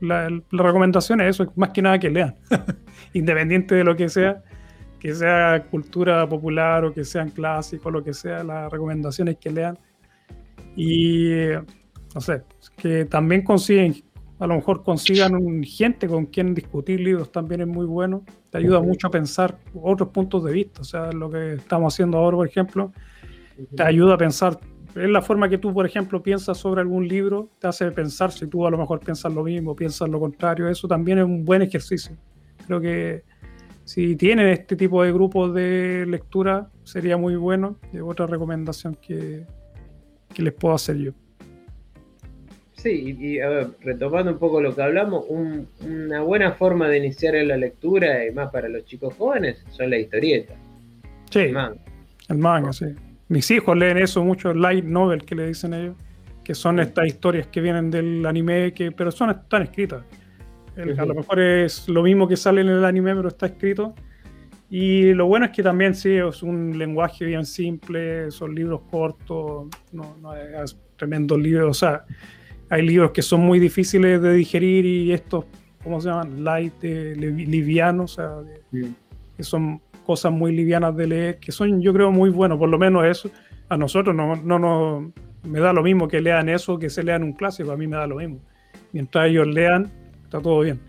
la, 0.00 0.28
recomendación 0.50 1.20
es 1.20 1.36
eso, 1.36 1.52
más 1.56 1.70
que 1.70 1.82
nada 1.82 1.98
que 1.98 2.10
lean, 2.10 2.36
independiente 3.14 3.74
de 3.74 3.84
lo 3.84 3.96
que 3.96 4.08
sea, 4.08 4.42
que 4.98 5.14
sea 5.14 5.64
cultura 5.70 6.28
popular 6.28 6.84
o 6.84 6.92
que 6.92 7.04
sean 7.04 7.30
clásicos, 7.30 7.92
lo 7.92 8.02
que 8.02 8.12
sea, 8.12 8.42
la 8.44 8.68
recomendación 8.68 9.28
es 9.28 9.36
que 9.38 9.50
lean. 9.50 9.78
Y 10.76 11.30
no 12.14 12.20
sé, 12.20 12.42
que 12.76 13.04
también 13.04 13.42
consiguen, 13.42 13.94
a 14.40 14.46
lo 14.46 14.56
mejor 14.56 14.82
consigan 14.82 15.36
un, 15.36 15.62
gente 15.62 16.08
con 16.08 16.26
quien 16.26 16.54
discutir 16.54 17.00
libros 17.00 17.30
también 17.30 17.60
es 17.60 17.68
muy 17.68 17.86
bueno, 17.86 18.24
te 18.50 18.58
ayuda 18.58 18.80
mucho 18.80 19.06
a 19.06 19.10
pensar 19.10 19.58
otros 19.74 20.08
puntos 20.08 20.42
de 20.44 20.52
vista, 20.52 20.80
o 20.80 20.84
sea, 20.84 21.12
lo 21.12 21.30
que 21.30 21.54
estamos 21.54 21.94
haciendo 21.94 22.18
ahora, 22.18 22.38
por 22.38 22.48
ejemplo, 22.48 22.92
te 23.76 23.82
ayuda 23.82 24.14
a 24.14 24.18
pensar 24.18 24.58
es 24.94 25.08
la 25.08 25.22
forma 25.22 25.48
que 25.48 25.58
tú, 25.58 25.72
por 25.72 25.86
ejemplo, 25.86 26.22
piensas 26.22 26.58
sobre 26.58 26.80
algún 26.80 27.06
libro, 27.06 27.50
te 27.58 27.68
hace 27.68 27.90
pensar 27.92 28.32
si 28.32 28.46
tú 28.46 28.66
a 28.66 28.70
lo 28.70 28.78
mejor 28.78 29.00
piensas 29.00 29.32
lo 29.32 29.44
mismo, 29.44 29.76
piensas 29.76 30.08
lo 30.08 30.18
contrario, 30.18 30.68
eso 30.68 30.88
también 30.88 31.18
es 31.18 31.24
un 31.24 31.44
buen 31.44 31.62
ejercicio. 31.62 32.16
Creo 32.66 32.80
que 32.80 33.22
si 33.84 34.16
tienen 34.16 34.48
este 34.48 34.76
tipo 34.76 35.02
de 35.02 35.12
grupos 35.12 35.54
de 35.54 36.06
lectura, 36.06 36.70
sería 36.84 37.16
muy 37.16 37.36
bueno. 37.36 37.78
Es 37.92 38.00
otra 38.02 38.26
recomendación 38.26 38.96
que, 38.96 39.46
les 40.36 40.52
puedo 40.54 40.74
hacer 40.74 40.96
yo. 40.96 41.12
Sí, 42.82 43.14
y, 43.20 43.40
a 43.40 43.48
ver, 43.50 43.68
retomando 43.80 44.32
un 44.32 44.38
poco 44.38 44.58
lo 44.58 44.74
que 44.74 44.80
hablamos, 44.80 45.26
una 45.28 46.22
buena 46.22 46.52
forma 46.52 46.88
de 46.88 46.96
iniciar 46.96 47.34
en 47.34 47.48
la 47.48 47.58
lectura, 47.58 48.26
y 48.26 48.30
más 48.30 48.50
para 48.50 48.70
los 48.70 48.86
chicos 48.86 49.12
jóvenes, 49.18 49.62
son 49.68 49.90
las 49.90 50.00
historietas. 50.00 50.56
Sí, 51.30 51.40
el 51.40 51.52
manga. 51.52 51.80
el 52.30 52.38
manga, 52.38 52.72
sí. 52.72 52.86
Mis 53.28 53.50
hijos 53.50 53.76
leen 53.76 53.98
eso 53.98 54.24
mucho, 54.24 54.54
light 54.54 54.86
novel 54.86 55.26
que 55.26 55.34
le 55.34 55.48
dicen 55.48 55.74
ellos, 55.74 55.94
que 56.42 56.54
son 56.54 56.80
estas 56.80 57.06
historias 57.06 57.48
que 57.48 57.60
vienen 57.60 57.90
del 57.90 58.24
anime, 58.24 58.72
que, 58.72 58.90
pero 58.92 59.10
son, 59.10 59.28
están 59.28 59.60
escritas. 59.60 60.02
A 60.78 61.04
lo 61.04 61.14
mejor 61.14 61.38
es 61.38 61.86
lo 61.86 62.02
mismo 62.02 62.26
que 62.26 62.38
sale 62.38 62.62
en 62.62 62.68
el 62.68 62.82
anime, 62.86 63.14
pero 63.14 63.28
está 63.28 63.44
escrito. 63.44 63.94
Y 64.70 65.12
lo 65.12 65.26
bueno 65.26 65.44
es 65.44 65.50
que 65.50 65.62
también 65.62 65.94
sí 65.94 66.14
es 66.14 66.42
un 66.42 66.78
lenguaje 66.78 67.26
bien 67.26 67.44
simple, 67.44 68.30
son 68.30 68.54
libros 68.54 68.80
cortos, 68.90 69.68
no, 69.92 70.16
no 70.22 70.34
es 70.34 70.78
tremendos 70.96 71.38
libros, 71.38 71.70
o 71.70 71.74
sea, 71.74 72.04
hay 72.70 72.82
libros 72.82 73.10
que 73.10 73.20
son 73.20 73.40
muy 73.40 73.58
difíciles 73.58 74.22
de 74.22 74.32
digerir 74.32 74.86
y 74.86 75.12
estos, 75.12 75.44
¿cómo 75.82 76.00
se 76.00 76.08
llaman? 76.08 76.42
Light, 76.42 76.72
eh, 76.82 77.14
livianos, 77.16 78.18
o 78.18 78.42
sea, 78.42 78.90
que 79.36 79.42
son 79.42 79.80
cosas 80.06 80.32
muy 80.32 80.54
livianas 80.54 80.96
de 80.96 81.06
leer, 81.06 81.38
que 81.38 81.52
son 81.52 81.82
yo 81.82 81.92
creo 81.92 82.10
muy 82.10 82.30
buenos, 82.30 82.58
por 82.58 82.68
lo 82.68 82.78
menos 82.78 83.04
eso, 83.04 83.30
a 83.68 83.76
nosotros 83.76 84.16
no, 84.16 84.36
no, 84.36 84.58
no 84.58 85.12
me 85.42 85.60
da 85.60 85.72
lo 85.72 85.82
mismo 85.82 86.08
que 86.08 86.20
lean 86.20 86.48
eso 86.48 86.78
que 86.78 86.88
se 86.88 87.02
lean 87.02 87.22
un 87.22 87.34
clásico, 87.34 87.70
a 87.70 87.76
mí 87.76 87.86
me 87.86 87.96
da 87.96 88.06
lo 88.06 88.16
mismo. 88.16 88.40
Mientras 88.92 89.28
ellos 89.28 89.46
lean, 89.46 89.90
está 90.24 90.40
todo 90.40 90.60
bien 90.60 90.80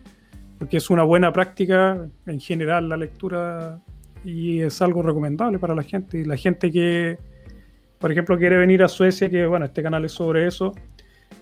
porque 0.62 0.78
es 0.78 0.92
una 0.92 1.02
buena 1.02 1.34
práctica 1.34 2.08
en 2.28 2.40
general 2.40 2.88
la 2.88 2.96
lectura 2.96 3.82
y 4.24 4.62
es 4.62 4.80
algo 4.84 5.02
recomendable 5.02 5.58
para 5.58 5.74
la 5.74 5.82
gente. 5.82 6.20
Y 6.20 6.24
la 6.24 6.38
gente 6.38 6.72
que, 6.72 7.18
por 7.98 8.12
ejemplo, 8.12 8.38
quiere 8.38 8.58
venir 8.58 8.84
a 8.84 8.88
Suecia, 8.88 9.28
que 9.28 9.48
bueno, 9.48 9.66
este 9.66 9.82
canal 9.82 10.06
es 10.06 10.12
sobre 10.12 10.46
eso, 10.46 10.76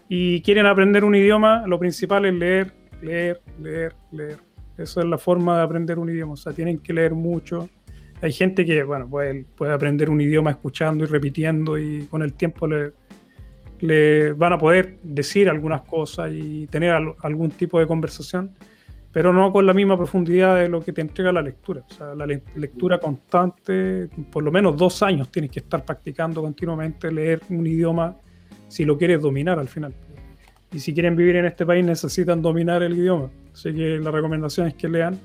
y 0.08 0.42
quieren 0.42 0.66
aprender 0.66 1.04
un 1.04 1.16
idioma, 1.16 1.66
lo 1.68 1.80
principal 1.80 2.26
es 2.26 2.34
leer, 2.34 2.74
leer, 3.02 3.42
leer, 3.62 3.96
leer. 4.12 4.38
Esa 4.78 5.02
es 5.02 5.08
la 5.08 5.18
forma 5.18 5.58
de 5.58 5.64
aprender 5.64 6.00
un 6.00 6.10
idioma, 6.10 6.34
o 6.34 6.38
sea, 6.38 6.54
tienen 6.54 6.80
que 6.80 6.94
leer 6.94 7.14
mucho. 7.14 7.70
Hay 8.22 8.32
gente 8.32 8.66
que, 8.66 8.84
bueno, 8.84 9.10
puede, 9.10 9.46
aprender 9.72 10.10
un 10.10 10.22
idioma 10.22 10.52
escuchando 10.52 11.04
y 11.04 11.08
repitiendo 11.08 11.78
y 11.78 12.06
con 12.08 12.22
el 12.22 12.34
tiempo 12.34 12.68
le 12.68 14.34
van 14.34 14.54
a 14.54 14.58
poder 14.58 14.98
decir 15.04 15.50
algunas 15.50 15.82
cosas 15.82 16.32
y 16.34 16.68
tener 16.68 16.92
algún 16.92 17.52
tipo 17.52 17.80
de 17.80 17.88
conversación 17.88 18.52
pero 19.12 19.34
no 19.34 19.52
con 19.52 19.66
la 19.66 19.74
misma 19.74 19.98
profundidad 19.98 20.58
de 20.58 20.70
lo 20.70 20.84
que 20.84 20.94
te 20.94 21.02
entrega 21.02 21.32
la 21.32 21.42
lectura. 21.42 21.84
O 21.90 21.94
sea, 21.94 22.16
la 22.16 22.26
lectura 22.28 23.00
constante, 23.00 24.08
por 24.32 24.44
lo 24.44 24.52
menos 24.52 24.78
dos 24.78 25.02
años 25.02 25.32
tienes 25.32 25.52
que 25.52 25.60
estar 25.60 25.84
practicando 25.84 26.42
continuamente 26.42 27.12
leer 27.12 27.42
un 27.50 27.66
idioma 27.66 28.16
si 28.70 28.86
lo 28.86 28.98
quieres 28.98 29.22
dominar 29.22 29.60
al 29.60 29.68
final. 29.68 29.94
Y 30.72 30.80
si 30.80 30.94
quieren 30.94 31.16
vivir 31.18 31.36
en 31.36 31.46
este 31.46 31.66
país 31.66 31.84
necesitan 31.84 32.42
dominar 32.42 32.82
el 32.84 32.98
idioma. 32.98 33.30
Así 33.54 33.74
que 33.74 34.00
la 34.00 34.12
recomendación 34.12 34.68
es 34.68 34.76
que 34.76 34.88
lean. 34.88 35.20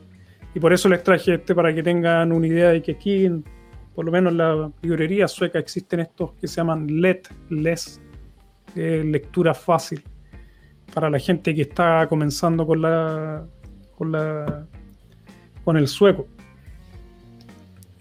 Y 0.54 0.60
por 0.60 0.72
eso 0.72 0.88
les 0.88 1.02
traje 1.02 1.34
este 1.34 1.54
para 1.54 1.72
que 1.72 1.82
tengan 1.82 2.32
una 2.32 2.46
idea 2.46 2.70
de 2.70 2.82
que 2.82 2.92
aquí, 2.92 3.30
por 3.94 4.04
lo 4.04 4.10
menos 4.10 4.32
en 4.32 4.38
la 4.38 4.72
librería 4.82 5.28
sueca, 5.28 5.58
existen 5.58 6.00
estos 6.00 6.32
que 6.40 6.48
se 6.48 6.56
llaman 6.56 6.86
LET, 7.00 7.28
LES, 7.50 8.00
lectura 8.74 9.54
fácil, 9.54 10.02
para 10.92 11.10
la 11.10 11.18
gente 11.18 11.54
que 11.54 11.62
está 11.62 12.06
comenzando 12.08 12.66
con 12.66 12.82
la, 12.82 13.44
con, 13.96 14.12
la, 14.12 14.66
con 15.64 15.76
el 15.76 15.88
sueco. 15.88 16.26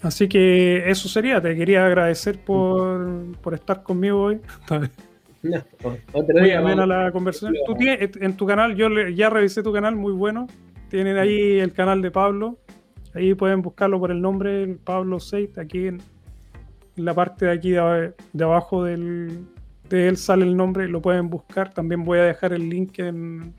Así 0.04 0.28
que 0.28 0.90
eso 0.90 1.08
sería, 1.08 1.42
te 1.42 1.56
quería 1.56 1.86
agradecer 1.86 2.38
por, 2.44 3.38
estar 3.54 3.84
conmigo 3.84 4.22
hoy. 4.22 4.42
No, 5.84 5.92
muy 6.42 6.52
amena 6.52 6.86
la 6.86 7.12
conversación. 7.12 7.54
Tú 7.66 7.76
tienes, 7.76 8.12
en 8.22 8.38
tu 8.38 8.46
canal, 8.46 8.76
yo 8.76 8.88
ya 9.10 9.30
revisé 9.30 9.62
tu 9.62 9.74
canal, 9.74 9.96
muy 9.96 10.14
bueno. 10.14 10.48
Tienen 10.88 11.18
ahí 11.18 11.60
el 11.60 11.74
canal 11.74 12.02
de 12.02 12.12
Pablo. 12.12 12.60
Ahí 13.14 13.34
pueden 13.34 13.62
buscarlo 13.62 14.00
por 14.00 14.12
el 14.12 14.22
nombre, 14.22 14.78
Pablo 14.84 15.20
Seit, 15.20 15.58
aquí 15.58 15.88
en, 15.88 16.02
la 16.96 17.14
parte 17.14 17.46
de 17.46 17.52
aquí 17.52 17.72
de, 17.72 18.14
abajo 18.42 18.84
del, 18.84 19.46
de 19.90 20.08
él 20.08 20.18
sale 20.18 20.46
el 20.46 20.56
nombre, 20.56 20.88
lo 20.88 21.02
pueden 21.02 21.30
buscar. 21.30 21.74
También 21.74 22.04
voy 22.06 22.20
a 22.20 22.24
dejar 22.24 22.54
el 22.54 22.70
link 22.70 23.00
en, 23.00 23.54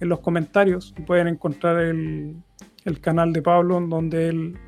en 0.00 0.08
los 0.08 0.20
comentarios 0.20 0.94
pueden 1.06 1.28
encontrar 1.28 1.78
el, 1.80 2.36
canal 3.00 3.32
de 3.32 3.42
Pablo 3.42 3.78
en 3.78 3.88
donde 3.88 4.28
él 4.28 4.58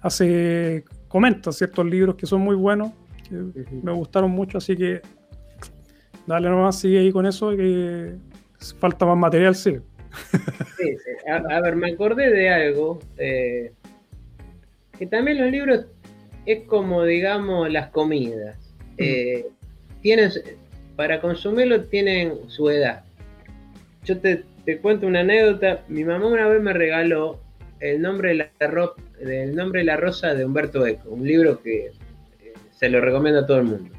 hace 0.00 0.84
comenta 1.08 1.50
ciertos 1.52 1.86
libros 1.86 2.16
que 2.16 2.26
son 2.26 2.42
muy 2.42 2.54
buenos, 2.54 2.92
que 3.28 3.64
me 3.82 3.92
gustaron 3.92 4.30
mucho, 4.30 4.58
así 4.58 4.76
que 4.76 5.00
dale 6.26 6.48
nomás, 6.48 6.80
sigue 6.80 6.98
ahí 6.98 7.12
con 7.12 7.26
eso, 7.26 7.50
que 7.50 8.14
falta 8.78 9.06
más 9.06 9.16
material, 9.16 9.54
sí. 9.54 9.78
sí, 10.76 10.96
A, 11.30 11.60
ver, 11.60 11.76
me 11.76 11.92
acordé 11.92 12.30
de 12.30 12.50
algo, 12.50 12.98
eh, 13.16 13.72
que 14.98 15.06
también 15.06 15.40
los 15.40 15.50
libros 15.50 15.86
es 16.46 16.64
como, 16.66 17.04
digamos, 17.04 17.70
las 17.70 17.88
comidas. 17.88 18.58
Eh, 18.98 19.46
tienen, 20.00 20.30
para 20.96 21.20
consumirlo 21.20 21.84
tienen 21.84 22.48
su 22.48 22.70
edad. 22.70 23.04
Yo 24.04 24.18
te, 24.18 24.44
te 24.64 24.78
cuento 24.78 25.06
una 25.06 25.20
anécdota. 25.20 25.84
Mi 25.88 26.04
mamá 26.04 26.26
una 26.28 26.48
vez 26.48 26.62
me 26.62 26.72
regaló 26.72 27.40
El 27.80 28.00
nombre 28.00 28.30
de 28.30 28.34
la, 28.36 29.52
nombre 29.52 29.80
de 29.80 29.84
la 29.84 29.96
rosa 29.96 30.34
de 30.34 30.44
Humberto 30.44 30.86
Eco, 30.86 31.10
un 31.10 31.26
libro 31.26 31.60
que 31.60 31.86
eh, 31.86 32.54
se 32.70 32.88
lo 32.88 33.00
recomiendo 33.00 33.40
a 33.40 33.46
todo 33.46 33.58
el 33.58 33.64
mundo. 33.64 33.90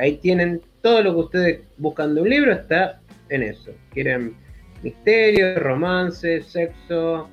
Ahí 0.00 0.16
tienen 0.16 0.60
todo 0.82 1.02
lo 1.02 1.12
que 1.12 1.20
ustedes 1.20 1.60
buscan 1.78 2.14
de 2.14 2.22
un 2.22 2.28
libro, 2.28 2.52
está 2.52 3.00
en 3.28 3.42
eso. 3.42 3.72
Quieren 3.92 4.34
misterio, 4.82 5.58
romance, 5.58 6.42
sexo, 6.42 7.28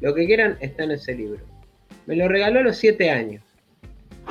lo 0.00 0.14
que 0.14 0.26
quieran, 0.26 0.56
está 0.60 0.84
en 0.84 0.92
ese 0.92 1.14
libro. 1.14 1.40
Me 2.06 2.16
lo 2.16 2.28
regaló 2.28 2.60
a 2.60 2.62
los 2.62 2.76
siete 2.76 3.10
años. 3.10 3.42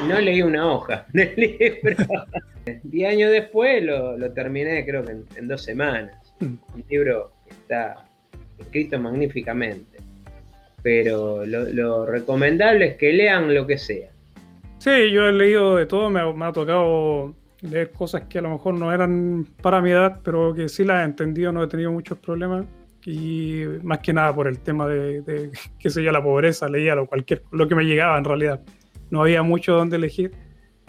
No 0.08 0.20
leí 0.20 0.42
una 0.42 0.72
hoja 0.72 1.06
del 1.14 1.34
libro. 1.36 1.96
Diez 2.84 3.10
años 3.10 3.32
después 3.32 3.84
lo, 3.84 4.32
terminé, 4.32 4.86
creo 4.86 5.04
que 5.04 5.18
en, 5.36 5.48
dos 5.48 5.64
semanas. 5.64 6.34
Un 6.42 6.60
libro 6.90 7.32
está 7.50 8.06
escrito 8.58 9.00
magníficamente. 9.00 9.98
Pero 10.82 11.46
lo, 11.46 12.06
recomendable 12.06 12.86
es 12.86 12.96
que 12.96 13.12
lean 13.12 13.54
lo 13.54 13.68
que 13.68 13.78
sea. 13.78 14.10
Sí, 14.78 15.12
yo 15.12 15.28
he 15.28 15.34
leído 15.34 15.76
de 15.76 15.86
todo, 15.86 16.10
me, 16.10 16.22
ha 16.22 16.54
tocado 16.54 17.36
leer 17.62 17.92
cosas 17.92 18.24
que 18.24 18.40
a 18.40 18.42
lo 18.42 18.50
mejor 18.50 18.76
no 18.76 18.94
eran 18.94 19.46
para 19.62 19.82
mi 19.82 19.92
edad, 19.92 20.22
pero 20.24 20.54
que 20.54 20.70
sí 20.70 20.84
las 20.84 21.02
he 21.02 21.06
entendido, 21.06 21.52
no 21.52 21.64
he 21.64 21.68
tenido 21.68 21.92
muchos 21.92 22.18
problemas. 22.18 22.66
Y 23.06 23.64
más 23.84 24.00
que 24.00 24.12
nada 24.14 24.36
por 24.36 24.48
el 24.48 24.60
tema 24.60 24.88
de, 24.88 25.22
de 25.22 25.52
qué 25.80 25.90
sé 25.90 26.04
yo, 26.04 26.12
la 26.12 26.24
pobreza, 26.24 26.68
leía 26.68 26.96
lo, 26.96 27.08
cualquier, 27.08 27.44
lo 27.52 27.68
que 27.68 27.76
me 27.76 27.84
llegaba 27.84 28.18
en 28.18 28.26
realidad. 28.26 28.62
No 29.10 29.22
había 29.22 29.42
mucho 29.44 29.74
donde 29.74 29.98
elegir. 29.98 30.32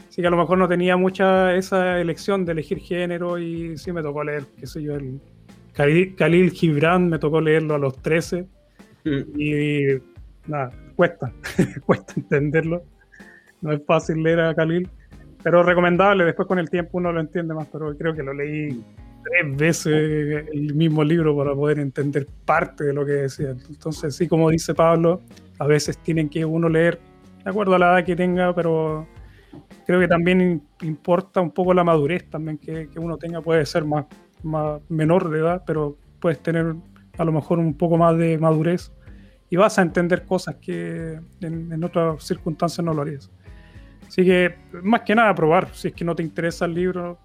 Así 0.09 0.21
que 0.21 0.27
a 0.27 0.31
lo 0.31 0.37
mejor 0.37 0.59
no 0.59 0.67
tenía 0.67 0.97
mucha 0.97 1.55
esa 1.55 2.01
elección 2.01 2.45
de 2.45 2.53
elegir 2.53 2.79
género 2.81 3.39
y 3.39 3.79
sí 3.79 3.93
me 3.93 4.03
tocó 4.03 4.25
leer, 4.25 4.45
qué 4.59 4.67
sé 4.67 4.83
yo, 4.83 4.97
el, 4.97 5.21
Khalil 5.73 6.51
Gibran 6.51 7.09
me 7.09 7.19
tocó 7.19 7.41
leerlo 7.41 7.75
a 7.75 7.79
los 7.79 8.01
13 8.03 8.47
mm. 9.05 9.41
y, 9.41 9.81
nada, 10.47 10.73
cuesta, 10.97 11.33
cuesta 11.87 12.15
entenderlo. 12.17 12.83
No 13.61 13.73
es 13.73 13.85
fácil 13.87 14.23
leer 14.23 14.41
a 14.41 14.55
Khalil, 14.55 14.89
pero 15.43 15.63
recomendable. 15.63 16.25
Después 16.25 16.47
con 16.47 16.59
el 16.59 16.71
tiempo 16.71 16.99
uno 16.99 17.13
lo 17.13 17.21
entiende 17.21 17.55
más, 17.55 17.69
pero 17.71 17.97
creo 17.97 18.15
que 18.15 18.23
lo 18.23 18.35
leí 18.35 18.83
tres 19.23 19.57
veces 19.57 20.47
el 20.53 20.75
mismo 20.75 21.05
libro 21.05 21.37
para 21.37 21.55
poder 21.55 21.79
entender 21.79 22.27
parte 22.45 22.85
de 22.85 22.93
lo 22.93 23.05
que 23.05 23.13
decía. 23.13 23.51
Entonces, 23.69 24.17
sí, 24.17 24.29
como 24.29 24.51
dice 24.51 24.75
Pablo, 24.75 25.21
a 25.59 25.67
veces 25.67 25.99
tienen 25.99 26.29
que 26.29 26.45
uno 26.45 26.69
leer 26.69 26.99
de 27.45 27.51
acuerdo 27.51 27.75
a 27.75 27.79
la 27.79 27.93
edad 27.95 28.05
que 28.05 28.17
tenga, 28.17 28.55
pero 28.55 29.07
creo 29.87 30.01
que 30.01 30.09
también 30.09 30.63
importa 30.83 31.41
un 31.41 31.51
poco 31.51 31.75
la 31.75 31.85
madurez 31.85 32.29
también 32.31 32.59
que, 32.59 32.89
que 32.89 32.99
uno 32.99 33.17
tenga, 33.17 33.41
puede 33.41 33.65
ser 33.67 33.85
más 33.85 34.07
menor 34.89 35.31
de 35.31 35.39
edad, 35.39 35.63
pero 35.67 35.97
puedes 36.19 36.41
tener 36.41 36.75
a 37.19 37.25
lo 37.25 37.33
mejor 37.33 37.59
un 37.59 37.75
poco 37.75 37.99
más 37.99 38.17
de 38.17 38.39
madurez 38.39 38.93
y 39.51 39.57
vas 39.57 39.79
a 39.79 39.83
entender 39.83 40.25
cosas 40.25 40.57
que 40.57 41.19
en, 41.41 41.85
otras 41.85 42.23
circunstancias 42.25 42.85
no 42.85 42.95
lo 42.95 43.03
harías. 43.03 43.31
Así 44.11 44.25
que 44.25 44.57
más 44.83 45.03
que 45.03 45.15
nada 45.15 45.33
probar, 45.37 45.73
si 45.73 45.87
es 45.87 45.95
que 45.95 46.05
no 46.05 46.17
te 46.17 46.25
interesa 46.25 46.65
el 46.65 46.75
libro, 46.75 47.17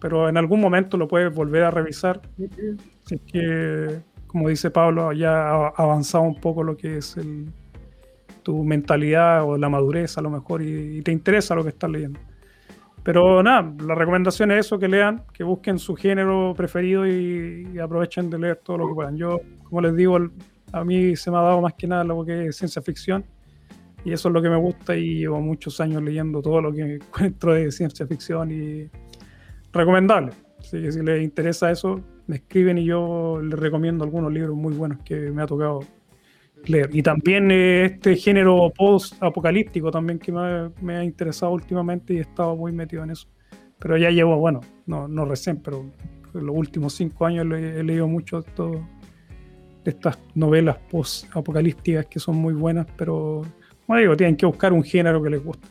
pero 0.00 0.28
en 0.28 0.36
algún 0.36 0.60
momento 0.60 0.96
lo 0.96 1.06
puedes 1.06 1.32
volver 1.32 1.62
a 1.62 1.70
revisar. 1.70 2.20
Si 3.04 3.14
es 3.14 3.20
que, 3.20 4.00
como 4.26 4.48
dice 4.48 4.72
Pablo, 4.72 5.12
ya 5.12 5.50
ha 5.50 5.68
avanzado 5.68 6.24
un 6.24 6.40
poco 6.40 6.64
lo 6.64 6.76
que 6.76 6.96
es 6.96 7.16
tu 8.42 8.64
mentalidad 8.64 9.44
o 9.44 9.56
la 9.56 9.68
madurez 9.68 10.18
a 10.18 10.20
lo 10.20 10.30
mejor 10.30 10.62
y 10.62 11.00
te 11.02 11.12
interesa 11.12 11.54
lo 11.54 11.62
que 11.62 11.68
estás 11.68 11.90
leyendo. 11.90 12.18
Pero 13.04 13.40
nada, 13.40 13.72
la 13.84 13.94
recomendación 13.94 14.50
es 14.50 14.66
eso, 14.66 14.80
que 14.80 14.88
lean, 14.88 15.22
que 15.32 15.44
busquen 15.44 15.78
su 15.78 15.94
género 15.94 16.54
preferido 16.56 17.06
y, 17.06 17.78
aprovechen 17.78 18.30
de 18.30 18.40
leer 18.40 18.56
todo 18.64 18.78
lo 18.78 18.88
que 18.88 18.94
puedan. 18.94 19.16
Yo, 19.16 19.38
como 19.62 19.80
les 19.80 19.94
digo, 19.94 20.18
a 20.72 20.84
mí 20.84 21.14
se 21.14 21.30
me 21.30 21.36
ha 21.36 21.42
dado 21.42 21.60
más 21.60 21.74
que 21.74 21.86
nada 21.86 22.02
lo 22.02 22.24
que 22.24 22.46
es 22.46 22.56
ciencia 22.56 22.82
ficción 22.82 23.24
y 24.06 24.12
eso 24.12 24.28
es 24.28 24.34
lo 24.34 24.40
que 24.40 24.48
me 24.48 24.56
gusta 24.56 24.96
y 24.96 25.18
llevo 25.18 25.40
muchos 25.40 25.80
años 25.80 26.00
leyendo 26.00 26.40
todo 26.40 26.60
lo 26.60 26.72
que 26.72 26.94
encuentro 26.94 27.54
de 27.54 27.72
ciencia 27.72 28.06
ficción 28.06 28.52
y 28.52 28.88
recomendable. 29.72 30.30
Así 30.60 30.80
que 30.80 30.92
si 30.92 31.02
les 31.02 31.24
interesa 31.24 31.72
eso, 31.72 32.00
me 32.28 32.36
escriben 32.36 32.78
y 32.78 32.84
yo 32.84 33.40
les 33.42 33.58
recomiendo 33.58 34.04
algunos 34.04 34.32
libros 34.32 34.56
muy 34.56 34.74
buenos 34.74 35.00
que 35.04 35.32
me 35.32 35.42
ha 35.42 35.46
tocado 35.46 35.80
leer. 36.66 36.88
Y 36.92 37.02
también 37.02 37.50
eh, 37.50 37.86
este 37.86 38.14
género 38.14 38.72
post-apocalíptico 38.76 39.90
también 39.90 40.20
que 40.20 40.30
me, 40.30 40.96
ha 40.96 41.02
interesado 41.02 41.50
últimamente 41.50 42.14
y 42.14 42.18
he 42.18 42.20
estado 42.20 42.54
muy 42.54 42.70
metido 42.70 43.02
en 43.02 43.10
eso. 43.10 43.26
Pero 43.80 43.96
ya 43.96 44.10
llevo, 44.10 44.36
bueno, 44.38 44.60
no, 44.86 45.08
no 45.08 45.24
recién, 45.24 45.56
pero 45.56 45.84
en 46.32 46.46
los 46.46 46.54
últimos 46.56 46.94
cinco 46.94 47.26
años 47.26 47.44
he, 47.52 47.82
leído 47.82 48.06
mucho 48.06 48.40
de, 48.40 49.90
estas 49.90 50.16
novelas 50.36 50.78
post-apocalípticas 50.92 52.06
que 52.06 52.20
son 52.20 52.36
muy 52.36 52.54
buenas, 52.54 52.86
pero 52.96 53.42
como 53.86 53.98
digo, 53.98 54.16
tienen 54.16 54.36
que 54.36 54.46
buscar 54.46 54.72
un 54.72 54.82
género 54.82 55.22
que 55.22 55.30
les 55.30 55.42
guste. 55.42 55.68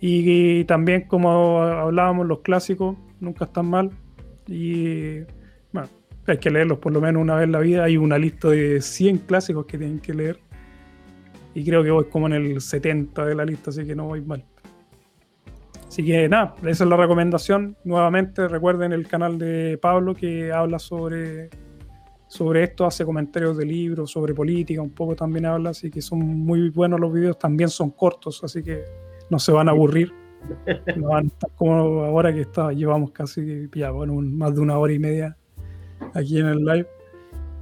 Y, 0.00 0.64
también, 0.64 1.02
como 1.02 1.62
hablábamos, 1.62 2.26
los 2.26 2.40
clásicos 2.40 2.96
nunca 3.20 3.46
están 3.46 3.66
mal. 3.66 3.90
Y 4.46 5.20
bueno, 5.72 5.88
hay 6.26 6.38
que 6.38 6.50
leerlos 6.50 6.78
por 6.78 6.92
lo 6.92 7.00
menos 7.00 7.22
una 7.22 7.36
vez 7.36 7.44
en 7.44 7.52
la 7.52 7.60
vida. 7.60 7.84
Hay 7.84 7.96
una 7.96 8.18
lista 8.18 8.48
de 8.48 8.80
100 8.80 9.18
clásicos 9.18 9.66
que 9.66 9.78
tienen 9.78 10.00
que 10.00 10.14
leer. 10.14 10.38
Y 11.54 11.64
creo 11.64 11.82
que 11.82 11.90
voy 11.90 12.04
como 12.06 12.26
en 12.26 12.34
el 12.34 12.60
70 12.60 13.24
de 13.24 13.34
la 13.34 13.44
lista, 13.44 13.70
así 13.70 13.86
que 13.86 13.96
no 13.96 14.06
voy 14.06 14.20
mal. 14.20 14.44
Así 15.88 16.04
que 16.04 16.28
nada, 16.28 16.54
esa 16.66 16.84
es 16.84 16.90
la 16.90 16.96
recomendación. 16.96 17.76
Nuevamente 17.84 18.46
recuerden 18.48 18.92
el 18.92 19.08
canal 19.08 19.38
de 19.38 19.78
Pablo 19.78 20.14
que 20.14 20.52
habla 20.52 20.78
sobre, 20.78 21.48
sobre 22.28 22.64
esto, 22.64 22.84
hace 22.84 23.04
comentarios 23.04 23.56
de 23.56 23.64
libros, 23.64 24.10
sobre 24.10 24.34
política, 24.34 24.82
un 24.82 24.90
poco 24.90 25.14
también 25.14 25.46
habla, 25.46 25.70
así 25.70 25.90
que 25.90 26.02
son 26.02 26.18
muy 26.20 26.70
buenos 26.70 26.98
los 26.98 27.12
videos, 27.12 27.38
también 27.38 27.68
son 27.70 27.90
cortos, 27.90 28.42
así 28.42 28.62
que 28.62 28.84
no 29.30 29.38
se 29.38 29.52
van 29.52 29.68
a 29.68 29.72
aburrir. 29.72 30.12
No 30.96 31.08
van 31.08 31.24
a 31.24 31.28
estar 31.28 31.50
como 31.56 31.74
ahora 32.04 32.32
que 32.32 32.42
está, 32.42 32.70
llevamos 32.70 33.10
casi 33.10 33.68
ya, 33.74 33.90
bueno, 33.90 34.14
más 34.14 34.54
de 34.54 34.60
una 34.60 34.78
hora 34.78 34.92
y 34.92 34.98
media 34.98 35.36
aquí 36.14 36.38
en 36.38 36.46
el 36.46 36.64
live. 36.64 36.86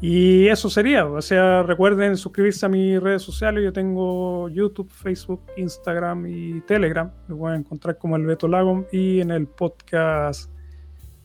Y 0.00 0.48
eso 0.48 0.68
sería, 0.68 1.06
o 1.06 1.22
sea, 1.22 1.62
recuerden 1.62 2.16
suscribirse 2.18 2.66
a 2.66 2.68
mis 2.68 3.00
redes 3.00 3.22
sociales, 3.22 3.64
yo 3.64 3.72
tengo 3.72 4.50
YouTube, 4.50 4.90
Facebook, 4.90 5.40
Instagram 5.56 6.26
y 6.26 6.60
Telegram, 6.62 7.10
me 7.26 7.36
pueden 7.36 7.60
encontrar 7.60 7.96
como 7.96 8.16
el 8.16 8.26
Beto 8.26 8.46
Lagom 8.46 8.84
y 8.92 9.20
en 9.20 9.30
el 9.30 9.46
podcast 9.46 10.50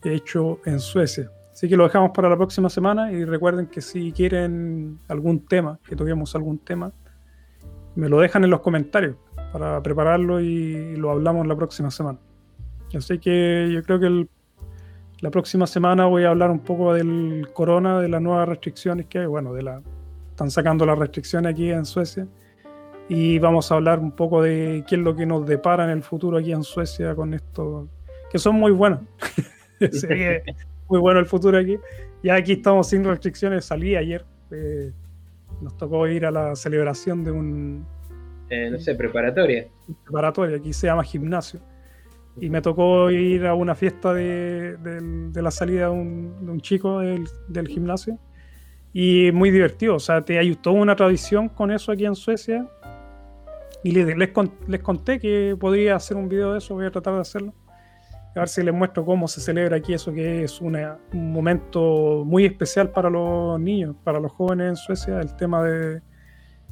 hecho 0.03 0.59
en 0.65 0.79
Suecia. 0.79 1.29
Así 1.59 1.67
que 1.67 1.75
lo 1.75 1.83
dejamos 1.83 2.11
para 2.11 2.29
la 2.29 2.37
próxima 2.37 2.69
semana 2.69 3.11
y 3.11 3.25
recuerden 3.25 3.67
que 3.67 3.81
si 3.81 4.13
quieren 4.13 4.97
algún 5.09 5.45
tema, 5.45 5.77
que 5.83 5.93
toquemos 5.93 6.33
algún 6.33 6.59
tema, 6.59 6.93
me 7.95 8.07
lo 8.07 8.21
dejan 8.21 8.45
en 8.45 8.49
los 8.49 8.61
comentarios 8.61 9.17
para 9.51 9.83
prepararlo 9.83 10.39
y 10.39 10.95
lo 10.95 11.11
hablamos 11.11 11.45
la 11.45 11.57
próxima 11.57 11.91
semana. 11.91 12.17
Así 12.95 13.19
que 13.19 13.69
yo 13.73 13.83
creo 13.83 13.99
que 13.99 14.25
la 15.19 15.31
próxima 15.31 15.67
semana 15.67 16.05
voy 16.05 16.23
a 16.23 16.29
hablar 16.29 16.49
un 16.49 16.59
poco 16.61 16.93
del 16.93 17.49
corona, 17.53 17.99
de 17.99 18.07
las 18.07 18.21
nuevas 18.21 18.47
restricciones 18.47 19.07
que 19.07 19.19
hay. 19.19 19.25
Bueno, 19.25 19.51
de 19.51 19.63
la, 19.63 19.81
están 20.29 20.51
sacando 20.51 20.85
las 20.85 20.97
restricciones 20.97 21.51
aquí 21.51 21.71
en 21.71 21.83
Suecia. 21.83 22.25
Y 23.09 23.37
vamos 23.39 23.69
a 23.69 23.75
hablar 23.75 23.99
un 23.99 24.13
poco 24.13 24.41
de 24.41 24.85
qué 24.87 24.95
es 24.95 25.01
lo 25.01 25.13
que 25.13 25.25
nos 25.25 25.45
depara 25.45 25.83
en 25.83 25.89
el 25.89 26.03
futuro 26.03 26.37
aquí 26.37 26.53
en 26.53 26.63
Suecia 26.63 27.13
con 27.15 27.33
esto, 27.33 27.89
que 28.31 28.39
son 28.39 28.55
muy 28.55 28.71
buenos. 28.71 29.01
muy 30.89 30.99
bueno 30.99 31.19
el 31.19 31.25
futuro 31.25 31.57
aquí. 31.57 31.77
Ya 32.23 32.35
aquí 32.35 32.53
estamos 32.53 32.89
sin 32.89 33.03
restricciones. 33.03 33.65
Salí 33.65 33.95
ayer. 33.95 34.25
Eh, 34.51 34.91
nos 35.61 35.77
tocó 35.77 36.07
ir 36.07 36.25
a 36.25 36.31
la 36.31 36.55
celebración 36.55 37.23
de 37.23 37.31
un, 37.31 37.85
eh, 38.49 38.69
no 38.71 38.79
sé, 38.79 38.95
preparatoria. 38.95 39.67
Preparatoria, 40.03 40.57
aquí 40.57 40.73
se 40.73 40.87
llama 40.87 41.03
gimnasio. 41.03 41.59
Y 42.41 42.49
me 42.49 42.61
tocó 42.61 43.11
ir 43.11 43.45
a 43.45 43.53
una 43.53 43.75
fiesta 43.75 44.13
de, 44.13 44.77
la 45.33 45.51
salida 45.51 45.85
de 45.85 45.91
un, 45.91 46.59
chico 46.61 46.99
del, 46.99 47.67
gimnasio. 47.67 48.17
Y 48.93 49.31
muy 49.33 49.51
divertido, 49.51 49.95
o 49.95 49.99
sea, 49.99 50.23
te, 50.23 50.39
hay 50.39 50.55
toda 50.55 50.81
una 50.81 50.95
tradición 50.95 51.49
con 51.49 51.71
eso 51.71 51.91
aquí 51.91 52.05
en 52.05 52.15
Suecia. 52.15 52.67
Y 53.83 53.91
les, 53.91 54.17
les, 54.17 54.81
conté 54.81 55.19
que 55.19 55.55
podría 55.59 55.95
hacer 55.95 56.17
un 56.17 56.27
video 56.27 56.53
de 56.53 56.57
eso, 56.57 56.73
voy 56.73 56.85
a 56.85 56.91
tratar 56.91 57.15
de 57.15 57.21
hacerlo. 57.21 57.53
A 58.35 58.41
ver 58.41 58.49
si 58.49 58.61
les 58.61 58.73
muestro 58.73 59.03
cómo 59.03 59.27
se 59.27 59.41
celebra 59.41 59.77
aquí 59.77 59.93
eso, 59.93 60.13
que 60.13 60.43
es 60.43 60.61
un 60.61 60.77
momento 61.13 62.23
muy 62.25 62.45
especial 62.45 62.91
para 62.91 63.09
los 63.09 63.59
niños, 63.59 63.95
para 64.03 64.19
los 64.19 64.31
jóvenes 64.31 64.69
en 64.69 64.75
Suecia, 64.75 65.19
el 65.19 65.35
tema 65.35 65.63
de, 65.63 66.01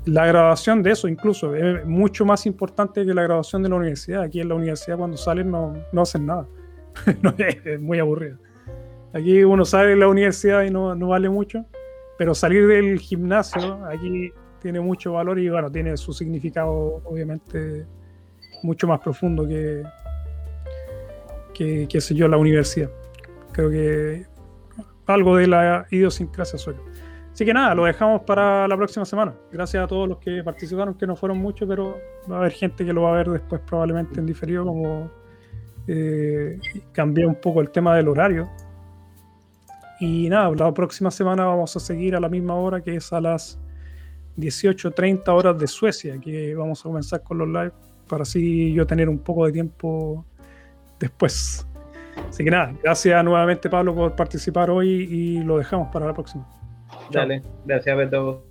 la 0.07 0.25
graduación 0.25 0.81
de 0.83 0.91
eso 0.91 1.07
incluso 1.07 1.53
es 1.53 1.85
mucho 1.85 2.25
más 2.25 2.45
importante 2.45 3.05
que 3.05 3.13
la 3.13 3.23
graduación 3.23 3.63
de 3.63 3.69
la 3.69 3.75
universidad. 3.75 4.23
Aquí 4.23 4.39
en 4.39 4.49
la 4.49 4.55
universidad 4.55 4.97
cuando 4.97 5.17
salen 5.17 5.51
no, 5.51 5.73
no 5.91 6.01
hacen 6.01 6.25
nada. 6.25 6.47
es 7.37 7.79
muy 7.79 7.99
aburrido. 7.99 8.37
Aquí 9.13 9.43
uno 9.43 9.65
sale 9.65 9.89
de 9.89 9.95
la 9.97 10.07
universidad 10.07 10.63
y 10.63 10.69
no, 10.69 10.95
no, 10.95 11.09
vale 11.09 11.29
mucho, 11.29 11.65
pero 12.17 12.33
salir 12.33 12.67
del 12.67 12.99
gimnasio 12.99 13.85
aquí 13.85 14.31
tiene 14.61 14.79
mucho 14.79 15.13
valor 15.13 15.39
y 15.39 15.49
bueno, 15.49 15.71
tiene 15.71 15.95
su 15.97 16.13
significado 16.13 17.01
obviamente 17.05 17.85
mucho 18.63 18.87
más 18.87 18.99
profundo 18.99 19.47
que, 19.47 19.83
que, 21.57 22.01
sé 22.01 22.13
yo, 22.13 22.27
la 22.27 22.37
universidad. 22.37 22.91
Creo 23.51 23.69
que 23.69 24.25
algo 25.07 25.37
de 25.37 25.47
la 25.47 25.87
idiosincrasia 25.89 26.59
sueca. 26.59 26.81
Así 27.33 27.45
que 27.45 27.53
nada, 27.53 27.73
lo 27.75 27.85
dejamos 27.85 28.21
para 28.21 28.67
la 28.67 28.75
próxima 28.75 29.05
semana. 29.05 29.33
Gracias 29.51 29.83
a 29.83 29.87
todos 29.87 30.07
los 30.07 30.17
que 30.17 30.43
participaron, 30.43 30.95
que 30.95 31.07
no 31.07 31.15
fueron 31.15 31.37
muchos, 31.37 31.67
pero 31.67 31.97
va 32.29 32.37
a 32.37 32.39
haber 32.39 32.51
gente 32.51 32.85
que 32.85 32.93
lo 32.93 33.03
va 33.03 33.11
a 33.11 33.17
ver 33.17 33.29
después 33.29 33.61
probablemente 33.61 34.19
en 34.19 34.25
diferido, 34.25 34.65
como 34.65 35.09
eh, 35.87 36.59
cambié 36.91 37.25
un 37.25 37.35
poco 37.35 37.61
el 37.61 37.69
tema 37.69 37.95
del 37.95 38.07
horario. 38.07 38.49
Y 39.99 40.29
nada, 40.29 40.51
la 40.55 40.73
próxima 40.73 41.09
semana 41.09 41.45
vamos 41.45 41.75
a 41.75 41.79
seguir 41.79 42.15
a 42.15 42.19
la 42.19 42.29
misma 42.29 42.55
hora, 42.55 42.81
que 42.81 42.95
es 42.95 43.11
a 43.13 43.21
las 43.21 43.59
18.30 44.37 45.27
horas 45.29 45.57
de 45.57 45.67
Suecia, 45.67 46.19
que 46.19 46.53
vamos 46.53 46.81
a 46.81 46.83
comenzar 46.83 47.23
con 47.23 47.39
los 47.39 47.47
live 47.47 47.71
para 48.07 48.23
así 48.23 48.73
yo 48.73 48.87
tener 48.87 49.09
un 49.09 49.19
poco 49.19 49.45
de 49.45 49.51
tiempo 49.51 50.25
después. 50.99 51.67
Así 52.29 52.43
que 52.43 52.51
nada, 52.51 52.73
gracias 52.83 53.23
nuevamente 53.23 53.69
Pablo 53.69 53.93
por 53.93 54.15
participar 54.15 54.69
hoy 54.69 55.07
y 55.09 55.43
lo 55.43 55.57
dejamos 55.57 55.89
para 55.91 56.07
la 56.07 56.13
próxima. 56.13 56.47
Dale, 57.11 57.41
gracias 57.65 57.97
Beto. 57.97 58.43